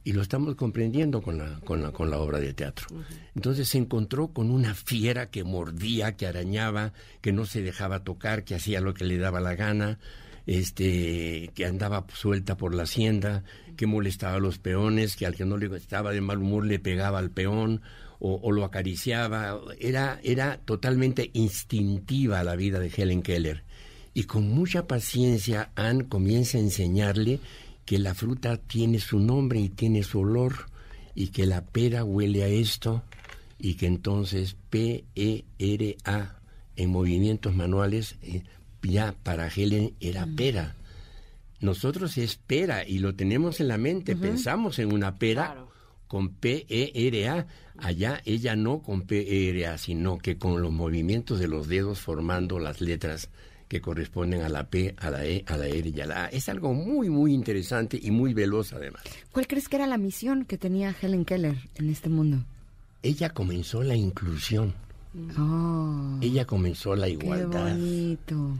Y 0.02 0.14
lo 0.14 0.22
estamos 0.22 0.54
comprendiendo 0.54 1.20
con 1.20 1.36
la, 1.36 1.60
con 1.60 1.82
la, 1.82 1.92
con 1.92 2.08
la 2.08 2.18
obra 2.18 2.40
de 2.40 2.54
teatro. 2.54 2.86
Entonces 3.34 3.68
se 3.68 3.76
encontró 3.76 4.28
con 4.28 4.50
una 4.50 4.74
fiera 4.74 5.28
que 5.28 5.44
mordía, 5.44 6.16
que 6.16 6.26
arañaba, 6.26 6.94
que 7.20 7.32
no 7.32 7.44
se 7.44 7.60
dejaba 7.60 8.02
tocar, 8.02 8.44
que 8.44 8.54
hacía 8.54 8.80
lo 8.80 8.94
que 8.94 9.04
le 9.04 9.18
daba 9.18 9.40
la 9.40 9.54
gana, 9.54 9.98
este, 10.46 11.50
que 11.54 11.66
andaba 11.66 12.06
suelta 12.12 12.56
por 12.56 12.74
la 12.74 12.84
hacienda, 12.84 13.44
que 13.76 13.86
molestaba 13.86 14.36
a 14.36 14.40
los 14.40 14.58
peones, 14.58 15.16
que 15.16 15.26
al 15.26 15.34
que 15.34 15.44
no 15.44 15.56
le 15.56 15.74
estaba 15.76 16.12
de 16.12 16.20
mal 16.20 16.38
humor 16.38 16.66
le 16.66 16.78
pegaba 16.78 17.18
al 17.18 17.30
peón 17.30 17.82
o, 18.18 18.52
lo 18.52 18.64
acariciaba. 18.64 19.58
Era, 19.78 20.20
era 20.22 20.58
totalmente 20.58 21.30
instintiva 21.32 22.44
la 22.44 22.56
vida 22.56 22.78
de 22.78 22.92
Helen 22.94 23.22
Keller. 23.22 23.64
Y 24.12 24.24
con 24.24 24.48
mucha 24.50 24.86
paciencia 24.86 25.70
Anne 25.74 26.06
comienza 26.08 26.58
a 26.58 26.60
enseñarle 26.60 27.40
que 27.86 27.98
la 27.98 28.14
fruta 28.14 28.56
tiene 28.58 28.98
su 28.98 29.18
nombre 29.18 29.60
y 29.60 29.68
tiene 29.68 30.02
su 30.02 30.20
olor 30.20 30.66
y 31.14 31.28
que 31.28 31.46
la 31.46 31.64
pera 31.64 32.04
huele 32.04 32.42
a 32.44 32.48
esto 32.48 33.02
y 33.58 33.74
que 33.74 33.86
entonces 33.86 34.56
P-E-R-A 34.70 36.40
en 36.76 36.90
movimientos 36.90 37.54
manuales 37.54 38.16
eh, 38.22 38.42
ya 38.82 39.14
para 39.22 39.48
Helen 39.48 39.94
era 40.00 40.26
mm. 40.26 40.36
pera. 40.36 40.76
Nosotros 41.60 42.16
es 42.18 42.36
pera 42.36 42.86
y 42.86 42.98
lo 42.98 43.14
tenemos 43.14 43.60
en 43.60 43.68
la 43.68 43.76
mente, 43.76 44.16
pensamos 44.16 44.78
en 44.78 44.92
una 44.92 45.16
pera 45.16 45.66
con 46.08 46.30
P-E-R-A. 46.30 47.46
Allá 47.76 48.20
ella 48.24 48.56
no 48.56 48.82
con 48.82 49.02
P-E-R-A, 49.02 49.78
sino 49.78 50.18
que 50.18 50.38
con 50.38 50.62
los 50.62 50.72
movimientos 50.72 51.38
de 51.38 51.48
los 51.48 51.68
dedos 51.68 52.00
formando 52.00 52.58
las 52.58 52.80
letras 52.80 53.28
que 53.70 53.80
corresponden 53.80 54.42
a 54.42 54.48
la 54.48 54.68
P, 54.68 54.96
a 54.98 55.10
la 55.10 55.24
E, 55.24 55.44
a 55.46 55.56
la 55.56 55.68
R 55.68 55.92
y 55.94 56.00
a 56.00 56.06
la 56.06 56.24
A. 56.24 56.28
Es 56.28 56.48
algo 56.48 56.74
muy, 56.74 57.08
muy 57.08 57.32
interesante 57.32 58.00
y 58.02 58.10
muy 58.10 58.34
veloz 58.34 58.72
además. 58.72 59.02
¿Cuál 59.30 59.46
crees 59.46 59.68
que 59.68 59.76
era 59.76 59.86
la 59.86 59.96
misión 59.96 60.44
que 60.44 60.58
tenía 60.58 60.92
Helen 61.00 61.24
Keller 61.24 61.56
en 61.76 61.88
este 61.88 62.08
mundo? 62.08 62.38
Ella 63.04 63.30
comenzó 63.30 63.84
la 63.84 63.94
inclusión. 63.94 64.74
Oh, 65.38 66.18
ella 66.20 66.44
comenzó 66.46 66.96
la 66.96 67.08
igualdad. 67.08 67.66
Qué 67.66 67.80
bonito. 67.80 68.58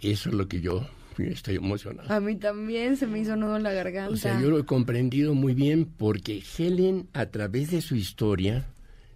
Eso 0.00 0.28
es 0.30 0.34
lo 0.34 0.48
que 0.48 0.60
yo 0.60 0.86
estoy 1.18 1.56
emocionado. 1.56 2.12
A 2.12 2.20
mí 2.20 2.36
también 2.36 2.96
se 2.96 3.06
me 3.06 3.20
hizo 3.20 3.36
nudo 3.36 3.56
en 3.56 3.62
la 3.62 3.72
garganta. 3.72 4.12
O 4.12 4.16
sea, 4.16 4.40
yo 4.40 4.50
lo 4.50 4.58
he 4.58 4.64
comprendido 4.64 5.34
muy 5.34 5.54
bien 5.54 5.84
porque 5.84 6.42
Helen, 6.56 7.08
a 7.12 7.26
través 7.26 7.70
de 7.70 7.82
su 7.82 7.96
historia, 7.96 8.66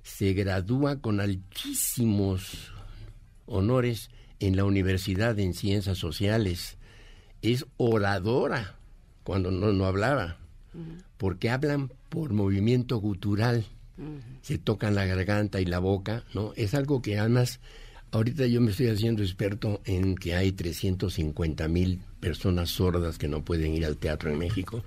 se 0.03 0.32
gradúa 0.35 1.01
con 1.01 1.20
altísimos 1.20 2.72
honores 3.47 4.11
en 4.41 4.57
la 4.57 4.64
Universidad 4.64 5.39
en 5.39 5.55
Ciencias 5.55 5.99
Sociales. 5.99 6.76
Es 7.43 7.66
oradora 7.76 8.76
cuando 9.22 9.51
no, 9.51 9.72
no 9.72 9.87
hablaba, 9.87 10.39
porque 11.16 11.51
hablan 11.51 11.91
por 12.09 12.32
movimiento 12.32 12.99
gutural. 12.99 13.64
Se 14.43 14.59
tocan 14.59 14.97
la 14.97 15.07
garganta 15.07 15.61
y 15.61 15.66
la 15.66 15.78
boca, 15.78 16.24
¿no? 16.35 16.53
Es 16.57 16.74
algo 16.74 17.01
que 17.01 17.18
además 17.18 17.61
Ahorita 18.15 18.47
yo 18.47 18.61
me 18.61 18.71
estoy 18.71 18.87
haciendo 18.87 19.25
experto 19.25 19.83
en 19.85 20.15
que 20.15 20.37
hay 20.37 20.53
350 20.53 21.67
mil 21.67 22.01
personas 22.21 22.71
sordas 22.71 23.19
que 23.19 23.27
no 23.27 23.45
pueden 23.45 23.75
ir 23.75 23.85
al 23.85 23.97
teatro 23.97 24.31
en 24.31 24.39
México 24.39 24.85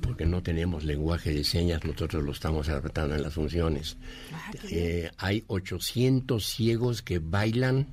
porque 0.00 0.26
no 0.26 0.44
tenemos 0.44 0.84
lenguaje 0.84 1.34
de 1.34 1.42
señas, 1.42 1.82
nosotros 1.82 2.22
lo 2.22 2.30
estamos 2.30 2.68
adaptando 2.68 3.16
en 3.16 3.22
las 3.22 3.34
funciones. 3.34 3.96
Ah, 4.32 4.52
eh, 4.70 5.10
hay 5.18 5.42
800 5.48 6.46
ciegos 6.46 7.02
que 7.02 7.18
bailan 7.18 7.88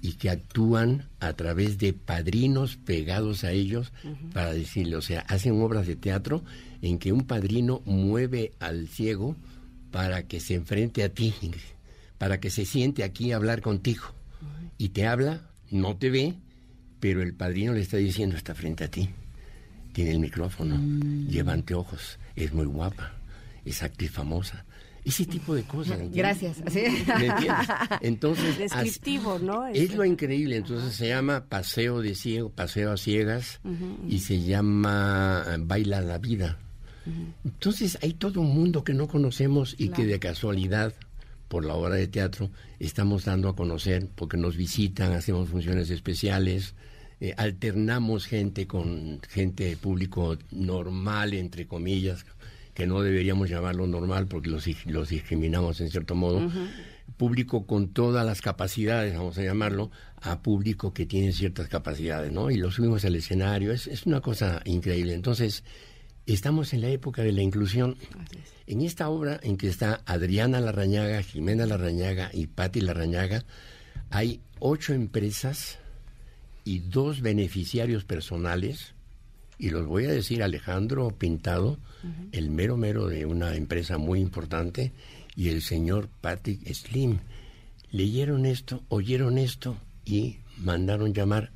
y 0.00 0.12
que 0.14 0.30
actúan 0.30 1.10
a 1.20 1.34
través 1.34 1.76
de 1.76 1.92
padrinos 1.92 2.78
pegados 2.78 3.44
a 3.44 3.52
ellos 3.52 3.92
para 4.32 4.54
decirle, 4.54 4.96
o 4.96 5.02
sea, 5.02 5.20
hacen 5.20 5.60
obras 5.60 5.86
de 5.86 5.96
teatro 5.96 6.42
en 6.80 6.98
que 6.98 7.12
un 7.12 7.26
padrino 7.26 7.82
mueve 7.84 8.52
al 8.58 8.88
ciego 8.88 9.36
para 9.90 10.26
que 10.26 10.40
se 10.40 10.54
enfrente 10.54 11.04
a 11.04 11.10
ti, 11.10 11.34
para 12.24 12.40
que 12.40 12.48
se 12.48 12.64
siente 12.64 13.04
aquí 13.04 13.32
a 13.32 13.36
hablar 13.36 13.60
contigo. 13.60 14.04
Y 14.78 14.88
te 14.88 15.06
habla, 15.06 15.42
no 15.70 15.98
te 15.98 16.08
ve, 16.08 16.34
pero 16.98 17.20
el 17.20 17.34
padrino 17.34 17.74
le 17.74 17.82
está 17.82 17.98
diciendo, 17.98 18.34
está 18.34 18.54
frente 18.54 18.82
a 18.82 18.88
ti. 18.90 19.10
Tiene 19.92 20.12
el 20.12 20.20
micrófono, 20.20 20.78
mm. 20.78 21.28
lleva 21.28 21.52
anteojos, 21.52 22.18
es 22.34 22.54
muy 22.54 22.64
guapa, 22.64 23.12
es 23.66 23.82
actriz 23.82 24.10
famosa. 24.10 24.64
Ese 25.04 25.26
tipo 25.26 25.54
de 25.54 25.64
cosas. 25.64 25.98
Gracias. 26.14 26.62
Entonces, 28.00 28.56
descriptivo, 28.56 29.38
¿no? 29.38 29.66
Es 29.66 29.94
lo 29.94 30.06
increíble. 30.06 30.56
Entonces 30.56 30.94
se 30.94 31.08
llama 31.08 31.44
paseo 31.44 32.00
de 32.00 32.14
ciego, 32.14 32.48
paseo 32.48 32.92
a 32.92 32.96
ciegas 32.96 33.60
y 34.08 34.20
se 34.20 34.40
llama 34.40 35.44
eh, 35.46 35.56
baila 35.60 36.00
la 36.00 36.16
vida. 36.16 36.58
Entonces 37.44 37.98
hay 38.00 38.14
todo 38.14 38.40
un 38.40 38.54
mundo 38.54 38.82
que 38.82 38.94
no 38.94 39.08
conocemos 39.08 39.74
y 39.76 39.90
que 39.90 40.06
de 40.06 40.18
casualidad 40.18 40.94
por 41.48 41.64
la 41.64 41.74
obra 41.74 41.94
de 41.96 42.08
teatro, 42.08 42.50
estamos 42.78 43.24
dando 43.24 43.48
a 43.48 43.56
conocer, 43.56 44.08
porque 44.14 44.36
nos 44.36 44.56
visitan, 44.56 45.12
hacemos 45.12 45.48
funciones 45.48 45.90
especiales, 45.90 46.74
eh, 47.20 47.34
alternamos 47.36 48.26
gente 48.26 48.66
con 48.66 49.20
gente 49.28 49.76
público 49.76 50.36
normal, 50.50 51.32
entre 51.34 51.66
comillas, 51.66 52.26
que 52.74 52.86
no 52.86 53.02
deberíamos 53.02 53.48
llamarlo 53.48 53.86
normal 53.86 54.26
porque 54.26 54.50
los, 54.50 54.66
los 54.86 55.08
discriminamos 55.08 55.80
en 55.80 55.90
cierto 55.90 56.14
modo. 56.14 56.50
Público 57.16 57.66
con 57.66 57.88
todas 57.88 58.26
las 58.26 58.40
capacidades, 58.40 59.16
vamos 59.16 59.38
a 59.38 59.42
llamarlo, 59.42 59.90
a 60.16 60.42
público 60.42 60.92
que 60.92 61.06
tiene 61.06 61.32
ciertas 61.32 61.68
capacidades, 61.68 62.32
¿no? 62.32 62.50
Y 62.50 62.56
lo 62.56 62.70
subimos 62.72 63.04
al 63.04 63.14
escenario, 63.14 63.72
es, 63.72 63.86
es 63.86 64.06
una 64.06 64.20
cosa 64.20 64.60
increíble. 64.64 65.14
Entonces, 65.14 65.62
Estamos 66.26 66.72
en 66.72 66.80
la 66.80 66.88
época 66.88 67.22
de 67.22 67.32
la 67.32 67.42
inclusión. 67.42 67.96
En 68.66 68.80
esta 68.80 69.10
obra 69.10 69.38
en 69.42 69.58
que 69.58 69.68
está 69.68 70.00
Adriana 70.06 70.58
Larrañaga, 70.60 71.22
Jimena 71.22 71.66
Larrañaga 71.66 72.30
y 72.32 72.46
Patti 72.46 72.80
Larrañaga, 72.80 73.44
hay 74.08 74.40
ocho 74.58 74.94
empresas 74.94 75.78
y 76.64 76.78
dos 76.78 77.20
beneficiarios 77.20 78.04
personales, 78.04 78.94
y 79.58 79.68
los 79.68 79.86
voy 79.86 80.06
a 80.06 80.12
decir 80.12 80.42
Alejandro 80.42 81.10
Pintado, 81.10 81.78
el 82.32 82.50
mero 82.50 82.76
mero 82.76 83.06
de 83.06 83.26
una 83.26 83.54
empresa 83.54 83.98
muy 83.98 84.20
importante, 84.20 84.92
y 85.36 85.50
el 85.50 85.60
señor 85.60 86.08
Patrick 86.22 86.66
Slim 86.72 87.18
leyeron 87.90 88.46
esto, 88.46 88.82
oyeron 88.88 89.36
esto 89.36 89.76
y 90.06 90.38
mandaron 90.56 91.12
llamar, 91.12 91.50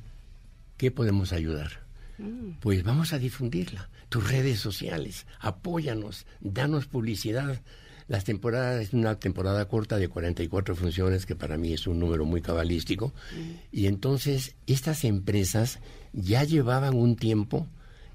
¿qué 0.77 0.91
podemos 0.91 1.33
ayudar? 1.33 1.81
Mm. 2.19 2.59
Pues 2.59 2.83
vamos 2.83 3.13
a 3.13 3.19
difundirla. 3.19 3.89
Tus 4.09 4.29
redes 4.29 4.59
sociales, 4.59 5.25
apóyanos, 5.39 6.25
danos 6.41 6.87
publicidad. 6.87 7.61
Las 8.07 8.23
temporadas 8.23 8.81
es 8.81 8.93
una 8.93 9.19
temporada 9.19 9.67
corta 9.67 9.97
de 9.97 10.07
44 10.07 10.75
funciones, 10.75 11.27
que 11.27 11.35
para 11.35 11.57
mí 11.57 11.73
es 11.73 11.85
un 11.85 11.99
número 11.99 12.25
muy 12.25 12.41
cabalístico. 12.41 13.13
Mm. 13.31 13.51
Y 13.71 13.85
entonces 13.85 14.55
estas 14.65 15.03
empresas 15.03 15.79
ya 16.11 16.43
llevaban 16.43 16.95
un 16.95 17.15
tiempo 17.15 17.67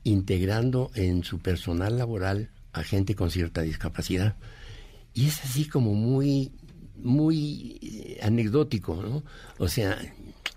integrando 0.02 0.90
en 0.94 1.24
su 1.24 1.38
personal 1.38 1.96
laboral 1.96 2.50
a 2.72 2.82
gente 2.82 3.14
con 3.14 3.30
cierta 3.30 3.62
discapacidad. 3.62 4.36
Y 5.14 5.26
es 5.26 5.42
así 5.44 5.66
como 5.66 5.94
muy, 5.94 6.52
muy 6.96 7.78
eh, 7.80 8.18
anecdótico, 8.20 8.96
¿no? 8.96 9.24
O 9.58 9.68
sea, 9.68 9.96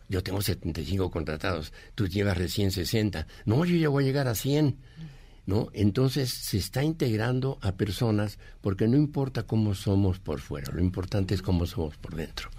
yo 0.10 0.24
tengo 0.24 0.42
75 0.42 1.12
contratados, 1.12 1.74
tú 1.96 2.08
llevas 2.08 2.38
recién 2.38 2.72
60. 2.72 3.28
No, 3.46 3.64
yo 3.66 3.76
ya 3.76 3.90
voy 3.90 4.04
a 4.04 4.08
llegar 4.08 4.28
a 4.28 4.36
100. 4.36 4.78
¿No? 5.48 5.70
Entonces 5.74 6.30
se 6.30 6.58
está 6.58 6.84
integrando 6.84 7.58
a 7.62 7.72
personas 7.72 8.38
porque 8.62 8.88
no 8.88 8.98
importa 8.98 9.44
cómo 9.44 9.74
somos 9.74 10.20
por 10.20 10.42
fuera, 10.42 10.72
lo 10.72 10.82
importante 10.82 11.34
es 11.34 11.42
cómo 11.42 11.66
somos 11.66 11.98
por 11.98 12.16
dentro. 12.16 12.50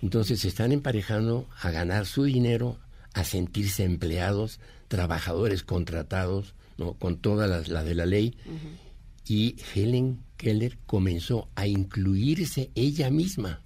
Entonces 0.00 0.40
se 0.40 0.48
están 0.48 0.72
emparejando 0.72 1.46
a 1.60 1.70
ganar 1.70 2.06
su 2.06 2.22
dinero, 2.24 2.78
a 3.12 3.24
sentirse 3.24 3.84
empleados, 3.84 4.60
trabajadores 4.86 5.62
contratados, 5.62 6.54
¿no? 6.78 6.94
con 6.94 7.18
todas 7.18 7.50
las 7.50 7.68
la 7.68 7.82
de 7.82 7.94
la 7.94 8.06
ley. 8.06 8.36
Y 9.26 9.56
Helen 9.74 10.20
Keller 10.36 10.78
comenzó 10.86 11.48
a 11.54 11.66
incluirse 11.66 12.70
ella 12.74 13.10
misma, 13.10 13.62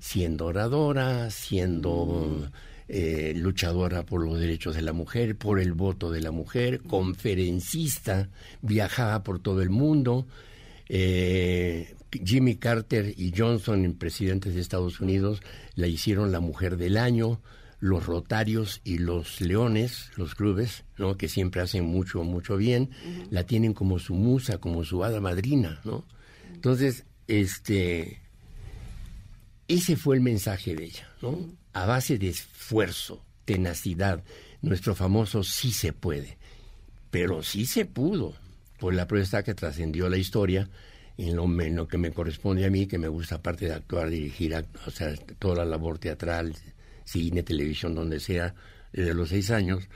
siendo 0.00 0.46
oradora, 0.46 1.30
siendo 1.30 2.50
eh, 2.88 3.32
luchadora 3.36 4.04
por 4.04 4.24
los 4.24 4.38
derechos 4.38 4.74
de 4.74 4.82
la 4.82 4.92
mujer, 4.92 5.36
por 5.36 5.60
el 5.60 5.72
voto 5.72 6.10
de 6.10 6.20
la 6.20 6.30
mujer, 6.30 6.80
conferencista, 6.82 8.28
viajaba 8.62 9.22
por 9.22 9.38
todo 9.40 9.62
el 9.62 9.70
mundo. 9.70 10.26
Eh, 10.88 11.94
Jimmy 12.24 12.56
Carter 12.56 13.12
y 13.16 13.32
Johnson, 13.36 13.96
presidentes 13.98 14.54
de 14.54 14.60
Estados 14.60 15.00
Unidos, 15.00 15.42
la 15.74 15.86
hicieron 15.86 16.32
la 16.32 16.40
mujer 16.40 16.76
del 16.76 16.96
año 16.96 17.40
los 17.78 18.06
Rotarios 18.06 18.80
y 18.84 18.98
los 18.98 19.40
Leones, 19.40 20.10
los 20.16 20.34
clubes, 20.34 20.84
¿no? 20.96 21.16
que 21.16 21.28
siempre 21.28 21.60
hacen 21.60 21.84
mucho, 21.84 22.22
mucho 22.24 22.56
bien, 22.56 22.90
la 23.30 23.44
tienen 23.44 23.74
como 23.74 23.98
su 23.98 24.14
musa, 24.14 24.58
como 24.58 24.84
su 24.84 25.04
hada 25.04 25.20
madrina, 25.20 25.80
¿no? 25.84 26.04
Entonces, 26.54 27.04
este, 27.28 28.20
ese 29.68 29.96
fue 29.96 30.16
el 30.16 30.22
mensaje 30.22 30.74
de 30.74 30.84
ella, 30.84 31.08
¿no? 31.22 31.38
A 31.72 31.86
base 31.86 32.18
de 32.18 32.28
esfuerzo, 32.28 33.24
tenacidad, 33.44 34.22
nuestro 34.62 34.94
famoso 34.94 35.42
sí 35.42 35.72
se 35.72 35.92
puede, 35.92 36.38
pero 37.10 37.42
sí 37.42 37.66
se 37.66 37.84
pudo, 37.84 38.34
por 38.78 38.94
la 38.94 39.06
prueba 39.06 39.42
que 39.42 39.54
trascendió 39.54 40.08
la 40.08 40.16
historia, 40.16 40.68
en 41.18 41.34
lo, 41.34 41.44
en 41.44 41.76
lo, 41.76 41.88
que 41.88 41.98
me 41.98 42.12
corresponde 42.12 42.66
a 42.66 42.70
mí, 42.70 42.86
que 42.86 42.98
me 42.98 43.08
gusta 43.08 43.36
aparte 43.36 43.66
de 43.66 43.72
actuar, 43.72 44.10
dirigir, 44.10 44.54
o 44.86 44.90
sea, 44.90 45.14
toda 45.38 45.56
la 45.56 45.64
labor 45.64 45.98
teatral, 45.98 46.54
cine, 47.04 47.42
televisión, 47.42 47.94
donde 47.94 48.20
sea, 48.20 48.54
desde 48.92 49.14
los 49.14 49.30
seis 49.30 49.50
años, 49.50 49.88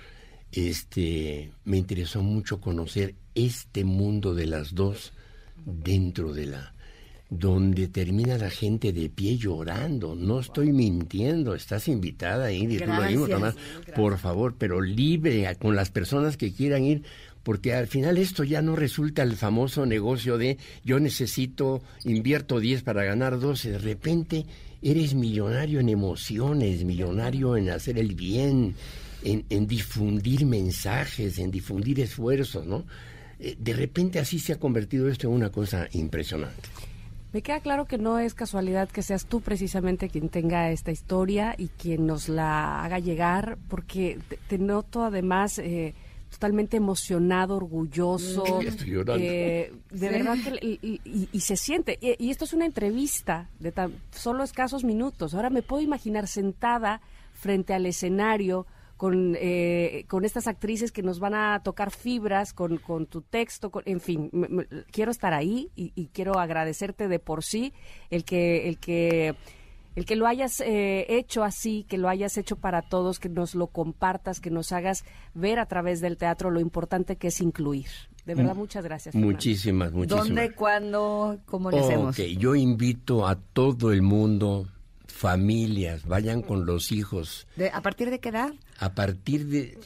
este, 0.52 1.52
me 1.64 1.76
interesó 1.76 2.22
mucho 2.22 2.60
conocer 2.60 3.14
este 3.34 3.84
mundo 3.84 4.34
de 4.34 4.46
las 4.46 4.74
dos 4.74 5.12
dentro 5.64 6.32
de 6.32 6.46
la 6.46 6.74
donde 7.30 7.86
termina 7.86 8.36
la 8.36 8.50
gente 8.50 8.92
de 8.92 9.08
pie 9.08 9.38
llorando. 9.38 10.16
No 10.16 10.40
estoy 10.40 10.72
mintiendo, 10.72 11.54
estás 11.54 11.86
invitada 11.86 12.46
a 12.46 12.52
ir 12.52 12.72
y 12.72 12.78
tú 12.78 12.86
lo 12.86 13.02
mismo, 13.02 13.26
Por 13.94 14.18
favor, 14.18 14.56
pero 14.58 14.80
libre 14.80 15.56
con 15.58 15.76
las 15.76 15.90
personas 15.90 16.36
que 16.36 16.52
quieran 16.52 16.84
ir, 16.84 17.04
porque 17.44 17.72
al 17.72 17.86
final 17.86 18.18
esto 18.18 18.42
ya 18.42 18.62
no 18.62 18.74
resulta 18.74 19.22
el 19.22 19.36
famoso 19.36 19.86
negocio 19.86 20.38
de 20.38 20.58
yo 20.84 20.98
necesito, 20.98 21.82
invierto 22.04 22.58
10 22.58 22.82
para 22.82 23.04
ganar 23.04 23.38
12. 23.38 23.70
De 23.72 23.78
repente 23.78 24.44
eres 24.82 25.14
millonario 25.14 25.78
en 25.78 25.88
emociones, 25.88 26.84
millonario 26.84 27.56
en 27.56 27.70
hacer 27.70 27.96
el 27.96 28.16
bien, 28.16 28.74
en, 29.22 29.66
difundir 29.68 30.46
mensajes, 30.46 31.38
en 31.38 31.52
difundir 31.52 32.00
esfuerzos, 32.00 32.66
¿no? 32.66 32.84
Eh, 33.38 33.56
de 33.58 33.72
repente 33.72 34.18
así 34.18 34.38
se 34.38 34.52
ha 34.52 34.58
convertido 34.58 35.08
esto 35.08 35.28
en 35.28 35.34
una 35.34 35.50
cosa 35.50 35.88
impresionante. 35.92 36.68
Me 37.32 37.42
queda 37.42 37.60
claro 37.60 37.84
que 37.84 37.96
no 37.96 38.18
es 38.18 38.34
casualidad 38.34 38.88
que 38.88 39.02
seas 39.02 39.26
tú 39.26 39.40
precisamente 39.40 40.08
quien 40.08 40.28
tenga 40.28 40.70
esta 40.70 40.90
historia 40.90 41.54
y 41.56 41.68
quien 41.68 42.06
nos 42.06 42.28
la 42.28 42.84
haga 42.84 42.98
llegar, 42.98 43.58
porque 43.68 44.18
te, 44.48 44.58
noto 44.58 45.04
además... 45.04 45.58
Eh, 45.58 45.94
totalmente 46.30 46.76
emocionado, 46.76 47.56
orgulloso. 47.56 48.44
Eh, 49.18 49.72
de 49.90 50.08
verdad 50.08 50.36
que 50.42 50.78
y, 51.02 51.40
se 51.40 51.56
siente. 51.56 51.98
Y, 52.00 52.30
esto 52.30 52.44
es 52.44 52.52
una 52.52 52.66
entrevista 52.66 53.50
de 53.58 53.72
tan, 53.72 53.92
solo 54.12 54.44
escasos 54.44 54.84
minutos. 54.84 55.34
Ahora 55.34 55.50
me 55.50 55.62
puedo 55.62 55.82
imaginar 55.82 56.28
sentada 56.28 57.00
frente 57.32 57.74
al 57.74 57.84
escenario 57.84 58.66
con, 59.00 59.34
eh, 59.40 60.04
con 60.08 60.26
estas 60.26 60.46
actrices 60.46 60.92
que 60.92 61.02
nos 61.02 61.20
van 61.20 61.32
a 61.32 61.62
tocar 61.62 61.90
fibras, 61.90 62.52
con, 62.52 62.76
con 62.76 63.06
tu 63.06 63.22
texto, 63.22 63.72
en 63.86 63.98
fin, 63.98 64.30
quiero 64.92 65.10
estar 65.10 65.32
ahí 65.32 65.70
y, 65.74 65.92
y 65.94 66.08
quiero 66.08 66.38
agradecerte 66.38 67.08
de 67.08 67.18
por 67.18 67.42
sí 67.42 67.72
el 68.10 68.24
que, 68.24 68.68
el 68.68 68.76
que 68.76 69.34
el 69.96 70.04
que 70.04 70.16
lo 70.16 70.26
hayas 70.26 70.60
eh, 70.60 71.06
hecho 71.08 71.44
así, 71.44 71.86
que 71.88 71.96
lo 71.96 72.10
hayas 72.10 72.36
hecho 72.36 72.56
para 72.56 72.82
todos, 72.82 73.18
que 73.18 73.30
nos 73.30 73.54
lo 73.54 73.68
compartas, 73.68 74.38
que 74.38 74.50
nos 74.50 74.70
hagas 74.70 75.06
ver 75.32 75.60
a 75.60 75.64
través 75.64 76.02
del 76.02 76.18
teatro 76.18 76.50
lo 76.50 76.60
importante 76.60 77.16
que 77.16 77.28
es 77.28 77.40
incluir. 77.40 77.88
De 78.26 78.34
verdad, 78.34 78.54
mm. 78.54 78.58
muchas 78.58 78.84
gracias. 78.84 79.14
Muchísimas, 79.14 79.92
muchísimas. 79.92 80.28
¿Dónde, 80.28 80.52
cuándo, 80.52 81.38
cómo 81.46 81.70
le 81.70 81.80
hacemos? 81.80 82.18
yo 82.18 82.54
invito 82.54 83.26
a 83.26 83.36
todo 83.36 83.92
el 83.92 84.02
mundo, 84.02 84.68
familias, 85.06 86.04
vayan 86.04 86.42
con 86.42 86.66
los 86.66 86.92
hijos. 86.92 87.46
¿A 87.72 87.80
partir 87.80 88.10
de 88.10 88.20
qué 88.20 88.28
edad? 88.28 88.52
A 88.80 88.94
partir 88.94 89.46
de 89.46 89.78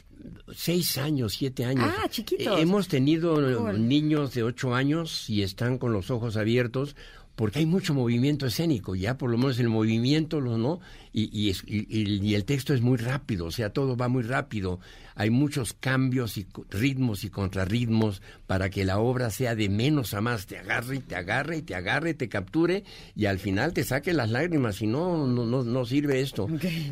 seis 0.55 0.97
años, 0.97 1.33
siete 1.33 1.65
años. 1.65 1.85
Ah, 1.85 2.07
chiquitos. 2.09 2.59
Hemos 2.59 2.87
tenido 2.87 3.73
niños 3.73 4.33
de 4.33 4.43
ocho 4.43 4.73
años 4.73 5.29
y 5.29 5.43
están 5.43 5.77
con 5.77 5.93
los 5.93 6.09
ojos 6.09 6.37
abiertos 6.37 6.95
porque 7.35 7.59
hay 7.59 7.65
mucho 7.65 7.93
movimiento 7.93 8.45
escénico, 8.45 8.95
ya 8.95 9.17
por 9.17 9.29
lo 9.29 9.37
menos 9.37 9.59
el 9.59 9.69
movimiento, 9.69 10.39
¿no? 10.39 10.79
Y, 11.11 11.29
y, 11.31 11.53
y, 11.65 12.35
el 12.35 12.45
texto 12.45 12.73
es 12.73 12.81
muy 12.81 12.97
rápido, 12.97 13.45
o 13.45 13.51
sea, 13.51 13.69
todo 13.69 13.95
va 13.95 14.09
muy 14.09 14.23
rápido. 14.23 14.79
Hay 15.15 15.29
muchos 15.29 15.71
cambios 15.71 16.37
y 16.37 16.45
ritmos 16.69 17.23
y 17.23 17.29
contrarritmos 17.29 18.21
para 18.47 18.69
que 18.69 18.83
la 18.83 18.99
obra 18.99 19.29
sea 19.29 19.55
de 19.55 19.69
menos 19.69 20.13
a 20.13 20.19
más, 20.19 20.45
te 20.45 20.57
agarre 20.57 20.97
y 20.97 20.99
te 20.99 21.15
agarre 21.15 21.57
y 21.57 21.61
te 21.61 21.75
agarre, 21.75 22.13
te 22.15 22.27
capture 22.27 22.83
y 23.15 23.27
al 23.27 23.39
final 23.39 23.71
te 23.71 23.85
saque 23.85 24.11
las 24.11 24.29
lágrimas, 24.29 24.75
si 24.75 24.87
no, 24.87 25.25
no, 25.25 25.45
no, 25.63 25.85
sirve 25.85 26.19
esto. 26.19 26.47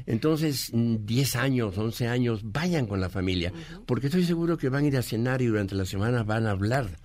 Entonces, 0.06 0.72
10 0.74 1.36
años, 1.36 1.78
11 1.78 2.08
años, 2.08 2.42
vayan 2.46 2.86
con 2.86 3.02
la 3.02 3.10
familia, 3.10 3.52
porque 3.86 4.08
estoy 4.08 4.24
seguro 4.24 4.58
que 4.58 4.70
van 4.70 4.86
a 4.86 4.88
ir 4.88 4.98
a 4.98 5.02
cenar 5.02 5.42
y 5.42 5.48
durante 5.48 5.76
la 5.76 5.86
semana 5.86 6.24
van 6.24 6.48
a 6.48 6.52
hablar 6.52 7.03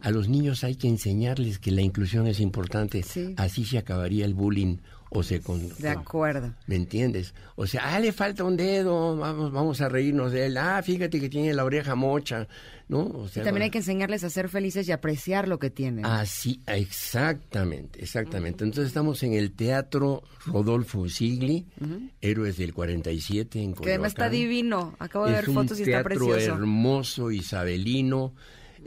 a 0.00 0.10
los 0.10 0.28
niños 0.28 0.64
hay 0.64 0.76
que 0.76 0.88
enseñarles 0.88 1.58
que 1.58 1.70
la 1.70 1.82
inclusión 1.82 2.26
es 2.26 2.40
importante. 2.40 3.04
Así 3.36 3.64
se 3.64 3.78
acabaría 3.78 4.24
el 4.24 4.34
bullying 4.34 4.78
o 5.10 5.22
se 5.22 5.40
con, 5.40 5.68
de 5.78 5.88
acuerdo. 5.88 6.54
Me 6.66 6.76
entiendes 6.76 7.34
o 7.56 7.66
sea 7.66 7.94
ah 7.94 8.00
le 8.00 8.12
falta 8.12 8.44
un 8.44 8.56
dedo 8.56 9.16
vamos 9.16 9.52
vamos 9.52 9.80
a 9.80 9.88
reírnos 9.88 10.32
de 10.32 10.46
él. 10.46 10.56
Ah 10.56 10.82
fíjate 10.82 11.20
que 11.20 11.28
tiene 11.28 11.54
la 11.54 11.64
oreja 11.64 11.94
mocha 11.94 12.46
no 12.88 13.00
o 13.00 13.28
sea, 13.28 13.44
también 13.44 13.64
hay 13.64 13.70
que 13.70 13.78
enseñarles 13.78 14.24
a 14.24 14.30
ser 14.30 14.48
felices 14.48 14.86
y 14.88 14.92
apreciar 14.92 15.48
lo 15.48 15.58
que 15.58 15.70
tienen. 15.70 16.04
Así 16.04 16.60
exactamente 16.66 18.02
exactamente. 18.02 18.64
Entonces 18.64 18.88
estamos 18.88 19.22
en 19.22 19.32
el 19.32 19.52
teatro 19.52 20.22
Rodolfo 20.46 21.08
Sigli 21.08 21.66
héroes 22.20 22.58
del 22.58 22.74
47 22.74 23.58
en 23.58 23.72
Coyoacán. 23.72 23.84
que 23.84 23.90
además 23.90 24.12
está 24.12 24.28
divino. 24.28 24.94
Acabo 24.98 25.26
de 25.26 25.32
ver 25.32 25.46
fotos 25.46 25.78
y 25.80 25.84
está 25.84 26.02
precioso. 26.02 26.52
hermoso 26.54 27.30
isabelino 27.30 28.34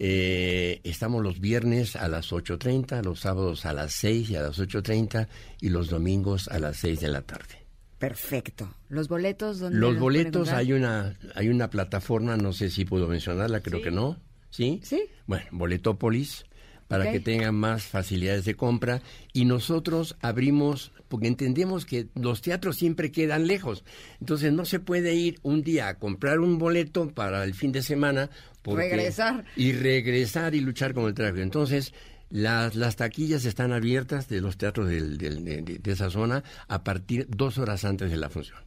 eh, 0.04 0.82
estamos 0.84 1.22
los 1.22 1.40
viernes 1.40 1.96
a 1.96 2.08
las 2.08 2.32
8.30, 2.32 3.04
los 3.04 3.20
sábados 3.20 3.68
a 3.68 3.74
las 3.74 3.94
6 3.94 4.32
y 4.32 4.36
a 4.36 4.42
las 4.42 4.60
8.30 4.60 5.28
y 5.60 5.70
los 5.70 5.90
domingos 5.90 6.48
a 6.48 6.58
las 6.58 6.78
6 6.78 7.02
de 7.02 7.08
la 7.08 7.22
tarde. 7.22 7.68
Perfecto. 8.00 8.74
¿Los 8.90 9.08
boletos 9.08 9.60
dónde 9.60 9.78
Los 9.78 10.00
boletos 10.00 10.50
hay 10.50 10.74
una 10.74 11.16
hay 11.36 11.50
una 11.50 11.70
plataforma, 11.70 12.36
no 12.36 12.52
sé 12.52 12.72
si 12.72 12.84
puedo 12.84 13.08
mencionarla, 13.08 13.60
creo 13.60 13.84
que 13.84 13.92
no. 13.92 14.18
¿Sí? 14.50 14.82
Sí. 14.84 15.04
Bueno, 15.28 15.46
Boletópolis 15.52 16.46
para 16.92 17.10
que 17.10 17.22
tengan 17.22 17.56
más 17.56 17.84
facilidades 17.84 18.44
de 18.44 18.56
compra 18.56 19.02
y 19.32 19.46
nosotros 19.46 20.18
abrimos 20.20 20.92
porque 21.08 21.28
entendemos 21.28 21.86
que 21.86 22.08
los 22.16 22.42
teatros 22.42 22.76
siempre 22.76 23.14
quedan 23.14 23.48
lejos. 23.48 23.86
Entonces 24.20 24.52
no 24.52 24.66
se 24.66 24.80
puede 24.80 25.14
ir 25.14 25.40
un 25.42 25.62
día 25.62 25.88
a 25.88 26.00
comprar 26.00 26.40
un 26.40 26.58
boleto 26.58 27.10
para 27.10 27.46
el 27.46 27.54
fin 27.54 27.72
de 27.72 27.82
semana 27.82 28.30
regresar 28.66 29.44
y 29.56 29.72
regresar 29.74 30.56
y 30.56 30.62
luchar 30.62 30.94
con 30.94 31.06
el 31.06 31.14
tráfico. 31.14 31.42
Entonces 31.42 31.94
Las, 32.30 32.76
las 32.76 32.96
taquillas 32.96 33.44
están 33.44 33.74
abiertas 33.74 34.30
de 34.30 34.40
los 34.40 34.56
teatros 34.58 34.88
del- 34.88 35.18
del- 35.18 35.44
de, 35.44 35.62
de- 35.64 35.80
de 35.80 35.92
esa 35.92 36.10
zona 36.10 36.44
a 36.70 36.82
partir 36.82 37.26
dos 37.28 37.58
horas 37.58 37.84
antes 37.84 38.10
de 38.10 38.16
la 38.16 38.30
función. 38.30 38.58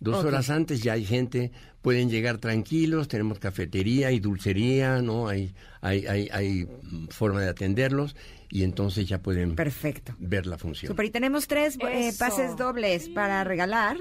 Dos 0.00 0.24
horas 0.24 0.48
antes 0.48 0.82
ya 0.82 0.94
hay 0.94 1.04
gente, 1.04 1.52
pueden 1.82 2.08
llegar 2.08 2.38
tranquilos, 2.38 3.08
tenemos 3.08 3.38
cafetería 3.38 4.10
y 4.10 4.20
dulcería, 4.20 5.02
¿no? 5.02 5.28
Hay, 5.28 5.52
hay, 5.82 6.06
hay, 6.06 6.28
hay 6.32 6.64
mm, 6.64 7.08
forma 7.08 7.42
de 7.42 7.50
atenderlos 7.50 8.16
y 8.48 8.62
entonces 8.62 9.06
ya 9.06 9.18
pueden 9.20 9.54
Perfecto. 9.54 10.16
ver 10.18 10.46
la 10.46 10.56
función. 10.56 10.88
Super, 10.88 11.04
y 11.04 11.10
tenemos 11.10 11.46
tres 11.46 11.76
eh, 11.92 12.12
pases 12.18 12.56
dobles 12.56 13.10
para 13.10 13.44
regalar 13.44 13.98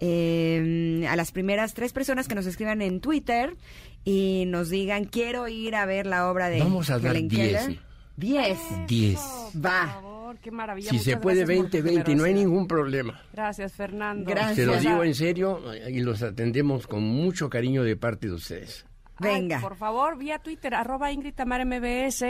eh, 0.00 1.06
a 1.08 1.16
las 1.16 1.32
primeras 1.32 1.74
tres 1.74 1.92
personas 1.92 2.28
que 2.28 2.34
nos 2.34 2.46
escriban 2.46 2.82
en 2.82 3.00
Twitter 3.00 3.56
y 4.04 4.44
nos 4.46 4.70
digan 4.70 5.04
quiero 5.04 5.48
ir 5.48 5.74
a 5.74 5.86
ver 5.86 6.06
la 6.06 6.30
obra 6.30 6.48
de 6.48 6.60
Vamos 6.60 6.90
a 6.90 6.98
dar 6.98 7.16
Helen 7.16 7.28
10. 7.28 7.62
Keller. 7.66 7.80
Diez. 8.16 8.58
Diez. 8.86 9.18
Por 9.52 9.64
Va. 9.66 9.86
favor, 9.94 10.38
qué 10.40 10.50
maravilla. 10.50 10.90
Si 10.90 10.96
Muchas 10.96 11.04
se 11.12 11.16
puede 11.16 11.38
gracias 11.44 11.56
por 11.56 11.70
20, 11.70 11.78
tu 11.78 11.84
20 11.94 12.12
y 12.12 12.14
no 12.14 12.24
hay 12.24 12.34
ningún 12.34 12.66
problema. 12.68 13.22
Gracias, 13.32 13.72
Fernando. 13.72 14.30
Gracias. 14.30 14.56
Se 14.56 14.66
lo 14.66 14.72
Gracias. 14.72 14.92
digo 14.92 15.04
en 15.04 15.14
serio 15.14 15.72
eh, 15.72 15.90
y 15.90 16.00
los 16.00 16.22
atendemos 16.22 16.86
con 16.86 17.02
mucho 17.02 17.48
cariño 17.48 17.82
de 17.82 17.96
parte 17.96 18.26
de 18.28 18.34
ustedes. 18.34 18.84
Ay, 19.22 19.40
Venga. 19.42 19.60
por 19.60 19.76
favor, 19.76 20.16
vía 20.18 20.38
Twitter, 20.38 20.74
arroba 20.74 21.12
Ingrid 21.12 21.34
Tamara 21.34 21.64
MBS. 21.66 22.22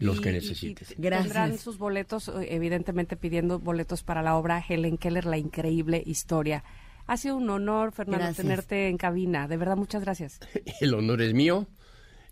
Los 0.00 0.18
Y- 0.18 0.20
que 0.20 0.30
y- 0.30 0.32
necesites. 0.32 0.90
y 0.92 0.94
Gracias. 0.98 1.32
Tendrán 1.32 1.58
sus 1.58 1.78
boletos, 1.78 2.28
eh, 2.28 2.48
evidentemente 2.50 3.16
pidiendo 3.16 3.58
boletos 3.60 4.02
para 4.02 4.20
la 4.22 4.36
obra 4.36 4.62
Helen 4.68 4.98
Keller, 4.98 5.26
La 5.26 5.38
Increíble 5.38 6.02
Historia. 6.04 6.64
Ha 7.06 7.16
sido 7.16 7.36
un 7.36 7.50
honor, 7.50 7.92
Fernando, 7.92 8.24
Gracias. 8.24 8.36
tenerte 8.46 8.88
en 8.88 8.96
cabina. 8.96 9.46
De 9.48 9.56
verdad, 9.56 9.76
muchas 9.76 10.02
gracias. 10.02 10.40
El 10.80 10.94
honor 10.94 11.20
es 11.22 11.34
mío. 11.34 11.66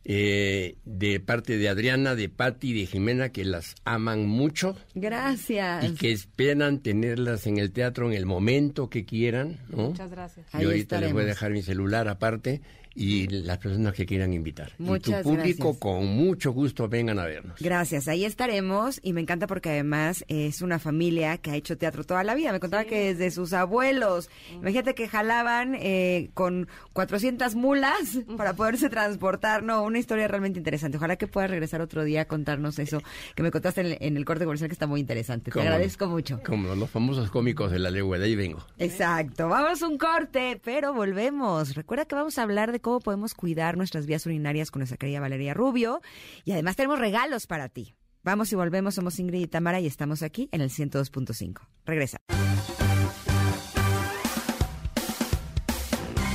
eh, 0.05 0.77
de 0.85 1.21
parte 1.21 1.59
de 1.59 1.69
Adriana, 1.69 2.17
de 2.17 2.29
Patti, 2.29 2.73
de 2.73 2.87
Jimena, 2.87 3.29
que 3.29 3.45
las 3.45 3.77
aman 3.85 4.27
mucho 4.27 4.77
Gracias. 4.97 5.85
y 5.85 5.95
que 5.95 6.11
esperan 6.11 6.81
tenerlas 6.81 7.47
en 7.47 7.59
el 7.59 7.71
teatro 7.71 8.09
en 8.11 8.17
el 8.17 8.27
momento 8.27 8.91
que 8.91 9.05
quieran, 9.05 9.59
¿no? 9.69 9.91
Muchas 9.91 10.11
gracias. 10.11 10.47
Ahí 10.53 10.63
Yo 10.65 10.71
ahorita 10.71 11.01
les 11.01 11.13
voy 11.13 11.23
a 11.23 11.27
dejar 11.27 11.53
mi 11.53 11.63
celular 11.63 12.09
aparte 12.09 12.63
y 12.95 13.27
las 13.29 13.59
personas 13.59 13.95
que 13.95 14.07
quieran 14.07 14.33
invitar. 14.33 14.73
Muchas 14.79 15.21
y 15.21 15.23
tu 15.23 15.29
público 15.31 15.65
gracias. 15.65 15.79
con 15.79 16.07
mucho 16.07 16.53
gusto 16.53 16.89
vengan 16.89 17.19
a 17.19 17.25
vernos. 17.25 17.59
Gracias, 17.61 18.09
ahí 18.09 18.25
estaremos 18.25 19.01
y 19.03 19.13
me 19.13 19.21
encanta 19.21 19.47
porque 19.47 19.71
además 19.71 20.25
es 20.29 20.63
una 20.63 20.79
familia 20.79 21.39
que 21.39 21.51
ha 21.51 21.57
hecho 21.57 21.77
teatro 21.77 22.05
toda 22.05 22.25
la 22.25 22.35
vida. 22.35 22.53
Me 22.53 22.61
contaba 22.61 22.85
que 22.85 23.15
desde 23.15 23.31
sus 23.31 23.53
abuelos, 23.53 24.29
imagínate 24.53 24.95
que 24.95 25.09
jalaban 25.09 25.75
eh, 25.79 26.31
con 26.35 26.69
400 26.93 27.55
mulas 27.55 28.19
para 28.37 28.55
poderse 28.55 28.89
transportar. 28.91 29.63
No, 29.63 29.83
una 29.83 29.99
historia 29.99 30.29
realmente 30.29 30.59
interesante. 30.59 30.99
Ojalá 30.99 31.17
que 31.17 31.27
puedas 31.27 31.51
regresar 31.51 31.81
otro 31.81 32.05
día 32.05 32.23
a 32.23 32.25
contarnos 32.27 32.79
eso 32.79 33.03
que 33.35 33.43
me 33.43 33.51
contaste 33.51 33.81
en 33.81 33.87
el, 33.87 33.99
en 34.01 34.17
el 34.17 34.25
corte 34.25 34.45
comercial 34.45 34.69
que 34.69 34.75
está 34.75 34.87
muy 34.87 35.01
interesante. 35.01 35.51
Te 35.51 35.61
agradezco 35.61 36.07
mucho. 36.07 36.41
Como 36.45 36.75
los 36.75 36.91
famosos 36.91 37.31
cómicos 37.31 37.71
de 37.71 37.79
la 37.79 37.91
legua, 37.91 38.19
de 38.19 38.27
ahí 38.27 38.37
vengo. 38.37 38.65
Exacto, 38.79 39.49
vamos 39.49 39.83
a 39.83 39.89
un 39.89 39.99
corte, 39.99 40.61
pero 40.63 40.93
volvemos. 40.93 41.75
Recuerda 41.75 42.05
que 42.05 42.15
vamos 42.15 42.39
a 42.39 42.43
hablar 42.43 42.73
de 42.73 42.82
cómo 42.83 43.01
podemos 43.01 43.33
cuidar 43.33 43.79
nuestras 43.79 44.05
vías 44.05 44.27
urinarias 44.27 44.71
con 44.71 44.81
nuestra 44.81 44.99
querida 44.99 45.21
Valeria 45.21 45.55
Rubio 45.55 46.03
y 46.45 46.53
además 46.53 46.77
tenemos 46.77 46.99
regalos 46.99 47.47
para 47.47 47.71
ti. 47.71 47.95
Vamos 48.23 48.53
y 48.53 48.57
volvemos, 48.57 48.95
somos 48.95 49.19
Ingrid 49.19 49.41
y 49.41 49.47
Tamara 49.47 49.81
y 49.81 49.87
estamos 49.87 50.23
aquí 50.23 50.49
en 50.53 50.61
el 50.61 50.69
102.5. 50.71 51.63
Regresa. 51.87 52.19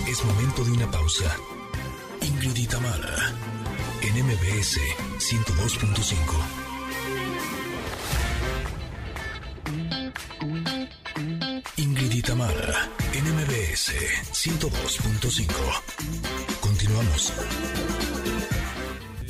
Es 0.09 0.25
momento 0.25 0.63
de 0.65 0.71
una 0.71 0.89
pausa. 0.89 1.35
Ingrid 2.21 2.57
y 2.57 2.65
Tamara, 2.65 3.33
en 4.01 4.25
MBS 4.25 4.79
102.5. 5.19 6.67
Ingrid 11.77 12.13
en 12.13 12.76
MBS 13.77 13.93
102.5. 14.31 16.61
Continuamos. 16.61 17.31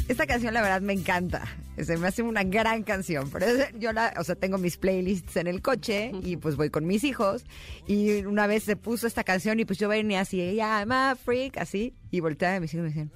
Esta 0.07 0.25
canción 0.25 0.53
la 0.53 0.61
verdad 0.61 0.79
me 0.79 0.93
encanta. 0.93 1.43
Se 1.77 1.97
me 1.97 2.07
hace 2.07 2.23
una 2.23 2.45
gran 2.45 2.83
canción. 2.83 3.29
Pero 3.29 3.47
yo 3.77 3.91
la, 3.91 4.13
o 4.17 4.23
sea, 4.23 4.35
tengo 4.35 4.57
mis 4.57 4.77
playlists 4.77 5.35
en 5.35 5.47
el 5.47 5.61
coche 5.61 6.13
y 6.23 6.37
pues 6.37 6.55
voy 6.55 6.69
con 6.69 6.87
mis 6.87 7.03
hijos. 7.03 7.43
Y 7.87 8.23
una 8.25 8.47
vez 8.47 8.63
se 8.63 8.77
puso 8.77 9.05
esta 9.05 9.25
canción 9.25 9.59
y 9.59 9.65
pues 9.65 9.79
yo 9.79 9.89
venía 9.89 10.21
así, 10.21 10.55
ya, 10.55 10.79
I'm 10.79 10.93
a 10.93 11.15
freak, 11.15 11.57
así. 11.57 11.93
Y 12.09 12.21
volteaba 12.21 12.55
a 12.55 12.61
mis 12.61 12.73
hijos 12.73 12.79
y 12.79 12.83
me 12.83 12.89
decían, 12.89 13.11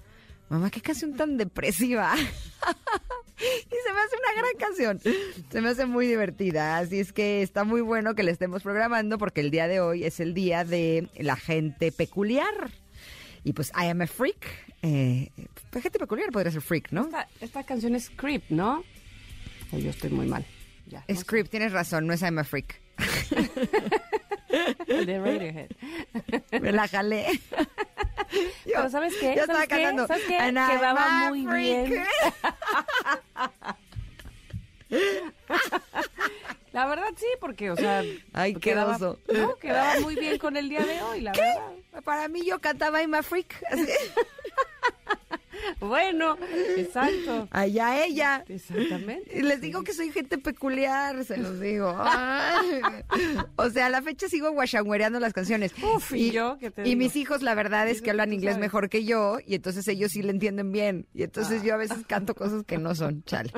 mamá, 0.49 0.69
qué 0.69 0.81
canción 0.81 1.15
tan 1.15 1.37
depresiva. 1.37 2.13
y 3.41 3.75
se 3.83 3.93
me 3.93 3.99
hace 3.99 4.15
una 4.17 4.41
gran 4.41 4.57
canción. 4.59 4.99
Se 5.51 5.61
me 5.61 5.69
hace 5.69 5.85
muy 5.85 6.07
divertida. 6.07 6.77
Así 6.77 6.99
es 6.99 7.13
que 7.13 7.41
está 7.41 7.63
muy 7.63 7.81
bueno 7.81 8.15
que 8.15 8.23
le 8.23 8.31
estemos 8.31 8.63
programando 8.63 9.17
porque 9.17 9.41
el 9.41 9.51
día 9.51 9.67
de 9.67 9.79
hoy 9.79 10.03
es 10.03 10.19
el 10.19 10.33
día 10.33 10.63
de 10.63 11.09
la 11.17 11.35
gente 11.35 11.91
peculiar. 11.91 12.71
Y 13.43 13.53
pues 13.53 13.71
I 13.75 13.87
am 13.87 14.01
a 14.01 14.07
freak. 14.07 14.45
Eh, 14.83 15.29
gente 15.71 15.99
peculiar 15.99 16.31
podría 16.31 16.51
ser 16.51 16.61
freak, 16.61 16.91
¿no? 16.91 17.05
Esta, 17.05 17.27
esta 17.39 17.63
canción 17.63 17.95
es 17.95 18.09
Creep, 18.09 18.43
¿no? 18.49 18.83
O 19.71 19.77
yo 19.77 19.89
estoy 19.89 20.09
muy 20.09 20.27
mal. 20.27 20.45
Ya. 20.87 21.03
Es 21.07 21.23
creep, 21.23 21.49
tienes 21.49 21.71
razón, 21.71 22.05
no 22.05 22.13
es 22.13 22.21
I'm 22.21 22.37
a 22.39 22.43
freak. 22.43 22.81
De 24.87 25.19
Radiohead. 25.19 25.69
Me 26.61 26.71
la 26.71 26.87
jalé. 26.87 27.39
Yo- 28.65 28.73
Pero 28.75 28.89
¿sabes 28.89 29.13
qué? 29.19 29.35
Yo 29.35 29.45
¿Sabes 29.45 29.61
estaba 29.61 29.61
qué? 29.63 29.67
cantando. 29.83 30.07
¿Sabes 30.07 30.23
qué? 30.25 30.37
"And 30.37 30.57
a 30.57 31.29
muy 31.29 31.45
freak". 31.45 31.89
bien. 31.89 32.05
La 36.73 36.85
verdad 36.85 37.07
sí, 37.17 37.25
porque, 37.41 37.69
o 37.71 37.75
sea... 37.75 38.01
Ay, 38.33 38.53
qué 38.53 38.59
quedaba, 38.61 38.95
oso. 38.95 39.19
No, 39.33 39.55
quedaba 39.57 39.99
muy 39.99 40.15
bien 40.15 40.37
con 40.37 40.55
el 40.55 40.69
día 40.69 40.85
de 40.85 41.01
hoy, 41.01 41.19
la 41.21 41.33
verdad. 41.33 41.71
Para 42.05 42.27
mí 42.29 42.45
yo 42.45 42.59
cantaba 42.59 43.01
I'm 43.01 43.13
a 43.13 43.21
freak. 43.23 43.61
así. 43.69 43.85
Bueno, 45.79 46.37
exacto. 46.77 47.47
Allá 47.51 48.05
ella. 48.05 48.43
Exactamente. 48.47 49.37
Y 49.37 49.41
les 49.41 49.61
digo 49.61 49.83
que 49.83 49.93
soy 49.93 50.11
gente 50.11 50.37
peculiar, 50.37 51.23
se 51.25 51.37
los 51.37 51.59
digo. 51.59 51.95
Ay. 51.99 52.81
O 53.55 53.69
sea, 53.69 53.87
a 53.87 53.89
la 53.89 54.01
fecha 54.01 54.27
sigo 54.29 54.51
guachangüereando 54.51 55.19
las 55.19 55.33
canciones. 55.33 55.73
Uf, 55.83 56.13
¿y 56.13 56.31
yo 56.31 56.57
qué 56.59 56.71
te 56.71 56.81
y 56.81 56.85
digo? 56.85 56.97
mis 56.99 57.15
hijos, 57.15 57.41
la 57.41 57.55
verdad 57.55 57.87
es 57.89 58.01
que 58.01 58.11
hablan 58.11 58.33
inglés 58.33 58.57
mejor 58.57 58.89
que 58.89 59.03
yo, 59.05 59.37
y 59.45 59.55
entonces 59.55 59.87
ellos 59.87 60.11
sí 60.11 60.21
le 60.21 60.31
entienden 60.31 60.71
bien. 60.71 61.07
Y 61.13 61.23
entonces 61.23 61.63
yo 61.63 61.73
a 61.73 61.77
veces 61.77 62.05
canto 62.07 62.35
cosas 62.35 62.63
que 62.63 62.77
no 62.77 62.95
son, 62.95 63.23
chale. 63.23 63.51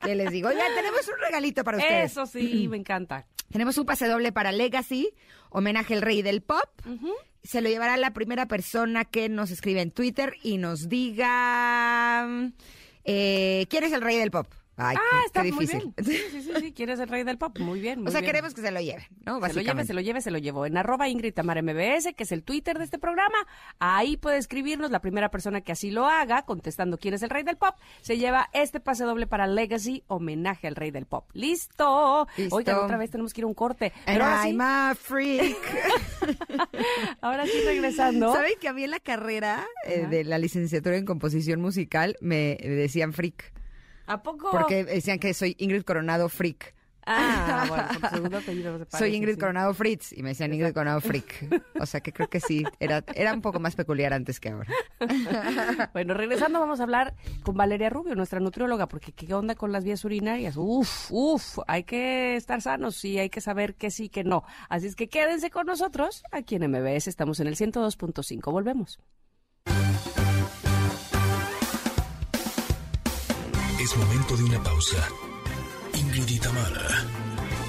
Que 0.00 0.14
les 0.14 0.30
digo, 0.30 0.48
oigan, 0.48 0.74
tenemos 0.74 1.06
un 1.08 1.14
regalito 1.20 1.64
para 1.64 1.78
ustedes. 1.78 2.10
Eso 2.12 2.26
sí, 2.26 2.66
me 2.68 2.76
encanta. 2.76 3.26
Tenemos 3.50 3.76
un 3.78 3.86
pase 3.86 4.08
doble 4.08 4.32
para 4.32 4.50
Legacy, 4.50 5.14
homenaje 5.50 5.94
al 5.94 6.02
rey 6.02 6.22
del 6.22 6.42
pop. 6.42 6.70
Se 7.42 7.60
lo 7.60 7.68
llevará 7.68 7.96
la 7.96 8.12
primera 8.12 8.46
persona 8.46 9.04
que 9.04 9.28
nos 9.28 9.50
escribe 9.50 9.80
en 9.80 9.90
Twitter 9.90 10.34
y 10.42 10.58
nos 10.58 10.88
diga 10.88 12.26
eh, 13.04 13.66
quién 13.68 13.84
es 13.84 13.92
el 13.92 14.00
rey 14.00 14.16
del 14.16 14.30
pop. 14.30 14.46
Ay, 14.76 14.96
ah, 14.98 15.02
qué- 15.10 15.26
está 15.26 15.42
qué 15.42 15.52
muy 15.52 15.66
bien. 15.66 15.94
Sí, 16.02 16.18
sí, 16.30 16.42
sí, 16.42 16.52
sí, 16.58 16.72
quieres 16.72 16.98
el 16.98 17.08
rey 17.08 17.24
del 17.24 17.36
pop. 17.36 17.58
Muy 17.58 17.80
bien, 17.80 18.00
muy 18.00 18.08
o 18.08 18.10
sea, 18.10 18.20
bien. 18.20 18.32
queremos 18.32 18.54
que 18.54 18.62
se 18.62 18.70
lo 18.70 18.80
lleven, 18.80 19.04
¿no? 19.26 19.40
Se 19.46 19.52
lo 19.54 19.60
lleve, 19.60 19.84
se 19.84 19.94
lo 19.94 20.00
lleve, 20.00 20.20
se 20.22 20.30
lo 20.30 20.38
llevo. 20.38 20.64
En 20.66 20.76
arroba 20.76 21.08
Ingrid 21.08 21.34
Tamara 21.34 21.60
MBS, 21.62 22.14
que 22.14 22.22
es 22.22 22.32
el 22.32 22.42
Twitter 22.42 22.78
de 22.78 22.84
este 22.84 22.98
programa. 22.98 23.36
Ahí 23.78 24.16
puede 24.16 24.38
escribirnos 24.38 24.90
la 24.90 25.00
primera 25.00 25.30
persona 25.30 25.60
que 25.60 25.72
así 25.72 25.90
lo 25.90 26.06
haga, 26.06 26.42
contestando 26.42 26.96
quién 26.98 27.14
es 27.14 27.22
el 27.22 27.30
rey 27.30 27.42
del 27.42 27.56
pop. 27.56 27.74
Se 28.00 28.16
lleva 28.16 28.48
este 28.54 28.80
pase 28.80 29.04
doble 29.04 29.26
para 29.26 29.46
Legacy, 29.46 30.04
homenaje 30.06 30.66
al 30.68 30.76
rey 30.76 30.90
del 30.90 31.06
pop. 31.06 31.28
¡Listo! 31.34 32.26
Listo. 32.36 32.56
Oigan, 32.56 32.76
otra 32.78 32.96
vez 32.96 33.10
tenemos 33.10 33.34
que 33.34 33.42
ir 33.42 33.44
a 33.44 33.48
un 33.48 33.54
corte. 33.54 33.92
Pero 34.06 34.24
ahora 34.24 34.42
sí, 34.42 34.48
I'm 34.48 34.60
a 34.60 34.94
freak. 34.94 35.56
ahora 37.20 37.46
sí 37.46 37.52
regresando. 37.64 38.32
¿Saben 38.32 38.54
que 38.60 38.68
a 38.68 38.72
mí 38.72 38.84
en 38.84 38.90
la 38.90 39.00
carrera 39.00 39.66
eh, 39.86 40.06
de 40.08 40.24
la 40.24 40.38
licenciatura 40.38 40.96
en 40.96 41.04
composición 41.04 41.60
musical 41.60 42.16
me 42.20 42.56
decían 42.56 43.12
freak? 43.12 43.52
¿A 44.06 44.22
poco? 44.22 44.50
Porque 44.50 44.84
decían 44.84 45.18
que 45.18 45.34
soy 45.34 45.56
Ingrid 45.58 45.82
Coronado 45.82 46.28
Freak. 46.28 46.74
Ah, 47.04 47.64
bueno, 47.68 47.84
por 47.88 48.00
tu 48.10 48.14
segundo 48.14 48.38
apellido 48.38 48.78
se 48.78 48.86
Soy 48.98 49.14
Ingrid 49.16 49.34
sí. 49.34 49.40
Coronado 49.40 49.74
Fritz 49.74 50.12
y 50.12 50.22
me 50.22 50.30
decían 50.30 50.52
Ingrid 50.52 50.72
Coronado 50.72 51.00
Freak. 51.00 51.62
O 51.80 51.86
sea 51.86 52.00
que 52.00 52.12
creo 52.12 52.28
que 52.28 52.38
sí, 52.38 52.64
era, 52.78 53.04
era 53.14 53.32
un 53.34 53.40
poco 53.40 53.58
más 53.58 53.74
peculiar 53.74 54.12
antes 54.12 54.38
que 54.38 54.50
ahora. 54.50 54.72
Bueno, 55.92 56.14
regresando 56.14 56.60
vamos 56.60 56.80
a 56.80 56.84
hablar 56.84 57.14
con 57.42 57.56
Valeria 57.56 57.90
Rubio, 57.90 58.14
nuestra 58.14 58.40
nutrióloga, 58.40 58.86
porque 58.86 59.12
qué 59.12 59.32
onda 59.34 59.54
con 59.54 59.72
las 59.72 59.84
vías 59.84 60.04
urinarias. 60.04 60.56
Uf, 60.56 61.10
uf, 61.10 61.58
hay 61.66 61.84
que 61.84 62.36
estar 62.36 62.60
sanos 62.62 63.04
y 63.04 63.18
hay 63.18 63.30
que 63.30 63.40
saber 63.40 63.74
que 63.74 63.90
sí, 63.90 64.08
que 64.08 64.22
no. 64.24 64.44
Así 64.68 64.86
es 64.86 64.96
que 64.96 65.08
quédense 65.08 65.50
con 65.50 65.66
nosotros 65.66 66.22
aquí 66.30 66.54
en 66.56 66.70
MBS, 66.70 67.08
estamos 67.08 67.40
en 67.40 67.48
el 67.48 67.56
102.5. 67.56 68.52
Volvemos. 68.52 69.00
Momento 73.96 74.36
de 74.36 74.44
una 74.44 74.62
pausa. 74.62 75.06
Ingrid 75.92 76.28
y 76.28 76.38
Tamara, 76.38 77.04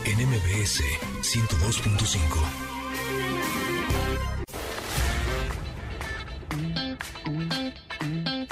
en 0.06 0.30
MBS 0.30 0.82
102.5. 1.22 2.18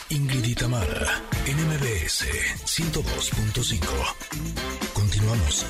Ingrid 0.10 0.46
y 0.46 0.56
Tamara, 0.56 1.22
en 1.46 1.58
MBS 1.68 2.26
102.5. 2.66 3.80
Continuamos. 4.94 5.66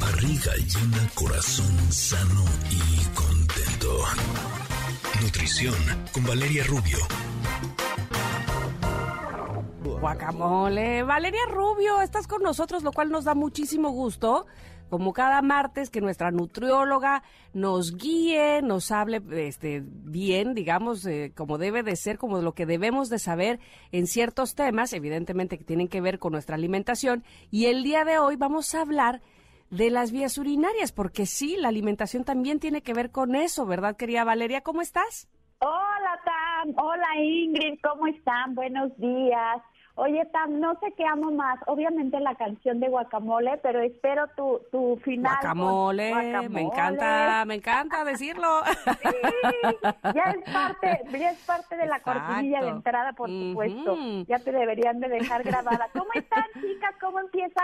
Barriga 0.00 0.56
llena, 0.56 1.10
corazón 1.14 1.92
sano 1.92 2.44
y 2.70 3.04
contento. 3.14 4.04
Nutrición 5.26 5.74
con 6.12 6.24
Valeria 6.24 6.62
Rubio. 6.62 6.98
Guacamole. 10.00 11.02
Valeria 11.02 11.40
Rubio, 11.50 12.00
estás 12.00 12.28
con 12.28 12.44
nosotros, 12.44 12.84
lo 12.84 12.92
cual 12.92 13.10
nos 13.10 13.24
da 13.24 13.34
muchísimo 13.34 13.90
gusto. 13.90 14.46
Como 14.88 15.12
cada 15.12 15.42
martes 15.42 15.90
que 15.90 16.00
nuestra 16.00 16.30
nutrióloga 16.30 17.24
nos 17.54 17.96
guíe, 17.96 18.62
nos 18.62 18.92
hable 18.92 19.20
este, 19.32 19.82
bien, 19.84 20.54
digamos, 20.54 21.04
eh, 21.06 21.32
como 21.34 21.58
debe 21.58 21.82
de 21.82 21.96
ser, 21.96 22.18
como 22.18 22.40
lo 22.40 22.54
que 22.54 22.64
debemos 22.64 23.08
de 23.08 23.18
saber 23.18 23.58
en 23.90 24.06
ciertos 24.06 24.54
temas, 24.54 24.92
evidentemente 24.92 25.58
que 25.58 25.64
tienen 25.64 25.88
que 25.88 26.00
ver 26.00 26.20
con 26.20 26.34
nuestra 26.34 26.54
alimentación. 26.54 27.24
Y 27.50 27.66
el 27.66 27.82
día 27.82 28.04
de 28.04 28.20
hoy 28.20 28.36
vamos 28.36 28.76
a 28.76 28.82
hablar 28.82 29.22
las 29.70 30.12
vías 30.12 30.38
urinarias, 30.38 30.92
porque 30.92 31.26
sí, 31.26 31.56
la 31.56 31.68
alimentación 31.68 32.24
también 32.24 32.60
tiene 32.60 32.82
que 32.82 32.94
ver 32.94 33.10
con 33.10 33.34
eso, 33.34 33.66
¿verdad, 33.66 33.96
querida 33.96 34.24
Valeria? 34.24 34.62
¿Cómo 34.62 34.80
estás? 34.82 35.28
Hola, 35.58 36.20
Tam. 36.24 36.74
Hola, 36.76 37.16
Ingrid. 37.16 37.78
¿Cómo 37.82 38.06
están? 38.06 38.54
Buenos 38.54 38.96
días. 38.98 39.62
Oye, 39.94 40.26
Tam, 40.26 40.60
no 40.60 40.78
sé 40.78 40.92
qué 40.94 41.06
amo 41.06 41.30
más. 41.30 41.58
Obviamente 41.66 42.20
la 42.20 42.34
canción 42.34 42.80
de 42.80 42.88
Guacamole, 42.88 43.56
pero 43.62 43.80
espero 43.80 44.28
tu, 44.36 44.60
tu 44.70 45.00
final. 45.02 45.32
Guacamole, 45.40 46.48
me 46.50 46.60
encanta, 46.60 47.44
me 47.46 47.54
encanta 47.54 48.04
decirlo. 48.04 48.62
Sí, 48.66 49.90
ya 50.14 50.24
es 50.32 50.52
parte, 50.52 51.02
ya 51.18 51.30
es 51.30 51.38
parte 51.46 51.76
de 51.78 51.86
la 51.86 52.00
cortinilla 52.00 52.60
de 52.60 52.68
entrada, 52.68 53.14
por 53.14 53.30
supuesto. 53.30 53.96
Ya 54.28 54.38
te 54.38 54.52
deberían 54.52 55.00
de 55.00 55.08
dejar 55.08 55.42
grabada. 55.42 55.88
¿Cómo 55.94 56.10
están, 56.14 56.44
chicas? 56.60 56.94
¿Cómo 57.00 57.18
empieza 57.20 57.62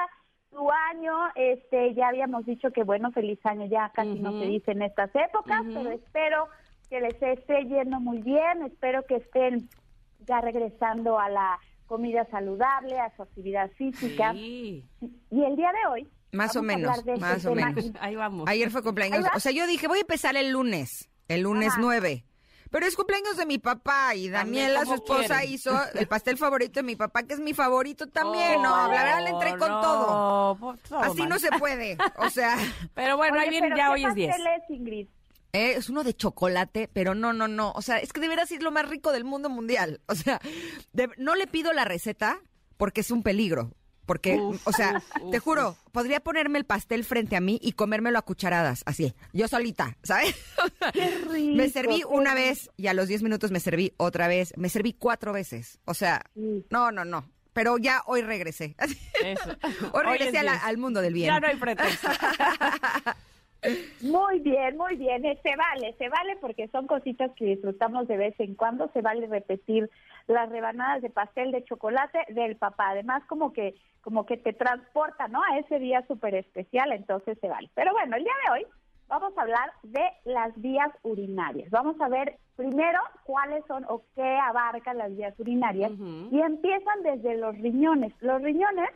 tu 0.53 0.71
año? 0.71 1.13
Este, 1.35 1.95
ya 1.95 2.09
habíamos 2.09 2.47
dicho 2.47 2.71
que 2.71 2.85
bueno, 2.85 3.11
feliz 3.11 3.39
año 3.45 3.67
ya 3.67 3.91
casi 3.95 4.21
no 4.21 4.39
se 4.39 4.47
dice 4.47 4.73
en 4.73 4.83
estas 4.83 5.11
épocas, 5.15 5.63
pero 5.67 5.91
espero 5.91 6.49
que 6.89 7.01
les 7.01 7.21
esté 7.21 7.65
yendo 7.65 7.99
muy 7.99 8.19
bien, 8.19 8.63
espero 8.67 9.05
que 9.07 9.17
estén 9.17 9.69
ya 10.27 10.41
regresando 10.41 11.19
a 11.19 11.29
la 11.29 11.59
comida 11.87 12.27
saludable, 12.31 12.99
a 13.01 13.15
su 13.17 13.23
actividad 13.23 13.71
física. 13.73 14.35
Y 14.35 14.85
el 15.31 15.57
día 15.57 15.73
de 15.73 15.89
hoy... 15.91 16.09
Más 16.33 16.57
o 16.57 16.63
menos, 16.63 16.97
este 16.97 17.17
más 17.19 17.45
o 17.45 17.55
menos. 17.55 17.93
Ahí 18.01 18.17
vamos. 18.17 18.49
Ayer 18.49 18.71
fue 18.71 18.83
cumpleaños. 18.83 19.27
O 19.35 19.41
sea, 19.41 19.53
yo 19.53 19.67
dije, 19.67 19.87
voy 19.87 19.99
a 19.99 20.01
empezar 20.01 20.35
el 20.37 20.51
lunes, 20.51 21.11
el 21.29 21.43
lunes 21.43 21.75
9. 21.79 22.25
Pero 22.73 22.87
es 22.87 22.97
cumpleaños 22.97 23.37
de 23.37 23.45
mi 23.45 23.59
papá 23.59 24.15
y 24.15 24.31
Daniela, 24.31 24.87
su 24.87 24.95
esposa, 24.95 25.45
hizo 25.45 25.79
el 25.93 26.09
pastel 26.09 26.39
favorito 26.39 26.81
de 26.81 26.83
mi 26.83 26.97
papá, 26.97 27.23
que 27.23 27.35
es 27.35 27.41
mi 27.41 27.53
favorito 27.53 28.09
también. 28.09 28.63
no, 28.63 28.75
la 28.75 28.89
verdad 28.89 29.23
le 29.23 29.29
entré 29.29 29.51
con 29.59 29.69
todo. 29.69 30.79
Así 31.03 31.27
no 31.27 31.39
se 31.39 31.51
puede. 31.59 31.99
O 32.17 32.31
sea. 32.31 32.57
Pero 32.95 33.19
bueno, 33.19 33.39
ahí 33.39 33.51
viene, 33.51 33.77
ya 33.77 33.91
hoy 33.91 34.07
es 34.07 34.15
10. 34.15 34.37
Ingrid? 34.71 35.07
Eh, 35.53 35.75
es 35.77 35.91
uno 35.91 36.03
de 36.03 36.15
chocolate, 36.15 36.89
pero 36.91 37.15
no, 37.15 37.35
no, 37.35 37.47
no. 37.47 37.73
O 37.73 37.83
sea, 37.83 37.99
es 37.99 38.15
que 38.15 38.21
debería 38.21 38.47
ser 38.47 38.63
lo 38.63 38.71
más 38.71 38.89
rico 38.89 39.13
del 39.13 39.25
mundo 39.25 39.51
mundial. 39.51 40.01
O 40.07 40.15
sea, 40.15 40.41
no 41.19 41.35
le 41.35 41.47
pido 41.47 41.75
la 41.75 41.85
receta 41.85 42.41
porque 42.79 43.03
es 43.03 43.11
un 43.11 43.23
peligro. 43.23 43.75
Porque, 44.07 44.39
o 44.65 44.73
sea, 44.73 45.03
te 45.31 45.39
juro, 45.39 45.77
podría 45.93 46.21
ponerme 46.21 46.59
el 46.59 46.65
pastel 46.65 47.05
frente 47.05 47.37
a 47.37 47.41
mí 47.41 47.59
y 47.63 47.73
comérmelo 47.73 48.19
a 48.19 48.23
cucharadas, 48.23 48.83
así, 48.85 49.15
yo 49.33 49.47
solita, 49.47 49.97
¿sabes? 50.03 50.35
Qué 50.93 51.09
rico, 51.31 51.57
me 51.57 51.69
serví 51.71 52.03
una 52.09 52.35
vez 52.35 52.71
y 52.77 52.89
a 52.89 52.95
los 52.95 53.09
10 53.09 53.23
minutos 53.23 53.51
me 53.51 53.61
serví 53.61 53.95
otra 53.97 54.29
vez. 54.29 54.53
Me 54.57 54.69
serví 54.69 54.93
cuatro 54.93 55.33
veces. 55.33 55.79
O 55.85 55.95
sea, 55.95 56.25
no, 56.35 56.91
no, 56.91 57.05
no. 57.05 57.29
Pero 57.53 57.79
ya 57.79 58.03
hoy 58.07 58.23
regresé. 58.23 58.77
Eso. 59.25 59.57
Hoy 59.93 60.05
regresé 60.05 60.39
al 60.39 60.79
mundo 60.79 61.01
del 61.01 61.15
bien. 61.15 61.27
Ya 61.27 61.41
no 61.41 61.47
hay 61.47 61.57
pretexto. 61.57 62.09
Muy 64.01 64.41
bien, 64.41 64.77
muy 64.77 64.97
bien. 64.97 65.25
Eh, 65.25 65.39
se 65.43 65.55
vale, 65.57 65.95
se 65.97 66.09
vale 66.09 66.37
porque 66.41 66.69
son 66.69 66.87
cositas 66.87 67.31
que 67.37 67.45
disfrutamos 67.45 68.09
de 68.09 68.17
vez 68.17 68.35
en 68.41 68.55
cuando. 68.55 68.91
Se 68.93 69.03
vale 69.03 69.27
repetir 69.27 69.89
las 70.27 70.49
rebanadas 70.51 71.03
de 71.03 71.11
pastel 71.11 71.53
de 71.53 71.65
chocolate 71.65 72.19
del 72.31 72.57
papá. 72.57 72.91
Además, 72.91 73.23
como 73.29 73.53
que, 73.53 73.77
como 74.01 74.27
que 74.27 74.37
te 74.37 74.53
transporta, 74.53 75.29
¿no? 75.29 75.41
A 75.43 75.59
ese 75.59 75.79
día 75.79 76.05
súper 76.09 76.35
especial, 76.35 76.93
entonces 76.93 77.39
se 77.41 77.49
vale. 77.49 77.71
Pero 77.75 77.93
bueno, 77.93 78.17
el 78.17 78.25
día 78.25 78.33
de 78.47 78.53
hoy 78.53 78.67
vamos 79.07 79.37
a 79.37 79.43
hablar 79.43 79.71
de 79.85 80.09
las 80.25 80.61
vías 80.61 80.91
urinarias. 81.03 81.71
Vamos 81.71 82.01
a 82.01 82.09
ver 82.09 82.39
primero 82.57 82.99
cuáles 83.25 83.65
son 83.67 83.85
o 83.89 84.03
qué 84.15 84.39
abarcan 84.39 84.99
las 84.99 85.15
vías 85.17 85.39
urinarias 85.39 85.93
y 86.31 86.41
empiezan 86.41 87.03
desde 87.03 87.37
los 87.37 87.57
riñones. 87.59 88.13
Los 88.21 88.43
riñones 88.43 88.91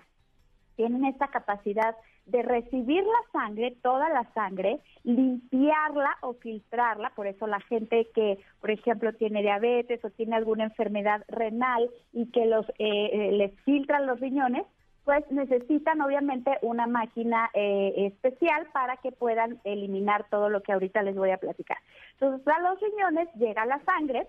tienen 0.75 1.05
esta 1.05 1.29
capacidad 1.29 1.95
de 2.27 2.43
recibir 2.43 3.05
la 3.05 3.41
sangre, 3.41 3.77
toda 3.83 4.09
la 4.09 4.25
sangre, 4.35 4.81
limpiarla 5.05 6.17
o 6.23 6.35
filtrarla, 6.35 7.11
por 7.15 7.29
eso 7.29 7.47
la 7.47 7.61
gente 7.61 8.09
que, 8.15 8.39
por 8.61 8.71
ejemplo, 8.71 9.13
tiene 9.13 9.43
diabetes 9.43 10.05
o 10.05 10.11
tiene 10.11 10.35
alguna 10.35 10.65
enfermedad 10.65 11.25
renal 11.29 11.89
y 12.13 12.31
que 12.33 12.47
los 12.47 12.69
eh, 12.79 13.11
eh, 13.13 13.33
les 13.33 13.53
filtran 13.61 14.07
los 14.07 14.19
riñones, 14.19 14.65
pues 15.05 15.25
necesitan 15.31 16.01
obviamente 16.01 16.59
una 16.63 16.89
máquina 16.89 17.49
eh, 17.55 17.95
especial 18.13 18.67
para 18.73 18.97
que 18.97 19.13
puedan 19.13 19.61
eliminar 19.63 20.27
todo 20.29 20.49
lo 20.49 20.63
que 20.63 20.73
ahorita 20.73 21.03
les 21.03 21.15
voy 21.15 21.31
a 21.31 21.39
platicar. 21.39 21.79
Entonces, 22.15 22.47
a 22.49 22.61
los 22.61 22.81
riñones 22.81 23.29
llega 23.35 23.65
la 23.67 23.81
sangre, 23.85 24.27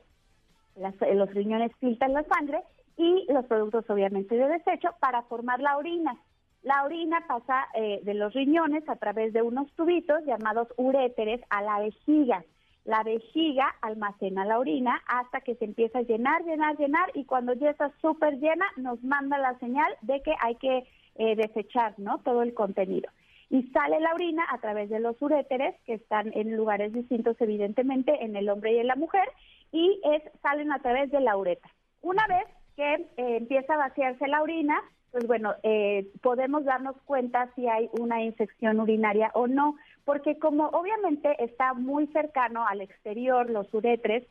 los 0.75 1.33
riñones 1.33 1.71
filtran 1.79 2.13
la 2.13 2.23
sangre 2.25 2.61
y 2.95 3.25
los 3.33 3.45
productos 3.45 3.89
obviamente 3.89 4.35
de 4.35 4.47
desecho 4.47 4.89
para 4.99 5.23
formar 5.23 5.59
la 5.59 5.77
orina. 5.77 6.15
La 6.63 6.83
orina 6.83 7.25
pasa 7.27 7.67
eh, 7.75 7.99
de 8.03 8.13
los 8.13 8.33
riñones 8.33 8.87
a 8.89 8.95
través 8.95 9.33
de 9.33 9.41
unos 9.41 9.71
tubitos 9.73 10.23
llamados 10.25 10.67
uréteres 10.77 11.41
a 11.49 11.61
la 11.61 11.79
vejiga. 11.79 12.43
La 12.83 13.03
vejiga 13.03 13.75
almacena 13.81 14.45
la 14.45 14.59
orina 14.59 15.01
hasta 15.07 15.41
que 15.41 15.55
se 15.55 15.65
empieza 15.65 15.99
a 15.99 16.03
llenar, 16.03 16.43
llenar, 16.45 16.77
llenar 16.77 17.11
y 17.13 17.25
cuando 17.25 17.53
ya 17.53 17.69
está 17.69 17.91
súper 18.01 18.39
llena 18.39 18.65
nos 18.77 19.03
manda 19.03 19.37
la 19.37 19.57
señal 19.59 19.93
de 20.01 20.21
que 20.21 20.33
hay 20.39 20.55
que 20.55 20.83
eh, 21.15 21.35
desechar 21.35 21.95
¿no? 21.97 22.19
todo 22.19 22.43
el 22.43 22.53
contenido. 22.53 23.09
Y 23.49 23.63
sale 23.71 23.99
la 23.99 24.13
orina 24.13 24.45
a 24.49 24.59
través 24.59 24.89
de 24.89 24.99
los 24.99 25.21
uréteres 25.21 25.75
que 25.85 25.93
están 25.93 26.31
en 26.33 26.55
lugares 26.55 26.93
distintos 26.93 27.35
evidentemente 27.39 28.23
en 28.23 28.35
el 28.35 28.49
hombre 28.49 28.73
y 28.73 28.79
en 28.79 28.87
la 28.87 28.95
mujer 28.95 29.27
y 29.71 29.99
es, 30.03 30.23
salen 30.41 30.71
a 30.71 30.79
través 30.79 31.11
de 31.11 31.21
la 31.21 31.37
uretra. 31.37 31.69
Una 32.01 32.25
vez 32.27 32.45
que 32.75 32.93
eh, 32.93 33.37
empieza 33.37 33.73
a 33.73 33.89
vaciarse 33.89 34.27
la 34.27 34.41
orina, 34.41 34.81
pues 35.11 35.25
bueno, 35.27 35.55
eh, 35.63 36.07
podemos 36.21 36.65
darnos 36.65 36.95
cuenta 37.05 37.49
si 37.55 37.67
hay 37.67 37.89
una 37.99 38.23
infección 38.23 38.79
urinaria 38.79 39.31
o 39.33 39.47
no, 39.47 39.75
porque 40.05 40.37
como 40.37 40.67
obviamente 40.67 41.35
está 41.43 41.73
muy 41.73 42.07
cercano 42.07 42.65
al 42.67 42.81
exterior 42.81 43.49
los 43.49 43.73
uretres, 43.73 44.25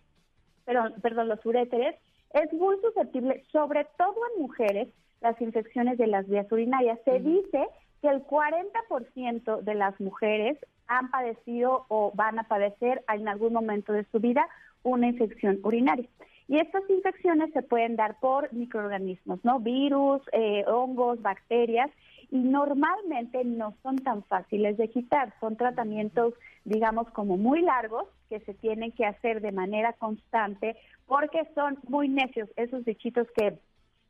perdón, 0.64 0.94
perdón, 1.02 1.28
los 1.28 1.44
uréteres, 1.44 1.96
es 2.34 2.52
muy 2.52 2.76
susceptible, 2.80 3.44
sobre 3.50 3.86
todo 3.96 4.14
en 4.34 4.42
mujeres, 4.42 4.88
las 5.20 5.40
infecciones 5.40 5.96
de 5.98 6.06
las 6.06 6.28
vías 6.28 6.50
urinarias. 6.52 6.98
Se 7.04 7.18
dice 7.20 7.66
que 8.02 8.08
el 8.08 8.22
40% 8.24 9.62
de 9.62 9.74
las 9.74 9.98
mujeres 10.00 10.58
han 10.86 11.10
padecido 11.10 11.86
o 11.88 12.12
van 12.14 12.38
a 12.38 12.44
padecer 12.44 13.02
en 13.12 13.26
algún 13.28 13.52
momento 13.52 13.92
de 13.92 14.04
su 14.12 14.20
vida 14.20 14.46
una 14.82 15.08
infección 15.08 15.60
urinaria. 15.64 16.08
Y 16.48 16.58
estas 16.58 16.88
infecciones 16.88 17.52
se 17.52 17.62
pueden 17.62 17.96
dar 17.96 18.18
por 18.20 18.52
microorganismos, 18.52 19.44
¿no? 19.44 19.58
Virus, 19.58 20.22
eh, 20.32 20.64
hongos, 20.66 21.20
bacterias, 21.20 21.90
y 22.30 22.38
normalmente 22.38 23.44
no 23.44 23.74
son 23.82 23.96
tan 23.96 24.22
fáciles 24.24 24.76
de 24.76 24.88
quitar. 24.88 25.32
Son 25.40 25.56
tratamientos, 25.56 26.34
digamos, 26.64 27.08
como 27.10 27.36
muy 27.36 27.62
largos 27.62 28.08
que 28.28 28.40
se 28.40 28.54
tienen 28.54 28.92
que 28.92 29.06
hacer 29.06 29.40
de 29.40 29.52
manera 29.52 29.92
constante 29.94 30.76
porque 31.06 31.46
son 31.54 31.78
muy 31.88 32.08
necios 32.08 32.48
esos 32.56 32.84
bichitos 32.84 33.28
que 33.36 33.58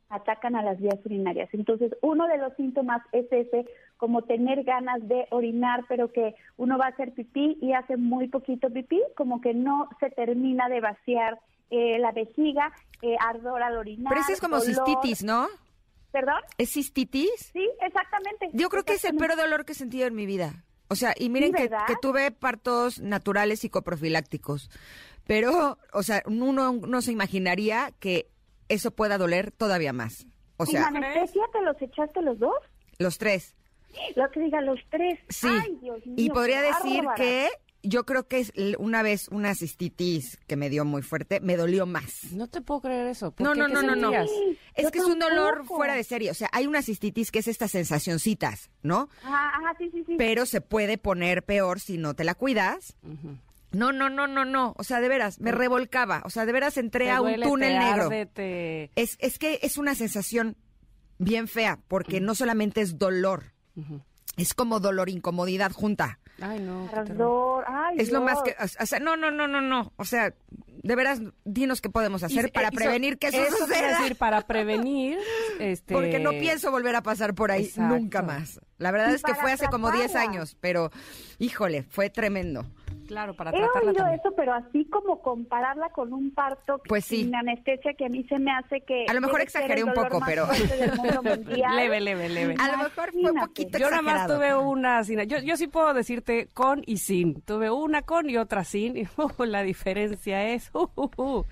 atacan 0.09 0.55
a 0.55 0.63
las 0.63 0.79
vías 0.79 0.99
urinarias. 1.05 1.49
Entonces, 1.53 1.91
uno 2.01 2.27
de 2.27 2.37
los 2.37 2.53
síntomas 2.55 3.01
es 3.11 3.31
ese, 3.31 3.65
como 3.97 4.21
tener 4.21 4.63
ganas 4.63 5.05
de 5.07 5.27
orinar, 5.31 5.83
pero 5.89 6.11
que 6.11 6.33
uno 6.55 6.77
va 6.77 6.85
a 6.85 6.89
hacer 6.89 7.13
pipí 7.13 7.57
y 7.61 7.73
hace 7.73 7.97
muy 7.97 8.29
poquito 8.29 8.69
pipí, 8.69 9.01
como 9.15 9.41
que 9.41 9.53
no 9.53 9.89
se 9.99 10.09
termina 10.09 10.69
de 10.69 10.79
vaciar 10.79 11.39
eh, 11.69 11.99
la 11.99 12.11
vejiga, 12.11 12.71
eh, 13.01 13.15
ardor 13.19 13.61
al 13.61 13.77
orinar. 13.77 14.09
Pero 14.09 14.21
eso 14.21 14.33
es 14.33 14.41
como 14.41 14.59
cistitis, 14.59 15.23
¿no? 15.23 15.47
¿Perdón? 16.11 16.41
¿Es 16.57 16.71
cistitis? 16.71 17.51
Sí, 17.53 17.69
exactamente. 17.81 18.49
Yo 18.53 18.69
creo 18.69 18.83
que 18.83 18.93
es 18.93 19.05
el 19.05 19.15
peor 19.17 19.35
dolor 19.35 19.65
que 19.65 19.73
he 19.73 19.75
sentido 19.75 20.07
en 20.07 20.15
mi 20.15 20.25
vida. 20.25 20.63
O 20.89 20.95
sea, 20.95 21.13
y 21.17 21.29
miren 21.29 21.51
que, 21.53 21.69
tuve 22.01 22.31
partos 22.31 22.99
naturales 22.99 23.59
psicoprofilácticos. 23.59 24.69
Pero, 25.25 25.77
o 25.91 26.03
sea, 26.03 26.23
uno 26.25 26.73
no 26.73 27.01
se 27.01 27.11
imaginaría 27.11 27.91
que 27.99 28.29
eso 28.69 28.91
pueda 28.91 29.17
doler 29.17 29.51
todavía 29.51 29.91
más. 29.91 30.25
O 30.55 30.65
sea, 30.65 30.87
¿En 30.87 30.97
anestesia 30.97 31.43
te 31.51 31.61
los 31.61 31.81
echaste 31.81 32.21
los 32.21 32.39
dos? 32.39 32.55
Los 32.97 33.17
tres. 33.17 33.55
Lo 34.15 34.29
que 34.31 34.39
diga 34.39 34.61
los 34.61 34.79
tres. 34.89 35.19
Sí. 35.29 35.49
y 36.15 36.29
podría 36.29 36.61
decir 36.61 37.03
que 37.15 37.49
yo 37.83 38.05
creo 38.05 38.27
que 38.27 38.39
es 38.39 38.51
una 38.79 39.01
vez 39.03 39.27
una 39.29 39.53
cistitis 39.55 40.37
que 40.47 40.55
me 40.55 40.69
dio 40.69 40.83
muy 40.85 41.01
fuerte, 41.01 41.39
me 41.39 41.55
dolió 41.57 41.85
más. 41.85 42.31
No 42.31 42.47
te 42.47 42.61
puedo 42.61 42.81
creer 42.81 43.07
eso. 43.07 43.31
¿Por 43.31 43.45
No, 43.45 43.53
qué? 43.53 43.59
no, 43.59 43.67
¿Qué 43.67 43.73
no, 43.73 43.81
no, 43.81 43.95
no. 43.95 44.11
Es 44.75 44.83
Yo 44.83 44.91
que 44.91 44.99
es 44.99 45.05
un 45.05 45.19
dolor 45.19 45.65
fuera 45.65 45.93
de 45.95 46.03
serie. 46.03 46.31
O 46.31 46.33
sea, 46.33 46.49
hay 46.51 46.67
una 46.67 46.81
cistitis 46.81 47.31
que 47.31 47.39
es 47.39 47.47
estas 47.47 47.71
sensacioncitas, 47.71 48.69
¿no? 48.81 49.09
Ajá, 49.23 49.49
ajá, 49.57 49.75
sí, 49.77 49.89
sí, 49.91 50.03
sí. 50.05 50.15
Pero 50.17 50.45
se 50.45 50.61
puede 50.61 50.97
poner 50.97 51.43
peor 51.43 51.79
si 51.79 51.97
no 51.97 52.13
te 52.15 52.23
la 52.23 52.35
cuidas. 52.35 52.95
No, 53.71 53.91
no, 53.91 54.09
no, 54.09 54.27
no, 54.27 54.45
no. 54.45 54.73
O 54.77 54.83
sea, 54.83 54.99
de 55.01 55.09
veras, 55.09 55.39
me 55.39 55.51
revolcaba. 55.51 56.21
O 56.25 56.29
sea, 56.29 56.45
de 56.45 56.51
veras 56.53 56.77
entré 56.77 57.05
Te 57.05 57.11
a 57.11 57.21
un 57.21 57.27
duele, 57.29 57.45
túnel 57.45 57.73
te 57.73 57.79
negro. 57.79 58.03
arde, 58.05 58.25
te- 58.25 58.91
Es, 58.95 59.17
es 59.19 59.37
que 59.39 59.59
es 59.61 59.77
una 59.77 59.93
sensación 59.93 60.55
bien 61.19 61.47
fea, 61.47 61.79
porque 61.87 62.21
no 62.21 62.33
solamente 62.35 62.81
es 62.81 62.97
dolor, 62.97 63.53
es 64.37 64.53
como 64.53 64.79
dolor, 64.79 65.09
incomodidad 65.09 65.71
junta. 65.71 66.19
Ay, 66.41 66.59
no. 66.59 66.87
Ardor, 66.93 67.63
ay, 67.67 67.95
Es 67.99 68.11
lo 68.11 68.21
más 68.21 68.43
Dios. 68.43 68.55
que, 68.57 68.81
o 68.83 68.85
sea, 68.85 68.99
no, 68.99 69.15
no, 69.17 69.31
no, 69.31 69.47
no, 69.47 69.59
no. 69.61 69.91
O 69.97 70.05
sea, 70.05 70.33
de 70.67 70.95
veras, 70.95 71.19
dinos 71.45 71.81
qué 71.81 71.89
podemos 71.89 72.21
hacer 72.23 72.47
Y- 72.47 72.51
para 72.51 72.67
eh, 72.67 72.71
y 72.71 72.75
so- 72.75 72.79
prevenir 72.83 73.17
que 73.17 73.27
eso, 73.29 73.41
a 73.41 73.57
suceda. 73.57 73.99
decir, 73.99 74.15
para 74.17 74.41
prevenir, 74.41 75.17
este... 75.59 75.93
Porque 75.93 76.19
no 76.19 76.31
pienso 76.31 76.69
volver 76.71 76.95
a 76.95 77.01
pasar 77.01 77.33
por 77.33 77.51
ahí 77.51 77.63
Exacto. 77.65 77.95
nunca 77.95 78.21
más. 78.21 78.59
La 78.77 78.91
verdad 78.91 79.09
Y 79.11 79.15
es 79.15 79.23
que 79.23 79.31
para 79.31 79.41
fue 79.41 79.51
hace 79.51 79.67
como 79.67 79.91
10 79.91 80.11
tratarla. 80.11 80.31
años, 80.31 80.55
pero 80.61 80.91
híjole, 81.39 81.83
fue 81.89 82.09
tremendo. 82.11 82.65
Claro, 83.07 83.33
para 83.35 83.51
He 83.51 83.53
tratarla 83.53 83.89
oído 83.89 83.93
también. 84.03 84.19
eso, 84.19 84.33
pero 84.35 84.53
así 84.53 84.85
como 84.85 85.21
compararla 85.21 85.89
con 85.89 86.13
un 86.13 86.31
parto 86.33 86.81
Pues 86.87 87.05
sí. 87.05 87.23
sin 87.23 87.35
anestesia 87.35 87.93
que 87.93 88.05
a 88.05 88.09
mí 88.09 88.23
se 88.25 88.37
me 88.37 88.51
hace 88.51 88.81
que... 88.81 89.05
A 89.07 89.13
lo 89.13 89.21
mejor 89.21 89.41
exageré 89.41 89.83
un 89.83 89.93
poco, 89.93 90.19
pero-. 90.25 90.47
Leve, 91.75 92.01
leve, 92.01 92.29
leve. 92.29 92.55
A 92.59 92.71
lo 92.71 92.77
mejor 92.83 93.11
fue 93.11 93.31
un 93.31 93.39
poquito 93.39 93.77
Yo 93.77 93.89
nada 93.89 94.01
más 94.01 94.27
tuve 94.27 94.55
una 94.55 95.03
sin. 95.03 95.19
Yo, 95.21 95.39
yo 95.39 95.57
sí 95.57 95.67
puedo 95.67 95.93
decirte 95.93 96.47
con 96.53 96.83
y 96.85 96.97
sin. 96.97 97.41
Tuve 97.41 97.69
una 97.71 98.01
con 98.03 98.29
y 98.29 98.37
otra 98.37 98.63
sin. 98.63 98.97
Y 98.97 99.07
uh, 99.17 99.43
la 99.45 99.63
diferencia 99.63 100.43
es 100.49 100.69
uh, 100.73 100.89
uh, 100.95 101.09
uh, 101.17 101.45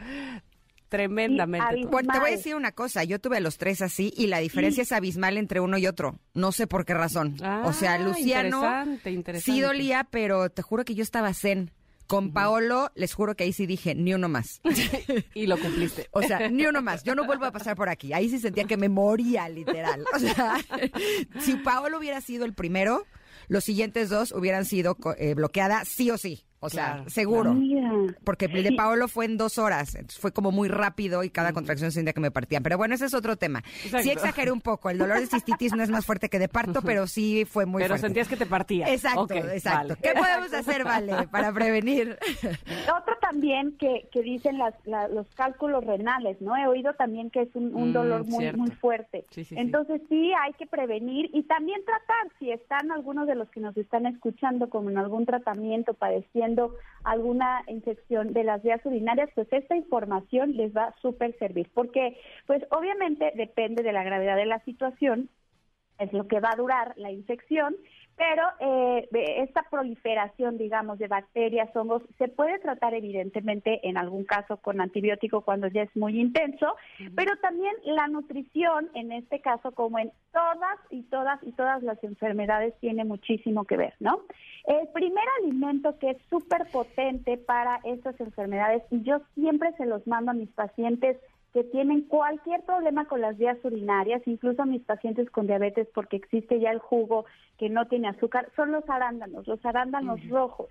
tremendamente. 0.90 1.86
Bueno, 1.88 2.14
te 2.14 2.20
voy 2.20 2.30
a 2.30 2.36
decir 2.36 2.56
una 2.56 2.72
cosa, 2.72 3.03
yo 3.03 3.20
tuve 3.20 3.40
los 3.41 3.57
tres 3.57 3.82
así 3.82 4.14
y 4.16 4.28
la 4.28 4.40
diferencia 4.40 4.84
es 4.84 4.91
abismal 4.91 5.38
entre 5.38 5.60
uno 5.60 5.78
y 5.78 5.88
otro. 5.88 6.20
No 6.34 6.52
sé 6.52 6.68
por 6.68 6.86
qué 6.86 6.94
razón. 6.94 7.36
o 7.64 7.74
sea, 7.74 7.94
Ah, 7.94 7.99
Luciano 7.99 8.45
interesante, 8.48 9.12
interesante. 9.12 9.52
sí 9.52 9.62
dolía, 9.62 10.07
pero 10.10 10.49
te 10.49 10.62
juro 10.62 10.86
que 10.86 10.95
yo 10.95 11.03
estaba 11.03 11.34
zen. 11.34 11.72
Con 12.07 12.34
Paolo, 12.34 12.91
les 12.94 13.16
juro 13.16 13.36
que 13.36 13.45
ahí 13.45 13.52
sí 13.52 13.66
dije, 13.66 13.95
ni 13.95 14.14
uno 14.14 14.30
más. 14.30 14.62
y 15.34 15.48
lo 15.48 15.57
cumpliste. 15.57 16.07
O 16.12 16.22
sea, 16.22 16.49
ni 16.52 16.68
uno 16.68 16.84
más. 16.84 17.03
Yo 17.03 17.16
no 17.16 17.26
vuelvo 17.26 17.45
a 17.45 17.52
pasar 17.52 17.76
por 17.76 17.90
aquí. 17.90 18.14
Ahí 18.14 18.30
sí 18.30 18.38
sentía 18.38 18.66
que 18.66 18.78
me 18.78 18.90
moría, 18.90 19.49
literal. 19.49 20.06
O 20.14 20.20
sea, 20.20 20.56
si 21.41 21.56
Paolo 21.56 21.98
hubiera 21.98 22.22
sido 22.22 22.45
el 22.45 22.53
primero, 22.53 23.07
los 23.48 23.64
siguientes 23.64 24.10
dos 24.10 24.32
hubieran 24.34 24.66
sido 24.66 24.94
co- 24.94 25.16
eh, 25.18 25.34
bloqueada 25.34 25.84
sí 25.84 26.12
o 26.12 26.20
sí. 26.20 26.44
O 26.61 26.69
sea, 26.69 27.03
seguro. 27.07 27.53
Mira. 27.53 27.91
Porque 28.23 28.45
el 28.45 28.64
de 28.64 28.72
Paolo 28.72 29.07
fue 29.07 29.26
en 29.26 29.38
dos 29.38 29.57
horas, 29.60 29.94
entonces 29.94 30.19
fue 30.19 30.32
como 30.32 30.52
muy 30.52 30.68
rápido 30.68 31.23
y 31.23 31.30
cada 31.30 31.53
contracción 31.53 31.91
sentía 31.91 32.14
que 32.14 32.22
me 32.22 32.32
partían. 32.32 32.64
Pero 32.64 32.77
bueno, 32.77 32.95
ese 32.95 33.06
es 33.06 33.14
otro 33.14 33.36
tema. 33.36 33.60
Exacto. 33.84 33.99
Sí 34.03 34.10
exageré 34.10 34.52
un 34.52 34.61
poco, 34.61 34.90
el 34.90 34.98
dolor 34.98 35.19
de 35.19 35.27
cistitis 35.27 35.73
no 35.76 35.84
es 35.84 35.90
más 35.90 36.06
fuerte 36.06 36.27
que 36.30 36.40
de 36.40 36.48
parto, 36.48 36.82
pero 36.82 37.06
sí 37.07 37.45
fue 37.45 37.65
muy 37.68 37.82
Pero 37.84 37.90
fuerte. 37.94 38.07
sentías 38.07 38.27
que 38.27 38.38
te 38.38 38.45
partía. 38.48 38.91
Exacto, 38.91 39.27
exacto. 39.36 39.90
vale. 39.90 39.98
¿Qué 40.02 40.14
podemos 40.19 40.53
hacer, 40.53 40.84
Vale, 40.86 41.27
para 41.30 41.52
prevenir? 41.53 42.18
Otro 42.98 43.15
también 43.22 43.76
que, 43.77 44.07
que 44.11 44.22
dicen 44.22 44.57
las, 44.57 44.73
la- 44.86 45.07
los 45.07 45.27
cálculos 45.36 45.84
renales, 45.86 46.41
¿no? 46.41 46.56
He 46.57 46.65
oído 46.68 46.94
también 46.94 47.30
que 47.30 47.41
es 47.41 47.49
un, 47.56 47.76
un 47.76 47.90
Mm, 47.90 47.94
dolor 47.94 48.26
muy 48.26 48.40
cierto. 48.40 48.57
muy 48.57 48.72
fuerte. 48.72 49.26
Sí, 49.30 49.44
sí, 49.44 49.56
sí. 49.56 49.56
Entonces 49.57 50.02
sí 50.10 50.32
hay 50.41 50.53
que 50.53 50.65
prevenir 50.65 51.30
y 51.34 51.44
también 51.44 51.80
tratar, 51.86 52.32
si 52.40 52.52
están 52.52 52.91
algunos 52.91 53.27
de 53.27 53.36
los 53.36 53.49
que 53.49 53.60
nos 53.60 53.76
están 53.77 54.06
escuchando 54.07 54.69
como 54.69 54.90
en 54.90 54.98
algún 54.98 55.26
tratamiento, 55.26 55.94
padeciendo 55.94 56.44
alguna 57.03 57.63
infección 57.67 58.34
de 58.34 58.43
las 58.43 58.63
vías 58.63 58.84
urinarias, 58.85 59.30
pues 59.35 59.47
esta 59.51 59.76
información 59.76 60.57
les 60.57 60.76
va 60.76 60.85
a 60.85 60.95
súper 61.01 61.38
servir, 61.38 61.69
porque 61.73 62.17
pues 62.47 62.63
obviamente 62.72 63.31
depende 63.35 63.84
de 63.84 63.93
la 63.93 64.03
gravedad 64.03 64.35
de 64.35 64.45
la 64.45 64.59
situación, 64.61 65.30
es 65.99 66.11
lo 66.13 66.27
que 66.27 66.39
va 66.39 66.51
a 66.51 66.57
durar 66.57 66.93
la 66.97 67.11
infección, 67.11 67.76
pero 68.18 68.44
eh, 68.60 69.08
esta 69.44 69.64
proliferación, 69.70 70.58
digamos, 70.58 71.00
de 71.00 71.08
bacterias, 71.08 71.76
hongos, 71.76 72.02
se 72.18 72.28
puede 72.28 72.60
tratar 72.60 72.94
evidentemente 72.94 73.88
en 73.88 73.98
algún 73.98 74.24
caso 74.24 74.58
con 74.58 74.80
antibiótico 74.80 75.42
cuando 75.42 75.68
ya 75.68 75.84
es 75.84 75.96
muy 75.96 76.20
intenso, 76.20 76.76
pero 77.16 77.36
también 77.38 77.74
la 77.84 78.08
nutrición, 78.08 78.90
en 78.94 79.12
este 79.12 79.42
caso, 79.42 79.74
como 79.74 80.00
en 80.00 80.12
todas 80.32 80.80
y 80.90 81.04
todas 81.04 81.44
y 81.44 81.52
todas 81.52 81.84
las 81.84 82.02
enfermedades, 82.04 82.74
tiene 82.80 83.04
muchísimo 83.04 83.66
que 83.66 83.78
ver, 83.78 83.94
¿no? 84.00 84.22
El 84.66 84.88
primer 84.90 85.26
alimento 85.42 85.98
que 86.00 86.12
es 86.12 86.18
súper 86.30 86.66
potente 86.72 87.38
para 87.38 87.80
estas 87.84 88.20
enfermedades, 88.20 88.84
y 88.92 89.04
yo 89.04 89.20
siempre 89.34 89.74
se 89.74 89.86
los 89.86 90.08
mando 90.08 90.32
a 90.32 90.36
mis 90.36 90.50
pacientes 90.50 91.18
que 91.56 91.64
tienen 91.64 92.02
cualquier 92.02 92.64
problema 92.64 93.06
con 93.06 93.22
las 93.22 93.38
vías 93.38 93.57
urinarias, 93.64 94.22
incluso 94.26 94.65
mis 94.65 94.82
pacientes 94.82 95.30
con 95.30 95.48
diabetes, 95.48 95.88
porque 95.94 96.18
existe 96.18 96.60
ya 96.60 96.69
el 96.69 96.80
jugo 96.80 97.23
que 97.57 97.69
no 97.69 97.88
tiene 97.88 98.10
azúcar, 98.10 98.52
son 98.57 98.73
los 98.73 98.84
arándanos, 98.90 99.48
los 99.48 99.65
arándanos 99.65 100.19
rojos. 100.27 100.68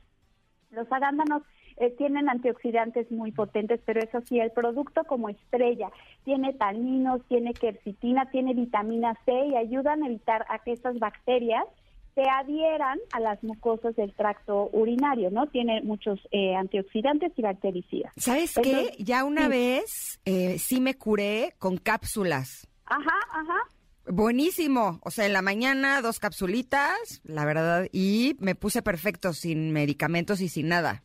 Los 0.73 0.86
arándanos 0.93 1.43
eh, 1.78 1.89
tienen 1.97 2.28
antioxidantes 2.28 3.11
muy 3.11 3.32
potentes, 3.32 3.81
pero 3.86 4.01
eso 4.01 4.20
sí, 4.28 4.39
el 4.39 4.51
producto 4.51 5.05
como 5.05 5.31
estrella 5.31 5.90
tiene 6.23 6.52
taninos, 6.52 7.23
tiene 7.28 7.55
quercitina, 7.55 8.31
tiene 8.31 8.52
vitamina 8.52 9.15
C 9.24 9.32
y 9.32 9.56
ayudan 9.56 10.02
a 10.02 10.09
evitar 10.09 10.44
a 10.51 10.59
que 10.59 10.73
estas 10.73 10.98
bacterias 10.98 11.65
se 12.15 12.23
adhieran 12.23 12.99
a 13.12 13.20
las 13.20 13.43
mucosas 13.43 13.97
del 13.97 14.12
tracto 14.15 14.70
urinario, 14.73 15.31
¿no? 15.31 15.47
Tiene 15.49 15.82
muchos 15.82 16.20
eh, 16.31 16.55
antioxidantes 16.55 17.32
y 17.36 17.43
bactericidas. 17.43 18.12
¿Sabes 18.16 18.55
qué? 18.55 18.70
Entonces, 18.70 18.97
Ya 18.99 19.24
una 19.24 19.45
sí. 19.45 19.49
vez 19.49 20.20
eh, 20.24 20.59
sí 20.59 20.81
me 20.81 20.95
curé 20.95 21.55
con 21.59 21.77
cápsulas. 21.77 22.69
Ajá, 22.86 23.19
ajá. 23.31 23.59
Buenísimo. 24.07 25.01
O 25.03 25.11
sea, 25.11 25.27
en 25.27 25.32
la 25.32 25.43
mañana 25.43 26.03
dos 26.03 26.20
capsulitas, 26.20 27.20
la 27.24 27.45
verdad, 27.45 27.86
y 27.93 28.36
me 28.39 28.55
puse 28.55 28.82
perfecto, 28.82 29.32
sin 29.32 29.73
medicamentos 29.73 30.41
y 30.41 30.49
sin 30.49 30.69
nada. 30.69 31.03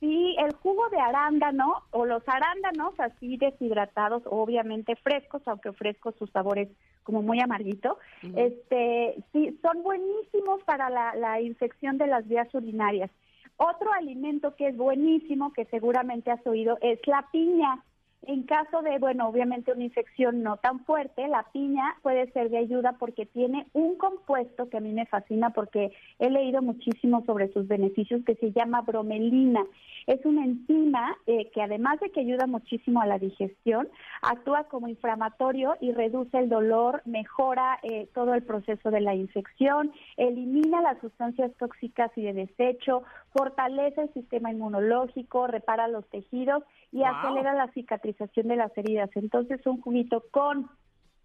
Sí, 0.00 0.36
el 0.38 0.54
jugo 0.54 0.88
de 0.90 1.00
arándano 1.00 1.82
o 1.90 2.06
los 2.06 2.22
arándanos 2.26 2.94
así 2.98 3.36
deshidratados, 3.36 4.22
obviamente 4.26 4.94
frescos, 4.96 5.42
aunque 5.46 5.72
frescos 5.72 6.14
su 6.18 6.28
sabor 6.28 6.58
es 6.60 6.68
como 7.02 7.22
muy 7.22 7.40
amarguito, 7.40 7.98
este, 8.36 9.16
sí, 9.32 9.47
son 9.68 9.82
buenísimos 9.82 10.62
para 10.64 10.88
la, 10.88 11.40
infección 11.40 11.98
de 11.98 12.06
las 12.06 12.26
vías 12.26 12.48
urinarias. 12.54 13.10
Otro 13.56 13.92
alimento 13.92 14.54
que 14.56 14.68
es 14.68 14.76
buenísimo, 14.76 15.52
que 15.52 15.64
seguramente 15.66 16.30
has 16.30 16.46
oído, 16.46 16.78
es 16.80 17.00
la 17.06 17.26
piña. 17.30 17.82
En 18.22 18.42
caso 18.44 18.82
de, 18.82 18.98
bueno, 18.98 19.28
obviamente 19.28 19.72
una 19.72 19.84
infección 19.84 20.42
no 20.42 20.56
tan 20.56 20.84
fuerte, 20.84 21.28
la 21.28 21.44
piña 21.52 21.96
puede 22.02 22.30
ser 22.32 22.50
de 22.50 22.58
ayuda 22.58 22.96
porque 22.98 23.26
tiene 23.26 23.66
un 23.72 23.96
compuesto 23.96 24.68
que 24.68 24.76
a 24.76 24.80
mí 24.80 24.92
me 24.92 25.06
fascina 25.06 25.50
porque 25.50 25.92
he 26.18 26.30
leído 26.30 26.60
muchísimo 26.62 27.24
sobre 27.26 27.52
sus 27.52 27.68
beneficios 27.68 28.24
que 28.24 28.34
se 28.36 28.52
llama 28.52 28.82
bromelina. 28.82 29.64
Es 30.08 30.24
una 30.24 30.42
enzima 30.42 31.14
eh, 31.26 31.50
que 31.50 31.60
además 31.60 32.00
de 32.00 32.10
que 32.10 32.20
ayuda 32.20 32.46
muchísimo 32.46 33.02
a 33.02 33.06
la 33.06 33.18
digestión, 33.18 33.90
actúa 34.22 34.64
como 34.64 34.88
inflamatorio 34.88 35.76
y 35.82 35.92
reduce 35.92 36.38
el 36.38 36.48
dolor, 36.48 37.02
mejora 37.04 37.78
eh, 37.82 38.08
todo 38.14 38.32
el 38.32 38.42
proceso 38.42 38.90
de 38.90 39.02
la 39.02 39.14
infección, 39.14 39.92
elimina 40.16 40.80
las 40.80 40.98
sustancias 41.02 41.52
tóxicas 41.58 42.10
y 42.16 42.22
de 42.22 42.32
desecho, 42.32 43.02
fortalece 43.36 44.00
el 44.00 44.12
sistema 44.14 44.50
inmunológico, 44.50 45.46
repara 45.46 45.88
los 45.88 46.08
tejidos 46.08 46.64
y 46.90 47.00
Wow. 47.00 47.08
acelera 47.08 47.52
la 47.52 47.70
cicatrización 47.72 48.48
de 48.48 48.56
las 48.56 48.76
heridas. 48.78 49.10
Entonces, 49.14 49.60
un 49.66 49.78
juguito 49.82 50.24
con 50.30 50.70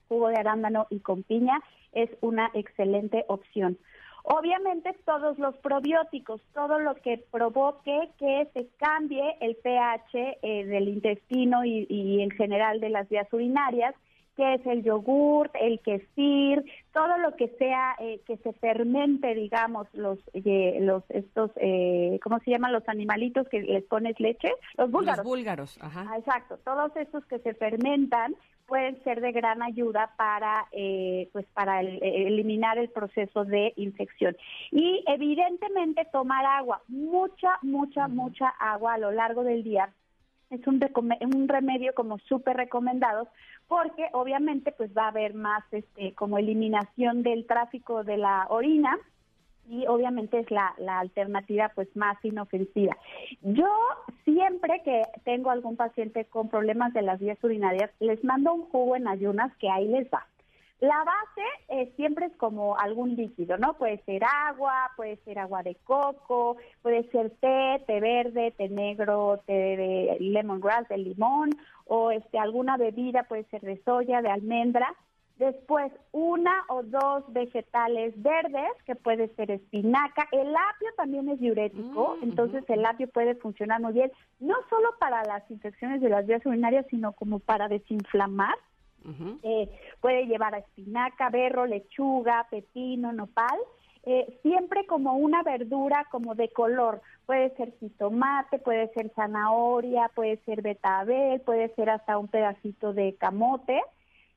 jugo 0.10 0.28
de 0.28 0.40
arándano 0.40 0.88
y 0.90 1.00
con 1.00 1.24
piña 1.24 1.62
es 1.94 2.10
una 2.20 2.52
excelente 2.54 3.24
opción. 3.30 3.78
Obviamente 4.24 4.96
todos 5.06 5.38
los 5.38 5.56
probióticos, 5.58 6.42
todo 6.54 6.80
lo 6.80 6.96
que 6.96 7.24
provoque 7.30 8.10
que 8.18 8.48
se 8.54 8.68
cambie 8.78 9.36
el 9.42 9.56
pH 9.58 10.40
eh, 10.42 10.66
del 10.66 10.88
intestino 10.88 11.66
y, 11.66 11.86
y 11.90 12.22
en 12.22 12.32
general 12.32 12.80
de 12.80 12.90
las 12.90 13.10
vías 13.10 13.32
urinarias, 13.34 13.94
que 14.36 14.56
es 14.56 14.66
el 14.66 14.84
yogurt, 14.84 15.54
el 15.60 15.80
quesir, 15.82 16.64
todo 16.92 17.18
lo 17.20 17.36
que 17.36 17.50
sea 17.60 17.96
eh, 18.00 18.22
que 18.26 18.38
se 18.38 18.54
fermente, 18.54 19.36
digamos, 19.36 19.88
los 19.94 20.20
eh, 20.34 20.80
los 20.82 21.04
estos, 21.10 21.52
eh, 21.58 22.20
¿cómo 22.24 22.40
se 22.40 22.52
llaman 22.52 22.74
los 22.74 22.88
animalitos 22.88 23.48
que 23.50 23.62
les 23.62 23.84
pones 23.84 24.20
leche? 24.20 24.52
Los 24.78 24.90
búlgaros. 24.90 25.18
Los 25.18 25.26
búlgaros, 25.26 25.78
ajá. 25.82 26.06
Ah, 26.10 26.18
Exacto, 26.18 26.58
todos 26.64 26.96
estos 26.96 27.26
que 27.26 27.40
se 27.40 27.54
fermentan 27.54 28.36
pueden 28.74 28.98
ser 29.04 29.22
de 29.22 29.32
gran 29.32 29.62
ayuda 29.62 30.16
para 30.18 30.66
eh, 30.72 31.30
pues 31.32 31.46
para 31.54 31.82
el- 31.82 32.02
eh, 32.02 32.26
eliminar 32.26 32.80
el 32.80 32.90
proceso 32.90 33.46
de 33.46 33.72
infección. 33.76 34.36
Y 34.72 35.04
evidentemente 35.06 36.08
tomar 36.12 36.44
agua 36.44 36.82
mucha 36.88 37.60
mucha 37.62 38.08
mucha 38.08 38.48
agua 38.48 38.96
a 38.96 38.98
lo 38.98 39.12
largo 39.12 39.44
del 39.44 39.64
día 39.64 39.90
es 40.50 40.66
un, 40.66 40.84
un 41.36 41.48
remedio 41.48 41.94
como 41.94 42.18
súper 42.18 42.58
recomendado 42.58 43.28
porque 43.68 44.08
obviamente 44.14 44.72
pues 44.72 44.90
va 44.98 45.04
a 45.06 45.10
haber 45.10 45.36
más 45.36 45.64
este 45.72 46.16
como 46.16 46.40
eliminación 46.40 47.22
del 47.22 47.46
tráfico 47.46 48.04
de 48.04 48.18
la 48.18 48.48
orina 48.50 48.98
y 49.68 49.88
obviamente 49.88 50.40
es 50.40 50.52
la, 50.52 50.74
la 50.78 51.00
alternativa 51.00 51.72
pues 51.74 51.88
más 51.96 52.18
inofensiva. 52.24 52.98
Yo 53.42 53.70
siempre 54.24 54.82
que 54.84 55.04
tengo 55.24 55.50
algún 55.50 55.76
paciente 55.76 56.26
con 56.26 56.50
problemas 56.50 56.94
de 56.94 57.02
las 57.02 57.20
vías 57.20 57.42
urinarias, 57.44 57.92
les 58.00 58.24
mando 58.24 58.54
un 58.54 58.64
jugo 58.70 58.96
en 58.96 59.08
ayunas 59.08 59.56
que 59.58 59.70
ahí 59.70 59.88
les 59.88 60.08
va. 60.08 60.28
La 60.84 61.02
base 61.06 61.48
eh, 61.70 61.94
siempre 61.96 62.26
es 62.26 62.36
como 62.36 62.78
algún 62.78 63.16
líquido, 63.16 63.58
¿no? 63.58 63.76
Puede 63.76 64.04
ser 64.04 64.22
agua, 64.26 64.92
puede 64.98 65.16
ser 65.24 65.40
agua 65.40 65.64
de 65.64 65.76
coco, 65.76 66.58
puede 66.82 67.10
ser 67.10 67.30
té, 67.40 67.82
té 67.88 68.02
verde, 68.02 68.52
té 68.52 68.68
negro, 68.68 69.42
té 69.46 69.54
de 69.54 70.18
lemongrass, 70.20 70.90
de 70.90 70.98
limón, 70.98 71.52
o 71.86 72.12
este 72.12 72.38
alguna 72.38 72.76
bebida, 72.76 73.24
puede 73.24 73.46
ser 73.46 73.62
de 73.62 73.82
soya, 73.84 74.22
de 74.22 74.30
almendra. 74.30 74.94
Después, 75.38 75.92
una 76.12 76.54
o 76.70 76.84
dos 76.84 77.24
vegetales 77.34 78.14
verdes, 78.22 78.72
que 78.86 78.96
puede 78.96 79.30
ser 79.36 79.50
espinaca. 79.52 80.28
El 80.32 80.50
apio 80.56 80.90
también 80.96 81.28
es 81.28 81.40
diurético, 81.40 82.18
Mm, 82.20 82.24
entonces 82.24 82.64
el 82.70 82.86
apio 82.86 83.08
puede 83.10 83.36
funcionar 83.36 83.82
muy 83.82 83.94
bien, 83.94 84.12
no 84.40 84.56
solo 84.70 84.90
para 85.00 85.24
las 85.24 85.50
infecciones 85.50 86.02
de 86.02 86.10
las 86.10 86.28
vías 86.28 86.46
urinarias, 86.46 86.86
sino 86.90 87.14
como 87.14 87.40
para 87.40 87.68
desinflamar. 87.68 88.56
Eh, 89.44 89.70
puede 90.00 90.28
llevar 90.28 90.56
a 90.56 90.60
espinaca, 90.60 91.30
berro, 91.30 91.66
lechuga, 91.66 92.48
pepino, 92.50 93.12
nopal. 93.12 93.58
eh, 94.06 94.38
siempre 94.42 94.86
como 94.86 95.14
una 95.16 95.44
verdura 95.44 96.06
como 96.12 96.36
de 96.36 96.50
color. 96.50 97.02
Puede 97.26 97.56
ser 97.56 97.74
jitomate, 97.80 98.60
puede 98.60 98.90
ser 98.94 99.10
zanahoria, 99.16 100.12
puede 100.14 100.38
ser 100.46 100.62
betabel, 100.62 101.40
puede 101.42 101.74
ser 101.76 101.90
hasta 101.90 102.18
un 102.18 102.28
pedacito 102.28 102.92
de 102.94 103.16
camote. 103.16 103.82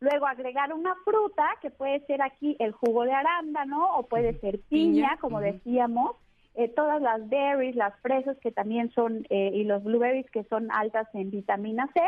Luego 0.01 0.27
agregar 0.27 0.73
una 0.73 0.95
fruta, 1.05 1.49
que 1.63 1.71
puede 1.71 2.01
ser 2.07 2.21
aquí 2.23 2.57
el 2.59 2.73
jugo 2.73 3.05
de 3.05 3.13
arándano 3.13 3.97
o 3.97 4.03
puede 4.05 4.39
ser 4.41 4.61
piña, 4.69 5.09
Piña, 5.09 5.19
como 5.21 5.41
decíamos. 5.41 6.17
eh, 6.59 6.69
todas 6.69 7.03
las 7.03 7.29
berries, 7.29 7.77
las 7.77 7.95
fresas 8.01 8.37
que 8.39 8.51
también 8.51 8.91
son, 8.93 9.27
eh, 9.29 9.51
y 9.53 9.65
los 9.65 9.85
blueberries 9.85 10.31
que 10.31 10.45
son 10.45 10.69
altas 10.73 11.07
en 11.15 11.31
vitamina 11.31 11.87
C. 11.93 12.01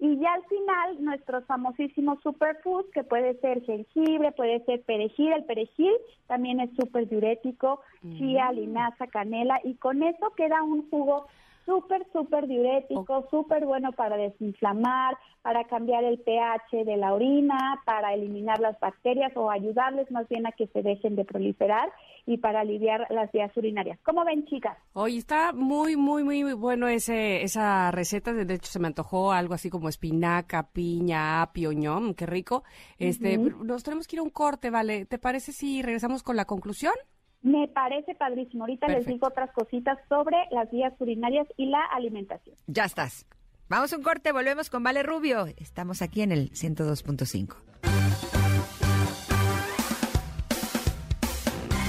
Y 0.00 0.18
ya 0.18 0.32
al 0.32 0.44
final, 0.46 1.04
nuestros 1.04 1.44
famosísimos 1.46 2.20
superfoods, 2.22 2.90
que 2.90 3.04
puede 3.04 3.38
ser 3.38 3.62
jengibre, 3.62 4.32
puede 4.32 4.64
ser 4.64 4.82
perejil. 4.82 5.32
El 5.32 5.44
perejil 5.44 5.92
también 6.26 6.58
es 6.58 6.70
súper 6.74 7.08
diurético, 7.08 7.80
chía, 8.18 8.50
linaza, 8.50 9.06
canela, 9.06 9.60
y 9.62 9.76
con 9.76 10.02
eso 10.02 10.30
queda 10.36 10.64
un 10.64 10.90
jugo 10.90 11.26
súper, 11.64 12.06
súper 12.12 12.46
diurético, 12.46 13.26
súper 13.30 13.64
bueno 13.64 13.92
para 13.92 14.16
desinflamar, 14.16 15.16
para 15.42 15.64
cambiar 15.64 16.04
el 16.04 16.18
pH 16.18 16.84
de 16.84 16.96
la 16.96 17.12
orina, 17.12 17.80
para 17.84 18.14
eliminar 18.14 18.60
las 18.60 18.78
bacterias 18.78 19.32
o 19.36 19.50
ayudarles 19.50 20.10
más 20.10 20.28
bien 20.28 20.46
a 20.46 20.52
que 20.52 20.68
se 20.68 20.82
dejen 20.82 21.16
de 21.16 21.24
proliferar 21.24 21.92
y 22.26 22.38
para 22.38 22.60
aliviar 22.60 23.06
las 23.10 23.30
vías 23.32 23.54
urinarias. 23.56 23.98
¿Cómo 24.04 24.24
ven, 24.24 24.44
chicas? 24.46 24.78
Oye, 24.92 25.18
está 25.18 25.52
muy, 25.52 25.96
muy, 25.96 26.22
muy 26.22 26.52
bueno 26.52 26.86
ese, 26.86 27.42
esa 27.42 27.90
receta. 27.90 28.32
De 28.32 28.54
hecho, 28.54 28.70
se 28.70 28.78
me 28.78 28.86
antojó 28.86 29.32
algo 29.32 29.54
así 29.54 29.70
como 29.70 29.88
espinaca, 29.88 30.68
piña, 30.72 31.42
apio, 31.42 31.72
ñom, 31.72 32.14
qué 32.14 32.26
rico. 32.26 32.62
Este, 32.98 33.38
nos 33.38 33.82
tenemos 33.82 34.06
que 34.06 34.16
ir 34.16 34.20
a 34.20 34.22
un 34.22 34.30
corte, 34.30 34.70
¿vale? 34.70 35.06
¿Te 35.06 35.18
parece 35.18 35.52
si 35.52 35.82
regresamos 35.82 36.22
con 36.22 36.36
la 36.36 36.44
conclusión? 36.44 36.94
Me 37.42 37.68
parece 37.68 38.14
padrísimo. 38.14 38.64
Ahorita 38.64 38.86
les 38.88 39.06
digo 39.06 39.26
otras 39.26 39.50
cositas 39.52 39.98
sobre 40.08 40.36
las 40.50 40.70
vías 40.70 40.92
urinarias 41.00 41.46
y 41.56 41.66
la 41.66 41.84
alimentación. 41.92 42.56
Ya 42.66 42.84
estás. 42.84 43.26
Vamos 43.68 43.92
a 43.92 43.96
un 43.96 44.02
corte, 44.02 44.32
volvemos 44.32 44.70
con 44.70 44.82
Vale 44.82 45.02
Rubio. 45.02 45.46
Estamos 45.56 46.02
aquí 46.02 46.22
en 46.22 46.32
el 46.32 46.50
102.5. 46.50 47.56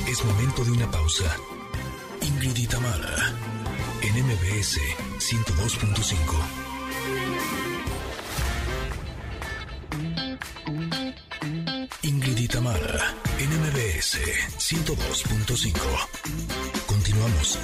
Es 0.09 0.25
momento 0.25 0.63
de 0.63 0.71
una 0.71 0.89
pausa. 0.91 1.35
Ingrid 2.21 2.69
Tamara, 2.69 3.15
en 4.01 4.13
MBS 4.25 4.80
102.5. 5.19 6.73
Ingrid 12.03 12.49
Tamara, 12.49 13.13
en 13.44 13.49
MBS 13.49 14.15
102.5. 14.57 16.88
Continuamos. 16.88 17.60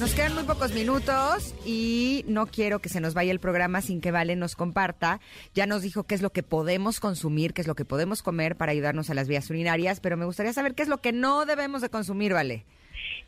Nos 0.00 0.14
quedan 0.14 0.34
muy 0.34 0.42
pocos 0.42 0.74
minutos 0.74 1.54
y 1.64 2.24
no 2.26 2.46
quiero 2.46 2.80
que 2.80 2.88
se 2.88 3.00
nos 3.00 3.14
vaya 3.14 3.30
el 3.30 3.38
programa 3.38 3.80
sin 3.80 4.00
que 4.00 4.10
Vale 4.10 4.34
nos 4.34 4.56
comparta. 4.56 5.20
Ya 5.54 5.66
nos 5.66 5.82
dijo 5.82 6.02
qué 6.02 6.16
es 6.16 6.22
lo 6.22 6.30
que 6.30 6.42
podemos 6.42 6.98
consumir, 6.98 7.54
qué 7.54 7.60
es 7.60 7.68
lo 7.68 7.76
que 7.76 7.84
podemos 7.84 8.24
comer 8.24 8.56
para 8.56 8.72
ayudarnos 8.72 9.08
a 9.08 9.14
las 9.14 9.28
vías 9.28 9.48
urinarias, 9.50 10.00
pero 10.00 10.16
me 10.16 10.24
gustaría 10.24 10.52
saber 10.52 10.74
qué 10.74 10.82
es 10.82 10.88
lo 10.88 10.98
que 10.98 11.12
no 11.12 11.46
debemos 11.46 11.80
de 11.80 11.88
consumir, 11.88 12.32
Vale. 12.32 12.64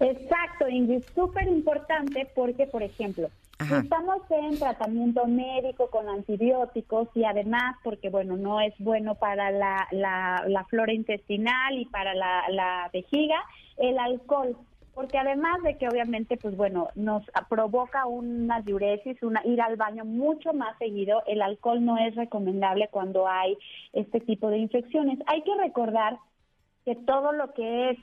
Exacto, 0.00 0.68
Ingrid, 0.68 1.04
súper 1.14 1.46
importante 1.46 2.28
porque, 2.34 2.66
por 2.66 2.82
ejemplo, 2.82 3.30
Estamos 3.60 4.22
en 4.30 4.58
tratamiento 4.58 5.26
médico 5.26 5.88
con 5.88 6.08
antibióticos 6.08 7.08
y 7.14 7.24
además 7.24 7.76
porque, 7.84 8.10
bueno, 8.10 8.36
no 8.36 8.60
es 8.60 8.74
bueno 8.78 9.14
para 9.14 9.50
la, 9.50 9.86
la, 9.92 10.44
la 10.46 10.64
flora 10.64 10.92
intestinal 10.92 11.78
y 11.78 11.86
para 11.86 12.14
la, 12.14 12.42
la 12.50 12.90
vejiga, 12.92 13.36
el 13.76 13.98
alcohol. 13.98 14.56
Porque 14.92 15.18
además 15.18 15.62
de 15.62 15.76
que 15.76 15.88
obviamente, 15.88 16.36
pues 16.36 16.56
bueno, 16.56 16.88
nos 16.94 17.24
provoca 17.48 18.06
una 18.06 18.60
diuresis, 18.60 19.20
una, 19.22 19.44
ir 19.44 19.60
al 19.60 19.76
baño 19.76 20.04
mucho 20.04 20.52
más 20.52 20.76
seguido, 20.78 21.22
el 21.26 21.42
alcohol 21.42 21.84
no 21.84 21.98
es 21.98 22.14
recomendable 22.14 22.88
cuando 22.90 23.26
hay 23.26 23.56
este 23.92 24.20
tipo 24.20 24.50
de 24.50 24.58
infecciones. 24.58 25.18
Hay 25.26 25.42
que 25.42 25.54
recordar 25.56 26.18
que 26.84 26.94
todo 26.94 27.32
lo 27.32 27.52
que 27.54 27.90
es 27.90 27.98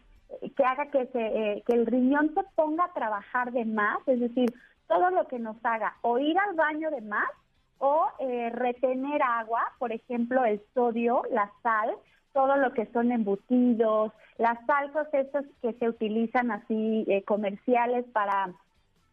que 0.56 0.64
haga 0.64 0.90
que 0.92 1.08
se 1.08 1.20
eh, 1.20 1.64
que 1.68 1.74
el 1.76 1.86
riñón 1.86 2.34
se 2.34 2.42
ponga 2.56 2.86
a 2.86 2.94
trabajar 2.94 3.52
de 3.52 3.66
más, 3.66 4.00
es 4.08 4.20
decir, 4.20 4.54
todo 4.92 5.10
lo 5.10 5.28
que 5.28 5.40
nos 5.40 5.56
haga 5.64 5.96
o 6.02 6.20
ir 6.20 6.38
al 6.38 6.56
baño 6.56 6.92
de 6.92 7.02
más 7.02 7.30
o 7.80 8.08
eh, 8.20 8.50
retener 8.50 9.22
agua, 9.24 9.64
por 9.80 9.92
ejemplo, 9.92 10.44
el 10.44 10.62
sodio, 10.74 11.24
la 11.32 11.50
sal, 11.64 11.92
todo 12.34 12.58
lo 12.58 12.74
que 12.74 12.86
son 12.88 13.12
embutidos, 13.12 14.12
las 14.38 14.58
salsas 14.66 15.08
estas 15.14 15.46
que 15.62 15.74
se 15.74 15.88
utilizan 15.88 16.52
así 16.52 17.06
eh, 17.08 17.24
comerciales 17.24 18.06
para 18.12 18.54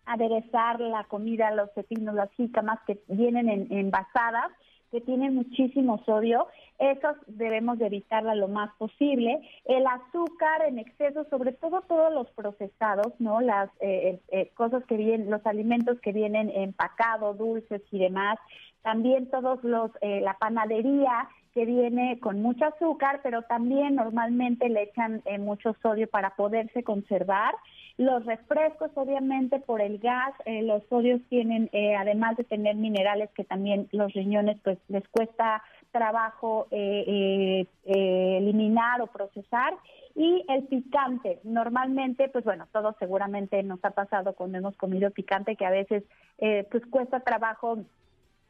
aderezar 0.05 0.81
la 0.81 1.05
comida, 1.05 1.51
los 1.53 1.71
pepinos, 1.71 2.15
las 2.15 2.31
jícamas 2.33 2.81
que 2.87 3.01
vienen 3.07 3.49
en, 3.49 3.69
envasadas, 3.71 4.51
que 4.91 5.01
tienen 5.01 5.35
muchísimo 5.35 6.03
sodio, 6.05 6.49
esos 6.79 7.17
debemos 7.27 7.79
de 7.79 7.87
evitarla 7.87 8.35
lo 8.35 8.49
más 8.49 8.71
posible. 8.77 9.41
El 9.65 9.87
azúcar 9.87 10.63
en 10.69 10.79
exceso, 10.79 11.27
sobre 11.29 11.53
todo 11.53 11.83
todos 11.83 12.13
los 12.13 12.31
procesados, 12.31 13.13
¿no? 13.19 13.41
Las 13.41 13.71
eh, 13.81 14.21
eh, 14.29 14.51
cosas 14.55 14.85
que 14.87 14.97
vienen, 14.97 15.31
los 15.31 15.45
alimentos 15.47 16.01
que 16.01 16.13
vienen 16.13 16.51
empacados, 16.51 17.37
dulces 17.37 17.83
y 17.91 17.99
demás. 17.99 18.39
También 18.83 19.29
todos 19.31 19.63
los, 19.65 19.91
eh, 20.01 20.21
la 20.21 20.35
panadería 20.35 21.29
que 21.53 21.65
viene 21.65 22.21
con 22.21 22.41
mucho 22.41 22.67
azúcar, 22.67 23.21
pero 23.23 23.43
también 23.43 23.97
normalmente 23.97 24.69
le 24.69 24.83
echan 24.83 25.23
eh, 25.25 25.39
mucho 25.39 25.75
sodio 25.83 26.09
para 26.09 26.37
poderse 26.37 26.85
conservar. 26.85 27.55
Los 27.99 28.25
refrescos, 28.25 28.93
obviamente, 28.95 29.59
por 29.59 29.81
el 29.81 29.99
gas, 29.99 30.33
eh, 30.45 30.63
los 30.63 30.85
sodios 30.89 31.21
tienen, 31.29 31.69
eh, 31.73 31.97
además 31.97 32.37
de 32.37 32.45
tener 32.45 32.77
minerales 32.77 33.29
que 33.35 33.43
también 33.43 33.89
los 33.91 34.13
riñones, 34.13 34.57
pues 34.63 34.79
les 34.87 35.07
cuesta 35.09 35.65
trabajo 35.91 36.69
eh, 36.71 37.05
eh, 37.09 37.67
eh, 37.87 38.39
eliminar 38.39 39.01
o 39.01 39.09
procesar. 39.09 39.75
Y 40.15 40.45
el 40.49 40.63
picante, 40.69 41.41
normalmente, 41.43 42.29
pues 42.29 42.45
bueno, 42.45 42.69
todos 42.73 42.95
seguramente 43.01 43.63
nos 43.65 43.85
ha 43.85 43.91
pasado 43.91 44.33
cuando 44.35 44.59
hemos 44.59 44.77
comido 44.77 45.11
picante 45.11 45.57
que 45.57 45.67
a 45.67 45.71
veces 45.71 46.05
eh, 46.39 46.67
pues 46.71 46.87
cuesta 46.87 47.19
trabajo 47.19 47.79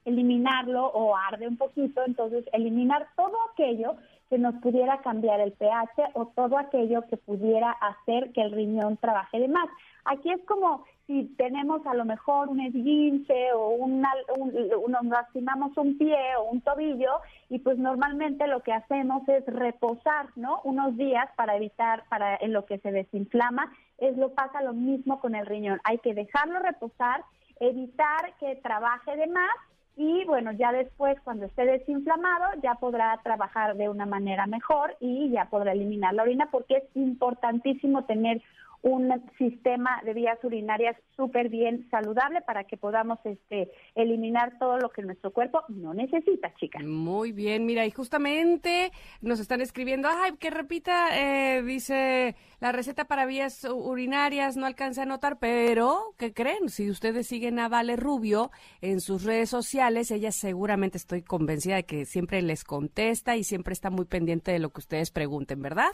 eliminarlo 0.05 0.87
o 0.87 1.17
arde 1.17 1.49
un 1.49 1.57
poquito, 1.57 2.03
entonces 2.07 2.45
eliminar 2.53 3.07
todo 3.17 3.37
aquello 3.53 3.97
que 4.29 4.39
nos 4.39 4.55
pudiera 4.57 4.99
cambiar 4.99 5.41
el 5.41 5.53
pH 5.53 6.11
o 6.15 6.27
todo 6.27 6.59
aquello 6.59 7.07
que 7.09 7.17
pudiera 7.17 7.71
hacer 7.71 8.33
que 8.33 8.43
el 8.43 8.53
riñón 8.53 8.97
trabaje 8.99 9.41
de 9.41 9.49
más. 9.49 9.69
Aquí 10.05 10.31
es 10.31 10.45
como 10.47 10.85
si 11.07 11.25
tenemos 11.39 11.85
a 11.87 11.95
lo 11.95 12.05
mejor 12.05 12.49
un 12.49 12.61
esguince 12.61 13.53
o 13.55 13.71
una, 13.71 14.11
un, 14.37 14.53
nos 14.89 15.05
lastimamos 15.05 15.77
un 15.79 15.97
pie 15.97 16.19
o 16.39 16.51
un 16.51 16.61
tobillo 16.61 17.11
y 17.49 17.59
pues 17.61 17.79
normalmente 17.79 18.47
lo 18.47 18.63
que 18.63 18.75
hacemos 18.75 19.27
es 19.29 19.45
reposar, 19.47 20.27
¿no? 20.37 20.61
Unos 20.65 20.97
días 20.99 21.29
para 21.37 21.57
evitar, 21.57 22.05
para 22.11 22.37
en 22.37 22.53
lo 22.53 22.67
que 22.67 22.79
se 22.79 22.93
desinflama, 22.93 23.73
es 23.97 24.17
lo 24.19 24.35
pasa 24.35 24.63
lo 24.63 24.75
mismo 24.75 25.19
con 25.21 25.35
el 25.35 25.47
riñón. 25.47 25.81
Hay 25.85 25.99
que 25.99 26.13
dejarlo 26.13 26.59
reposar, 26.59 27.25
evitar 27.59 28.35
que 28.39 28.57
trabaje 28.57 29.17
de 29.17 29.27
más 29.29 29.57
y 29.99 30.25
bueno, 30.27 30.53
ya 30.53 30.71
después 30.71 31.21
cuando 31.25 31.47
esté 31.47 31.67
desinflamado 31.67 32.47
ya 32.63 32.77
podrá 32.77 33.19
trabajar 33.25 33.77
de 33.77 33.89
una 33.89 34.07
manera 34.07 34.47
mejor 34.47 34.97
y 35.01 35.29
ya 35.31 35.47
podrá 35.47 35.73
eliminar 35.73 36.15
la 36.15 36.23
orina 36.23 36.49
porque 36.53 36.77
es 36.77 36.85
importantísimo 36.95 38.05
tener 38.05 38.41
un 38.83 39.13
sistema 39.37 40.01
de 40.05 40.15
vías 40.15 40.39
urinarias 40.43 40.97
súper 41.17 41.49
bien 41.49 41.89
saludable 41.91 42.41
para 42.43 42.65
que 42.65 42.77
podamos 42.77 43.19
este, 43.25 43.71
eliminar 43.95 44.59
todo 44.59 44.79
lo 44.79 44.91
que 44.91 45.03
nuestro 45.03 45.33
cuerpo 45.33 45.63
no 45.69 45.95
necesita, 45.95 46.55
chicas. 46.55 46.85
Muy 46.85 47.33
bien, 47.33 47.67
mira, 47.67 47.87
y 47.87 47.91
justamente 47.91 48.93
nos 49.21 49.41
están 49.41 49.61
escribiendo, 49.61 50.09
ay, 50.09 50.37
que 50.39 50.51
repita, 50.51 51.19
eh, 51.19 51.63
dice, 51.63 52.37
la 52.61 52.73
receta 52.73 53.07
para 53.07 53.27
vías 53.27 53.65
urinarias 53.65 54.57
no 54.57 54.67
alcanza 54.67 55.03
a 55.03 55.07
notar, 55.07 55.39
pero, 55.39 56.15
¿qué 56.17 56.33
creen? 56.33 56.69
Si 56.69 56.89
ustedes 56.89 57.27
siguen 57.27 57.59
a 57.59 57.69
Vale 57.69 57.97
Rubio 57.97 58.51
en 58.81 59.01
sus 59.01 59.25
redes 59.25 59.51
sociales, 59.51 60.11
ella 60.11 60.31
seguramente 60.31 60.99
estoy 60.99 61.23
convencida 61.23 61.77
de 61.77 61.85
que 61.85 62.05
siempre 62.05 62.43
les 62.43 62.65
contesta 62.65 63.37
y 63.37 63.45
siempre 63.45 63.73
está 63.73 63.91
muy 63.91 64.05
pendiente 64.05 64.53
de 64.53 64.61
lo 64.61 64.71
que 64.71 64.81
ustedes 64.81 65.11
pregunten, 65.11 65.61
¿verdad? 65.63 65.93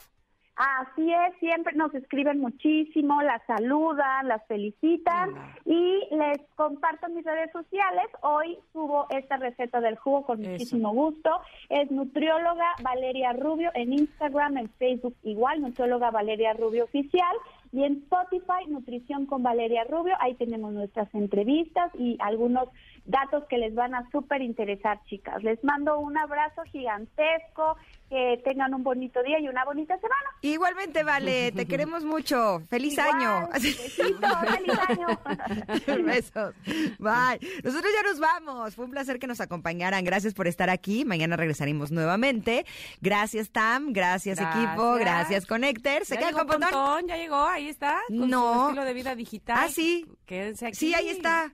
Así 0.56 1.12
es, 1.12 1.36
siempre 1.40 1.74
nos 1.74 1.92
escriben 1.94 2.38
muchísimo, 2.38 3.20
las 3.22 3.42
saludan, 3.44 4.28
las 4.28 4.46
felicitan 4.46 5.30
y 5.64 6.00
les 6.12 6.38
comparto 6.54 7.08
mis 7.08 7.24
redes 7.24 7.50
sociales. 7.50 8.06
Hoy 8.22 8.56
subo 8.72 9.06
esta 9.10 9.36
receta 9.36 9.80
del 9.80 9.96
jugo 9.96 10.24
con 10.24 10.40
muchísimo 10.40 10.92
gusto. 10.92 11.30
Es 11.70 11.90
nutrióloga 11.90 12.66
Valeria 12.82 13.32
Rubio 13.32 13.72
en 13.74 13.94
Instagram, 13.94 14.58
en 14.58 14.68
Facebook 14.78 15.16
igual, 15.24 15.60
nutrióloga 15.60 16.12
Valeria 16.12 16.52
Rubio 16.52 16.84
Oficial. 16.84 17.36
Y 17.72 17.82
en 17.82 17.94
Spotify, 18.04 18.68
Nutrición 18.68 19.26
con 19.26 19.42
Valeria 19.42 19.82
Rubio, 19.82 20.14
ahí 20.20 20.34
tenemos 20.34 20.72
nuestras 20.72 21.12
entrevistas 21.12 21.90
y 21.98 22.16
algunos 22.20 22.68
datos 23.04 23.44
que 23.48 23.58
les 23.58 23.74
van 23.74 23.94
a 23.94 24.08
súper 24.10 24.42
interesar, 24.42 25.00
chicas. 25.04 25.42
Les 25.42 25.62
mando 25.62 25.98
un 25.98 26.16
abrazo 26.16 26.62
gigantesco, 26.72 27.76
que 28.08 28.40
tengan 28.44 28.74
un 28.74 28.82
bonito 28.82 29.22
día 29.22 29.40
y 29.40 29.48
una 29.48 29.64
bonita 29.64 29.96
semana. 29.96 30.30
Igualmente, 30.42 31.02
Vale, 31.04 31.52
te 31.52 31.66
queremos 31.66 32.04
mucho. 32.04 32.62
¡Feliz 32.68 32.98
año! 32.98 33.48
Besito, 33.52 34.28
¡Feliz 34.56 34.78
año! 34.88 36.04
Besos. 36.04 36.54
Bye. 36.98 37.40
Nosotros 37.62 37.92
ya 37.94 38.02
nos 38.08 38.18
vamos. 38.20 38.74
Fue 38.74 38.84
un 38.84 38.90
placer 38.90 39.18
que 39.18 39.26
nos 39.26 39.40
acompañaran. 39.40 40.04
Gracias 40.04 40.34
por 40.34 40.46
estar 40.46 40.70
aquí. 40.70 41.04
Mañana 41.04 41.36
regresaremos 41.36 41.90
nuevamente. 41.90 42.64
Gracias, 43.00 43.50
Tam. 43.50 43.92
Gracias, 43.92 44.38
equipo. 44.40 44.94
Gracias, 44.94 45.46
Connector. 45.46 46.04
¿Se 46.04 46.16
queda 46.16 46.32
con 46.32 46.46
Pontón? 46.46 47.06
Ya 47.06 47.16
llegó, 47.16 47.44
ahí 47.44 47.68
está. 47.68 48.00
Con 48.08 48.30
no. 48.30 48.54
Su 48.54 48.62
estilo 48.68 48.84
de 48.84 48.92
vida 48.92 49.14
digital. 49.14 49.58
Ah, 49.60 49.68
sí. 49.68 50.06
Quédense 50.26 50.66
aquí. 50.66 50.76
Sí, 50.76 50.94
ahí 50.94 51.08
está. 51.08 51.52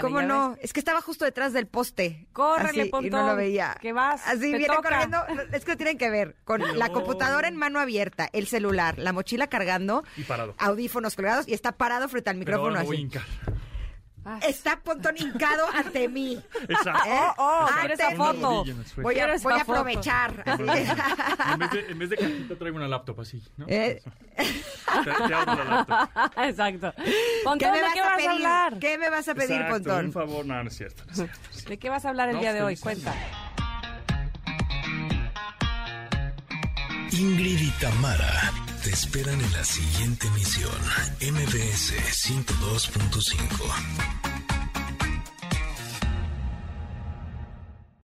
¿Cómo 0.00 0.22
no? 0.22 0.56
Es 0.60 0.72
que 0.72 0.80
estaba 0.84 1.00
justo 1.00 1.24
detrás 1.24 1.52
del 1.52 1.66
poste. 1.66 2.26
Córrele, 2.32 2.86
Pontón. 2.86 3.06
Y 3.06 3.10
no 3.10 3.26
lo 3.26 3.36
veía. 3.36 3.76
Que 3.80 3.92
vas. 3.92 4.26
Así 4.26 4.54
viene 4.54 4.76
corriendo. 4.76 5.24
Es 5.52 5.64
que 5.64 5.76
tienen 5.76 5.98
que 5.98 6.10
ver 6.10 6.36
con 6.44 6.62
la 6.78 6.90
computadora 6.90 7.48
en 7.48 7.56
mano 7.56 7.80
abierta, 7.80 8.28
el 8.32 8.46
celular, 8.46 8.98
la 8.98 9.12
mochila 9.12 9.46
cargando. 9.48 10.04
Y 10.16 10.22
parado. 10.22 10.54
Audífonos 10.58 11.16
colgados 11.16 11.48
y 11.48 11.54
está 11.54 11.72
parado 11.72 12.08
frente 12.08 12.30
al 12.30 12.36
micrófono 12.36 12.78
así. 12.78 13.08
Está 14.46 14.80
Pontón 14.80 15.16
hincado 15.18 15.66
ante 15.74 16.08
mí. 16.08 16.40
Exacto. 16.68 17.08
¿Eh? 17.08 17.20
Oh, 17.36 17.66
oh, 17.66 17.86
esa 17.88 18.10
foto. 18.12 18.64
Voy 18.96 19.18
a, 19.18 19.36
voy 19.36 19.52
a 19.52 19.62
aprovechar. 19.62 20.42
en, 20.46 21.58
vez 21.58 21.70
de, 21.70 21.90
en 21.90 21.98
vez 21.98 22.10
de 22.10 22.16
cajita 22.16 22.56
traigo 22.56 22.76
una 22.76 22.88
laptop 22.88 23.20
así. 23.20 23.42
¿no? 23.56 23.66
Eh. 23.68 24.02
Te, 24.36 25.26
te 25.28 25.34
abro 25.34 25.64
la 25.64 25.64
laptop. 25.64 26.38
Exacto. 26.44 26.94
Pontón, 27.44 27.72
¿de 27.72 27.80
qué 27.92 28.00
vas 28.00 28.26
a, 28.26 28.30
hablar? 28.30 28.78
¿Qué 28.78 28.98
me 28.98 29.10
vas 29.10 29.28
a 29.28 29.34
pedir, 29.34 29.52
Exacto, 29.52 29.74
Pontón? 29.74 30.06
Un 30.06 30.12
favor, 30.12 30.46
no, 30.46 30.62
no 30.62 30.68
es 30.68 30.76
cierto. 30.76 31.04
No 31.04 31.10
es 31.10 31.16
cierto, 31.16 31.38
no 31.38 31.48
es 31.48 31.52
cierto. 31.52 31.70
¿De 31.70 31.78
qué 31.78 31.90
vas 31.90 32.04
a 32.04 32.08
hablar 32.08 32.28
el 32.30 32.36
No, 32.36 32.40
día 32.40 32.52
de 32.52 32.62
hoy? 32.62 32.76
Cuenta. 32.76 33.14
Ingrid 37.12 37.60
y 37.60 37.70
Tamara 37.80 38.63
te 38.84 38.90
esperan 38.90 39.40
en 39.40 39.52
la 39.52 39.64
siguiente 39.64 40.26
emisión. 40.26 40.70
MBS 41.20 41.94
102.5. 42.28 44.23